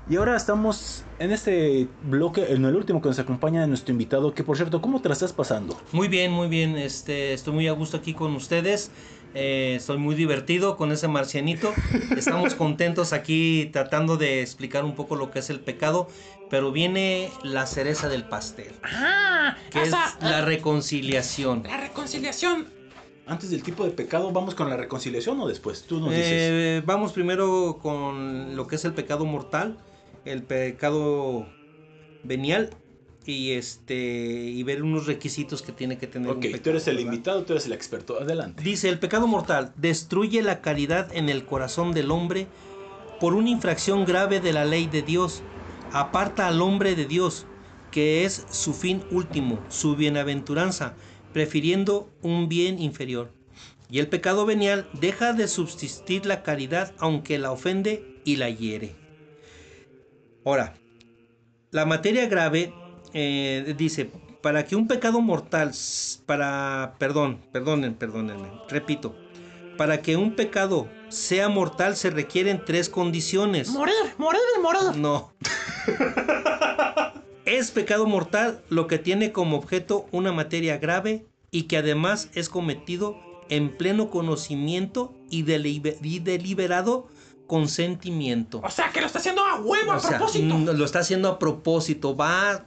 Y 0.09 0.15
ahora 0.15 0.35
estamos 0.35 1.03
en 1.19 1.31
este 1.31 1.87
bloque, 2.03 2.51
en 2.51 2.65
el 2.65 2.75
último 2.75 2.99
que 2.99 3.09
nos 3.09 3.19
acompaña 3.19 3.67
nuestro 3.67 3.91
invitado, 3.91 4.33
que 4.33 4.43
por 4.43 4.57
cierto, 4.57 4.81
¿cómo 4.81 5.01
te 5.01 5.09
la 5.09 5.13
estás 5.13 5.33
pasando? 5.33 5.79
Muy 5.91 6.07
bien, 6.07 6.31
muy 6.31 6.47
bien. 6.47 6.75
Este, 6.77 7.33
estoy 7.33 7.53
muy 7.53 7.67
a 7.67 7.73
gusto 7.73 7.97
aquí 7.97 8.15
con 8.15 8.33
ustedes. 8.35 8.89
Eh, 9.35 9.75
estoy 9.77 9.99
muy 9.99 10.15
divertido 10.15 10.77
con 10.77 10.91
ese 10.91 11.07
marcianito. 11.07 11.71
Estamos 12.17 12.55
contentos 12.55 13.13
aquí 13.13 13.69
tratando 13.71 14.17
de 14.17 14.41
explicar 14.41 14.83
un 14.83 14.95
poco 14.95 15.15
lo 15.15 15.29
que 15.29 15.39
es 15.39 15.51
el 15.51 15.59
pecado. 15.59 16.07
Pero 16.49 16.71
viene 16.71 17.29
la 17.43 17.67
cereza 17.67 18.09
del 18.09 18.23
pastel, 18.23 18.73
Ah, 18.81 19.55
que 19.69 19.83
es 19.83 19.89
sea, 19.91 20.17
la 20.21 20.41
reconciliación. 20.41 21.61
la 21.67 21.77
reconciliación. 21.77 22.65
Antes 23.27 23.51
del 23.51 23.61
tipo 23.61 23.83
de 23.83 23.91
pecado, 23.91 24.31
¿vamos 24.31 24.55
con 24.55 24.67
la 24.71 24.75
reconciliación 24.75 25.39
o 25.39 25.47
después? 25.47 25.83
Tú 25.83 25.99
nos 25.99 26.09
dices. 26.09 26.25
Eh, 26.31 26.81
vamos 26.83 27.11
primero 27.11 27.77
con 27.79 28.55
lo 28.55 28.65
que 28.65 28.77
es 28.77 28.85
el 28.85 28.93
pecado 28.93 29.25
mortal, 29.25 29.77
el 30.25 30.43
pecado 30.43 31.47
venial 32.23 32.69
y 33.25 33.51
este 33.51 33.95
y 33.95 34.63
ver 34.63 34.83
unos 34.83 35.05
requisitos 35.05 35.61
que 35.61 35.71
tiene 35.71 35.97
que 35.97 36.07
tener 36.07 36.29
un 36.31 36.37
ok, 36.37 36.41
pecado. 36.41 36.63
tú 36.63 36.69
eres 36.71 36.87
el 36.87 36.97
¿verdad? 36.97 37.11
invitado, 37.11 37.43
tú 37.43 37.53
eres 37.53 37.65
el 37.65 37.73
experto. 37.73 38.19
Adelante. 38.19 38.63
Dice, 38.63 38.89
el 38.89 38.99
pecado 38.99 39.27
mortal 39.27 39.73
destruye 39.75 40.41
la 40.41 40.61
caridad 40.61 41.09
en 41.15 41.29
el 41.29 41.45
corazón 41.45 41.91
del 41.91 42.11
hombre 42.11 42.47
por 43.19 43.33
una 43.33 43.49
infracción 43.49 44.05
grave 44.05 44.39
de 44.39 44.53
la 44.53 44.65
ley 44.65 44.87
de 44.87 45.01
Dios. 45.01 45.43
Aparta 45.91 46.47
al 46.47 46.61
hombre 46.61 46.95
de 46.95 47.05
Dios, 47.05 47.45
que 47.91 48.25
es 48.25 48.45
su 48.51 48.73
fin 48.73 49.03
último, 49.11 49.59
su 49.69 49.95
bienaventuranza, 49.95 50.95
prefiriendo 51.33 52.09
un 52.21 52.47
bien 52.47 52.79
inferior. 52.79 53.31
Y 53.89 53.99
el 53.99 54.07
pecado 54.07 54.45
venial 54.45 54.87
deja 54.93 55.33
de 55.33 55.47
subsistir 55.47 56.25
la 56.25 56.43
caridad 56.43 56.93
aunque 56.99 57.39
la 57.39 57.51
ofende 57.51 58.21
y 58.23 58.35
la 58.35 58.49
hiere. 58.49 58.98
Ahora, 60.45 60.73
la 61.71 61.85
materia 61.85 62.27
grave 62.27 62.73
eh, 63.13 63.75
dice, 63.77 64.11
para 64.41 64.65
que 64.65 64.75
un 64.75 64.87
pecado 64.87 65.21
mortal, 65.21 65.71
para, 66.25 66.95
perdón, 66.97 67.41
perdonen, 67.51 67.93
perdónenme, 67.93 68.49
repito, 68.69 69.15
para 69.77 70.01
que 70.01 70.15
un 70.17 70.35
pecado 70.35 70.87
sea 71.09 71.49
mortal 71.49 71.95
se 71.95 72.09
requieren 72.09 72.63
tres 72.65 72.89
condiciones. 72.89 73.69
Morir, 73.69 73.95
morir 74.17 74.41
y 74.57 74.61
morir. 74.61 74.97
No. 74.97 75.33
es 77.45 77.71
pecado 77.71 78.05
mortal 78.05 78.61
lo 78.69 78.87
que 78.87 78.99
tiene 78.99 79.31
como 79.31 79.57
objeto 79.57 80.07
una 80.11 80.31
materia 80.31 80.77
grave 80.77 81.25
y 81.51 81.63
que 81.63 81.77
además 81.77 82.29
es 82.33 82.49
cometido 82.49 83.17
en 83.49 83.75
pleno 83.75 84.09
conocimiento 84.09 85.15
y 85.29 85.41
deliberado 85.43 87.07
consentimiento. 87.49 88.61
O 88.63 88.69
sea, 88.71 88.91
que 88.93 89.01
lo 89.01 89.07
está 89.07 89.19
haciendo 89.19 89.43
a 89.43 89.55
huevo, 89.59 89.91
a 89.91 89.97
O 89.97 89.99
sea, 89.99 90.11
propósito. 90.17 90.55
mm, 90.55 90.65
lo 90.77 90.85
está 90.85 90.99
haciendo 90.99 91.27
a 91.27 91.37
propósito, 91.39 92.15
va 92.15 92.63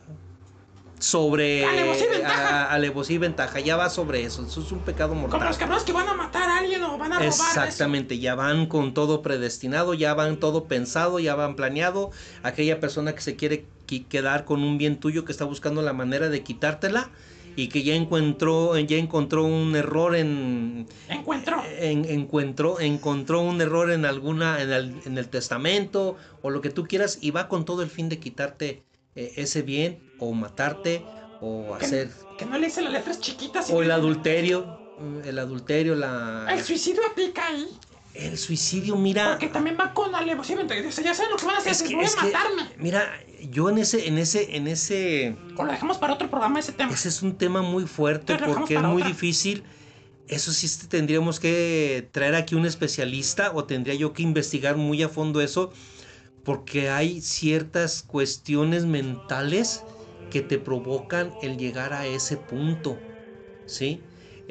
sobre 0.98 1.64
Alevosía 1.64 2.04
y 2.06 2.09
ventaja. 2.10 2.48
a- 2.64 2.72
alevosía 2.74 3.14
y 3.16 3.18
ventaja, 3.18 3.59
ya 3.60 3.76
va 3.76 3.90
sobre 3.90 4.22
eso, 4.24 4.44
eso 4.44 4.60
es 4.60 4.70
un 4.70 4.84
pecado 4.84 5.10
Como 5.10 5.22
mortal. 5.22 5.48
los 5.48 5.59
cabrones 5.59 5.82
que 5.82 5.92
van 5.92 6.09
a 6.09 6.14
matar 6.14 6.48
a 6.48 6.59
alguien 6.59 6.82
o 6.84 6.96
van 6.96 7.12
a 7.12 7.16
robar. 7.16 7.28
eso. 7.28 7.42
Exactamente, 7.42 8.18
ya 8.20 8.34
van 8.36 8.66
con 8.66 8.94
todo 8.94 9.20
predestinado, 9.22 9.94
ya 9.94 10.14
van 10.14 10.38
todo 10.38 10.68
pensado, 10.68 11.18
ya 11.18 11.34
van 11.34 11.56
planeado. 11.56 12.10
Aquella 12.44 12.78
persona 12.78 13.14
que 13.16 13.20
se 13.20 13.34
quiere 13.34 13.66
qui- 13.88 14.06
quedar 14.06 14.44
con 14.44 14.62
un 14.62 14.78
bien 14.78 15.00
tuyo 15.00 15.24
que 15.24 15.32
está 15.32 15.44
buscando 15.44 15.82
la 15.82 15.92
manera 15.92 16.28
de 16.28 16.44
quitártela 16.44 17.10
y 17.56 17.68
que 17.68 17.82
ya 17.82 17.94
encontró 17.94 18.76
ya 18.78 18.96
encontró 18.96 19.44
un 19.44 19.74
error 19.76 20.16
en 20.16 20.86
Encuentro. 21.08 21.62
en- 21.78 22.04
encontró 22.04 22.80
encontró 22.80 23.40
un 23.40 23.60
error 23.60 23.90
en 23.90 24.04
alguna 24.04 24.60
en 24.62 24.72
el, 24.72 24.94
en 25.04 25.18
el 25.18 25.28
testamento 25.28 26.16
o 26.42 26.50
lo 26.50 26.60
que 26.60 26.70
tú 26.70 26.84
quieras 26.86 27.18
y 27.20 27.30
va 27.30 27.48
con 27.48 27.64
todo 27.64 27.82
el 27.82 27.90
fin 27.90 28.08
de 28.08 28.18
quitarte 28.18 28.82
eh, 29.14 29.32
ese 29.36 29.62
bien 29.62 29.98
o 30.18 30.32
matarte 30.32 31.04
o 31.40 31.76
Que- 31.78 31.84
hacer 31.84 32.10
Que 32.38 32.46
no 32.46 32.58
le 32.58 32.68
hice 32.68 32.80
las 32.82 32.92
letras 32.92 33.20
chiquitas. 33.20 33.70
o 33.70 33.82
el 33.82 33.90
adulterio 33.90 34.78
mm, 34.98 35.18
el 35.28 35.38
adulterio 35.38 35.94
la 35.94 36.46
El 36.50 36.62
suicidio 36.62 37.02
aplica 37.10 37.46
ahí. 37.48 37.66
El 38.14 38.36
suicidio, 38.39 38.97
mira. 38.97 39.30
Porque 39.30 39.48
también 39.48 39.76
va 39.80 39.93
con 39.94 40.12
ventaja. 40.56 40.80
O 40.89 40.93
sea, 40.93 41.05
ya 41.05 41.14
saben 41.14 41.30
lo 41.30 41.36
que 41.36 41.47
van 41.47 41.56
a 41.56 41.59
hacer. 41.59 41.72
Es 41.72 41.82
que- 41.82 41.94
voy 41.94 42.05
es 42.05 42.16
a 42.16 42.20
que- 42.20 42.26
matarme. 42.32 42.62
Mira, 42.78 43.10
yo 43.51 43.68
en 43.70 43.78
ese, 43.78 44.06
en 44.09 44.18
ese, 44.18 44.56
en 44.56 44.68
ese. 44.68 45.36
O 45.56 45.64
lo 45.64 45.72
dejamos 45.72 45.98
para 45.98 46.14
otro 46.14 46.28
programa 46.30 46.60
ese 46.60 46.72
tema. 46.72 46.93
Ese 46.93 47.09
es 47.09 47.22
un 47.22 47.36
tema 47.36 47.62
muy 47.62 47.86
fuerte 47.86 48.36
porque 48.36 48.74
es 48.76 48.82
muy 48.82 49.02
otra. 49.02 49.09
difícil. 49.09 49.64
Eso 50.28 50.52
sí 50.52 50.68
tendríamos 50.89 51.40
que 51.40 52.09
traer 52.12 52.34
aquí 52.36 52.55
un 52.55 52.64
especialista 52.64 53.51
o 53.55 53.64
tendría 53.64 53.94
yo 53.94 54.12
que 54.12 54.22
investigar 54.22 54.76
muy 54.76 55.02
a 55.02 55.09
fondo 55.09 55.40
eso 55.40 55.72
porque 56.44 56.90
hay 56.90 57.20
ciertas 57.20 58.02
cuestiones 58.02 58.84
mentales 58.86 59.82
que 60.30 60.40
te 60.40 60.59
provocan 60.59 61.32
el 61.43 61.56
llegar 61.59 61.93
a 61.93 62.06
ese 62.06 62.36
punto, 62.36 62.98
¿sí? 63.66 64.01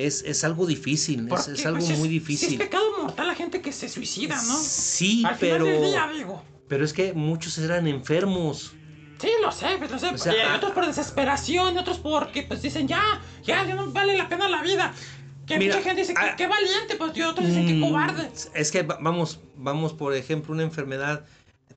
Es, 0.06 0.24
es 0.26 0.44
algo 0.44 0.66
difícil, 0.66 1.28
es, 1.32 1.66
algo 1.66 1.80
pues, 1.80 1.98
muy 1.98 2.10
Si 2.10 2.16
es 2.18 2.22
difícil. 2.28 2.58
pecado 2.58 2.84
mortal 3.02 3.28
la 3.28 3.36
gente 3.36 3.62
que 3.62 3.72
se 3.72 3.90
suicida, 3.90 4.36
¿no? 4.44 4.58
Sí, 4.58 5.24
Al 5.26 5.36
final 5.36 5.40
pero, 5.40 5.66
del 5.66 5.82
día, 5.92 6.10
digo. 6.14 6.44
pero 6.68 6.84
es 6.86 6.94
que 6.94 7.14
muchos 7.14 7.58
eran 7.58 7.88
enfermos. 7.88 8.74
Sí, 9.20 9.30
lo 9.42 9.52
sé, 9.52 9.68
pues 9.78 9.92
lo 9.92 10.00
sé. 10.00 10.08
O 10.08 10.18
sea, 10.18 10.34
y 10.34 10.38
hay 10.38 10.48
ah- 10.50 10.56
otros 10.58 10.72
por 10.72 10.86
desesperación, 10.86 11.76
y 11.76 11.78
otros 11.78 12.00
porque 12.00 12.44
pues 12.44 12.62
dicen 12.62 12.88
ya, 12.88 13.02
ya, 13.44 13.66
ya 13.66 13.76
no 13.76 13.92
vale 13.92 14.18
la 14.18 14.28
pena 14.28 14.50
la 14.50 14.62
vida. 14.64 14.94
Que 15.46 15.58
Mira, 15.58 15.76
mucha 15.76 15.88
gente 15.88 16.02
dice 16.02 16.14
que 16.14 16.20
ah- 16.22 16.36
qué 16.36 16.48
valiente, 16.48 16.96
pues 16.98 17.16
y 17.18 17.22
otros 17.22 17.46
dicen 17.48 17.68
que 17.68 17.74
Mm, 17.76 17.82
cobarde. 17.82 18.32
Es 18.56 18.72
que 18.72 18.84
va- 18.84 18.98
vamos, 19.02 19.40
vamos 19.58 19.94
por 19.94 20.16
ejemplo, 20.16 20.54
una 20.54 20.64
enfermedad. 20.64 21.26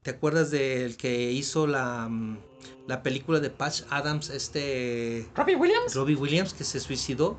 ¿Te 0.03 0.11
acuerdas 0.11 0.51
del 0.51 0.97
que 0.97 1.33
hizo 1.33 1.67
la, 1.67 2.09
mm, 2.09 2.39
la 2.87 3.03
película 3.03 3.41
de 3.41 3.51
Patch 3.51 3.83
Adams, 3.91 4.29
este 4.31 5.27
Robbie 5.35 5.57
Williams. 5.57 5.95
Robbie 5.95 6.15
Williams, 6.17 6.53
que 6.55 6.65
se 6.65 6.79
suicidó? 6.81 7.39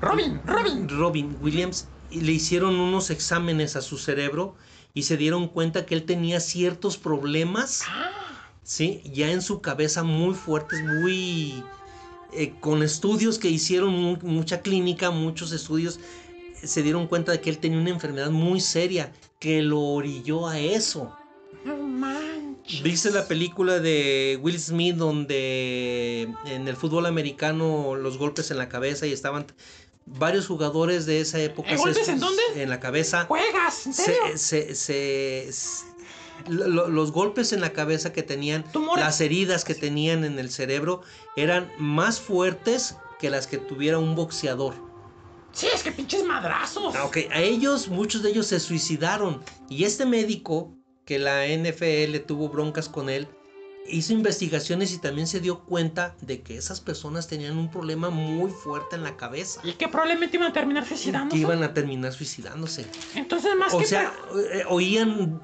Robin, 0.00 0.42
Robin. 0.44 0.88
Robin 0.88 1.36
Williams 1.40 1.88
le 2.10 2.32
hicieron 2.32 2.76
unos 2.78 3.10
exámenes 3.10 3.76
a 3.76 3.82
su 3.82 3.98
cerebro 3.98 4.54
y 4.92 5.04
se 5.04 5.16
dieron 5.16 5.48
cuenta 5.48 5.86
que 5.86 5.94
él 5.94 6.04
tenía 6.04 6.40
ciertos 6.40 6.96
problemas, 6.96 7.82
sí, 8.62 9.02
ya 9.12 9.30
en 9.30 9.42
su 9.42 9.60
cabeza 9.60 10.02
muy 10.04 10.34
fuertes, 10.34 10.82
muy 10.82 11.64
eh, 12.32 12.52
con 12.60 12.82
estudios 12.82 13.38
que 13.38 13.48
hicieron 13.48 13.90
mu- 13.90 14.18
mucha 14.22 14.60
clínica, 14.60 15.10
muchos 15.10 15.52
estudios 15.52 15.98
se 16.62 16.82
dieron 16.82 17.06
cuenta 17.08 17.32
de 17.32 17.40
que 17.40 17.50
él 17.50 17.58
tenía 17.58 17.78
una 17.78 17.90
enfermedad 17.90 18.30
muy 18.30 18.60
seria 18.60 19.12
que 19.40 19.62
lo 19.62 19.80
orilló 19.80 20.46
a 20.48 20.58
eso. 20.60 21.14
No 21.64 21.76
manches. 21.76 22.82
¿Viste 22.82 23.10
la 23.10 23.26
película 23.28 23.80
de 23.80 24.38
Will 24.40 24.58
Smith 24.58 24.96
donde 24.96 26.32
en 26.46 26.66
el 26.68 26.76
fútbol 26.76 27.06
americano 27.06 27.94
los 27.96 28.16
golpes 28.16 28.50
en 28.50 28.58
la 28.58 28.68
cabeza 28.68 29.06
y 29.06 29.12
estaban 29.12 29.46
varios 30.06 30.46
jugadores 30.46 31.06
de 31.06 31.20
esa 31.20 31.40
época? 31.40 31.70
¿Eh, 31.72 31.76
golpes 31.76 32.06
se- 32.06 32.12
en 32.12 32.20
dónde? 32.20 32.42
En 32.56 32.68
la 32.70 32.80
cabeza. 32.80 33.24
¿Juegas? 33.26 33.86
¿En 33.86 33.94
Se- 33.94 34.02
serio? 34.04 34.20
se- 34.38 34.74
se- 34.74 35.48
s- 35.48 35.84
lo- 36.48 36.88
los 36.88 37.12
golpes 37.12 37.52
en 37.52 37.60
la 37.60 37.72
cabeza 37.72 38.12
que 38.12 38.22
tenían, 38.22 38.64
Tumores. 38.72 39.04
las 39.04 39.20
heridas 39.20 39.64
que 39.64 39.74
tenían 39.74 40.24
en 40.24 40.38
el 40.38 40.50
cerebro 40.50 41.02
eran 41.36 41.70
más 41.78 42.20
fuertes 42.20 42.96
que 43.18 43.30
las 43.30 43.46
que 43.46 43.58
tuviera 43.58 43.98
un 43.98 44.14
boxeador. 44.14 44.74
Sí, 45.52 45.68
es 45.72 45.82
que 45.84 45.92
pinches 45.92 46.24
madrazos. 46.24 46.94
Ok, 47.04 47.18
a 47.30 47.40
ellos, 47.40 47.86
muchos 47.88 48.22
de 48.24 48.30
ellos 48.30 48.46
se 48.48 48.58
suicidaron. 48.58 49.40
Y 49.68 49.84
este 49.84 50.04
médico, 50.04 50.74
que 51.04 51.18
la 51.20 51.46
NFL 51.46 52.18
tuvo 52.26 52.48
broncas 52.48 52.88
con 52.88 53.08
él, 53.08 53.28
hizo 53.86 54.12
investigaciones 54.12 54.92
y 54.92 54.98
también 54.98 55.26
se 55.26 55.40
dio 55.40 55.60
cuenta 55.60 56.16
de 56.20 56.42
que 56.42 56.56
esas 56.56 56.80
personas 56.80 57.26
tenían 57.28 57.58
un 57.58 57.70
problema 57.70 58.10
muy 58.10 58.50
fuerte 58.50 58.96
en 58.96 59.02
la 59.02 59.16
cabeza. 59.16 59.60
Y 59.64 59.72
que 59.72 59.88
probablemente 59.88 60.36
iban 60.36 60.50
a 60.50 60.52
terminar 60.52 60.86
suicidándose. 60.86 61.36
Que 61.36 61.42
iban 61.42 61.62
a 61.62 61.74
terminar 61.74 62.12
suicidándose. 62.12 62.86
Entonces, 63.14 63.50
más 63.58 63.74
O 63.74 63.78
que 63.78 63.86
sea, 63.86 64.12
eh, 64.52 64.64
oían 64.68 65.40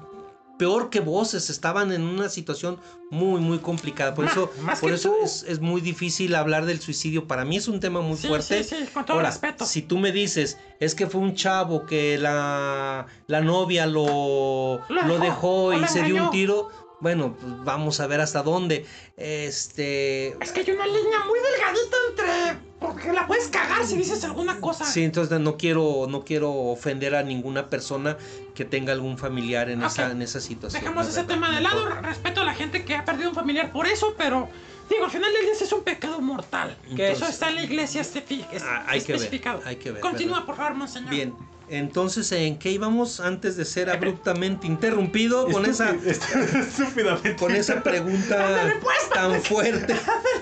peor 0.57 0.91
que 0.91 0.99
voces, 0.99 1.49
estaban 1.49 1.91
en 1.91 2.03
una 2.03 2.29
situación 2.29 2.79
muy, 3.09 3.41
muy 3.41 3.57
complicada. 3.59 4.13
Por 4.13 4.25
Ma- 4.25 4.31
eso, 4.31 4.51
por 4.79 4.91
eso 4.91 5.15
es, 5.23 5.43
es 5.47 5.59
muy 5.59 5.81
difícil 5.81 6.35
hablar 6.35 6.67
del 6.67 6.79
suicidio. 6.79 7.25
Para 7.27 7.45
mí 7.45 7.57
es 7.57 7.67
un 7.67 7.79
tema 7.79 8.01
muy 8.01 8.15
Sí, 8.15 8.27
fuerte. 8.27 8.63
sí, 8.63 8.75
sí, 8.75 8.85
con 8.93 9.03
todo 9.03 9.19
respeto. 9.21 9.65
Si 9.65 9.81
tú 9.81 9.97
me 9.97 10.11
dices, 10.11 10.59
es 10.79 10.93
que 10.93 11.07
fue 11.07 11.19
un 11.19 11.33
chavo 11.33 11.87
que 11.87 12.19
la, 12.19 13.07
la 13.25 13.41
novia 13.41 13.87
lo, 13.87 14.81
Lo 14.87 15.03
lo 15.07 15.17
dejó, 15.17 15.71
dejó 15.71 15.83
o 15.83 15.83
y 15.83 15.87
se 15.87 16.03
dio 16.03 16.25
un 16.25 16.29
tiro, 16.29 16.69
bueno, 17.01 17.35
pues 17.39 17.63
vamos 17.65 17.99
a 17.99 18.07
ver 18.07 18.21
hasta 18.21 18.43
dónde. 18.43 18.85
Este. 19.17 20.29
Es 20.43 20.51
que 20.51 20.61
hay 20.61 20.71
una 20.71 20.85
línea 20.87 21.19
muy 21.27 21.39
delgadita 21.39 21.97
entre. 22.09 22.71
Porque 22.79 23.13
la 23.13 23.27
puedes 23.27 23.47
cagar 23.47 23.85
si 23.85 23.95
dices 23.95 24.23
alguna 24.23 24.59
cosa. 24.59 24.85
Sí, 24.85 25.03
entonces 25.03 25.39
no 25.39 25.55
quiero, 25.55 26.07
no 26.09 26.23
quiero 26.25 26.51
ofender 26.51 27.13
a 27.13 27.21
ninguna 27.21 27.69
persona 27.69 28.17
que 28.55 28.65
tenga 28.65 28.91
algún 28.91 29.19
familiar 29.19 29.69
en, 29.69 29.83
esa, 29.83 30.09
en 30.09 30.21
esa 30.23 30.39
situación. 30.41 30.81
Dejemos 30.81 31.05
la 31.05 31.11
ese 31.11 31.21
verdad. 31.21 31.33
tema 31.35 31.51
de 31.55 31.61
lado. 31.61 31.85
Respeto 32.01 32.41
a 32.41 32.43
la 32.45 32.55
gente 32.55 32.83
que 32.83 32.95
ha 32.95 33.05
perdido 33.05 33.29
un 33.29 33.35
familiar 33.35 33.71
por 33.71 33.85
eso, 33.87 34.15
pero. 34.17 34.49
Digo, 34.89 35.05
al 35.05 35.11
final 35.11 35.31
del 35.31 35.43
día 35.43 35.53
es 35.53 35.71
un 35.71 35.83
pecado 35.83 36.19
mortal. 36.19 36.75
Que 36.83 36.89
Entonces- 37.11 37.17
eso 37.17 37.27
está 37.27 37.47
en 37.49 37.55
la 37.55 37.63
iglesia 37.63 38.01
estefi- 38.01 38.45
es- 38.51 38.61
Ah, 38.63 38.83
hay 38.87 38.99
que 38.99 39.13
ver, 39.13 39.21
especificado. 39.21 39.61
hay 39.63 39.77
que 39.77 39.91
ver, 39.91 40.01
Continúa, 40.01 40.39
¿verdad? 40.39 40.45
por 40.47 40.55
favor, 40.57 40.73
monseñor. 40.73 41.09
Bien, 41.09 41.33
entonces, 41.69 42.31
¿en 42.33 42.57
qué 42.59 42.71
íbamos 42.71 43.19
antes 43.19 43.55
de 43.55 43.65
ser 43.65 43.89
abruptamente 43.89 44.67
interrumpido 44.67 45.47
con 45.47 45.65
esa, 45.65 45.91
Estúpidamente. 46.05 47.35
con 47.37 47.55
esa 47.55 47.81
pregunta 47.81 48.73
tan 49.13 49.41
fuerte? 49.41 49.95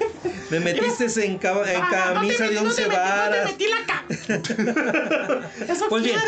Me 0.50 0.60
metiste 0.60 1.26
en, 1.26 1.38
ca- 1.38 1.72
en 1.72 1.82
Ah, 1.82 1.82
no 1.82 1.90
te 1.90 2.14
camisa 2.16 2.46
metí- 2.46 2.50
de 2.50 2.56
no 2.56 2.62
once 2.62 2.86
metí- 2.88 2.92
varas. 2.96 3.52
No 3.52 3.58
te 3.58 3.66
metí 3.66 3.66
la. 3.68 5.42
Eso 5.74 5.86
Pues 5.90 6.04
bien, 6.04 6.20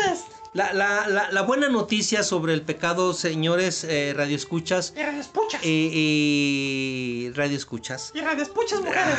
la, 0.54 0.72
la- 0.72 1.08
la- 1.08 1.30
la 1.32 1.42
buena 1.42 1.68
noticia 1.68 2.22
sobre 2.22 2.52
el 2.54 2.62
pecado, 2.62 3.14
señores 3.14 3.82
eh, 3.84 4.12
radioescuchas 4.16 4.92
Y 4.96 5.02
radioescuchas. 5.02 5.60
eh, 5.64 5.90
y 5.92 7.30
radioescuchas, 7.34 8.12
Y 8.14 8.20
radioescuchas, 8.20 8.80
mujeres. 8.80 9.18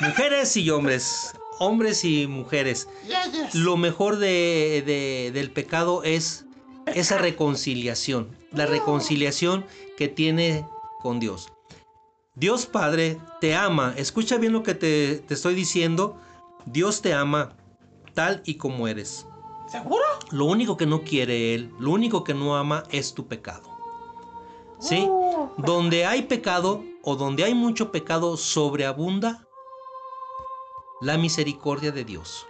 mujeres 0.00 0.56
y 0.56 0.68
hombres, 0.70 1.32
hombres 1.60 2.04
y 2.04 2.26
mujeres. 2.26 2.88
Lo 3.54 3.76
mejor 3.76 4.16
de, 4.16 4.82
de- 4.84 5.30
del 5.32 5.50
pecado 5.52 6.02
es 6.02 6.46
esa 6.86 7.18
reconciliación, 7.18 8.34
la 8.50 8.66
reconciliación 8.66 9.64
que 9.96 10.08
tiene 10.08 10.66
con 11.02 11.20
Dios. 11.20 11.52
Dios 12.34 12.64
Padre 12.66 13.18
te 13.40 13.54
ama, 13.54 13.92
escucha 13.96 14.38
bien 14.38 14.52
lo 14.54 14.62
que 14.62 14.74
te, 14.74 15.18
te 15.18 15.34
estoy 15.34 15.54
diciendo, 15.54 16.16
Dios 16.64 17.02
te 17.02 17.12
ama 17.12 17.52
tal 18.14 18.42
y 18.46 18.54
como 18.54 18.88
eres. 18.88 19.26
¿Seguro? 19.70 20.02
Lo 20.30 20.46
único 20.46 20.76
que 20.76 20.86
no 20.86 21.02
quiere 21.02 21.54
Él, 21.54 21.70
lo 21.78 21.90
único 21.92 22.24
que 22.24 22.34
no 22.34 22.56
ama 22.56 22.84
es 22.90 23.12
tu 23.14 23.26
pecado. 23.28 23.68
¿Sí? 24.80 25.04
Uh, 25.06 25.50
Donde 25.58 26.06
hay 26.06 26.22
pecado 26.22 26.82
o 27.02 27.14
donde 27.16 27.44
hay 27.44 27.54
mucho 27.54 27.92
pecado 27.92 28.36
sobreabunda 28.38 29.46
la 31.00 31.16
misericordia 31.18 31.90
de 31.92 32.04
Dios. 32.04 32.46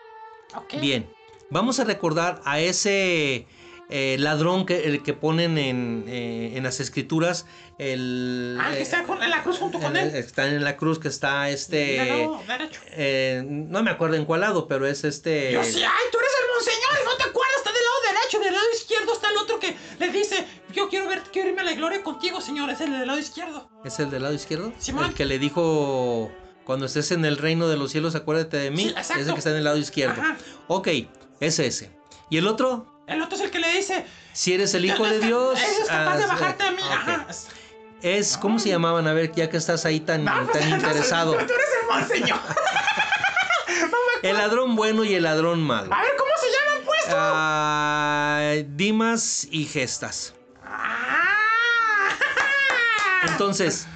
Bien, 0.81 1.09
vamos 1.51 1.79
a 1.81 1.85
recordar 1.85 2.41
a 2.45 2.61
ese 2.61 3.47
eh, 3.89 4.17
ladrón 4.19 4.67
que, 4.67 4.85
el 4.85 5.03
que 5.03 5.13
ponen 5.15 5.59
en, 5.59 6.05
eh, 6.09 6.53
en 6.57 6.63
las 6.65 6.81
escrituras. 6.81 7.47
El, 7.79 8.57
Ah, 8.61 8.71
que 8.73 8.83
está 8.83 9.05
con- 9.05 9.23
en 9.23 9.31
la 9.31 9.43
cruz 9.43 9.59
junto 9.59 9.79
con 9.81 9.97
el- 9.97 10.11
él. 10.11 10.17
Está 10.17 10.47
en 10.49 10.63
la 10.63 10.77
cruz 10.77 10.99
que 10.99 11.09
está 11.09 11.49
este... 11.51 12.29
Derecho. 12.47 12.81
eh, 12.91 13.43
no 13.47 13.83
me 13.83 13.91
acuerdo 13.91 14.17
en 14.17 14.25
cuál 14.27 14.43
lado, 14.43 14.69
pero 14.69 14.87
es 14.87 15.03
este... 15.05 15.53
Yo 15.53 15.63
sí, 15.65 15.83
ay, 15.83 16.05
tú 16.13 16.19
eres 16.19 16.31
el 16.43 16.55
monseñor 16.55 16.91
y 17.01 17.05
no 17.05 17.17
te 17.17 17.23
acuerdas, 17.25 17.57
está 17.57 17.73
del 17.73 17.83
lado 17.83 18.15
derecho, 18.21 18.39
del 18.41 18.55
lado 18.55 18.67
izquierdo 18.75 19.13
está 19.15 19.31
el 19.31 19.37
otro 19.39 19.59
que 19.61 19.77
le 19.99 20.09
dice, 20.11 20.47
yo 20.75 20.89
quiero 20.89 21.09
ver, 21.09 21.23
quiero 21.33 21.49
irme 21.49 21.63
a 21.63 21.65
la 21.65 21.73
gloria 21.73 22.03
contigo, 22.03 22.41
señor, 22.41 22.71
es 22.71 22.81
el 22.81 22.93
del 22.93 23.07
lado 23.07 23.19
izquierdo. 23.19 23.69
¿Es 23.85 23.99
el 23.99 24.11
del 24.11 24.23
lado 24.23 24.35
izquierdo? 24.35 24.73
Simón. 24.79 25.07
El 25.07 25.15
que 25.15 25.25
le 25.25 25.39
dijo, 25.39 26.31
cuando 26.65 26.87
estés 26.87 27.11
en 27.11 27.25
el 27.25 27.37
reino 27.37 27.69
de 27.69 27.77
los 27.77 27.91
cielos, 27.91 28.15
acuérdate 28.15 28.57
de 28.57 28.71
mí. 28.71 28.95
Sí, 29.03 29.13
es 29.19 29.27
el 29.27 29.33
que 29.33 29.39
está 29.39 29.51
en 29.51 29.57
el 29.57 29.65
lado 29.65 29.77
izquierdo. 29.77 30.21
Ajá. 30.21 30.37
Ok, 30.69 30.89
es 31.41 31.59
ese. 31.59 31.91
¿Y 32.29 32.37
el 32.37 32.47
otro? 32.47 32.87
El 33.07 33.23
otro 33.23 33.37
es 33.37 33.43
el 33.43 33.51
que 33.51 33.59
le 33.59 33.73
dice, 33.73 34.07
Si 34.33 34.53
eres 34.53 34.73
el 34.75 34.85
hijo 34.85 35.05
de 35.05 35.19
Dios. 35.19 35.59
eres 35.59 35.89
capaz 35.89 36.17
de 36.17 36.25
ah, 36.25 36.27
bajarte 36.29 36.63
a 36.63 36.71
mí, 36.71 36.83
ajá. 36.83 37.27
Es, 38.03 38.37
¿cómo 38.39 38.59
se 38.59 38.69
llamaban? 38.69 39.07
A 39.09 39.13
ver, 39.13 39.33
ya 39.35 39.51
que 39.51 39.57
estás 39.57 39.85
ahí 39.85 40.01
tan, 40.01 40.25
pues, 40.25 40.53
tan 40.53 40.71
interesado. 40.71 41.33
Tú 41.33 41.39
eres 41.39 41.69
el 41.83 41.87
monseñor. 41.89 42.39
El 44.23 44.37
ladrón 44.37 44.77
bueno 44.77 45.03
y 45.05 45.15
el 45.15 45.23
ladrón 45.23 45.63
malo. 45.63 45.95
A 45.95 46.03
ver, 46.03 46.11
¿cómo 46.19 46.31
se 46.39 46.47
llaman, 46.51 46.85
pues? 46.85 47.01
tú? 47.07 47.15
Ah, 47.17 48.53
Dimas 48.67 49.49
y 49.51 49.65
Gestas. 49.65 50.35
Ah. 50.63 51.39
Entonces, 53.29 53.87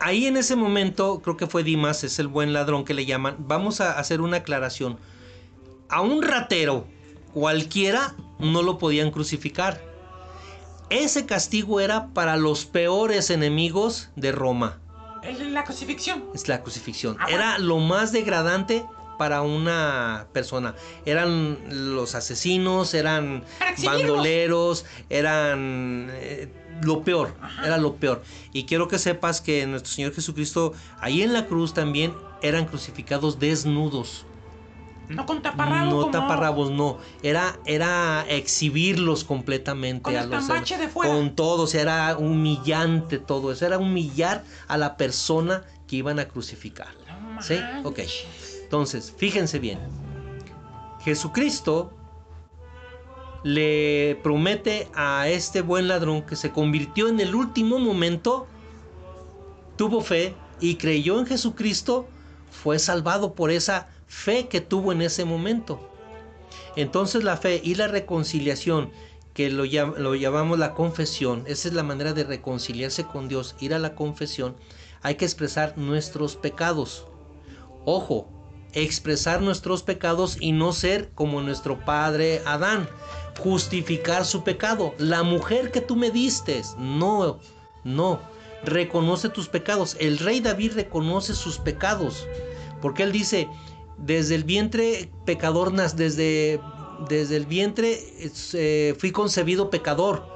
ahí 0.00 0.26
en 0.26 0.36
ese 0.36 0.56
momento, 0.56 1.20
creo 1.22 1.36
que 1.36 1.46
fue 1.46 1.62
Dimas, 1.64 2.04
es 2.04 2.18
el 2.18 2.28
buen 2.28 2.52
ladrón 2.52 2.84
que 2.84 2.94
le 2.94 3.06
llaman. 3.06 3.36
Vamos 3.38 3.80
a 3.80 3.98
hacer 3.98 4.20
una 4.20 4.38
aclaración. 4.38 4.98
A 5.88 6.00
un 6.00 6.22
ratero 6.22 6.86
cualquiera 7.32 8.14
no 8.38 8.62
lo 8.62 8.78
podían 8.78 9.10
crucificar. 9.10 9.80
Ese 10.90 11.26
castigo 11.26 11.80
era 11.80 12.08
para 12.08 12.36
los 12.36 12.64
peores 12.64 13.30
enemigos 13.30 14.08
de 14.16 14.32
Roma. 14.32 14.78
El- 15.22 15.52
la 15.52 15.64
crucifixión. 15.64 16.24
Es 16.34 16.48
la 16.48 16.62
crucifixión. 16.62 17.16
Ah, 17.20 17.26
Era 17.28 17.58
lo 17.58 17.78
más 17.78 18.12
degradante 18.12 18.84
para 19.18 19.42
una 19.42 20.28
persona. 20.32 20.74
Eran 21.04 21.58
los 21.94 22.14
asesinos, 22.14 22.94
eran 22.94 23.42
bandoleros, 23.84 24.84
eran 25.10 26.08
eh, 26.12 26.48
lo 26.82 27.02
peor, 27.02 27.34
era 27.64 27.78
lo 27.78 27.96
peor. 27.96 28.22
Y 28.52 28.64
quiero 28.64 28.88
que 28.88 28.98
sepas 28.98 29.40
que 29.40 29.66
nuestro 29.66 29.92
Señor 29.92 30.14
Jesucristo, 30.14 30.72
ahí 31.00 31.22
en 31.22 31.32
la 31.32 31.46
cruz 31.46 31.74
también 31.74 32.14
eran 32.42 32.66
crucificados 32.66 33.38
desnudos. 33.38 34.24
No 35.08 35.24
con 35.24 35.40
taparrabo 35.40 35.90
no 35.90 36.00
como... 36.02 36.10
taparrabos, 36.10 36.70
no. 36.70 36.98
Era, 37.22 37.58
era 37.64 38.26
exhibirlos 38.28 39.24
completamente 39.24 40.02
Con 40.02 40.16
a 40.16 40.22
el 40.22 40.30
los 40.30 40.46
tamache 40.46 40.76
de 40.76 40.88
fuera. 40.88 41.12
Con 41.12 41.34
todo, 41.34 41.62
o 41.62 41.66
sea, 41.66 41.80
era 41.80 42.16
humillante 42.18 43.18
todo 43.18 43.50
eso. 43.50 43.64
Era 43.64 43.78
humillar 43.78 44.44
a 44.66 44.76
la 44.76 44.96
persona 44.96 45.62
que 45.86 45.96
iban 45.96 46.18
a 46.18 46.26
crucificar. 46.28 46.88
No 47.34 47.40
¿Sí? 47.40 47.58
Ok. 47.84 48.00
Entonces, 48.64 49.14
fíjense 49.16 49.58
bien. 49.58 49.78
Jesucristo 51.00 51.97
le 53.44 54.18
promete 54.22 54.88
a 54.94 55.28
este 55.28 55.62
buen 55.62 55.88
ladrón 55.88 56.22
que 56.22 56.36
se 56.36 56.50
convirtió 56.50 57.08
en 57.08 57.20
el 57.20 57.34
último 57.34 57.78
momento, 57.78 58.46
tuvo 59.76 60.00
fe 60.00 60.34
y 60.60 60.76
creyó 60.76 61.18
en 61.18 61.26
Jesucristo, 61.26 62.08
fue 62.50 62.78
salvado 62.78 63.34
por 63.34 63.50
esa 63.50 63.88
fe 64.06 64.48
que 64.48 64.60
tuvo 64.60 64.92
en 64.92 65.02
ese 65.02 65.24
momento. 65.24 65.88
Entonces 66.76 67.24
la 67.24 67.36
fe 67.36 67.60
y 67.62 67.74
la 67.74 67.88
reconciliación, 67.88 68.90
que 69.34 69.50
lo, 69.50 69.64
llam- 69.64 69.96
lo 69.96 70.14
llamamos 70.16 70.58
la 70.58 70.74
confesión, 70.74 71.44
esa 71.46 71.68
es 71.68 71.74
la 71.74 71.84
manera 71.84 72.12
de 72.12 72.24
reconciliarse 72.24 73.04
con 73.04 73.28
Dios, 73.28 73.54
ir 73.60 73.72
a 73.72 73.78
la 73.78 73.94
confesión, 73.94 74.56
hay 75.02 75.14
que 75.14 75.24
expresar 75.24 75.78
nuestros 75.78 76.34
pecados. 76.34 77.06
Ojo, 77.84 78.28
expresar 78.72 79.40
nuestros 79.40 79.82
pecados 79.82 80.36
y 80.40 80.52
no 80.52 80.72
ser 80.72 81.10
como 81.14 81.40
nuestro 81.40 81.84
padre 81.84 82.42
Adán, 82.44 82.88
justificar 83.38 84.24
su 84.24 84.42
pecado. 84.44 84.94
La 84.98 85.22
mujer 85.22 85.70
que 85.70 85.80
tú 85.80 85.96
me 85.96 86.10
diste, 86.10 86.62
no, 86.78 87.38
no, 87.84 88.20
reconoce 88.64 89.28
tus 89.28 89.48
pecados. 89.48 89.96
El 90.00 90.18
rey 90.18 90.40
David 90.40 90.72
reconoce 90.74 91.34
sus 91.34 91.58
pecados, 91.58 92.26
porque 92.82 93.02
él 93.04 93.12
dice, 93.12 93.48
desde 93.96 94.34
el 94.34 94.44
vientre 94.44 95.10
pecador, 95.24 95.72
desde, 95.72 96.60
desde 97.08 97.36
el 97.36 97.46
vientre 97.46 97.98
eh, 98.54 98.94
fui 98.98 99.12
concebido 99.12 99.70
pecador. 99.70 100.26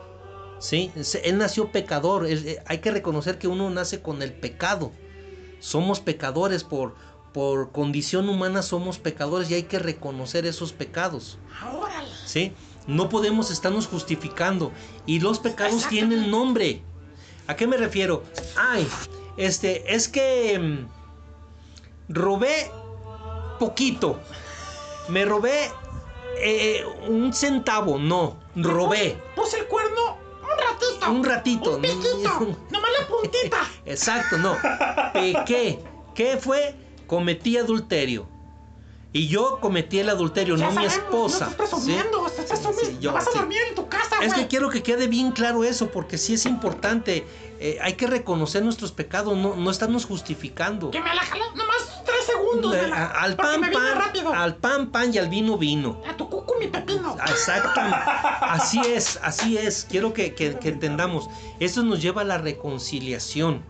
¿sí? 0.59 0.91
Él 1.25 1.39
nació 1.39 1.73
pecador. 1.73 2.27
Él- 2.27 2.47
eh, 2.47 2.59
hay 2.67 2.79
que 2.79 2.91
reconocer 2.91 3.39
que 3.39 3.49
uno 3.49 3.69
nace 3.71 4.01
con 4.01 4.23
el 4.23 4.33
pecado. 4.33 4.93
Somos 5.61 6.01
pecadores 6.01 6.65
por, 6.65 6.95
por 7.33 7.71
condición 7.73 8.29
humana, 8.29 8.63
somos 8.63 8.99
pecadores 8.99 9.49
y 9.51 9.55
hay 9.55 9.63
que 9.65 9.79
reconocer 9.79 10.45
esos 10.47 10.73
pecados. 10.73 11.39
Órale. 11.73 12.09
¿sí? 12.27 12.53
No 12.87 13.09
podemos 13.09 13.51
estarnos 13.51 13.87
justificando. 13.87 14.73
Y 15.07 15.21
los 15.21 15.39
pecados 15.39 15.89
tienen 15.89 16.31
nombre. 16.31 16.83
¿A 17.47 17.57
qué 17.57 17.67
me 17.67 17.77
refiero? 17.77 18.25
Ay, 18.57 18.87
este, 19.37 19.95
es 19.95 20.09
que 20.09 20.59
mm, 20.59 22.13
robé 22.13 22.71
poquito. 23.59 24.19
Me 25.09 25.25
robé 25.25 25.71
eh, 26.39 26.85
un 27.09 27.33
centavo. 27.33 27.99
No, 27.99 28.39
robé. 28.57 29.17
Puse 29.35 29.59
el 29.61 29.67
cuerno 29.67 30.19
un 30.43 30.59
ratito. 30.59 31.11
Un 31.11 31.25
ratito. 31.25 31.77
Un 31.77 31.83
piquito. 31.83 32.57
Nomás 32.71 32.91
la 32.99 33.07
puntita. 33.07 33.59
Exacto, 33.85 34.39
no. 34.39 34.57
Pequé. 35.13 35.79
¿Qué 36.15 36.37
fue? 36.37 36.75
Cometí 37.07 37.57
adulterio. 37.57 38.29
Y 39.15 39.29
yo 39.29 39.59
cometí 39.61 39.99
el 39.99 40.09
adulterio, 40.09 40.57
Ya 40.57 40.71
no 40.71 40.81
mi 40.81 40.87
esposa. 40.87 41.45
No 41.45 41.51
estás 41.51 41.55
presumiendo, 41.55 42.27
yo, 43.01 43.13
vas 43.13 43.27
a 43.27 43.31
sí. 43.33 43.39
dormir 43.39 43.59
en 43.69 43.75
tu 43.75 43.89
casa, 43.89 44.17
güey. 44.17 44.29
Es 44.29 44.35
que 44.35 44.47
quiero 44.49 44.69
que 44.71 44.83
quede 44.83 45.07
bien 45.09 45.33
claro 45.33 45.65
eso, 45.65 45.89
porque 45.91 46.19
sí 46.19 46.35
es 46.35 46.47
importante. 46.47 47.27
Eh, 47.61 47.79
hay 47.81 47.95
que 47.95 48.07
reconocer 48.07 48.63
nuestros 48.65 48.91
pecados, 48.93 49.37
no, 49.37 49.55
no 49.57 49.71
estarnos 49.71 50.05
justificando. 50.05 50.91
Que 50.91 51.01
me 51.01 51.15
la 51.15 51.21
jala 51.23 51.45
nomás 51.55 52.03
tres 52.05 52.27
segundos. 52.27 52.75
Eh, 52.75 52.89
la- 52.89 53.07
al 53.07 53.37
pan, 53.37 53.61
me 53.61 53.71
pan, 53.71 53.97
rápido. 53.97 54.33
al 54.35 54.57
pan, 54.57 54.91
pan 54.91 55.15
y 55.15 55.19
al 55.19 55.29
vino, 55.29 55.57
vino. 55.59 56.01
A 56.09 56.17
tu 56.17 56.29
cucu 56.29 56.55
mi 56.59 56.67
pepino. 56.69 57.17
Exactamente. 57.29 57.99
Así 58.43 58.81
es, 58.81 59.19
así 59.23 59.57
es. 59.57 59.87
Quiero 59.89 60.13
que, 60.13 60.35
que- 60.35 60.59
que 60.59 60.69
entendamos. 60.71 61.29
Esto 61.61 61.83
nos 61.83 62.03
lleva 62.03 62.23
a 62.23 62.25
la 62.25 62.39
reconciliación. 62.39 63.65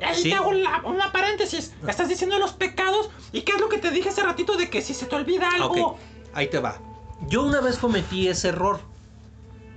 Ahí 0.00 0.14
Sí. 0.22 0.28
te 0.30 0.34
hago 0.36 0.52
la- 0.52 0.82
una 0.84 1.10
paréntesis. 1.10 1.72
Estás 1.88 2.08
diciendo 2.08 2.38
los 2.38 2.52
pecados. 2.52 3.10
¿Y 3.32 3.40
qué 3.42 3.52
es 3.52 3.60
lo 3.60 3.68
que 3.68 3.78
te 3.78 3.90
dije 3.90 4.10
hace 4.10 4.22
ratito 4.22 4.56
de 4.56 4.70
que 4.70 4.80
si 4.82 4.94
se 4.94 5.06
te 5.06 5.16
olvida 5.16 5.48
Ah, 5.50 5.54
algo? 5.56 5.98
Ahí 6.34 6.48
te 6.48 6.58
va. 6.60 6.78
Yo 7.26 7.42
una 7.42 7.60
vez 7.60 7.78
cometí 7.78 8.28
ese 8.28 8.48
error. 8.48 8.80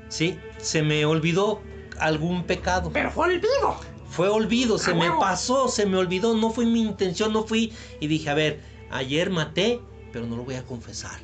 Sí, 0.09 0.37
se 0.57 0.83
me 0.83 1.05
olvidó 1.05 1.61
algún 1.99 2.43
pecado. 2.43 2.91
Pero 2.93 3.11
fue 3.11 3.25
olvido. 3.27 3.75
Fue 4.09 4.27
olvido, 4.27 4.77
se 4.77 4.93
me 4.93 5.09
pasó, 5.09 5.69
se 5.69 5.85
me 5.85 5.95
olvidó, 5.97 6.35
no 6.35 6.49
fue 6.51 6.65
mi 6.65 6.81
intención, 6.81 7.31
no 7.31 7.43
fui. 7.45 7.73
Y 8.01 8.07
dije, 8.07 8.29
a 8.29 8.33
ver, 8.33 8.61
ayer 8.91 9.29
maté, 9.29 9.79
pero 10.11 10.25
no 10.25 10.35
lo 10.35 10.43
voy 10.43 10.55
a 10.55 10.63
confesar. 10.65 11.17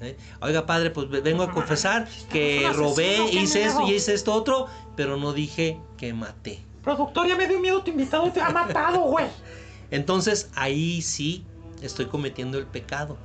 ¿Eh? 0.00 0.16
Oiga, 0.40 0.66
padre, 0.66 0.90
pues 0.90 1.08
ve- 1.08 1.20
vengo 1.20 1.42
a 1.42 1.50
confesar 1.50 2.06
que 2.30 2.68
robé, 2.74 3.18
hice 3.32 3.64
esto 3.64 3.82
y 3.88 3.94
hice 3.94 4.14
esto 4.14 4.34
otro, 4.34 4.66
pero 4.94 5.16
no 5.16 5.32
dije 5.32 5.80
que 5.96 6.12
maté. 6.12 6.60
Productor, 6.84 7.26
ya 7.26 7.34
me 7.34 7.48
dio 7.48 7.58
miedo 7.58 7.82
tu 7.82 7.90
invitado 7.90 8.30
te 8.30 8.40
ha 8.40 8.50
matado, 8.50 9.00
güey. 9.00 9.26
Entonces 9.90 10.50
ahí 10.54 11.02
sí 11.02 11.44
estoy 11.82 12.06
cometiendo 12.06 12.58
el 12.58 12.66
pecado 12.66 13.16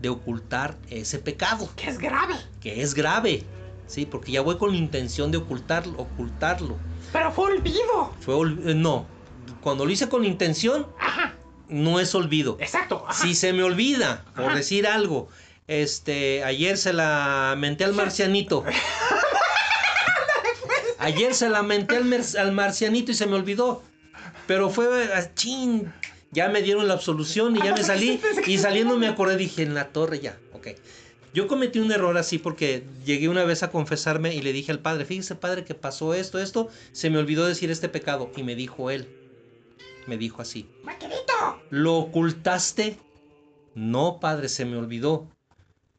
de 0.00 0.08
ocultar 0.08 0.76
ese 0.90 1.18
pecado. 1.18 1.68
Que 1.76 1.88
es 1.90 1.98
grave. 1.98 2.34
Que 2.60 2.82
es 2.82 2.94
grave. 2.94 3.44
Sí, 3.86 4.04
porque 4.04 4.32
ya 4.32 4.40
voy 4.40 4.58
con 4.58 4.70
la 4.72 4.76
intención 4.76 5.30
de 5.30 5.38
ocultarlo, 5.38 5.94
ocultarlo. 5.98 6.76
Pero 7.12 7.30
fue 7.32 7.52
olvido. 7.52 8.12
Fue 8.20 8.34
ol- 8.34 8.60
eh, 8.66 8.74
no. 8.74 9.06
Cuando 9.60 9.84
lo 9.86 9.92
hice 9.92 10.08
con 10.08 10.24
intención, 10.24 10.86
no 11.68 12.00
es 12.00 12.14
olvido. 12.14 12.56
Exacto. 12.60 13.04
ajá. 13.08 13.22
Si 13.22 13.34
se 13.34 13.52
me 13.52 13.62
olvida, 13.62 14.24
por 14.34 14.46
Ajá. 14.46 14.56
decir 14.56 14.86
algo, 14.86 15.28
este, 15.68 16.42
ayer 16.44 16.76
se 16.78 16.92
la 16.92 17.54
menté 17.56 17.84
al 17.84 17.92
marcianito. 17.94 18.64
Ayer 20.98 21.34
se 21.34 21.48
la 21.48 21.62
menté 21.62 21.96
al, 21.98 22.12
al 22.38 22.52
marcianito 22.52 23.12
y 23.12 23.14
se 23.14 23.26
me 23.26 23.34
olvidó. 23.36 23.82
Pero 24.46 24.70
fue, 24.70 24.86
ah, 25.14 25.30
chin, 25.34 25.92
ya 26.36 26.50
me 26.50 26.60
dieron 26.60 26.86
la 26.86 26.92
absolución 26.92 27.56
y 27.56 27.62
ya 27.62 27.74
me 27.74 27.82
salí. 27.82 28.20
Y 28.46 28.58
saliendo 28.58 28.98
me 28.98 29.08
acordé, 29.08 29.38
dije, 29.38 29.62
en 29.62 29.74
la 29.74 29.88
torre 29.88 30.20
ya, 30.20 30.38
ok. 30.52 30.68
Yo 31.32 31.48
cometí 31.48 31.78
un 31.78 31.90
error 31.90 32.16
así 32.18 32.36
porque 32.38 32.84
llegué 33.06 33.30
una 33.30 33.44
vez 33.44 33.62
a 33.62 33.70
confesarme 33.70 34.34
y 34.34 34.42
le 34.42 34.52
dije 34.52 34.70
al 34.70 34.80
padre, 34.80 35.06
fíjese 35.06 35.34
padre 35.34 35.64
que 35.64 35.74
pasó 35.74 36.12
esto, 36.12 36.38
esto, 36.38 36.68
se 36.92 37.08
me 37.08 37.18
olvidó 37.18 37.46
decir 37.46 37.70
este 37.70 37.88
pecado. 37.88 38.30
Y 38.36 38.42
me 38.42 38.54
dijo 38.54 38.90
él, 38.90 39.08
me 40.06 40.18
dijo 40.18 40.42
así, 40.42 40.68
¡Maquinito! 40.82 41.62
¿lo 41.70 41.96
ocultaste? 41.96 42.98
No, 43.74 44.20
padre, 44.20 44.50
se 44.50 44.66
me 44.66 44.76
olvidó. 44.76 45.28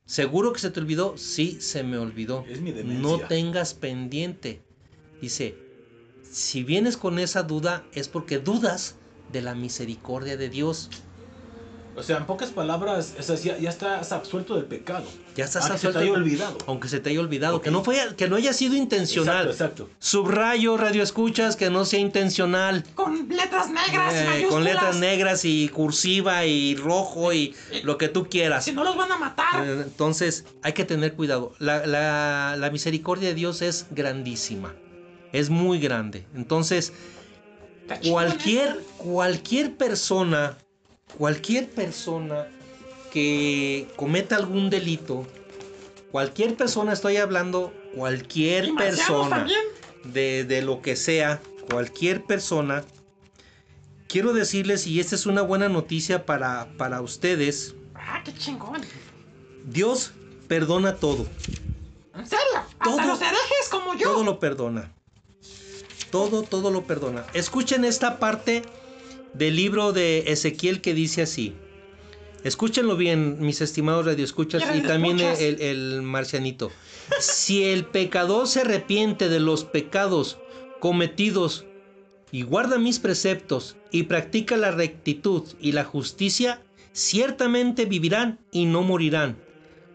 ¿Seguro 0.06 0.54
que 0.54 0.60
se 0.60 0.70
te 0.70 0.80
olvidó? 0.80 1.18
Sí, 1.18 1.58
se 1.62 1.84
me 1.84 1.98
olvidó. 1.98 2.46
Es 2.48 2.62
mi 2.62 2.72
demencia. 2.72 3.02
No 3.02 3.20
tengas 3.20 3.74
pendiente. 3.74 4.62
Dice, 5.20 5.58
si 6.22 6.64
vienes 6.64 6.96
con 6.96 7.18
esa 7.18 7.42
duda 7.42 7.86
es 7.92 8.08
porque 8.08 8.38
dudas 8.38 8.96
de 9.32 9.42
la 9.42 9.56
misericordia 9.56 10.38
de 10.38 10.50
Dios. 10.50 10.90
O 11.96 12.04
sea, 12.04 12.18
en 12.18 12.28
pocas 12.28 12.52
palabras, 12.52 13.16
o 13.20 13.24
sea, 13.24 13.36
ya, 13.38 13.58
ya 13.58 13.72
estás 13.72 14.12
absuelto 14.12 14.54
del 14.54 14.66
pecado. 14.66 15.04
Ya 15.36 15.46
estás 15.46 15.64
Aunque 15.64 15.78
se 15.80 15.82
te 15.82 15.88
absuelto. 15.88 16.00
haya 16.00 16.12
olvidado. 16.24 16.58
Aunque 16.68 16.90
se 16.90 17.00
te 17.00 17.10
haya 17.10 17.20
olvidado. 17.20 17.60
Que, 17.60 17.72
no 17.72 17.84
fue, 17.84 18.00
que 18.16 18.28
no 18.30 18.36
haya 18.36 18.54
sido 18.54 18.76
intencional. 18.76 19.48
Exacto, 19.48 19.84
exacto. 19.86 19.90
Subrayo, 19.98 20.78
radio 20.78 21.02
escuchas, 21.02 21.56
que 21.56 21.72
no 21.72 21.86
sea 21.86 22.00
intencional. 22.00 22.84
Con 22.94 23.28
letras 23.30 23.72
negras 23.72 24.14
y 24.14 24.18
Eh, 24.18 24.26
mayúsculas. 24.26 24.52
con 24.54 24.64
letras 24.64 24.96
negras 24.98 25.44
y 25.46 25.70
cursiva 25.70 26.46
y 26.46 26.76
rojo 26.76 27.34
y 27.34 27.56
lo 27.84 27.98
que 27.98 28.10
tú 28.10 28.28
quieras. 28.30 28.64
Si 28.66 28.74
no 28.74 28.84
los 28.84 28.96
van 28.96 29.12
a 29.12 29.18
matar. 29.18 29.66
Eh, 29.68 29.82
Entonces 29.82 30.46
hay 30.62 30.74
que 30.74 30.86
tener 30.86 31.14
cuidado. 31.14 31.54
La, 31.58 31.88
la- 31.88 32.56
la 32.60 32.70
misericordia 32.70 33.30
de 33.30 33.34
Dios 33.34 33.64
es 33.64 33.88
grandísima. 33.90 34.76
Es 35.34 35.50
muy 35.50 35.80
grande. 35.80 36.28
Entonces, 36.36 36.94
cualquier, 38.10 38.82
cualquier 38.98 39.76
persona, 39.76 40.58
cualquier 41.18 41.70
persona 41.70 42.48
que 43.12 43.88
cometa 43.96 44.36
algún 44.36 44.70
delito, 44.70 45.26
cualquier 46.12 46.56
persona, 46.56 46.94
estoy 46.94 47.18
hablando, 47.18 47.74
cualquier 47.96 48.66
¿Y 48.66 48.72
marcianos 48.74 49.30
persona, 49.30 49.48
de, 50.04 50.44
de 50.44 50.62
lo 50.62 50.82
que 50.82 50.96
sea, 50.96 51.42
cualquier 51.72 52.24
persona, 52.24 52.84
quiero 54.08 54.34
decirles, 54.34 54.88
y 54.88 55.00
esta 55.00 55.16
es 55.16 55.26
una 55.26 55.42
buena 55.42 55.70
noticia 55.70 56.26
para, 56.26 56.68
para 56.78 57.02
ustedes, 57.02 57.74
Ah, 57.96 58.22
qué 58.24 58.34
chingón. 58.34 58.82
Dios 59.66 60.14
perdona 60.48 60.96
todo. 60.96 61.28
¿En 62.16 62.26
serio? 62.26 62.46
Hasta 62.56 62.84
Todo- 62.84 63.02
los 63.06 63.20
herejes 63.22 63.68
como 63.70 63.96
yo. 63.96 64.12
Todo 64.12 64.24
lo 64.24 64.40
perdona. 64.40 64.94
Todo, 66.18 66.42
todo 66.42 66.72
lo 66.72 66.88
perdona. 66.88 67.28
Escuchen 67.36 67.86
esta 67.86 68.18
parte 68.18 68.64
del 69.34 69.56
libro 69.56 69.94
de 69.94 70.24
Ezequiel 70.32 70.82
que 70.82 70.96
dice 70.96 71.22
así. 71.22 71.54
Escúchenlo 72.44 72.98
bien, 72.98 73.38
mis 73.40 73.62
estimados 73.62 74.06
radioescuchas 74.06 74.64
y 74.76 74.82
también 74.82 75.20
el, 75.20 75.62
el 75.62 76.02
marcianito. 76.02 76.72
Si 77.20 77.64
el 77.66 77.86
pecador 77.86 78.48
se 78.48 78.62
arrepiente 78.62 79.30
de 79.30 79.40
los 79.40 79.64
pecados 79.64 80.40
cometidos 80.80 81.66
y 82.32 82.42
guarda 82.42 82.80
mis 82.80 82.98
preceptos 82.98 83.76
y 83.92 84.04
practica 84.04 84.58
la 84.58 84.72
rectitud 84.72 85.44
y 85.60 85.74
la 85.74 85.84
justicia, 85.84 86.64
ciertamente 86.94 87.86
vivirán 87.86 88.40
y 88.52 88.66
no 88.66 88.82
morirán. 88.82 89.38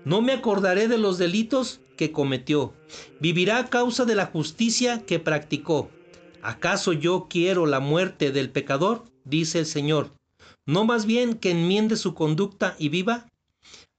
No 0.05 0.23
me 0.23 0.33
acordaré 0.33 0.87
de 0.87 0.99
los 0.99 1.19
delitos 1.19 1.81
que 1.97 2.13
cometió. 2.13 2.75
Vivirá 3.19 3.59
a 3.59 3.67
causa 3.67 4.05
de 4.05 4.15
la 4.15 4.27
justicia 4.27 5.03
que 5.05 5.19
practicó. 5.19 5.91
¿Acaso 6.43 6.93
yo 6.93 7.29
quiero 7.31 7.67
la 7.67 7.79
muerte 7.79 8.33
del 8.33 8.51
pecador? 8.51 9.05
Dice 9.25 9.61
el 9.61 9.67
Señor. 9.67 10.13
No 10.67 10.85
más 10.85 11.07
bien 11.07 11.35
que 11.35 11.53
enmiende 11.53 11.97
su 11.97 12.15
conducta 12.15 12.75
y 12.79 12.89
viva. 12.89 13.29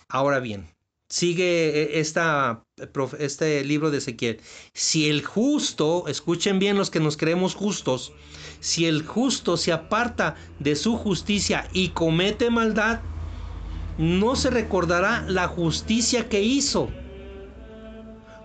Ahora 0.10 0.40
bien, 0.42 0.68
sigue 1.10 1.70
eh, 1.70 2.00
esta, 2.00 2.64
prof- 2.92 3.16
este 3.20 3.64
libro 3.64 3.92
de 3.92 4.00
Ezequiel. 4.00 4.42
Si 4.74 5.10
el 5.10 5.24
justo, 5.24 6.06
escuchen 6.08 6.60
bien 6.60 6.78
los 6.78 6.90
que 6.90 7.00
nos 7.00 7.16
creemos 7.16 7.56
justos, 7.56 8.12
si 8.60 8.86
el 8.86 9.04
justo 9.04 9.56
se 9.56 9.72
aparta 9.72 10.36
de 10.60 10.76
su 10.76 10.98
justicia 10.98 11.70
y 11.72 11.90
comete 11.90 12.50
maldad, 12.50 13.02
no 13.98 14.36
se 14.36 14.50
recordará 14.50 15.24
la 15.28 15.48
justicia 15.48 16.28
que 16.28 16.42
hizo. 16.42 16.90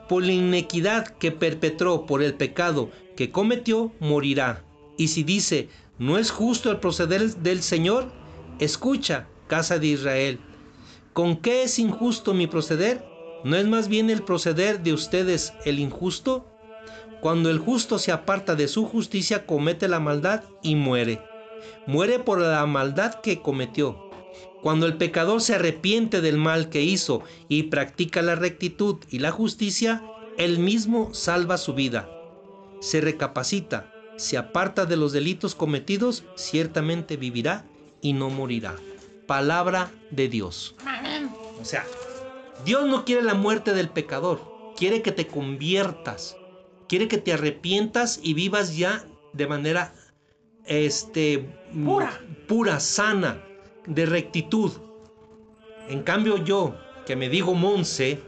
Por 0.09 0.25
la 0.25 0.33
inequidad 0.33 1.07
que 1.07 1.33
perpetró, 1.33 2.07
por 2.07 2.23
el 2.23 2.35
pecado 2.35 2.91
que 3.17 3.31
cometió, 3.31 3.93
morirá. 4.01 4.65
Y 4.97 5.09
si 5.09 5.23
dice, 5.23 5.69
no 5.99 6.19
es 6.19 6.31
justo 6.31 6.71
el 6.71 6.79
proceder 6.79 7.35
del 7.37 7.63
Señor, 7.63 8.11
escucha, 8.59 9.27
casa 9.49 9.79
de 9.79 9.89
Israel. 9.89 10.41
¿Con 11.13 11.37
qué 11.37 11.65
es 11.65 11.79
injusto 11.79 12.33
mi 12.33 12.47
proceder? 12.47 13.05
¿No 13.45 13.57
es 13.57 13.67
más 13.67 13.89
bien 13.89 14.09
el 14.09 14.23
proceder 14.23 14.83
de 14.83 14.93
ustedes 14.93 15.53
el 15.65 15.79
injusto? 15.79 16.47
Cuando 17.21 17.51
el 17.51 17.59
justo 17.59 17.99
se 17.99 18.13
aparta 18.13 18.55
de 18.55 18.69
su 18.69 18.87
justicia, 18.87 19.45
comete 19.45 19.89
la 19.89 20.01
maldad 20.01 20.45
y 20.63 20.77
muere. 20.77 21.21
Muere 21.87 22.21
por 22.21 22.41
la 22.41 22.65
maldad 22.67 23.17
que 23.17 23.43
cometió. 23.43 24.08
Cuando 24.63 24.87
el 24.87 24.97
pecador 24.97 25.41
se 25.41 25.55
arrepiente 25.55 26.21
del 26.21 26.37
mal 26.37 26.69
que 26.69 26.83
hizo 26.83 27.23
y 27.49 27.65
practica 27.65 28.23
la 28.23 28.35
rectitud 28.35 28.97
y 29.09 29.21
la 29.21 29.31
justicia, 29.31 30.03
él 30.37 30.59
mismo 30.59 31.15
salva 31.15 31.59
su 31.59 31.75
vida. 31.75 32.09
Se 32.81 33.01
recapacita, 33.01 33.93
se 34.17 34.37
aparta 34.37 34.85
de 34.85 34.97
los 34.97 35.13
delitos 35.13 35.55
cometidos, 35.55 36.25
ciertamente 36.35 37.17
vivirá 37.17 37.67
y 38.01 38.13
no 38.13 38.31
morirá. 38.31 38.77
Palabra 39.27 39.93
de 40.11 40.29
Dios. 40.29 40.75
O 41.61 41.65
sea, 41.65 41.85
Dios 42.65 42.87
no 42.87 43.05
quiere 43.05 43.23
la 43.23 43.35
muerte 43.35 43.75
del 43.75 43.89
pecador, 43.89 44.41
quiere 44.77 45.03
que 45.03 45.13
te 45.13 45.29
conviertas, 45.29 46.37
quiere 46.89 47.07
que 47.07 47.19
te 47.19 47.33
arrepientas 47.33 48.19
y 48.23 48.35
vivas 48.35 48.77
ya 48.77 49.05
de 49.33 49.47
manera 49.47 49.95
este 50.67 51.49
Pura. 51.85 52.21
pura, 52.47 52.81
sana, 52.81 53.43
de 53.89 54.07
rectitud. 54.07 54.73
En 55.89 56.03
cambio 56.03 56.37
yo, 56.45 56.77
que 57.07 57.17
me 57.17 57.29
digo 57.29 57.55
Monse 57.55 58.21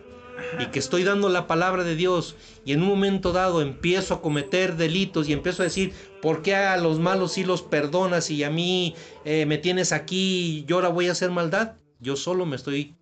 y 0.58 0.66
que 0.66 0.78
estoy 0.78 1.04
dando 1.04 1.28
la 1.28 1.46
palabra 1.46 1.84
de 1.84 1.94
Dios 1.94 2.34
y 2.64 2.72
en 2.72 2.82
un 2.82 2.88
momento 2.88 3.32
dado 3.32 3.60
empiezo 3.60 4.14
a 4.14 4.22
cometer 4.22 4.76
delitos 4.76 5.28
y 5.28 5.32
empiezo 5.32 5.62
a 5.62 5.66
decir, 5.66 5.92
¿por 6.22 6.42
qué 6.42 6.54
a 6.54 6.76
los 6.78 6.98
malos 6.98 7.32
sí 7.32 7.44
los 7.44 7.62
perdonas 7.62 8.30
y 8.30 8.42
a 8.42 8.50
mí 8.50 8.94
eh, 9.24 9.44
me 9.46 9.58
tienes 9.58 9.92
aquí 9.92 10.60
y 10.60 10.64
yo 10.64 10.76
ahora 10.76 10.88
voy 10.88 11.08
a 11.08 11.12
hacer 11.12 11.30
maldad? 11.30 11.76
Yo 12.00 12.16
solo 12.16 12.46
me 12.46 12.56
estoy 12.56 12.96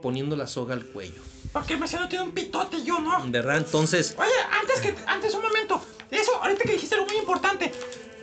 poniendo 0.00 0.36
la 0.36 0.46
soga 0.46 0.74
al 0.74 0.84
cuello. 0.86 1.20
Porque 1.52 1.74
el 1.74 1.80
Marciano 1.80 2.08
tiene 2.08 2.24
un 2.24 2.32
pitote 2.32 2.78
y 2.78 2.84
yo 2.84 3.00
no. 3.00 3.24
¿Verdad? 3.26 3.56
Entonces, 3.58 4.14
Oye, 4.18 4.28
antes 4.60 4.80
que, 4.80 4.94
antes 5.06 5.34
un 5.34 5.42
momento. 5.42 5.80
Eso, 6.10 6.32
ahorita 6.42 6.62
que 6.64 6.72
dijiste 6.72 6.94
algo 6.94 7.06
muy 7.06 7.16
importante. 7.16 7.72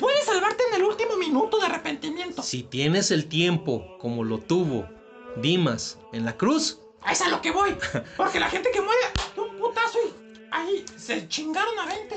Puedes 0.02 0.26
salvarte 0.26 0.64
en 0.70 0.76
el 0.76 0.84
último 0.84 1.16
minuto 1.16 1.58
de 1.60 1.66
arrepentimiento. 1.68 2.42
si 2.44 2.64
tienes 2.64 3.12
el 3.12 3.28
tiempo 3.28 3.98
como 4.00 4.24
lo 4.26 4.40
tuvo 4.40 4.90
Dimas 5.38 5.98
en 6.12 6.26
la 6.26 6.36
cruz, 6.36 6.80
A 7.04 7.14
es 7.14 7.22
a 7.22 7.30
lo 7.30 7.42
que 7.42 7.52
voy. 7.52 7.76
Porque 8.18 8.40
la 8.40 8.50
gente 8.50 8.70
que 8.74 8.82
muere 8.82 9.00
de 9.36 9.42
un 9.42 9.56
putazo 9.58 9.98
y 10.06 10.12
ahí 10.52 10.84
se 10.98 11.28
chingaron 11.30 11.80
a 11.80 11.86
20. 11.86 12.16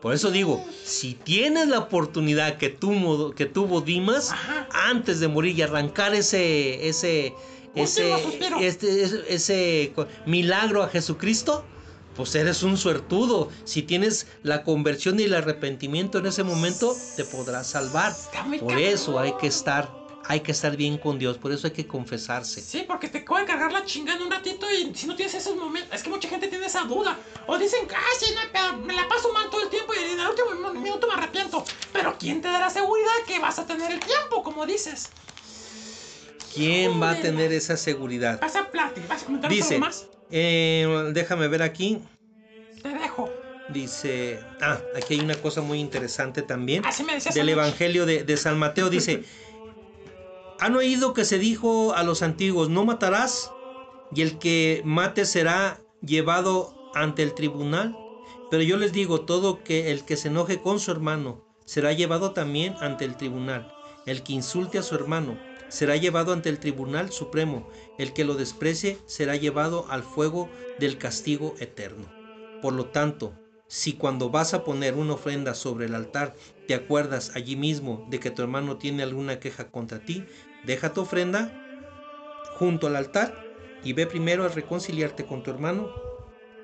Por 0.00 0.14
eso 0.14 0.30
digo, 0.30 0.64
si 0.82 1.12
tienes 1.14 1.68
la 1.68 1.78
oportunidad 1.78 2.56
que, 2.56 2.70
tuvo, 2.70 3.32
que 3.32 3.44
tuvo 3.46 3.80
Dimas 3.82 4.32
antes 4.72 5.20
de 5.20 5.28
morir 5.28 5.58
y 5.58 5.62
arrancar 5.62 6.14
ese 6.14 6.88
ese 6.88 7.34
ese, 7.74 8.14
este- 8.60 9.34
ese 9.34 9.92
milagro 10.26 10.82
a 10.82 10.88
Jesucristo, 10.88 11.64
pues 12.16 12.34
eres 12.34 12.62
un 12.62 12.76
suertudo. 12.76 13.50
Si 13.64 13.82
tienes 13.82 14.26
la 14.42 14.62
conversión 14.62 15.18
y 15.20 15.24
el 15.24 15.34
arrepentimiento 15.34 16.18
en 16.18 16.26
ese 16.26 16.42
momento, 16.42 16.96
te 17.16 17.24
podrás 17.24 17.68
salvar. 17.68 18.14
Por 18.60 18.78
eso 18.78 19.18
hay 19.18 19.32
que 19.32 19.46
estar 19.46 19.98
hay 20.28 20.40
que 20.40 20.52
estar 20.52 20.76
bien 20.76 20.98
con 20.98 21.18
Dios, 21.18 21.38
por 21.38 21.50
eso 21.50 21.66
hay 21.66 21.72
que 21.72 21.86
confesarse. 21.88 22.60
Sí, 22.60 22.84
porque 22.86 23.08
te 23.08 23.20
puede 23.22 23.46
cargar 23.46 23.72
la 23.72 23.84
chingada 23.84 24.18
en 24.18 24.24
un 24.26 24.30
ratito 24.30 24.66
y 24.70 24.94
si 24.94 25.06
no 25.08 25.16
tienes 25.16 25.34
esos 25.34 25.56
momentos. 25.56 25.92
Es 25.92 26.02
que 26.04 26.10
mucha 26.10 26.28
gente 26.28 26.46
tiene 26.46 26.66
esa 26.66 26.82
duda. 26.82 27.18
O 27.46 27.58
dicen, 27.58 27.80
ah, 27.92 28.00
sí, 28.20 28.26
no, 28.34 28.40
pero 28.52 28.76
me 28.78 28.92
la 28.94 29.08
paso 29.08 29.32
mal 29.32 29.48
todo 29.50 29.62
el 29.62 29.70
tiempo 29.70 29.92
y 29.94 30.12
en 30.12 30.20
el 30.20 30.26
último 30.28 30.70
min- 30.72 30.82
minuto 30.82 31.08
me 31.08 31.14
arrepiento. 31.14 31.64
Pero 31.92 32.16
¿quién 32.16 32.40
te 32.40 32.48
dará 32.48 32.70
seguridad 32.70 33.10
que 33.26 33.40
vas 33.40 33.58
a 33.58 33.66
tener 33.66 33.90
el 33.90 33.98
tiempo, 33.98 34.44
como 34.44 34.66
dices? 34.66 35.08
¿Quién 36.54 37.02
va 37.02 37.10
a 37.10 37.20
tener 37.20 37.52
esa 37.52 37.76
seguridad? 37.76 38.40
Vas 38.40 38.56
a 38.56 38.70
platicar, 38.70 39.08
vas 39.08 39.22
a 39.22 39.26
comentar 39.26 39.50
Dice, 39.50 39.78
más. 39.78 40.06
Eh, 40.30 41.10
déjame 41.12 41.48
ver 41.48 41.62
aquí. 41.62 42.00
Te 42.82 42.88
dejo. 42.90 43.30
Dice, 43.68 44.40
ah, 44.60 44.80
aquí 44.96 45.14
hay 45.14 45.20
una 45.20 45.36
cosa 45.36 45.60
muy 45.60 45.78
interesante 45.78 46.42
también. 46.42 46.84
Así 46.84 47.04
me 47.04 47.14
decías 47.14 47.34
Del. 47.34 47.48
Evangelio 47.48 48.04
de, 48.04 48.24
de 48.24 48.36
San 48.36 48.58
Mateo. 48.58 48.90
Dice, 48.90 49.22
han 50.58 50.74
oído 50.74 51.14
que 51.14 51.24
se 51.24 51.38
dijo 51.38 51.94
a 51.94 52.02
los 52.02 52.22
antiguos, 52.22 52.68
no 52.68 52.84
matarás, 52.84 53.52
y 54.12 54.22
el 54.22 54.38
que 54.38 54.82
mate 54.84 55.24
será 55.24 55.80
llevado 56.02 56.90
ante 56.94 57.22
el 57.22 57.34
tribunal. 57.34 57.96
Pero 58.50 58.62
yo 58.64 58.76
les 58.76 58.92
digo, 58.92 59.20
todo 59.20 59.62
que 59.62 59.92
el 59.92 60.04
que 60.04 60.16
se 60.16 60.28
enoje 60.28 60.60
con 60.60 60.80
su 60.80 60.90
hermano 60.90 61.44
será 61.64 61.92
llevado 61.92 62.32
también 62.32 62.74
ante 62.80 63.04
el 63.04 63.16
tribunal. 63.16 63.72
El 64.06 64.24
que 64.24 64.32
insulte 64.32 64.78
a 64.78 64.82
su 64.82 64.96
hermano 64.96 65.38
será 65.70 65.96
llevado 65.96 66.34
ante 66.34 66.50
el 66.50 66.58
tribunal 66.58 67.10
supremo. 67.10 67.68
El 67.98 68.12
que 68.12 68.24
lo 68.24 68.34
desprecie 68.34 68.98
será 69.06 69.36
llevado 69.36 69.86
al 69.88 70.02
fuego 70.02 70.50
del 70.78 70.98
castigo 70.98 71.54
eterno. 71.58 72.12
Por 72.60 72.74
lo 72.74 72.86
tanto, 72.86 73.32
si 73.66 73.94
cuando 73.94 74.30
vas 74.30 74.52
a 74.52 74.64
poner 74.64 74.94
una 74.94 75.14
ofrenda 75.14 75.54
sobre 75.54 75.86
el 75.86 75.94
altar 75.94 76.34
te 76.66 76.74
acuerdas 76.74 77.32
allí 77.34 77.56
mismo 77.56 78.04
de 78.10 78.18
que 78.18 78.30
tu 78.30 78.42
hermano 78.42 78.76
tiene 78.76 79.02
alguna 79.02 79.38
queja 79.38 79.70
contra 79.70 80.00
ti, 80.00 80.24
deja 80.64 80.92
tu 80.92 81.02
ofrenda 81.02 81.52
junto 82.58 82.88
al 82.88 82.96
altar 82.96 83.32
y 83.84 83.92
ve 83.92 84.06
primero 84.06 84.44
a 84.44 84.48
reconciliarte 84.48 85.24
con 85.24 85.42
tu 85.42 85.50
hermano 85.50 85.88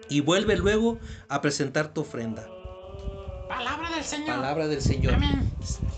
y 0.08 0.20
vuelve 0.20 0.56
luego 0.56 0.98
a 1.28 1.40
presentar 1.40 1.94
tu 1.94 2.02
ofrenda. 2.02 2.55
Palabra 3.48 3.90
del 3.90 4.05
Señor. 4.05 4.36
Palabra 4.36 4.66
del 4.68 4.82
Señor. 4.82 5.14
Amén. 5.14 5.51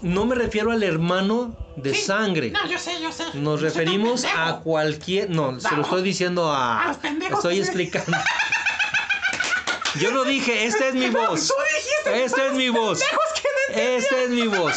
No 0.02 0.26
me 0.26 0.34
refiero 0.34 0.70
al 0.70 0.82
hermano 0.82 1.56
de 1.76 1.94
sangre. 1.94 2.50
No, 2.50 2.66
yo 2.66 2.78
sé, 2.78 3.00
yo 3.00 3.10
sé. 3.12 3.24
Nos 3.34 3.60
Yo 3.60 3.66
referimos 3.66 4.24
a 4.24 4.60
cualquier... 4.60 5.30
No, 5.30 5.58
se 5.60 5.74
lo 5.74 5.82
estoy 5.82 6.02
diciendo 6.02 6.50
a... 6.50 6.84
A 6.84 6.88
los 6.88 6.96
pendejos 6.98 7.38
Estoy 7.38 7.58
explicando. 7.58 8.16
Yo 9.98 10.12
no 10.12 10.22
dije, 10.24 10.66
esta 10.66 10.88
es 10.88 10.94
mi 10.94 11.08
voz. 11.08 11.48
Tú 11.48 11.54
dijiste. 11.74 12.24
Esta 12.24 12.46
es 12.46 12.52
mi 12.52 12.68
voz. 12.68 13.00
Que 13.00 13.74
no 13.74 13.80
Esta 13.80 14.22
es 14.22 14.30
mi 14.30 14.46
voz. 14.46 14.74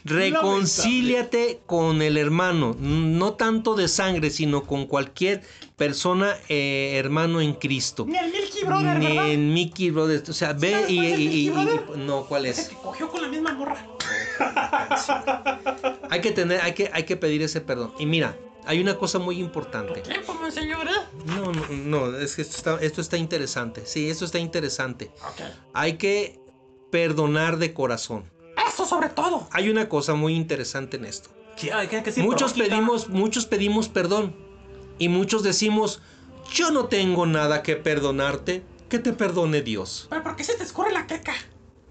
Reconcíliate 0.04 1.60
con 1.66 2.02
el 2.02 2.16
hermano, 2.16 2.76
no 2.78 3.34
tanto 3.34 3.74
de 3.74 3.88
sangre, 3.88 4.30
sino 4.30 4.64
con 4.64 4.86
cualquier 4.86 5.42
persona, 5.76 6.36
eh, 6.48 6.92
hermano 6.96 7.40
en 7.40 7.54
Cristo. 7.54 8.04
Ni 8.08 8.18
el 8.18 8.32
Milky 8.32 8.64
Brother, 8.64 8.98
Ni 8.98 9.06
¿verdad? 9.06 9.30
en 9.30 9.54
Mickey 9.54 9.90
Brothers. 9.90 10.28
O 10.28 10.32
sea, 10.32 10.52
ve 10.52 10.72
¿Sabes 10.72 10.90
y, 10.90 11.46
el 11.46 11.52
Brother? 11.52 11.98
No, 11.98 12.26
¿cuál 12.26 12.46
Ese 12.46 12.62
es? 12.62 12.68
que 12.68 12.76
cogió 12.76 13.08
con 13.08 13.22
la 13.22 13.28
misma 13.28 13.54
morra. 13.54 13.86
Hay 16.10 16.20
que 16.20 16.32
tener, 16.32 16.60
hay 16.62 16.72
que, 16.72 16.90
hay 16.92 17.02
que 17.04 17.16
pedir 17.16 17.42
ese 17.42 17.60
perdón. 17.60 17.92
Y 17.98 18.06
mira, 18.06 18.36
hay 18.64 18.80
una 18.80 18.96
cosa 18.96 19.18
muy 19.18 19.38
importante. 19.38 20.00
Tiempo, 20.00 20.34
monseñor, 20.34 20.86
¿eh? 20.86 20.92
No, 21.26 21.52
no, 21.52 21.66
no, 21.70 22.16
es 22.18 22.34
que 22.36 22.42
esto 22.42 22.56
está, 22.56 22.78
esto 22.84 23.00
está 23.00 23.16
interesante. 23.16 23.82
Sí, 23.84 24.08
esto 24.08 24.24
está 24.24 24.38
interesante. 24.38 25.10
Ok. 25.22 25.40
Hay 25.74 25.94
que 25.98 26.40
perdonar 26.90 27.58
de 27.58 27.74
corazón. 27.74 28.24
Eso 28.78 28.86
sobre 28.86 29.08
todo. 29.08 29.48
Hay 29.50 29.70
una 29.70 29.88
cosa 29.88 30.14
muy 30.14 30.36
interesante 30.36 30.98
en 30.98 31.04
esto. 31.04 31.30
¿Qué 31.56 31.72
hay? 31.72 31.88
¿Qué 31.88 31.96
hay 31.96 32.02
que 32.04 32.10
decir? 32.10 32.22
Muchos 32.22 32.52
pedimos, 32.52 33.08
muchos 33.08 33.44
pedimos 33.44 33.88
perdón. 33.88 34.36
Y 35.00 35.08
muchos 35.08 35.42
decimos, 35.42 36.00
yo 36.54 36.70
no 36.70 36.86
tengo 36.86 37.26
nada 37.26 37.64
que 37.64 37.74
perdonarte. 37.74 38.62
Que 38.88 39.00
te 39.00 39.12
perdone 39.12 39.62
Dios. 39.62 40.06
Pero 40.08 40.22
¿por 40.22 40.36
qué 40.36 40.44
se 40.44 40.54
te 40.54 40.62
escurre 40.62 40.92
la 40.92 41.08
queca? 41.08 41.34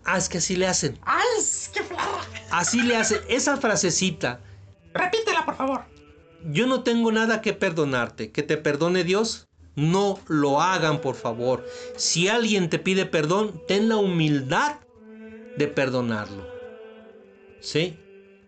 Ah, 0.05 0.17
es 0.17 0.29
que 0.29 0.37
así 0.37 0.55
le 0.55 0.65
hacen. 0.65 0.97
¡Ay, 1.01 1.25
es 1.37 1.69
que 1.73 1.83
flara! 1.83 2.21
Así 2.51 2.81
le 2.81 2.95
hacen. 2.95 3.19
Esa 3.27 3.57
frasecita. 3.57 4.39
Repítela, 4.93 5.43
por 5.43 5.57
favor. 5.57 5.81
Yo 6.45 6.67
no 6.67 6.83
tengo 6.83 7.11
nada 7.11 7.41
que 7.41 7.51
perdonarte. 7.51 8.31
Que 8.31 8.43
te 8.43 8.55
perdone 8.55 9.03
Dios. 9.03 9.49
No 9.75 10.21
lo 10.27 10.61
hagan, 10.61 11.01
por 11.01 11.15
favor. 11.15 11.65
Si 11.97 12.29
alguien 12.29 12.69
te 12.69 12.79
pide 12.79 13.05
perdón, 13.05 13.61
ten 13.67 13.89
la 13.89 13.97
humildad 13.97 14.77
de 15.57 15.67
perdonarlo. 15.67 16.56
¿Sí? 17.61 17.97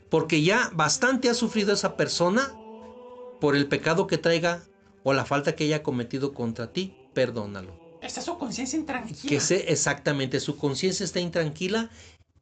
Porque 0.09 0.41
ya 0.41 0.71
bastante 0.73 1.29
ha 1.29 1.33
sufrido 1.33 1.73
esa 1.73 1.95
persona 1.95 2.53
por 3.39 3.55
el 3.55 3.67
pecado 3.67 4.07
que 4.07 4.17
traiga 4.17 4.63
o 5.03 5.13
la 5.13 5.25
falta 5.25 5.55
que 5.55 5.65
haya 5.65 5.83
cometido 5.83 6.33
contra 6.33 6.71
ti. 6.71 6.95
Perdónalo. 7.13 7.77
Esa 8.01 8.21
es 8.21 8.25
su 8.25 8.37
conciencia 8.37 8.79
intranquila. 8.79 9.29
Que 9.29 9.39
sé 9.39 9.71
exactamente, 9.71 10.39
su 10.39 10.57
conciencia 10.57 11.03
está 11.03 11.19
intranquila 11.19 11.89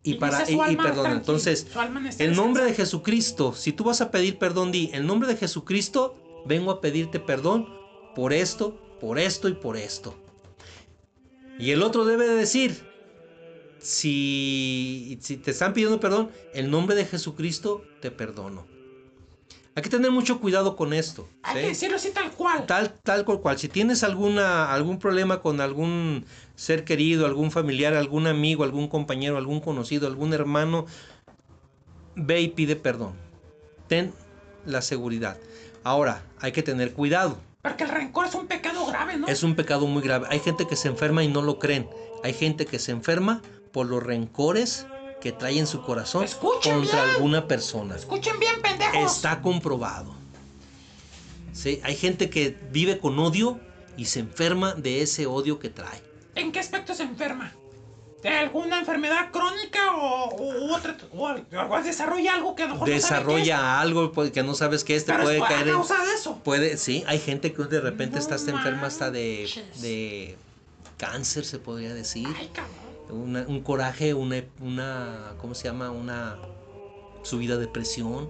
y, 0.03 0.11
Y 0.11 0.13
para 0.15 0.49
y, 0.49 0.53
y 0.53 0.75
perdona. 0.75 1.11
Entonces, 1.11 1.65
está 1.65 2.23
en 2.23 2.35
nombre 2.35 2.63
de 2.63 2.73
Jesucristo, 2.73 3.53
si 3.53 3.73
tú 3.73 3.83
vas 3.83 4.01
a 4.01 4.11
pedir 4.11 4.37
perdón, 4.37 4.71
di, 4.71 4.89
en 4.93 5.05
nombre 5.07 5.27
de 5.27 5.35
Jesucristo, 5.35 6.15
vengo 6.45 6.71
a 6.71 6.79
pedirte 6.79 7.19
perdón 7.19 7.67
por 8.15 8.33
esto, 8.33 8.79
por 9.01 9.19
esto 9.19 9.49
y 9.49 9.53
por 9.53 9.77
esto. 9.77 10.15
Y 11.59 11.71
el 11.71 11.81
otro 11.81 12.05
debe 12.05 12.27
de 12.27 12.35
decir, 12.35 12.86
si, 13.79 15.17
si 15.21 15.37
te 15.37 15.51
están 15.51 15.73
pidiendo 15.73 15.99
perdón, 15.99 16.31
en 16.53 16.71
nombre 16.71 16.95
de 16.95 17.05
Jesucristo 17.05 17.83
te 18.01 18.11
perdono. 18.11 18.65
Hay 19.77 19.83
que 19.83 19.89
tener 19.89 20.09
mucho 20.09 20.39
cuidado 20.39 20.75
con 20.75 20.91
esto. 20.91 21.29
Hay 21.43 21.53
¿sí? 21.53 21.61
que 21.61 21.67
decirlo 21.67 21.97
así 21.97 22.09
tal 22.09 22.31
cual. 22.31 22.65
Tal, 22.65 22.97
tal 23.03 23.23
cual, 23.25 23.41
cual. 23.41 23.59
Si 23.59 23.69
tienes 23.69 24.03
alguna, 24.03 24.73
algún 24.73 24.97
problema 24.97 25.39
con 25.39 25.61
algún 25.61 26.25
ser 26.55 26.83
querido, 26.83 27.27
algún 27.27 27.51
familiar, 27.51 27.93
algún 27.93 28.25
amigo, 28.25 28.63
algún 28.63 28.87
compañero, 28.87 29.37
algún 29.37 29.59
conocido, 29.59 30.07
algún 30.07 30.33
hermano, 30.33 30.87
ve 32.15 32.41
y 32.41 32.47
pide 32.47 32.75
perdón. 32.75 33.13
Ten 33.87 34.13
la 34.65 34.81
seguridad. 34.81 35.37
Ahora, 35.83 36.23
hay 36.39 36.53
que 36.53 36.63
tener 36.63 36.93
cuidado. 36.93 37.37
Porque 37.61 37.83
el 37.83 37.89
rencor 37.91 38.25
es 38.25 38.33
un 38.33 38.47
pecado 38.47 38.83
grave, 38.87 39.17
¿no? 39.17 39.27
Es 39.27 39.43
un 39.43 39.55
pecado 39.55 39.85
muy 39.85 40.01
grave. 40.01 40.25
Hay 40.31 40.39
gente 40.39 40.65
que 40.67 40.75
se 40.75 40.87
enferma 40.87 41.23
y 41.23 41.27
no 41.27 41.43
lo 41.43 41.59
creen. 41.59 41.87
Hay 42.23 42.33
gente 42.33 42.65
que 42.65 42.79
se 42.79 42.91
enferma 42.91 43.43
por 43.77 43.85
los 43.85 44.01
rencores 44.01 44.87
que 45.21 45.31
trae 45.31 45.59
en 45.59 45.67
su 45.67 45.83
corazón 45.83 46.23
Escuchen 46.23 46.79
contra 46.79 47.03
bien. 47.03 47.15
alguna 47.15 47.47
persona. 47.47 47.95
Escuchen 47.95 48.39
bien, 48.39 48.59
pendejos. 48.59 49.17
Está 49.17 49.39
comprobado. 49.43 50.15
Sí, 51.53 51.79
hay 51.83 51.95
gente 51.95 52.31
que 52.31 52.57
vive 52.71 52.97
con 52.97 53.19
odio 53.19 53.59
y 53.95 54.05
se 54.05 54.21
enferma 54.21 54.73
de 54.73 55.03
ese 55.03 55.27
odio 55.27 55.59
que 55.59 55.69
trae. 55.69 56.01
¿En 56.33 56.51
qué 56.51 56.57
aspecto 56.59 56.95
se 56.95 57.03
enferma? 57.03 57.53
¿De 58.23 58.29
alguna 58.29 58.79
enfermedad 58.79 59.29
crónica 59.31 59.95
o, 59.95 60.73
otra? 60.73 60.97
O, 61.13 61.27
o 61.29 61.83
desarrolla 61.83 62.33
algo 62.33 62.55
que 62.55 62.63
a 62.63 62.67
lo 62.69 62.73
mejor 62.73 62.89
no 62.89 62.99
sabe 62.99 63.19
Desarrolla 63.19 63.79
algo 63.79 64.11
que 64.31 64.41
no 64.41 64.55
sabes 64.55 64.83
qué 64.83 64.95
es, 64.95 65.05
te 65.05 65.11
Pero 65.11 65.23
puede 65.25 65.39
caer 65.41 65.67
en... 65.67 65.75
eso. 66.15 66.39
Puede, 66.43 66.77
sí, 66.77 67.03
hay 67.05 67.19
gente 67.19 67.53
que 67.53 67.61
de 67.65 67.79
repente 67.79 68.15
No 68.15 68.21
está 68.21 68.37
enferma 68.37 68.87
hasta 68.87 69.11
de, 69.11 69.47
de 69.81 70.35
cáncer, 70.97 71.45
se 71.45 71.59
podría 71.59 71.93
decir. 71.93 72.27
Ay, 72.35 72.49
cabrón. 72.51 72.86
Una- 73.09 73.45
un 73.47 73.61
coraje, 73.61 74.13
una, 74.13 74.43
una, 74.61 75.35
¿cómo 75.39 75.55
se 75.55 75.65
llama? 75.65 75.91
Una 75.91 76.37
subida 77.23 77.57
de 77.57 77.67
presión 77.67 78.29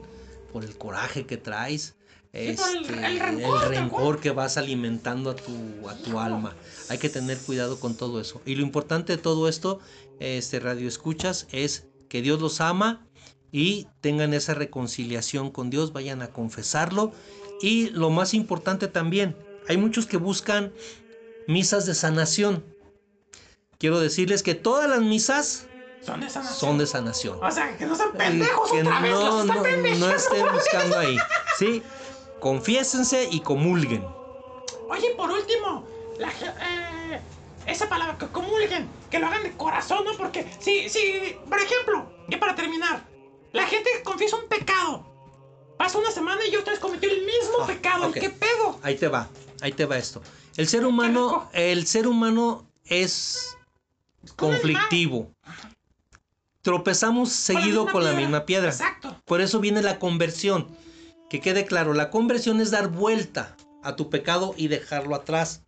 por 0.54 0.64
el 0.64 0.78
coraje 0.78 1.26
que 1.26 1.38
traes. 1.38 1.96
El- 2.34 2.50
Este, 2.52 2.78
el 3.06 3.20
rencor, 3.20 3.60
tal 3.62 3.70
rencor 3.70 4.20
que 4.20 4.32
vas 4.32 4.58
alimentando 4.58 5.30
a 5.32 5.36
tu, 5.36 5.88
a 5.90 5.96
tu 5.96 6.20
alma. 6.20 6.56
Hay 6.90 6.98
que 7.00 7.10
tener 7.10 7.38
cuidado 7.40 7.80
con 7.80 7.96
todo 7.96 8.20
eso. 8.22 8.42
Y 8.46 8.56
lo 8.56 8.62
importante 8.64 9.16
de 9.16 9.22
todo 9.22 9.48
esto, 9.48 9.80
este 10.20 10.60
radio 10.60 10.88
escuchas, 10.88 11.48
es 11.52 11.88
que 12.10 12.22
Dios 12.22 12.40
los 12.42 12.62
ama 12.62 13.06
y 13.52 13.88
tengan 14.02 14.34
esa 14.34 14.54
reconciliación 14.54 15.52
con 15.52 15.70
Dios, 15.70 15.94
vayan 15.94 16.22
a 16.22 16.28
confesarlo. 16.28 17.12
Y 17.62 17.90
lo 17.90 18.10
más 18.12 18.34
importante 18.36 18.88
también, 18.88 19.36
hay 19.68 19.78
muchos 19.78 20.06
que 20.06 20.18
buscan 20.18 20.72
misas 21.48 21.86
de 21.88 21.96
sanación. 21.96 22.64
Quiero 23.80 24.00
decirles 24.00 24.44
que 24.44 24.56
todas 24.56 24.90
las 24.90 25.02
misas 25.02 25.68
Son 26.04 26.20
de 26.22 26.30
sanación. 26.30 26.60
son 26.60 26.78
de 26.78 26.88
sanación. 26.88 27.40
O 27.44 27.52
sea, 27.52 27.78
que 27.78 27.86
no 27.86 27.96
sean 27.96 28.12
pendejos 28.14 28.72
Que 28.72 28.82
otra 28.82 29.00
vez. 29.02 29.12
no, 29.12 29.44
no, 29.44 29.54
no 29.64 30.10
estén 30.12 30.46
buscando 30.52 30.98
ahí. 31.00 31.18
Sí, 31.58 31.84
confiésense 32.40 33.28
y 33.32 33.42
comulguen. 33.42 34.06
Oye, 34.90 35.12
por 35.16 35.30
último, 35.32 35.86
la, 36.18 36.30
eh, 36.30 37.22
esa 37.66 37.90
palabra, 37.90 38.18
que 38.18 38.28
comulguen, 38.28 38.88
que 39.10 39.20
lo 39.20 39.28
hagan 39.28 39.44
de 39.44 39.52
corazón, 39.52 40.06
¿no? 40.06 40.12
Porque 40.18 40.48
si, 40.60 40.90
si, 40.90 41.36
por 41.50 41.60
ejemplo, 41.60 42.10
ya 42.30 42.40
para 42.40 42.56
terminar, 42.56 43.06
la 43.52 43.66
gente 43.68 43.90
que 43.98 44.04
confiesa 44.04 44.38
un 44.38 44.48
pecado, 44.48 45.06
pasa 45.78 45.98
una 45.98 46.12
semana 46.12 46.42
y 46.50 46.56
otra 46.56 46.72
vez 46.72 46.80
cometió 46.80 47.10
el 47.12 47.20
mismo 47.26 47.58
Ah, 47.64 47.68
pecado. 47.68 48.08
ok. 48.08 48.18
¿Y 48.18 48.20
qué 48.22 48.30
pedo? 48.30 48.80
Ahí 48.82 48.96
te 48.96 49.08
va, 49.08 49.28
ahí 49.62 49.72
te 49.74 49.86
va 49.86 49.98
esto. 49.98 50.22
El 50.56 50.68
ser 50.68 50.86
humano, 50.86 51.50
el 51.54 51.86
ser 51.86 52.08
humano 52.08 52.66
es 52.86 53.57
conflictivo. 54.34 55.32
Tropezamos 56.62 57.32
seguido 57.32 57.86
con 57.88 58.04
la 58.04 58.14
misma 58.14 58.46
piedra. 58.46 58.70
Exacto. 58.70 59.22
Por 59.26 59.42
eso 59.42 59.60
viene 59.60 59.82
la 59.82 60.00
conversión. 60.00 60.68
Que 61.30 61.40
quede 61.42 61.66
claro, 61.66 61.94
la 61.94 62.10
conversión 62.10 62.60
es 62.62 62.72
dar 62.72 62.90
vuelta 62.90 63.56
a 63.84 63.96
tu 63.96 64.10
pecado 64.10 64.54
y 64.58 64.68
dejarlo 64.68 65.16
atrás. 65.16 65.64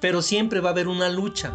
Pero 0.00 0.22
siempre 0.22 0.60
va 0.60 0.70
a 0.70 0.72
haber 0.72 0.88
una 0.88 1.08
lucha. 1.08 1.52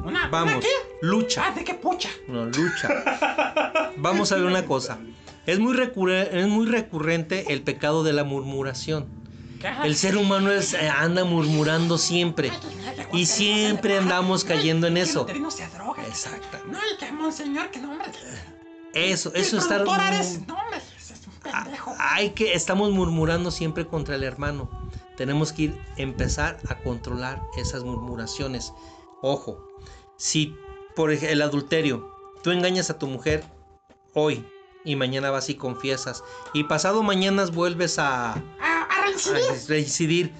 ¿Una, 0.00 0.08
¿una 0.08 0.28
Vamos, 0.28 0.64
qué? 0.64 0.70
lucha. 1.02 1.44
Ah, 1.46 1.50
¿de 1.54 1.64
qué 1.64 1.74
pucha? 1.74 2.08
No, 2.28 2.44
lucha. 2.46 3.92
Vamos 3.96 4.30
a 4.32 4.36
ver 4.36 4.44
una 4.44 4.64
cosa. 4.66 4.98
Es 5.46 5.58
muy, 5.58 5.74
recurre- 5.74 6.28
es 6.32 6.46
muy 6.46 6.66
recurrente 6.66 7.52
el 7.52 7.62
pecado 7.62 8.04
de 8.04 8.12
la 8.12 8.24
murmuración. 8.24 9.06
El 9.84 9.96
ser 9.96 10.16
humano 10.16 10.50
es, 10.50 10.74
eh, 10.74 10.88
anda 10.88 11.24
murmurando 11.24 11.98
siempre. 11.98 12.52
Y 13.12 13.26
siempre 13.26 13.98
andamos 13.98 14.44
cayendo 14.44 14.86
en 14.86 14.96
eso. 14.96 15.26
Exacto. 15.28 16.58
No, 16.66 16.78
y 16.78 16.96
que 16.98 17.12
monseñor, 17.12 17.70
que 17.70 17.80
no, 17.80 17.92
hombre. 17.92 18.10
Eso, 18.94 19.32
eso 19.34 19.56
el 19.56 19.62
estar. 19.62 19.84
pendejo. 21.42 21.94
Hay 21.98 22.30
que, 22.30 22.54
estamos 22.54 22.90
murmurando 22.90 23.50
siempre 23.50 23.86
contra 23.86 24.14
el 24.14 24.24
hermano. 24.24 24.68
Tenemos 25.16 25.52
que 25.52 25.62
ir, 25.62 25.80
empezar 25.96 26.58
a 26.68 26.78
controlar 26.78 27.42
esas 27.56 27.84
murmuraciones. 27.84 28.72
Ojo, 29.22 29.58
si 30.16 30.54
por 30.94 31.10
el 31.10 31.42
adulterio, 31.42 32.14
tú 32.42 32.50
engañas 32.50 32.90
a 32.90 32.98
tu 32.98 33.06
mujer 33.06 33.44
hoy 34.14 34.44
y 34.84 34.96
mañana 34.96 35.30
vas 35.30 35.48
y 35.48 35.54
confiesas 35.54 36.22
y 36.54 36.64
pasado 36.64 37.02
mañana 37.02 37.44
vuelves 37.46 37.98
a, 37.98 38.32
A, 38.32 38.38
a 38.40 38.77
reincidir. 39.12 39.50
a 39.50 39.68
reincidir 39.68 40.32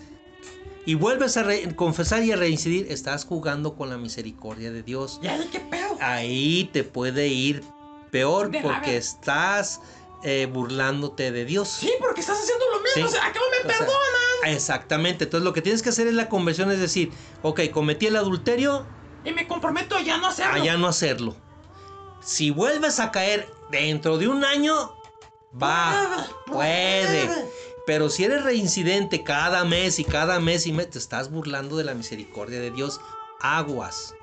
y 0.87 0.95
vuelves 0.95 1.37
a 1.37 1.45
confesar 1.77 2.23
y 2.25 2.33
a 2.33 2.37
reincidir, 2.37 2.91
estás 2.91 3.25
jugando 3.25 3.75
con 3.77 3.91
la 3.91 3.99
misericordia 3.99 4.71
de 4.73 4.83
Dios. 4.83 5.21
¿Y 5.23 5.27
ahí 5.27 5.49
qué 5.53 5.61
pedo? 5.61 5.97
Ahí 6.01 6.71
te 6.73 6.83
puede 6.85 7.29
ir 7.29 7.63
peor 8.11 8.51
De 8.51 8.61
porque 8.63 8.97
estás 8.97 9.81
eh, 10.25 10.49
burlándote 10.51 11.31
de 11.31 11.45
Dios. 11.45 11.69
Sí, 11.69 11.93
porque 12.01 12.21
estás 12.23 12.39
haciendo 12.41 12.65
lo 12.73 12.81
mismo. 12.81 12.95
Sí. 12.95 13.03
O 13.03 13.09
sea, 13.09 13.27
¿a 13.27 13.33
qué 13.33 13.39
no 13.39 13.45
me 13.51 13.59
O 13.59 13.77
sea, 13.77 13.79
perdonan? 13.87 14.55
Exactamente. 14.55 15.25
Entonces 15.25 15.45
lo 15.45 15.53
que 15.53 15.61
tienes 15.61 15.83
que 15.83 15.91
hacer 15.91 16.07
es 16.07 16.15
la 16.15 16.29
conversión, 16.31 16.71
es 16.71 16.81
decir, 16.81 17.13
ok, 17.43 17.61
cometí 17.71 18.07
el 18.07 18.17
adulterio, 18.17 18.87
Y 19.25 19.33
me 19.33 19.47
comprometo 19.47 19.95
a 19.95 20.01
ya 20.01 20.17
no 20.17 20.29
hacerlo. 20.29 20.55
a 20.55 20.65
ya 20.65 20.77
no 20.79 20.87
hacerlo. 20.87 21.37
Si 22.23 22.51
vuelves 22.51 22.99
a 22.99 23.11
caer 23.11 23.47
dentro 23.71 24.17
de 24.17 24.29
un 24.29 24.45
año, 24.45 24.95
va, 25.61 26.27
puede. 26.47 27.29
Pero 27.89 28.11
si 28.11 28.25
eres 28.25 28.45
reincidente 28.45 29.25
cada 29.25 29.65
mes 29.65 29.99
y 29.99 30.05
cada 30.05 30.41
mes 30.41 30.67
y 30.67 30.73
mes, 30.73 30.91
te 30.91 30.99
estás 30.99 31.31
burlando 31.31 31.79
de 31.79 31.85
la 31.85 31.95
misericordia 31.95 32.61
de 32.61 32.71
Dios. 32.71 33.01
Aguas. 33.41 34.15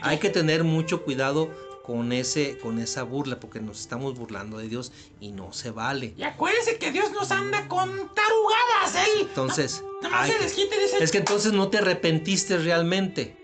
Hay 0.00 0.18
que 0.18 0.28
tener 0.28 0.64
mucho 0.64 1.04
cuidado 1.04 1.48
con 1.84 2.10
ese, 2.12 2.58
con 2.58 2.80
esa 2.80 3.04
burla, 3.04 3.38
porque 3.38 3.60
nos 3.60 3.78
estamos 3.80 4.18
burlando 4.18 4.58
de 4.58 4.68
Dios 4.68 4.90
y 5.20 5.30
no 5.30 5.52
se 5.52 5.70
vale. 5.70 6.14
Y 6.16 6.24
acuérdense 6.24 6.78
que 6.78 6.90
Dios 6.90 7.12
nos 7.12 7.30
anda 7.30 7.68
con 7.68 7.90
tarugadas, 8.12 9.06
Él. 9.06 9.20
Entonces, 9.28 9.84
Nada 10.02 10.16
más 10.16 10.24
hay 10.28 10.48
se 10.48 10.60
y 10.60 10.64
dice. 10.64 10.96
es 11.04 11.12
que 11.12 11.18
entonces 11.18 11.52
no 11.52 11.68
te 11.68 11.78
arrepentiste 11.78 12.58
realmente. 12.58 13.36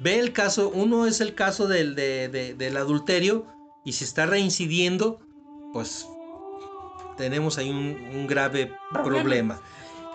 Ve 0.00 0.18
el 0.18 0.34
caso, 0.34 0.68
uno 0.68 1.06
es 1.06 1.22
el 1.22 1.34
caso 1.34 1.66
del, 1.66 1.94
de- 1.94 2.28
de- 2.28 2.52
del 2.52 2.76
adulterio 2.76 3.46
y 3.86 3.92
si 3.94 4.04
está 4.04 4.26
reincidiendo, 4.26 5.18
pues 5.72 6.06
tenemos 7.16 7.58
ahí 7.58 7.70
un, 7.70 7.96
un 8.14 8.26
grave 8.26 8.72
Problema. 8.92 9.20
problema. 9.22 9.60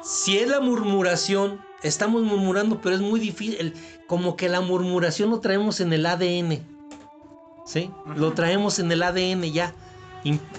Si 0.03 0.37
es 0.37 0.47
la 0.47 0.59
murmuración, 0.59 1.59
estamos 1.83 2.23
murmurando, 2.23 2.79
pero 2.81 2.95
es 2.95 3.01
muy 3.01 3.19
difícil, 3.19 3.73
como 4.07 4.35
que 4.35 4.49
la 4.49 4.61
murmuración 4.61 5.29
lo 5.29 5.39
traemos 5.39 5.79
en 5.81 5.93
el 5.93 6.05
ADN. 6.05 6.59
¿Sí? 7.65 7.91
Lo 8.15 8.33
traemos 8.33 8.79
en 8.79 8.91
el 8.91 9.03
ADN 9.03 9.43
ya. 9.51 9.73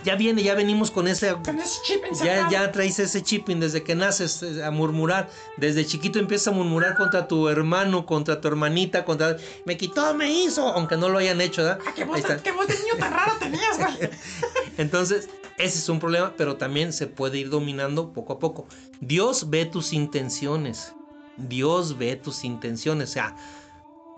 Ya 0.04 0.16
viene, 0.16 0.42
ya 0.42 0.54
venimos 0.54 0.90
con 0.90 1.06
ese 1.06 1.34
Con 1.44 1.58
ese 1.58 1.78
chip 1.84 2.02
ya, 2.24 2.48
ya 2.48 2.72
traes 2.72 2.98
ese 2.98 3.22
chipping 3.22 3.60
desde 3.60 3.82
que 3.82 3.94
naces 3.94 4.42
eh, 4.42 4.64
a 4.64 4.70
murmurar. 4.70 5.28
Desde 5.58 5.84
chiquito 5.84 6.18
empiezas 6.18 6.48
a 6.48 6.50
murmurar 6.52 6.96
contra 6.96 7.28
tu 7.28 7.48
hermano, 7.48 8.06
contra 8.06 8.40
tu 8.40 8.48
hermanita, 8.48 9.04
contra. 9.04 9.36
Me 9.66 9.76
quitó, 9.76 10.14
me 10.14 10.30
hizo, 10.30 10.66
aunque 10.68 10.96
no 10.96 11.08
lo 11.08 11.18
hayan 11.18 11.40
hecho, 11.40 11.62
¿verdad? 11.62 11.78
Ah, 11.86 11.92
¿Qué 11.94 12.04
voz, 12.04 12.16
Ahí 12.16 12.22
está. 12.22 12.42
qué 12.42 12.52
voz 12.52 12.66
de 12.68 12.74
niño 12.78 12.94
tan 12.98 13.12
raro 13.12 13.32
tenías, 13.38 13.78
güey? 13.78 14.10
Entonces, 14.78 15.28
ese 15.58 15.78
es 15.78 15.88
un 15.90 16.00
problema, 16.00 16.32
pero 16.36 16.56
también 16.56 16.92
se 16.92 17.06
puede 17.06 17.38
ir 17.38 17.50
dominando 17.50 18.12
poco 18.14 18.32
a 18.32 18.38
poco. 18.38 18.66
Dios 19.00 19.50
ve 19.50 19.66
tus 19.66 19.92
intenciones. 19.92 20.94
Dios 21.36 21.98
ve 21.98 22.16
tus 22.16 22.44
intenciones. 22.44 23.10
O 23.10 23.12
sea, 23.12 23.36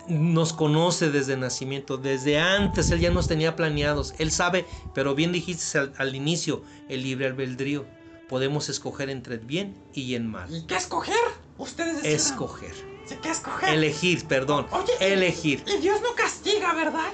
nos 0.07 0.53
conoce 0.53 1.09
desde 1.09 1.37
nacimiento, 1.37 1.97
desde 1.97 2.39
antes 2.39 2.91
Él 2.91 2.99
ya 2.99 3.11
nos 3.11 3.27
tenía 3.27 3.55
planeados. 3.55 4.13
Él 4.17 4.31
sabe, 4.31 4.65
pero 4.93 5.15
bien 5.15 5.31
dijiste 5.31 5.77
al, 5.77 5.93
al 5.97 6.15
inicio, 6.15 6.63
el 6.89 7.03
libre 7.03 7.27
albedrío. 7.27 7.85
Podemos 8.29 8.69
escoger 8.69 9.09
entre 9.09 9.35
el 9.35 9.41
bien 9.41 9.77
y 9.93 10.15
el 10.15 10.23
mal. 10.23 10.53
¿Y 10.53 10.65
qué 10.65 10.75
escoger? 10.75 11.15
Ustedes 11.57 11.97
decidan. 11.97 12.15
Escoger. 12.15 12.73
Sí, 13.05 13.15
¿Qué 13.21 13.29
escoger? 13.29 13.69
Elegir, 13.69 14.25
perdón. 14.27 14.65
Oye, 14.71 14.93
elegir. 15.13 15.63
Y 15.67 15.77
Dios 15.81 16.01
no 16.01 16.15
castiga, 16.15 16.73
¿verdad? 16.73 17.11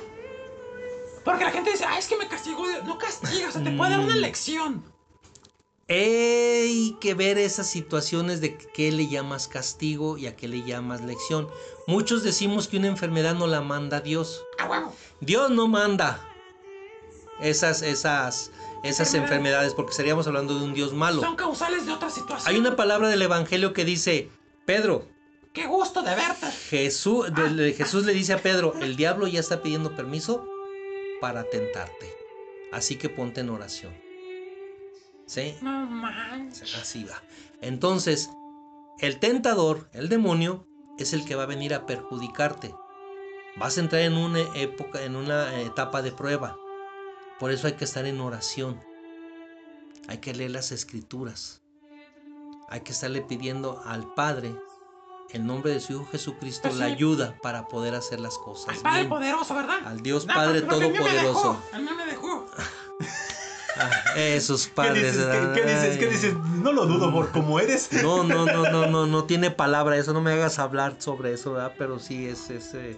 Porque 1.26 1.44
la 1.44 1.52
gente 1.52 1.72
dice, 1.72 1.84
ah, 1.88 1.98
es 1.99 2.07
que 2.07 2.16
me 2.18 2.28
castigó. 2.28 2.68
Dios". 2.68 2.84
No 2.86 2.98
castiga, 2.98 3.49
o 3.49 3.52
sea, 3.52 3.64
te 3.64 3.72
puede 3.72 3.91
dar 3.91 3.99
una 3.99 4.16
Mm. 4.16 4.20
lección. 4.20 4.84
Hay 5.90 6.95
que 7.02 7.16
ver 7.16 7.40
esas 7.40 7.68
situaciones 7.68 8.41
de 8.41 8.56
qué 8.57 8.91
le 8.91 9.07
llamas 9.07 9.48
castigo 9.48 10.18
y 10.18 10.28
a 10.28 10.36
qué 10.36 10.48
le 10.48 10.64
llamas 10.64 11.02
lección. 11.02 11.49
Muchos 11.88 12.22
decimos 12.22 12.68
que 12.68 12.78
una 12.78 12.88
enfermedad 12.88 13.34
no 13.34 13.48
la 13.48 13.61
manda 13.61 13.99
Dios. 13.99 14.44
A 14.60 14.70
huevo. 14.70 14.94
Dios 15.20 15.49
no 15.49 15.68
manda 15.68 16.24
esas, 17.41 17.82
esas, 17.82 18.52
esas 18.84 19.16
enfermedades 19.16 19.74
porque 19.74 19.91
estaríamos 19.91 20.28
hablando 20.28 20.60
de 20.60 20.64
un 20.64 20.76
Dios 20.76 20.94
malo. 20.94 21.22
Son 21.22 21.36
causales 21.36 21.88
de 21.88 21.91
otra 21.91 22.11
situación. 22.11 22.53
Hay 22.53 22.60
una 22.60 22.76
palabra 22.76 23.07
del 23.10 23.24
Evangelio 23.24 23.74
que 23.74 23.84
dice, 23.84 24.30
Pedro, 24.66 25.07
Qué 25.53 25.66
gusto 25.66 26.03
de 26.03 26.14
verte. 26.14 26.45
Jesús, 26.70 27.26
Jesús 27.76 28.06
le 28.06 28.14
dice 28.14 28.34
a 28.34 28.38
Pedro, 28.38 28.76
el 28.82 28.95
diablo 28.95 29.26
ya 29.26 29.40
está 29.40 29.64
pidiendo 29.64 29.95
permiso 29.95 30.48
para 31.20 31.44
tentarte. 31.44 32.16
Así 32.72 32.98
que 32.98 33.10
ponte 33.10 33.41
en 33.41 33.49
oración. 33.49 34.09
¿Sí? 35.30 35.56
No 35.61 35.85
manches. 35.85 36.76
Así 36.76 37.03
va. 37.03 37.22
Entonces, 37.61 38.31
el 38.97 39.19
tentador, 39.19 39.88
el 39.93 40.10
demonio, 40.10 40.65
es 40.97 41.14
el 41.14 41.23
que 41.23 41.35
va 41.35 41.43
a 41.43 41.45
venir 41.45 41.76
a 41.76 41.85
perjudicarte. 41.85 42.73
Vas 43.57 43.77
a 43.77 43.81
entrar 43.81 44.01
en 44.01 44.18
una 44.18 44.39
época, 44.56 45.03
en 45.03 45.15
una 45.15 45.61
etapa 45.61 46.01
de 46.01 46.11
prueba. 46.11 46.57
Por 47.39 47.51
eso 47.51 47.68
hay 47.68 47.73
que 47.73 47.85
estar 47.85 48.06
en 48.07 48.19
oración. 48.22 48.81
Hay 50.07 50.18
que 50.18 50.34
leer 50.34 50.49
las 50.49 50.72
escrituras. 50.72 51.61
Hay 52.69 52.81
que 52.81 52.91
estarle 52.91 53.22
pidiendo 53.22 53.84
al 53.85 54.11
Padre, 54.15 54.56
en 55.31 55.45
nombre 55.45 55.72
de 55.72 55.80
su 55.80 55.93
Hijo 55.93 56.06
Jesucristo, 56.11 56.69
Pues 56.69 56.80
la 56.80 56.88
sí. 56.88 56.93
ayuda 56.93 57.38
para 57.43 57.68
poder 57.68 57.93
hacer 57.93 58.19
las 58.19 58.35
cosas. 58.39 58.69
Al 58.77 58.81
Padre 58.81 58.97
bien. 59.01 59.10
poderoso, 59.10 59.53
¿verdad? 59.53 59.77
Al 59.85 60.01
Dios 60.01 60.26
No, 60.26 60.34
Padre 60.34 60.61
me 60.61 60.68
Todopoderoso. 60.68 61.61
Esos 64.15 64.68
¿Qué 64.68 64.73
padres. 64.73 65.14
dices? 65.15 65.27
¿Qué, 65.27 65.61
qué 65.61 65.68
dices? 65.69 65.98
¿Qué 65.98 66.07
dices? 66.07 66.34
No 66.36 66.72
lo 66.73 66.86
dudo 66.86 67.11
por 67.11 67.31
cómo 67.31 67.60
eres. 67.60 67.90
No, 68.03 68.23
no, 68.23 68.45
no, 68.45 68.69
no, 68.69 68.88
no, 68.88 69.07
no 69.07 69.23
tiene 69.26 69.52
palabra 69.52 69.98
eso, 69.98 70.14
no 70.14 70.22
me 70.22 70.31
hagas 70.31 70.60
hablar 70.60 70.95
sobre 70.99 71.34
eso, 71.34 71.53
¿verdad? 71.53 71.73
Pero 71.77 71.99
sí 71.99 72.26
es, 72.27 72.49
es, 72.49 72.73
eh, 72.73 72.98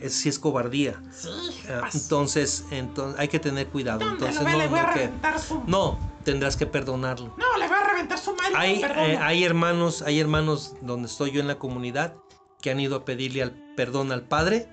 es, 0.00 0.14
sí 0.14 0.28
es 0.28 0.38
cobardía. 0.38 1.00
Sí, 1.12 1.28
Ah, 1.68 1.88
Entonces, 1.94 2.64
entonces 2.70 3.18
hay 3.20 3.28
que 3.28 3.38
tener 3.38 3.68
cuidado. 3.68 4.00
¿Dónde 4.00 4.26
Entonces, 4.26 4.42
no, 4.70 4.92
que- 4.94 5.38
su... 5.38 5.62
no, 5.66 5.98
tendrás 6.24 6.56
que 6.56 6.66
perdonarlo. 6.66 7.34
No, 7.36 7.58
le 7.58 7.68
voy 7.68 7.76
a 7.76 7.86
reventar 7.88 8.18
su 8.18 8.34
madre. 8.34 8.54
Hay, 8.56 8.82
eh, 8.82 9.18
hay 9.20 9.44
hermanos, 9.44 10.02
hay 10.02 10.18
hermanos 10.20 10.74
donde 10.80 11.06
estoy 11.08 11.30
yo 11.30 11.40
en 11.40 11.46
la 11.48 11.58
comunidad 11.58 12.14
que 12.60 12.70
han 12.70 12.80
ido 12.80 12.96
a 12.96 13.04
pedirle 13.04 13.42
al 13.42 13.52
perdón 13.76 14.10
al 14.12 14.22
padre, 14.22 14.68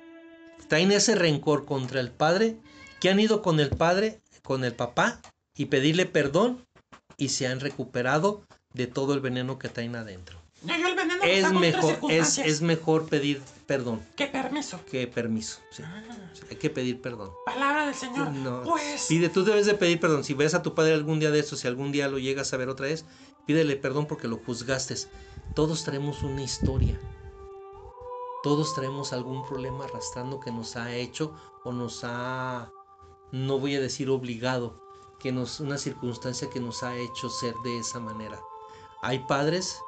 traen 0.68 0.92
ese 0.92 1.16
rencor 1.16 1.66
contra 1.66 2.00
el 2.02 2.12
padre, 2.12 2.58
que 3.00 3.10
han 3.10 3.20
ido 3.20 3.42
con 3.42 3.60
el 3.60 3.70
padre, 3.70 4.20
con 4.44 4.64
el 4.66 4.74
papá 4.74 5.22
y 5.58 5.66
pedirle 5.66 6.06
perdón 6.06 6.66
y 7.18 7.30
se 7.30 7.48
han 7.48 7.60
recuperado 7.60 8.44
de 8.74 8.88
todo 8.88 9.14
el 9.14 9.20
veneno 9.20 9.58
que 9.58 9.70
traen 9.70 9.96
adentro. 9.96 10.40
No, 10.64 10.76
yo 10.78 10.88
el 10.88 10.96
veneno 10.96 11.24
Es 11.24 11.52
mejor, 11.54 11.98
es, 12.10 12.38
es 12.40 12.62
mejor 12.62 13.06
pedir 13.06 13.42
perdón 13.68 14.02
¿Qué 14.16 14.26
permiso? 14.28 14.80
que 14.90 15.06
permiso. 15.08 15.60
sí. 15.72 15.84
Hay 16.50 16.56
que 16.56 16.70
pedir 16.70 17.02
perdón. 17.02 17.32
Palabra 17.46 17.86
del 17.86 17.96
Señor. 17.96 18.32
No, 18.32 18.64
Pues... 18.64 19.06
Pide, 19.08 19.30
tú 19.30 19.44
debes 19.44 19.66
de 19.66 19.74
pedir 19.76 20.00
perdón. 20.00 20.24
Si 20.24 20.34
ves 20.34 20.54
a 20.54 20.62
tu 20.64 20.74
padre 20.74 20.94
algún 20.94 21.20
día 21.20 21.30
de 21.32 21.40
estos, 21.40 21.60
si 21.60 21.68
algún 21.68 21.92
día 21.92 22.08
lo 22.08 22.18
llegas 22.20 22.54
a 22.54 22.58
ver 22.58 22.70
otra 22.70 22.88
vez, 22.88 23.06
pídele 23.46 23.76
perdón 23.76 24.06
porque 24.08 24.28
lo 24.28 24.38
juzgaste. 24.38 24.96
Todos 25.54 25.84
traemos 25.84 26.24
una 26.24 26.42
historia. 26.42 27.00
Todos 28.44 28.74
traemos 28.76 29.14
algún 29.14 29.46
problema 29.46 29.86
arrastrando 29.86 30.40
que 30.40 30.52
nos 30.52 30.76
ha 30.76 30.96
hecho 30.96 31.34
o 31.64 31.72
nos 31.74 32.02
ha, 32.04 32.72
no 33.32 33.60
voy 33.60 33.76
a 33.76 33.82
decir 33.82 34.10
obligado, 34.10 34.82
que 35.20 35.32
nos, 35.32 35.60
una 35.60 35.78
circunstancia 35.78 36.50
que 36.50 36.60
nos 36.60 36.84
ha 36.84 36.96
hecho 36.96 37.30
ser 37.30 37.56
de 37.64 37.80
esa 37.80 38.00
manera. 38.00 38.40
Hay 39.02 39.20
padres 39.20 39.80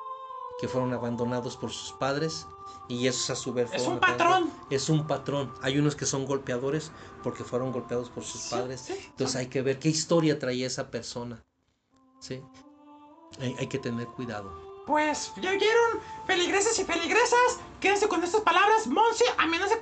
que 0.60 0.68
fueron 0.68 0.94
abandonados 0.94 1.56
por 1.58 1.72
sus 1.72 1.94
padres 1.94 2.46
y 2.88 3.08
esos 3.08 3.30
a 3.30 3.36
su 3.36 3.54
vez 3.54 3.70
Es 3.74 3.88
un 3.88 4.00
patrón. 4.00 4.52
es 4.70 4.90
un 4.90 5.08
patrón. 5.08 5.54
Hay 5.62 5.78
unos 5.78 5.96
que 5.96 6.06
son 6.06 6.26
golpeadores 6.26 6.92
porque 7.24 7.44
fueron 7.44 7.72
golpeados 7.72 8.10
por 8.10 8.24
sus 8.24 8.42
padres. 8.44 8.82
sí, 8.82 8.94
Entonces 9.12 9.36
hay 9.38 9.48
que 9.48 9.62
ver 9.62 9.80
qué 9.80 9.90
historia 9.90 10.38
traía 10.38 10.68
esa 10.68 10.90
persona. 10.92 11.44
¿Sí? 12.20 12.42
Hay, 13.40 13.56
hay 13.58 13.68
que 13.68 13.80
tener 13.80 14.08
cuidado. 14.08 14.70
Pues, 14.86 15.32
¿ya 15.40 15.52
oyeron? 15.52 16.00
Feligreses 16.26 16.78
y 16.80 16.84
feligresas, 16.84 17.60
quédense 17.80 18.08
con 18.08 18.24
estas 18.24 18.42
palabras. 18.42 18.88
Monse 18.88 19.24
amenaza 19.38 19.78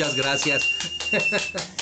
Muchas 0.00 0.16
gracias. 0.16 0.62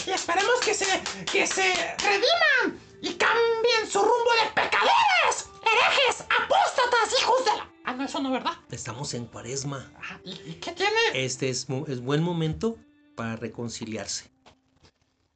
Y 0.04 0.10
esperemos 0.10 0.54
que 0.64 0.74
se, 0.74 0.86
que 1.30 1.46
se 1.46 1.72
rediman 1.98 2.80
y 3.00 3.14
cambien 3.14 3.88
su 3.88 4.00
rumbo 4.00 4.30
de 4.42 4.50
pecadores, 4.60 5.48
herejes, 5.62 6.22
apóstatas, 6.22 7.20
hijos 7.20 7.44
de 7.44 7.50
la... 7.58 7.70
Ah, 7.84 7.92
no, 7.92 8.04
eso 8.04 8.18
no, 8.20 8.32
¿verdad? 8.32 8.54
Estamos 8.72 9.14
en 9.14 9.26
cuaresma. 9.26 9.92
Ah, 10.02 10.18
¿Y, 10.24 10.32
y 10.32 10.54
qué 10.60 10.72
tiene? 10.72 10.96
Este 11.14 11.48
es, 11.48 11.68
es 11.86 12.00
buen 12.00 12.20
momento 12.24 12.76
para 13.14 13.36
reconciliarse. 13.36 14.32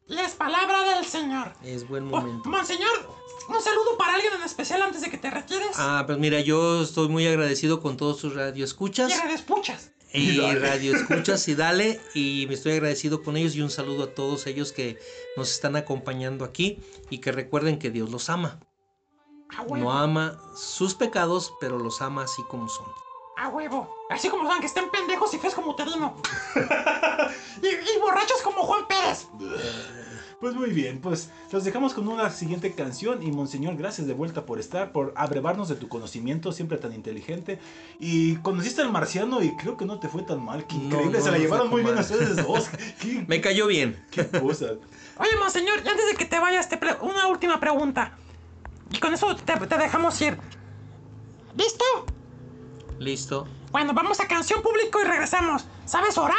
Y 0.09 0.19
es 0.19 0.33
palabra 0.33 0.97
del 0.97 1.07
Señor. 1.07 1.53
Es 1.63 1.87
buen 1.87 2.09
Oh, 2.13 2.21
momento. 2.21 2.49
monseñor, 2.49 3.17
un 3.49 3.63
saludo 3.63 3.97
para 3.97 4.15
alguien 4.15 4.33
en 4.35 4.43
especial 4.43 4.83
antes 4.83 5.03
de 5.03 5.09
que 5.09 5.19
te 5.19 5.31
retires. 5.31 5.77
Ah, 5.77 6.03
pues 6.05 6.19
mira, 6.19 6.41
yo 6.41 6.83
estoy 6.83 7.07
muy 7.09 7.29
agradecido 7.29 7.81
con 7.81 7.97
todos 7.97 8.19
sus 8.19 8.35
radioescuchas. 8.35 9.09
Y 9.09 9.33
escuchas. 9.33 9.93
Y 10.13 10.41
radio 10.55 10.97
escuchas 10.97 11.47
y 11.49 11.55
dale. 11.55 12.01
Y 12.15 12.47
me 12.49 12.55
estoy 12.55 12.73
agradecido 12.73 13.23
con 13.23 13.37
ellos 13.37 13.55
y 13.55 13.63
un 13.63 13.71
saludo 13.71 14.05
a 14.05 14.15
todos 14.15 14.47
ellos 14.47 14.73
que 14.73 14.99
nos 15.37 15.51
están 15.51 15.77
acompañando 15.77 16.45
aquí 16.45 16.81
y 17.11 17.19
que 17.19 17.33
recuerden 17.33 17.79
que 17.79 17.91
Dios 17.91 18.11
los 18.11 18.29
ama. 18.31 18.61
A 19.57 19.63
huevo. 19.63 19.77
No 19.77 19.93
ama 19.93 20.41
sus 20.57 20.95
pecados, 20.95 21.53
pero 21.61 21.79
los 21.79 22.01
ama 22.01 22.25
así 22.25 22.43
como 22.49 22.69
son. 22.69 22.87
A 23.37 23.49
huevo. 23.49 23.95
Así 24.11 24.29
como 24.29 24.49
son, 24.49 24.61
que 24.61 24.67
estén 24.67 24.91
pendejos 24.91 25.33
y 25.35 25.39
feos 25.39 25.55
como 25.55 25.75
Terino. 25.75 26.17
y, 27.63 27.67
y 27.67 28.01
borrachos 28.01 28.41
como 28.43 28.63
Juan 28.63 28.87
Pérez. 28.87 29.29
Pues 30.43 30.57
muy 30.57 30.71
bien, 30.71 30.99
pues 31.01 31.31
los 31.53 31.63
dejamos 31.63 31.95
con 31.95 32.09
una 32.09 32.29
siguiente 32.31 32.73
canción 32.75 33.23
y 33.23 33.31
Monseñor, 33.31 33.77
gracias 33.77 34.09
de 34.09 34.13
vuelta 34.13 34.45
por 34.45 34.59
estar, 34.59 34.91
por 34.91 35.13
abrevarnos 35.15 35.69
de 35.69 35.77
tu 35.77 35.87
conocimiento, 35.87 36.51
siempre 36.51 36.79
tan 36.79 36.93
inteligente. 36.93 37.61
Y 38.01 38.35
conociste 38.39 38.83
al 38.83 38.91
marciano 38.91 39.41
y 39.41 39.55
creo 39.55 39.77
que 39.77 39.85
no 39.85 40.01
te 40.01 40.09
fue 40.09 40.25
tan 40.25 40.45
mal, 40.45 40.67
qué 40.67 40.75
No, 40.75 40.83
increíble, 40.87 41.19
no, 41.19 41.25
se 41.25 41.31
la 41.31 41.37
no 41.39 41.45
llevaron 41.45 41.71
muy 41.71 41.83
bien 41.83 41.95
mal. 41.95 42.03
ustedes 42.03 42.37
dos. 42.45 42.69
Qué, 43.01 43.25
Me 43.29 43.41
cayó 43.41 43.69
bien. 43.69 44.05
qué 44.11 44.27
cosa. 44.27 44.73
Oye, 45.19 45.37
monseñor, 45.39 45.81
y 45.85 45.89
antes 45.89 46.07
de 46.09 46.15
que 46.17 46.25
te 46.25 46.41
vayas, 46.41 46.69
te 46.69 46.77
una 47.03 47.29
última 47.29 47.61
pregunta. 47.61 48.19
Y 48.91 48.99
con 48.99 49.15
eso 49.15 49.37
te, 49.37 49.55
te 49.55 49.79
dejamos 49.79 50.21
ir. 50.23 50.37
¿Listo? 51.57 51.85
Listo. 52.99 53.47
Bueno, 53.71 53.95
vamos 53.95 54.19
a 54.19 54.27
canción 54.27 54.61
público 54.61 55.01
y 55.01 55.05
regresamos. 55.05 55.67
¿Sabes 55.85 56.19
orar? 56.19 56.37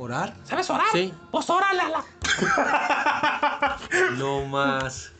¿Orar? 0.00 0.34
¿Sabes 0.44 0.70
orar? 0.70 0.86
Sí. 0.92 1.12
Pues 1.30 1.50
órale 1.50 1.82
a 1.82 1.88
la... 1.90 3.78
No 4.16 4.46
más. 4.46 5.12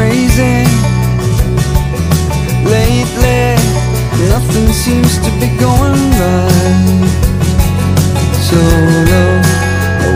Crazy. 0.00 0.64
Lately, 2.76 3.44
nothing 4.32 4.68
seems 4.84 5.12
to 5.24 5.30
be 5.40 5.48
going 5.66 6.04
right. 6.22 7.10
So 8.48 8.60
low, 9.10 9.32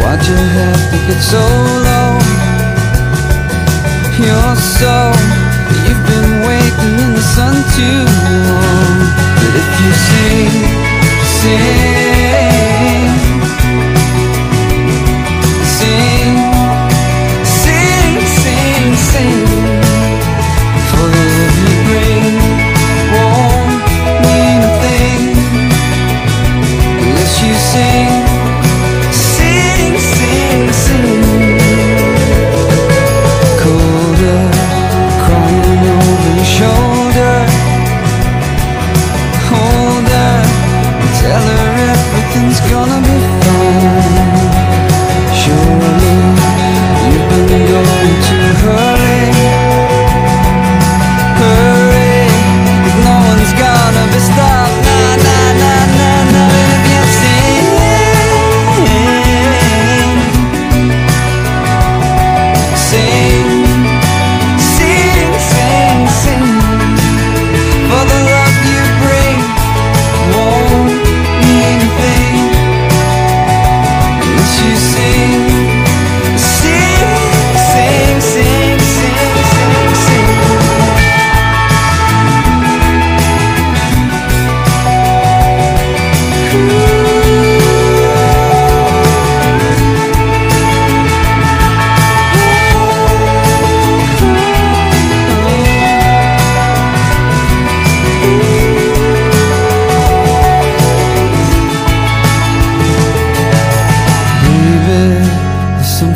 why'd 0.00 0.22
you 0.30 0.40
have 0.58 0.82
to 0.92 0.98
get 1.08 1.20
so 1.32 1.44
low? 1.88 2.12
You're 4.24 4.56
so, 4.78 4.96
you've 5.84 6.04
been 6.12 6.32
waiting 6.48 6.94
in 7.04 7.10
the 7.18 7.24
sun 7.34 7.54
too 7.76 8.00
long. 8.48 8.96
But 9.38 9.52
if 9.60 9.68
you 9.82 9.92
sing, 10.08 10.52
sing 11.40 12.13
sing. 27.74 28.23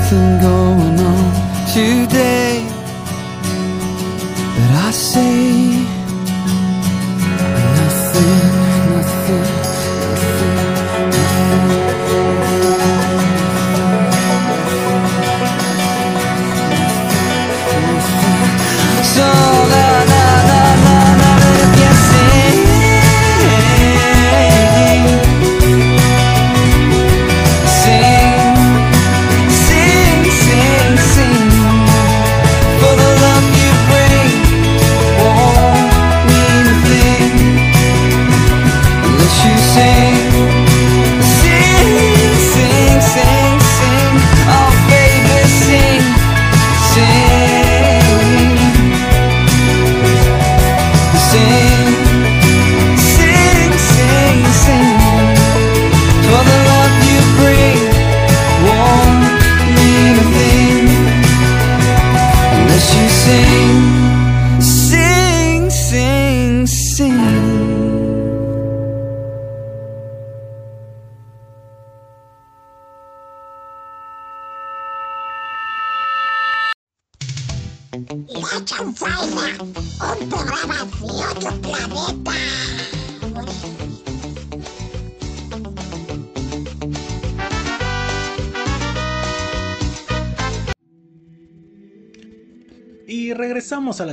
Something 0.08 0.40
going 0.40 1.00
on 1.00 1.66
today 1.74 2.27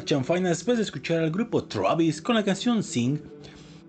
chanfaina 0.06 0.49
después 0.49 0.77
de 0.77 0.84
escuchar 0.84 1.19
al 1.19 1.32
grupo 1.32 1.64
Travis 1.64 2.22
con 2.22 2.36
la 2.36 2.45
canción 2.45 2.84
Sing. 2.84 3.19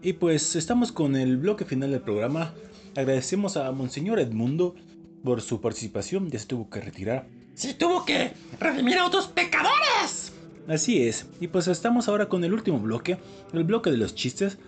Y 0.02 0.14
pues 0.14 0.56
estamos 0.56 0.90
con 0.90 1.14
el 1.14 1.36
bloque 1.36 1.64
final 1.64 1.90
del 1.90 2.00
programa. 2.00 2.54
Agradecemos 2.96 3.56
a 3.56 3.70
Monseñor 3.72 4.18
Edmundo 4.18 4.74
por 5.22 5.42
su 5.42 5.60
participación, 5.60 6.30
ya 6.30 6.38
se 6.38 6.46
tuvo 6.46 6.70
que 6.70 6.80
retirar. 6.80 7.26
Sí, 7.54 7.74
tuvo 7.74 8.04
que 8.04 8.32
redimir 8.58 8.98
a 8.98 9.06
otros 9.06 9.26
pecadores. 9.28 10.32
Así 10.68 11.02
es, 11.06 11.26
y 11.40 11.48
pues 11.48 11.68
estamos 11.68 12.08
ahora 12.08 12.28
con 12.28 12.42
el 12.44 12.52
último 12.52 12.80
bloque, 12.80 13.18
el 13.52 13.64
bloque 13.64 13.90
de 13.90 13.98
los 13.98 14.14
chistes, 14.14 14.58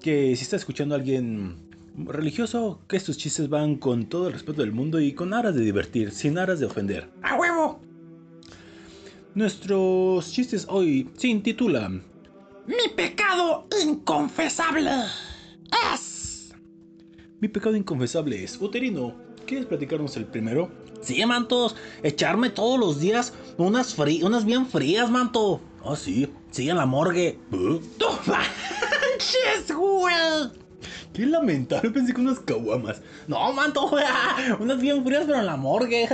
que 0.00 0.36
si 0.36 0.42
está 0.42 0.56
escuchando 0.56 0.94
a 0.94 0.98
alguien 0.98 1.56
religioso, 1.96 2.80
que 2.88 2.96
estos 2.96 3.18
chistes 3.18 3.48
van 3.48 3.76
con 3.76 4.06
todo 4.06 4.28
el 4.28 4.34
respeto 4.34 4.60
del 4.60 4.72
mundo 4.72 5.00
y 5.00 5.12
con 5.12 5.34
aras 5.34 5.54
de 5.54 5.62
divertir, 5.62 6.12
sin 6.12 6.38
aras 6.38 6.60
de 6.60 6.66
ofender. 6.66 7.08
¡A 7.22 7.36
huevo! 7.36 7.80
Nuestros 9.34 10.32
chistes 10.32 10.66
hoy 10.68 11.08
se 11.16 11.28
intitulan 11.28 12.02
Mi 12.66 12.92
pecado 12.96 13.68
inconfesable 13.80 14.90
es. 15.94 16.52
Mi 17.38 17.46
pecado 17.46 17.76
inconfesable 17.76 18.42
es 18.42 18.60
uterino. 18.60 19.14
¿Quieres 19.46 19.66
platicarnos 19.66 20.16
el 20.16 20.26
primero? 20.26 20.68
Sí, 21.00 21.24
mantos, 21.26 21.76
echarme 22.02 22.50
todos 22.50 22.78
los 22.78 22.98
días 22.98 23.32
unas, 23.56 23.96
unas 23.96 24.44
bien 24.44 24.66
frías, 24.66 25.08
manto. 25.08 25.60
Ah, 25.84 25.94
sí. 25.94 26.28
Sí, 26.50 26.68
en 26.68 26.76
la 26.76 26.86
morgue. 26.86 27.28
¿Eh? 27.28 27.38
¡No 27.52 28.10
manches, 28.26 29.72
güey! 29.72 30.50
Qué 31.12 31.26
lamentable, 31.26 31.90
pensé 31.90 32.12
que 32.12 32.20
unas 32.20 32.40
caguamas. 32.40 33.00
No, 33.28 33.52
manto, 33.52 33.90
unas 34.58 34.80
bien 34.80 35.04
frías, 35.04 35.22
pero 35.24 35.38
en 35.38 35.46
la 35.46 35.56
morgue. 35.56 36.08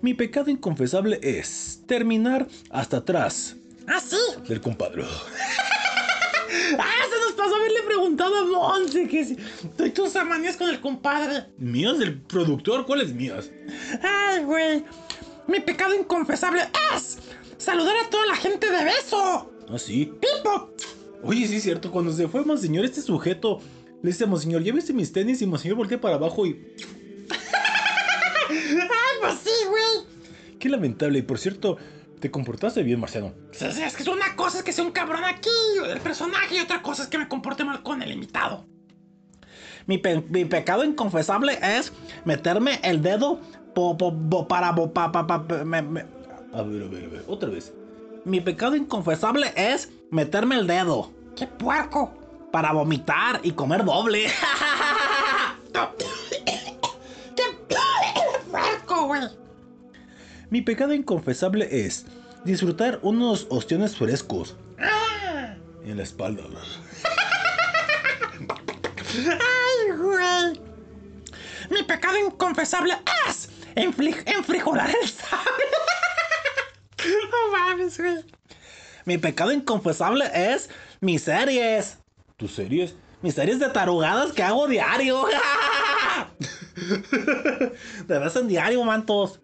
Mi 0.00 0.14
pecado 0.14 0.50
inconfesable 0.50 1.18
es 1.22 1.82
terminar 1.86 2.46
hasta 2.70 2.98
atrás 2.98 3.56
¿Ah, 3.86 4.00
sí? 4.00 4.16
del 4.48 4.60
compadre. 4.60 5.02
¡Ah, 6.78 7.02
se 7.10 7.24
nos 7.24 7.32
pasó 7.36 7.56
haberle 7.56 7.82
preguntado 7.82 8.36
a 8.36 8.44
Monse 8.44 9.08
que 9.08 9.24
si 9.24 9.36
tú 9.76 9.90
tus 9.90 10.14
amanías 10.16 10.56
con 10.56 10.68
el 10.68 10.80
compadre! 10.80 11.46
¿Mías 11.58 11.98
del 11.98 12.20
productor? 12.20 12.86
¿Cuáles 12.86 13.12
mías? 13.12 13.50
¡Ay, 14.02 14.44
güey! 14.44 14.84
Mi 15.46 15.60
pecado 15.60 15.94
inconfesable 15.94 16.62
es 16.94 17.18
saludar 17.56 17.96
a 18.04 18.10
toda 18.10 18.26
la 18.26 18.36
gente 18.36 18.70
de 18.70 18.84
beso. 18.84 19.50
Ah, 19.68 19.78
sí. 19.78 20.12
¡Pipo! 20.20 20.74
Oye, 21.22 21.48
sí 21.48 21.56
es 21.56 21.62
cierto, 21.64 21.90
cuando 21.90 22.12
se 22.12 22.28
fue 22.28 22.44
Monseñor, 22.44 22.84
este 22.84 23.02
sujeto 23.02 23.60
le 24.02 24.10
dice 24.10 24.24
a 24.24 24.28
Monseñor, 24.28 24.62
¿ya 24.62 24.72
viste 24.72 24.92
mis 24.92 25.12
tenis? 25.12 25.42
Y 25.42 25.46
Monseñor 25.46 25.76
voltea 25.76 26.00
para 26.00 26.14
abajo 26.14 26.46
y... 26.46 26.52
¡Ay, 29.22 29.30
pues 29.34 29.38
sí, 29.44 29.50
güey! 29.68 30.58
Qué 30.58 30.68
lamentable. 30.68 31.18
Y 31.18 31.22
por 31.22 31.38
cierto, 31.38 31.76
te 32.20 32.30
comportaste 32.30 32.82
bien, 32.82 33.00
Marciano. 33.00 33.32
Sí, 33.52 33.66
sí, 33.72 33.82
es 33.82 33.96
que 33.96 34.08
una 34.10 34.34
cosa 34.36 34.58
es 34.58 34.64
que 34.64 34.72
sea 34.72 34.84
un 34.84 34.92
cabrón 34.92 35.24
aquí, 35.24 35.48
el 35.90 36.00
personaje, 36.00 36.56
y 36.56 36.60
otra 36.60 36.82
cosa 36.82 37.02
es 37.04 37.08
que 37.08 37.18
me 37.18 37.28
comporte 37.28 37.64
mal 37.64 37.82
con 37.82 38.02
el 38.02 38.12
invitado. 38.12 38.66
Mi, 39.86 39.98
pe- 39.98 40.22
mi 40.28 40.44
pecado 40.44 40.84
inconfesable 40.84 41.58
es 41.62 41.92
meterme 42.24 42.78
el 42.82 43.02
dedo 43.02 43.40
po- 43.74 43.96
po- 43.96 44.14
po- 44.28 44.48
para... 44.48 44.74
po- 44.74 44.92
pa- 44.92 45.12
pa- 45.12 45.26
pa- 45.26 45.64
me- 45.64 45.82
me- 45.82 46.04
A 46.52 46.62
ver, 46.62 46.82
a 46.82 46.88
ver, 46.88 47.04
a 47.04 47.08
ver, 47.08 47.24
otra 47.26 47.48
vez. 47.48 47.72
Mi 48.24 48.40
pecado 48.40 48.76
inconfesable 48.76 49.52
es 49.56 49.90
meterme 50.10 50.56
el 50.56 50.66
dedo 50.66 51.12
¡Qué 51.36 51.46
puerco! 51.46 52.12
para 52.52 52.72
vomitar 52.72 53.40
y 53.42 53.52
comer 53.52 53.84
doble. 53.84 54.26
Mi 60.50 60.62
pecado 60.62 60.94
inconfesable 60.94 61.68
es 61.84 62.06
disfrutar 62.44 63.00
unos 63.02 63.46
ostiones 63.50 63.96
frescos 63.96 64.56
en 65.84 65.96
la 65.98 66.02
espalda. 66.02 66.44
¡Ay, 69.14 69.90
güey! 69.96 70.60
Mi 71.70 71.82
pecado 71.82 72.16
inconfesable 72.16 72.94
es 73.28 73.50
enfrijolar 73.74 74.88
el 74.88 75.08
sable. 75.08 75.64
no 77.30 77.52
mames, 77.52 77.98
güey. 77.98 78.24
Mi 79.04 79.18
pecado 79.18 79.52
inconfesable 79.52 80.30
es 80.34 80.70
mis 81.00 81.22
series. 81.22 81.98
¿Tus 82.38 82.54
series? 82.54 82.94
Mis 83.20 83.34
series 83.34 83.58
de 83.58 83.68
tarugadas 83.68 84.32
que 84.32 84.42
hago 84.42 84.66
diario. 84.66 85.26
De 88.06 88.18
vez 88.18 88.36
en 88.36 88.48
diario, 88.48 88.82
mantos. 88.84 89.40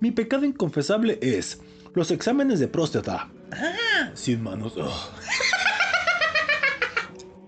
Mi 0.00 0.10
pecado 0.10 0.44
inconfesable 0.44 1.18
es 1.22 1.60
los 1.94 2.10
exámenes 2.10 2.60
de 2.60 2.68
próstata. 2.68 3.28
Sin 4.14 4.42
manos. 4.42 4.74
Oh, 4.76 5.10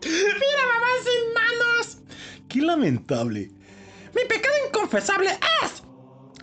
Mira, 0.03 0.63
mamá, 0.73 0.87
sin 1.05 1.35
manos. 1.35 1.99
qué 2.49 2.61
lamentable. 2.63 3.51
Mi 4.15 4.25
pecado 4.29 4.55
inconfesable 4.69 5.31
es 5.63 5.83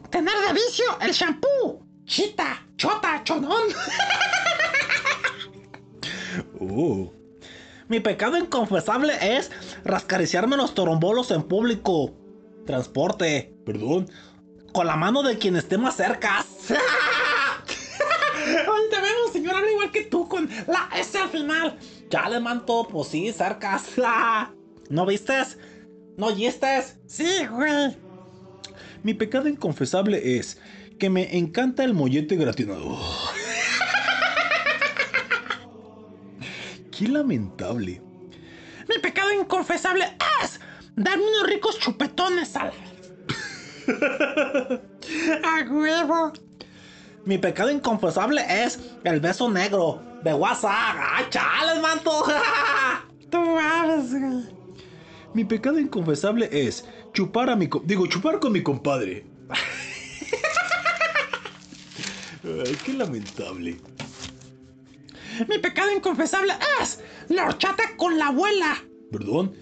tener 0.09 0.33
de 0.47 0.53
vicio 0.53 0.85
el 1.01 1.11
shampoo. 1.11 1.85
Chita, 2.05 2.67
chota, 2.75 3.21
chonón. 3.23 3.63
Oh, 6.59 7.11
Mi 7.87 7.99
pecado 7.99 8.37
inconfesable 8.37 9.13
es 9.37 9.51
rascariciarme 9.83 10.57
los 10.57 10.73
torombolos 10.73 11.31
en 11.31 11.43
público. 11.43 12.11
Transporte. 12.65 13.53
perdón. 13.65 14.09
Con 14.73 14.87
la 14.87 14.95
mano 14.95 15.21
de 15.21 15.37
quien 15.37 15.55
esté 15.55 15.77
más 15.77 15.95
cerca. 15.95 16.43
Ay, 18.45 18.81
te 18.89 19.01
vemos, 19.01 19.31
señor, 19.31 19.55
habla 19.55 19.71
igual 19.71 19.91
que 19.91 20.03
tú 20.03 20.27
con 20.27 20.49
la 20.67 20.89
S 20.97 21.17
al 21.17 21.29
final. 21.29 21.77
Chale, 22.09 22.39
manto, 22.39 22.87
pues 22.91 23.09
sí, 23.09 23.31
cercas. 23.31 23.85
¿No 24.89 25.05
vistes? 25.05 25.57
¿No 26.17 26.27
oístes? 26.27 26.97
Sí, 27.05 27.45
güey. 27.49 27.95
Mi 29.03 29.13
pecado 29.13 29.47
inconfesable 29.47 30.37
es 30.37 30.59
que 30.99 31.09
me 31.09 31.37
encanta 31.37 31.83
el 31.83 31.93
mollete 31.93 32.35
gratinado. 32.35 32.97
Qué 36.91 37.07
lamentable. 37.07 38.01
Mi 38.89 38.99
pecado 39.01 39.31
inconfesable 39.33 40.05
es 40.43 40.59
darme 40.95 41.23
unos 41.25 41.47
ricos 41.47 41.79
chupetones 41.79 42.55
al. 42.55 42.71
A 45.43 45.65
huevo. 45.69 46.33
Mi 47.25 47.37
pecado 47.37 47.71
inconfesable 47.71 48.43
es 48.47 48.79
el 49.03 49.19
beso 49.19 49.49
negro 49.49 50.01
de 50.23 50.33
WhatsApp. 50.33 50.95
¡Ay, 50.99 51.25
chales, 51.29 51.81
manto! 51.81 52.11
Tú 53.29 53.37
sabes, 53.57 54.11
güey. 54.11 54.43
Mi 55.33 55.45
pecado 55.45 55.79
inconfesable 55.79 56.49
es 56.51 56.85
chupar 57.13 57.49
a 57.49 57.55
mi... 57.55 57.69
Digo, 57.85 58.05
chupar 58.07 58.39
con 58.39 58.51
mi 58.51 58.61
compadre. 58.61 59.25
Ay, 62.43 62.77
qué 62.83 62.93
lamentable. 62.93 63.77
Mi 65.47 65.57
pecado 65.59 65.91
inconfesable 65.91 66.53
es 66.81 66.99
la 67.29 67.45
horchata 67.45 67.83
con 67.97 68.19
la 68.19 68.27
abuela. 68.27 68.77
¿Perdón? 69.11 69.55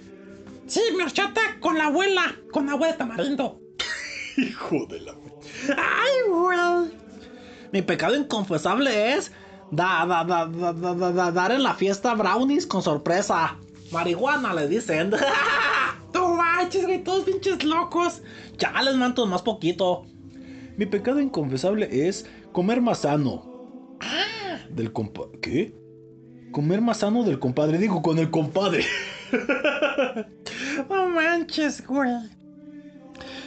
Sí, 0.68 0.82
mi 0.98 1.04
horchata 1.04 1.42
con 1.60 1.78
la 1.78 1.86
abuela. 1.86 2.36
Con 2.52 2.70
agua 2.70 2.88
de 2.88 2.94
tamarindo. 2.94 3.61
Hijo 4.38 4.86
de 4.88 5.02
la... 5.02 5.14
Ay, 5.78 6.30
güey. 6.30 6.92
Mi 7.72 7.82
pecado 7.82 8.16
inconfesable 8.16 9.14
es 9.14 9.32
da, 9.72 10.06
da, 10.06 10.24
da, 10.24 10.46
da, 10.46 10.74
da, 10.74 10.94
da- 10.94 11.12
da- 11.12 11.32
dar 11.32 11.52
en 11.52 11.64
la 11.64 11.74
fiesta 11.74 12.14
brownies 12.16 12.66
con 12.68 12.82
sorpresa. 12.82 13.58
Marihuana 13.92 14.54
le 14.54 14.68
dicen. 14.68 15.12
Tú 16.14 16.28
manches, 16.28 16.84
güey, 16.86 17.04
todos 17.04 17.24
pinches 17.24 17.64
locos. 17.64 18.22
Chales, 18.58 18.96
mantos, 18.96 19.28
más 19.30 19.42
poquito. 19.42 20.06
Mi 20.78 20.86
pecado 20.86 21.20
inconfesable 21.22 21.88
es 22.08 22.26
comer 22.52 22.82
más 22.82 23.00
sano. 23.00 23.50
Del 24.70 24.92
compa... 24.94 25.24
¿Qué? 25.42 25.74
Comer 26.52 26.82
más 26.82 26.98
sano 27.00 27.24
del 27.24 27.40
compadre. 27.40 27.78
Digo, 27.78 28.02
con 28.02 28.20
el 28.20 28.30
compadre. 28.30 28.86
No 30.90 31.08
manches, 31.10 31.86
güey. 31.86 32.10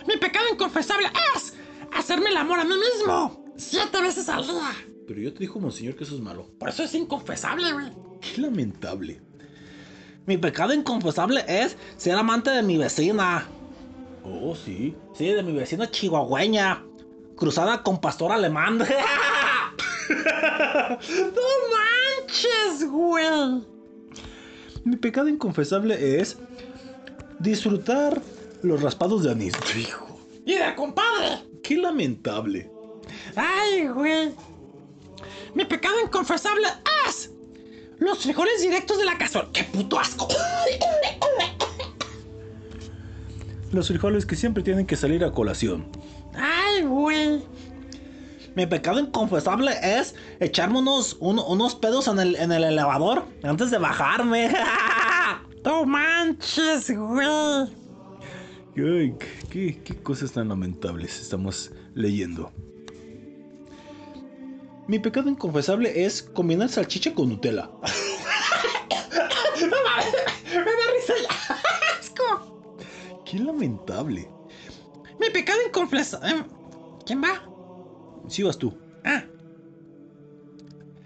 Mi 0.07 0.17
pecado 0.17 0.47
inconfesable 0.53 1.09
es 1.37 1.55
hacerme 1.93 2.31
el 2.31 2.37
amor 2.37 2.61
a 2.61 2.65
mí 2.65 2.75
mismo. 2.75 3.45
Siete 3.57 4.01
veces 4.03 4.29
al 4.29 4.45
día. 4.45 4.73
Pero 5.07 5.21
yo 5.21 5.33
te 5.33 5.41
dijo, 5.41 5.61
monseñor, 5.61 5.97
que 5.97 6.05
eso 6.05 6.15
es 6.15 6.21
malo. 6.21 6.51
Por 6.59 6.69
eso 6.69 6.83
es 6.83 6.95
inconfesable, 6.95 7.73
güey. 7.73 7.93
Qué 8.21 8.41
lamentable. 8.41 9.21
Mi 10.27 10.39
pecado 10.39 10.73
inconfesable 10.73 11.45
es 11.47 11.77
ser 11.97 12.17
amante 12.17 12.51
de 12.51 12.63
mi 12.63 12.79
vecina. 12.79 13.47
Oh, 14.25 14.57
sí. 14.57 14.97
Sí, 15.15 15.27
de 15.27 15.43
mi 15.43 15.53
vecina 15.53 15.91
chihuahueña. 15.91 16.83
Cruzada 17.37 17.83
con 17.83 18.01
pastor 18.01 18.33
alemán. 18.33 18.79
No 20.09 21.51
manches, 21.73 22.91
güey. 22.91 23.63
Mi 24.85 24.97
pecado 24.97 25.29
inconfesable 25.29 26.21
es 26.21 26.37
disfrutar 27.39 28.21
los 28.65 28.82
raspados 28.82 29.23
de 29.23 29.31
anís. 29.32 29.55
Hijo, 29.77 30.19
Y 30.45 30.55
de 30.55 30.74
compadre. 30.74 31.45
qué 31.62 31.77
lamentable. 31.77 32.70
Ay, 33.36 33.86
güey. 33.89 34.35
Mi 35.55 35.65
pecado 35.65 35.95
inconfesable 36.05 36.66
es 37.09 37.31
los 37.99 38.19
frijoles 38.19 38.61
directos 38.61 38.99
de 38.99 39.05
la 39.05 39.16
cazuela. 39.16 39.49
¡Qué 39.53 39.65
puto 39.65 39.99
asco! 40.01 40.27
Los 43.73 43.89
frijoles 43.89 44.24
que 44.27 44.36
siempre 44.36 44.62
tienen 44.62 44.86
que 44.86 44.97
salir 44.97 45.24
a 45.24 45.32
colación. 45.32 45.86
Ay, 46.35 46.82
güey. 46.82 47.43
Mi 48.55 48.66
pecado 48.66 49.01
inconfesable 49.01 49.73
es 49.82 50.15
echarme 50.39 50.78
unos, 50.78 51.16
un- 51.19 51.41
unos 51.41 51.74
pedos 51.74 52.07
en 52.07 52.20
el, 52.20 52.36
en 52.36 52.53
el 52.53 52.62
elevador 52.65 53.24
antes 53.43 53.70
de 53.70 53.78
bajarme. 53.78 54.51
No 55.65 55.86
manches, 55.86 56.91
güey. 56.95 57.27
Ay, 58.77 59.15
qué, 59.51 59.81
qué 59.85 60.03
cosas 60.03 60.33
tan 60.33 60.49
lamentables 60.49 61.21
estamos 61.21 61.71
leyendo. 61.95 62.53
Mi 64.89 64.99
pecado 64.99 65.31
inconfesable 65.31 66.05
es 66.05 66.23
combinar 66.23 66.69
salchicha 66.69 67.15
con 67.15 67.29
Nutella. 67.29 67.71
No 69.61 69.77
mames. 69.85 70.13
Me 70.53 70.59
da 70.59 70.93
risa. 70.93 71.15
Asco. 71.99 72.61
Qué 73.25 73.39
lamentable. 73.39 74.29
Mi 75.19 75.31
pecado 75.31 75.61
inconfesable. 75.67 76.45
¿Quién 77.07 77.23
va? 77.23 77.49
Si 78.29 78.43
vas 78.43 78.59
tú. 78.59 78.77
Ah. 79.05 79.25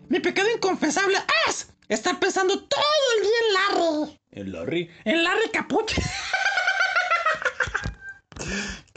Mi 0.09 0.19
pecado 0.19 0.49
inconfesable 0.51 1.19
es 1.47 1.73
estar 1.89 2.19
pensando 2.19 2.59
todo 2.65 2.81
el 3.17 3.23
día 3.23 3.39
en 3.47 3.53
Larry. 3.55 4.21
El 4.33 4.53
Larry. 4.53 4.91
En 5.05 5.23
Larry 5.23 5.51
Capuche. 5.53 6.03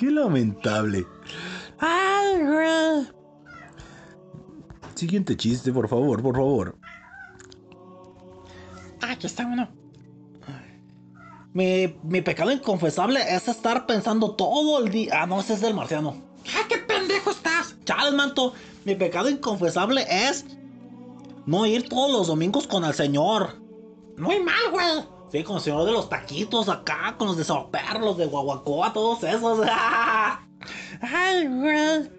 Qué 0.02 0.10
lamentable. 0.10 1.06
Ay, 1.78 2.42
güey. 2.42 3.08
Siguiente 4.96 5.38
chiste, 5.38 5.72
por 5.72 5.88
favor, 5.88 6.24
por 6.24 6.36
favor. 6.36 6.76
Ah, 9.04 9.12
Aquí 9.12 9.28
está 9.28 9.46
uno. 9.46 9.70
Mi, 11.54 11.96
mi 12.02 12.24
pecado 12.24 12.50
inconfesable 12.50 13.20
es 13.30 13.48
estar 13.48 13.86
pensando 13.86 14.34
todo 14.34 14.84
el 14.84 14.90
día. 14.90 15.22
Ah, 15.22 15.28
no, 15.28 15.40
ese 15.40 15.54
es 15.54 15.62
del 15.62 15.76
marciano. 15.76 16.20
¡Ah, 16.48 16.66
qué 16.68 16.80
pendejo 16.80 17.30
estás! 17.30 17.76
Chales, 17.86 18.16
manto. 18.16 18.54
Mi 18.86 18.96
pecado 18.96 19.30
inconfesable 19.30 20.08
es 20.10 20.46
no 21.46 21.68
ir 21.68 21.88
todos 21.88 22.12
los 22.12 22.26
domingos 22.26 22.66
con 22.66 22.86
el 22.86 22.96
señor. 22.96 23.62
Muy 24.18 24.40
mal, 24.40 24.72
güey. 24.72 25.21
Sí, 25.32 25.44
con 25.44 25.56
el 25.58 25.62
señor 25.62 25.86
de 25.86 25.92
los 25.94 26.10
taquitos 26.10 26.68
acá, 26.68 27.16
con 27.18 27.28
los 27.28 27.38
de 27.38 27.44
Soperro, 27.46 28.00
los 28.00 28.18
de 28.18 28.26
Guaguacoa, 28.26 28.92
todos 28.92 29.24
esos. 29.24 29.62
Ay, 31.02 31.48
güey. 31.48 32.10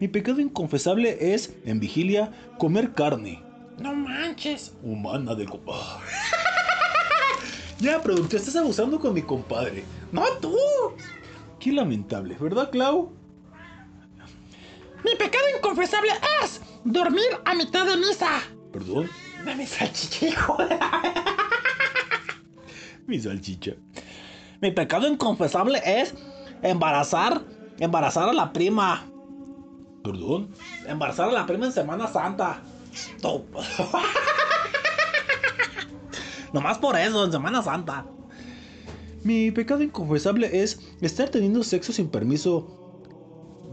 Mi 0.00 0.08
pecado 0.08 0.40
inconfesable 0.40 1.34
es, 1.34 1.54
en 1.64 1.78
vigilia, 1.78 2.32
comer 2.58 2.92
carne 2.94 3.42
No 3.78 3.94
manches. 3.94 4.74
humana 4.82 5.34
del 5.34 5.48
compadre. 5.48 6.06
ya, 7.78 8.00
productor, 8.02 8.40
estás 8.40 8.56
abusando 8.56 8.98
con 8.98 9.14
mi 9.14 9.22
compadre. 9.22 9.84
No 10.10 10.24
tú. 10.40 10.56
Qué 11.60 11.70
lamentable, 11.72 12.36
¿verdad, 12.40 12.70
Clau? 12.70 13.12
Mi 15.04 15.14
pecado 15.16 15.44
inconfesable 15.56 16.10
es 16.42 16.60
dormir 16.84 17.26
a 17.44 17.54
mitad 17.54 17.86
de 17.86 17.96
misa. 17.96 18.40
Perdón, 18.72 19.08
De 19.44 19.54
mi 19.54 19.66
salchichijo. 19.66 20.56
Mi 23.10 23.20
salchicha. 23.20 23.72
Mi 24.60 24.70
pecado 24.70 25.08
inconfesable 25.08 25.82
es 25.84 26.14
embarazar, 26.62 27.42
embarazar 27.78 28.28
a 28.28 28.32
la 28.32 28.52
prima. 28.52 29.04
Perdón. 30.02 30.50
Embarazar 30.86 31.28
a 31.28 31.32
la 31.32 31.46
prima 31.46 31.66
en 31.66 31.72
Semana 31.72 32.06
Santa. 32.06 32.62
No. 33.22 33.42
Nomás 36.52 36.78
por 36.78 36.96
eso, 36.96 37.24
en 37.24 37.32
Semana 37.32 37.62
Santa. 37.62 38.06
Mi 39.22 39.50
pecado 39.50 39.82
inconfesable 39.82 40.62
es 40.62 40.80
estar 41.00 41.28
teniendo 41.28 41.62
sexo 41.62 41.92
sin 41.92 42.08
permiso 42.08 43.02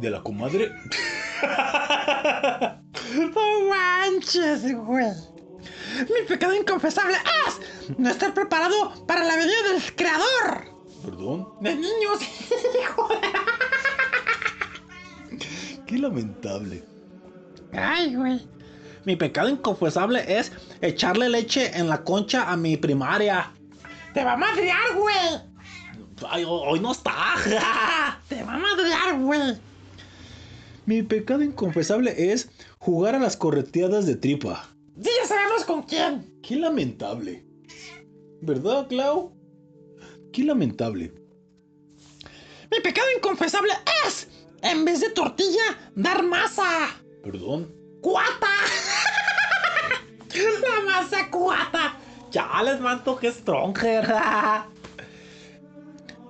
de 0.02 0.10
la 0.10 0.22
comadre. 0.22 0.72
No 3.18 3.70
manches, 3.70 4.76
güey. 4.76 5.06
Mi 6.06 6.28
pecado 6.28 6.54
inconfesable 6.54 7.18
es 7.48 7.98
no 7.98 8.10
estar 8.10 8.34
preparado 8.34 9.06
para 9.06 9.24
la 9.24 9.36
venida 9.36 9.56
del 9.72 9.96
creador. 9.96 10.76
¿Perdón? 11.04 11.48
De 11.62 11.76
niños. 11.76 12.20
Qué 15.86 15.98
lamentable. 15.98 16.84
Ay, 17.74 18.16
güey. 18.16 18.48
Mi 19.06 19.16
pecado 19.16 19.50
inconfesable 19.50 20.38
es 20.38 20.52
echarle 20.82 21.30
leche 21.30 21.78
en 21.78 21.88
la 21.88 22.04
concha 22.04 22.52
a 22.52 22.58
mi 22.58 22.76
primaria. 22.76 23.52
Te 24.14 24.24
va 24.24 24.34
a 24.34 24.38
madrear, 24.38 24.96
güey. 24.96 25.16
Ay, 26.30 26.44
hoy 26.48 26.80
no 26.80 26.92
está. 26.92 27.14
Te 28.28 28.44
va 28.44 28.56
a 28.56 28.58
madrear, 28.58 29.20
güey. 29.20 29.58
Mi 30.86 31.04
pecado 31.04 31.44
inconfesable 31.44 32.34
es 32.34 32.50
jugar 32.80 33.16
a 33.16 33.20
las 33.20 33.38
correteadas 33.38 34.06
de 34.06 34.16
tripa. 34.16 34.66
Sí, 35.02 35.10
ya 35.22 35.28
sabemos 35.28 35.64
con 35.66 35.84
quién. 35.84 36.40
Qué 36.42 36.56
lamentable. 36.56 37.46
¿Verdad, 38.42 38.88
Clau? 38.88 39.34
Qué 40.34 40.44
lamentable. 40.44 41.14
Mi 42.72 42.80
pecado 42.82 43.08
inconfesable 43.16 43.74
es, 44.06 44.28
en 44.62 44.86
vez 44.86 45.00
de 45.02 45.10
tortilla, 45.12 45.92
dar 45.96 46.24
masa. 46.24 47.02
¿Perdón? 47.24 47.74
¡Cuata! 48.02 48.48
La 50.36 50.82
masa 50.86 51.32
cuata. 51.32 51.98
Ya 52.32 52.62
les 52.64 52.80
manto 52.80 53.18
que 53.18 53.32
stronger. 53.32 54.06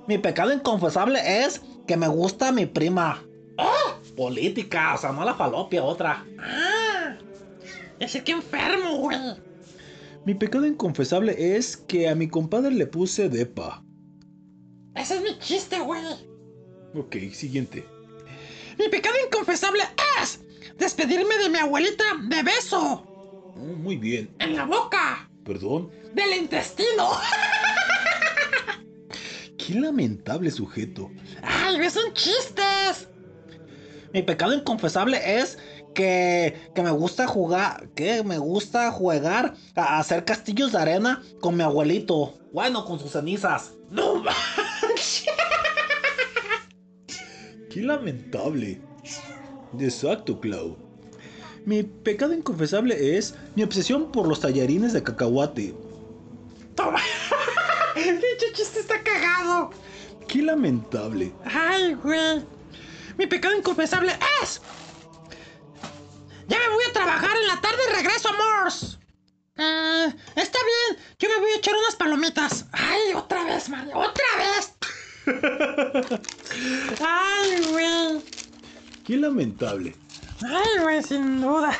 mi 0.07 0.18
pecado 0.18 0.53
inconfesable 0.53 1.19
es 1.44 1.61
que 1.85 1.98
me 1.98 2.07
gusta 2.07 2.52
mi 2.52 2.65
prima. 2.65 3.23
Política, 4.15 4.95
o 4.95 4.98
sea, 4.98 5.11
no 5.11 5.23
la 5.23 5.35
falopia, 5.35 5.84
otra. 5.84 6.26
Ah, 6.39 6.76
ese 7.99 8.23
que 8.23 8.33
enfermo, 8.33 8.97
güey. 8.97 9.17
Mi 10.25 10.35
pecado 10.35 10.65
inconfesable 10.65 11.55
es 11.55 11.77
que 11.77 12.09
a 12.09 12.15
mi 12.15 12.27
compadre 12.27 12.71
le 12.71 12.85
puse 12.85 13.29
depa. 13.29 13.83
Ese 14.95 15.15
es 15.15 15.21
mi 15.21 15.39
chiste, 15.39 15.79
güey. 15.79 16.03
Ok, 16.93 17.15
siguiente. 17.33 17.85
Mi 18.77 18.89
pecado 18.89 19.15
inconfesable 19.25 19.83
es 20.21 20.41
despedirme 20.77 21.37
de 21.37 21.49
mi 21.49 21.57
abuelita 21.57 22.03
de 22.29 22.43
beso. 22.43 23.05
Oh, 23.55 23.59
muy 23.59 23.97
bien. 23.97 24.29
En 24.39 24.55
la 24.55 24.65
boca. 24.65 25.29
¿Perdón? 25.43 25.89
Del 26.13 26.33
intestino. 26.33 27.09
Qué 29.57 29.73
lamentable 29.75 30.51
sujeto. 30.51 31.09
Ay, 31.41 31.89
son 31.89 32.13
chistes. 32.13 33.07
Mi 34.13 34.21
pecado 34.23 34.53
inconfesable 34.53 35.39
es 35.39 35.57
que, 35.97 36.53
que 36.75 36.83
me 36.83 36.91
gusta 36.91 37.25
jugar, 37.25 37.89
que 37.95 38.23
me 38.23 38.37
gusta 38.37 38.91
jugar 38.91 39.55
a 39.75 39.97
hacer 39.97 40.25
castillos 40.25 40.71
de 40.71 40.77
arena 40.77 41.23
con 41.41 41.57
mi 41.57 41.63
abuelito. 41.63 42.37
Bueno, 42.53 42.85
con 42.85 42.99
sus 42.99 43.13
cenizas. 43.13 43.71
No 43.89 44.23
Qué 47.71 47.81
lamentable. 47.81 48.79
Exacto, 49.79 50.39
Clau. 50.39 50.77
Mi 51.65 51.81
pecado 51.81 52.33
inconfesable 52.33 53.17
es 53.17 53.33
mi 53.55 53.63
obsesión 53.63 54.11
por 54.11 54.27
los 54.27 54.39
tallarines 54.41 54.93
de 54.93 55.01
cacahuate. 55.01 55.73
Toma. 56.75 57.01
Dicho 57.95 58.53
chiste 58.53 58.81
está 58.81 59.01
cagado. 59.01 59.71
Qué 60.27 60.43
lamentable. 60.43 61.33
Ay, 61.43 61.95
güey. 61.95 62.45
Mi 63.17 63.25
pecado 63.25 63.57
inconfesable 63.57 64.11
es. 64.43 64.61
Ya 66.47 66.59
me 66.59 66.69
voy 66.69 66.83
a 66.89 66.93
trabajar 66.93 67.37
en 67.37 67.47
la 67.47 67.61
tarde 67.61 67.77
y 67.89 67.93
regreso 67.93 68.29
a 68.29 68.33
Morse. 68.33 68.97
Eh, 69.57 70.13
está 70.35 70.59
bien, 70.59 71.03
yo 71.19 71.29
me 71.29 71.39
voy 71.39 71.51
a 71.51 71.57
echar 71.57 71.75
unas 71.75 71.95
palomitas. 71.95 72.65
Ay, 72.71 73.13
otra 73.15 73.43
vez, 73.43 73.69
Mario, 73.69 73.97
otra 73.97 74.25
vez. 74.37 74.73
Ay, 77.01 77.65
güey. 77.71 78.21
Qué 79.03 79.17
lamentable. 79.17 79.95
Ay, 80.45 80.81
güey, 80.81 81.03
sin 81.03 81.41
duda. 81.41 81.77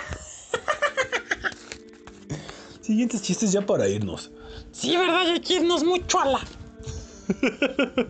Siguientes 2.82 3.22
chistes 3.22 3.52
ya 3.52 3.62
para 3.62 3.88
irnos. 3.88 4.32
Sí, 4.72 4.96
verdad, 4.96 5.22
hay 5.22 5.40
que 5.40 5.56
irnos 5.56 5.84
mucho 5.84 6.20
a 6.20 6.26
la. 6.26 6.40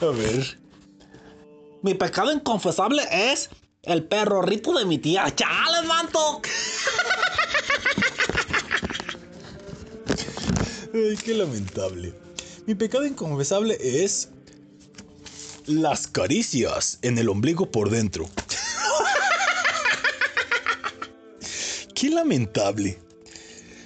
A 0.00 0.06
ver. 0.06 0.58
Mi 1.82 1.94
pecado 1.94 2.32
inconfesable 2.32 3.02
es 3.10 3.50
el 3.82 4.04
perrorrito 4.04 4.72
de 4.74 4.84
mi 4.84 4.98
tía. 4.98 5.34
¡Chales, 5.34 5.84
manto! 5.86 6.42
Ay, 10.92 11.16
qué 11.16 11.34
lamentable. 11.34 12.14
Mi 12.66 12.74
pecado 12.74 13.06
inconfesable 13.06 13.78
es 13.80 14.28
las 15.66 16.08
caricias 16.08 16.98
en 17.02 17.18
el 17.18 17.28
ombligo 17.28 17.70
por 17.70 17.90
dentro. 17.90 18.24
qué 21.94 22.10
lamentable. 22.10 23.00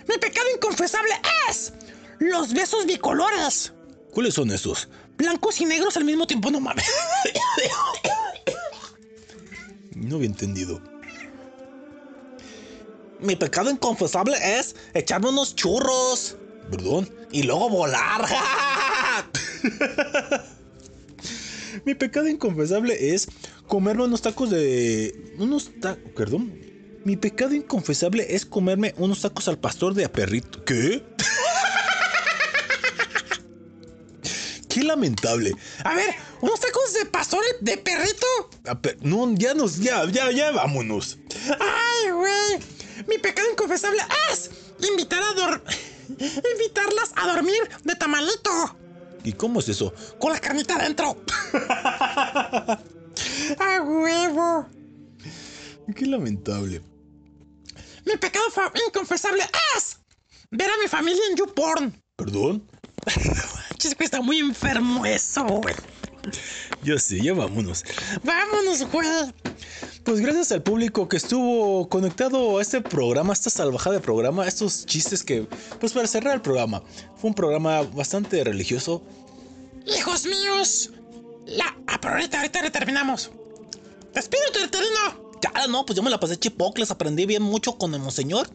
Mi 0.08 0.16
pecado 0.18 0.46
inconfesable 0.54 1.12
es 1.50 1.72
los 2.18 2.52
besos 2.52 2.86
bicolores. 2.86 3.72
¿Cuáles 4.12 4.34
son 4.34 4.50
esos? 4.50 4.88
Blancos 5.16 5.60
y 5.60 5.66
negros 5.66 5.96
al 5.96 6.04
mismo 6.04 6.26
tiempo, 6.26 6.50
no 6.50 6.60
mames. 6.60 6.84
No 10.08 10.16
había 10.16 10.28
entendido. 10.28 10.80
Mi 13.20 13.36
pecado 13.36 13.70
inconfesable 13.70 14.36
es 14.58 14.76
echarme 14.92 15.30
unos 15.30 15.54
churros. 15.54 16.36
¿Perdón? 16.70 17.08
Y 17.32 17.44
luego 17.44 17.70
volar. 17.70 18.24
Mi 21.84 21.94
pecado 21.94 22.28
inconfesable 22.28 23.14
es 23.14 23.28
comerme 23.66 24.04
unos 24.04 24.22
tacos 24.22 24.50
de. 24.50 25.34
Unos 25.38 25.70
tacos. 25.80 26.12
Perdón. 26.14 26.52
Mi 27.04 27.16
pecado 27.16 27.54
inconfesable 27.54 28.34
es 28.34 28.46
comerme 28.46 28.94
unos 28.96 29.20
tacos 29.20 29.48
al 29.48 29.58
pastor 29.58 29.94
de 29.94 30.04
a 30.04 30.12
perrito. 30.12 30.64
¿Qué? 30.64 31.02
Qué 34.68 34.82
lamentable. 34.82 35.52
A 35.84 35.94
ver, 35.94 36.10
unos 36.44 36.60
tacos 36.60 36.92
de 36.92 37.06
pastor 37.06 37.42
de 37.60 37.78
perrito. 37.78 38.26
A 38.68 38.74
per- 38.78 38.98
no, 39.02 39.32
ya 39.34 39.54
nos. 39.54 39.78
Ya, 39.78 40.04
ya, 40.10 40.30
ya, 40.30 40.50
vámonos. 40.50 41.18
Ay, 41.58 42.10
güey. 42.10 42.58
Mi 43.08 43.18
pecado 43.18 43.50
inconfesable 43.50 44.00
es 44.30 44.50
invitar 44.88 45.22
a 45.22 45.32
dor... 45.32 45.64
invitarlas 46.08 47.12
a 47.16 47.26
dormir 47.32 47.62
de 47.82 47.94
tamalito. 47.96 48.76
¿Y 49.24 49.32
cómo 49.32 49.60
es 49.60 49.68
eso? 49.70 49.94
Con 50.18 50.32
la 50.32 50.38
carnita 50.38 50.76
adentro. 50.76 51.16
¡A 53.58 53.82
huevo! 53.82 54.68
Qué 55.96 56.04
lamentable. 56.06 56.82
Mi 58.04 58.16
pecado 58.18 58.44
inconfesable 58.86 59.44
es 59.78 59.96
ver 60.50 60.70
a 60.70 60.76
mi 60.76 60.88
familia 60.88 61.22
en 61.30 61.36
YouPorn. 61.36 62.02
¿Perdón? 62.16 62.68
Chis, 63.78 63.94
güey, 63.96 64.04
está 64.04 64.20
muy 64.20 64.38
enfermo 64.40 65.06
eso, 65.06 65.42
güey. 65.44 65.74
Ya 66.82 66.98
sé, 66.98 67.20
ya 67.20 67.34
vámonos. 67.34 67.84
Vámonos, 68.22 68.82
güey. 68.90 69.08
Pues 70.04 70.20
gracias 70.20 70.52
al 70.52 70.62
público 70.62 71.08
que 71.08 71.16
estuvo 71.16 71.88
conectado 71.88 72.58
a 72.58 72.62
este 72.62 72.80
programa, 72.80 73.30
a 73.30 73.34
esta 73.34 73.50
salvajada 73.50 73.96
de 73.96 74.02
programa, 74.02 74.44
a 74.44 74.48
estos 74.48 74.84
chistes 74.84 75.22
que, 75.22 75.48
pues 75.80 75.92
para 75.92 76.06
cerrar 76.06 76.34
el 76.34 76.42
programa, 76.42 76.82
fue 77.16 77.30
un 77.30 77.34
programa 77.34 77.82
bastante 77.82 78.44
religioso. 78.44 79.02
Hijos 79.86 80.26
míos. 80.26 80.90
La... 81.46 81.76
Ah, 81.86 81.98
pero 82.00 82.14
ahorita, 82.14 82.38
ahorita 82.38 82.62
le 82.62 82.70
terminamos. 82.70 83.30
Despídete, 84.14 84.60
Terterino. 84.60 85.32
Ya, 85.42 85.66
no, 85.66 85.84
pues 85.84 85.96
yo 85.96 86.02
me 86.02 86.10
la 86.10 86.20
pasé 86.20 86.36
chipocles, 86.36 86.90
aprendí 86.90 87.26
bien 87.26 87.42
mucho 87.42 87.76
con 87.76 87.92
el 87.94 88.00
monseñor. 88.00 88.48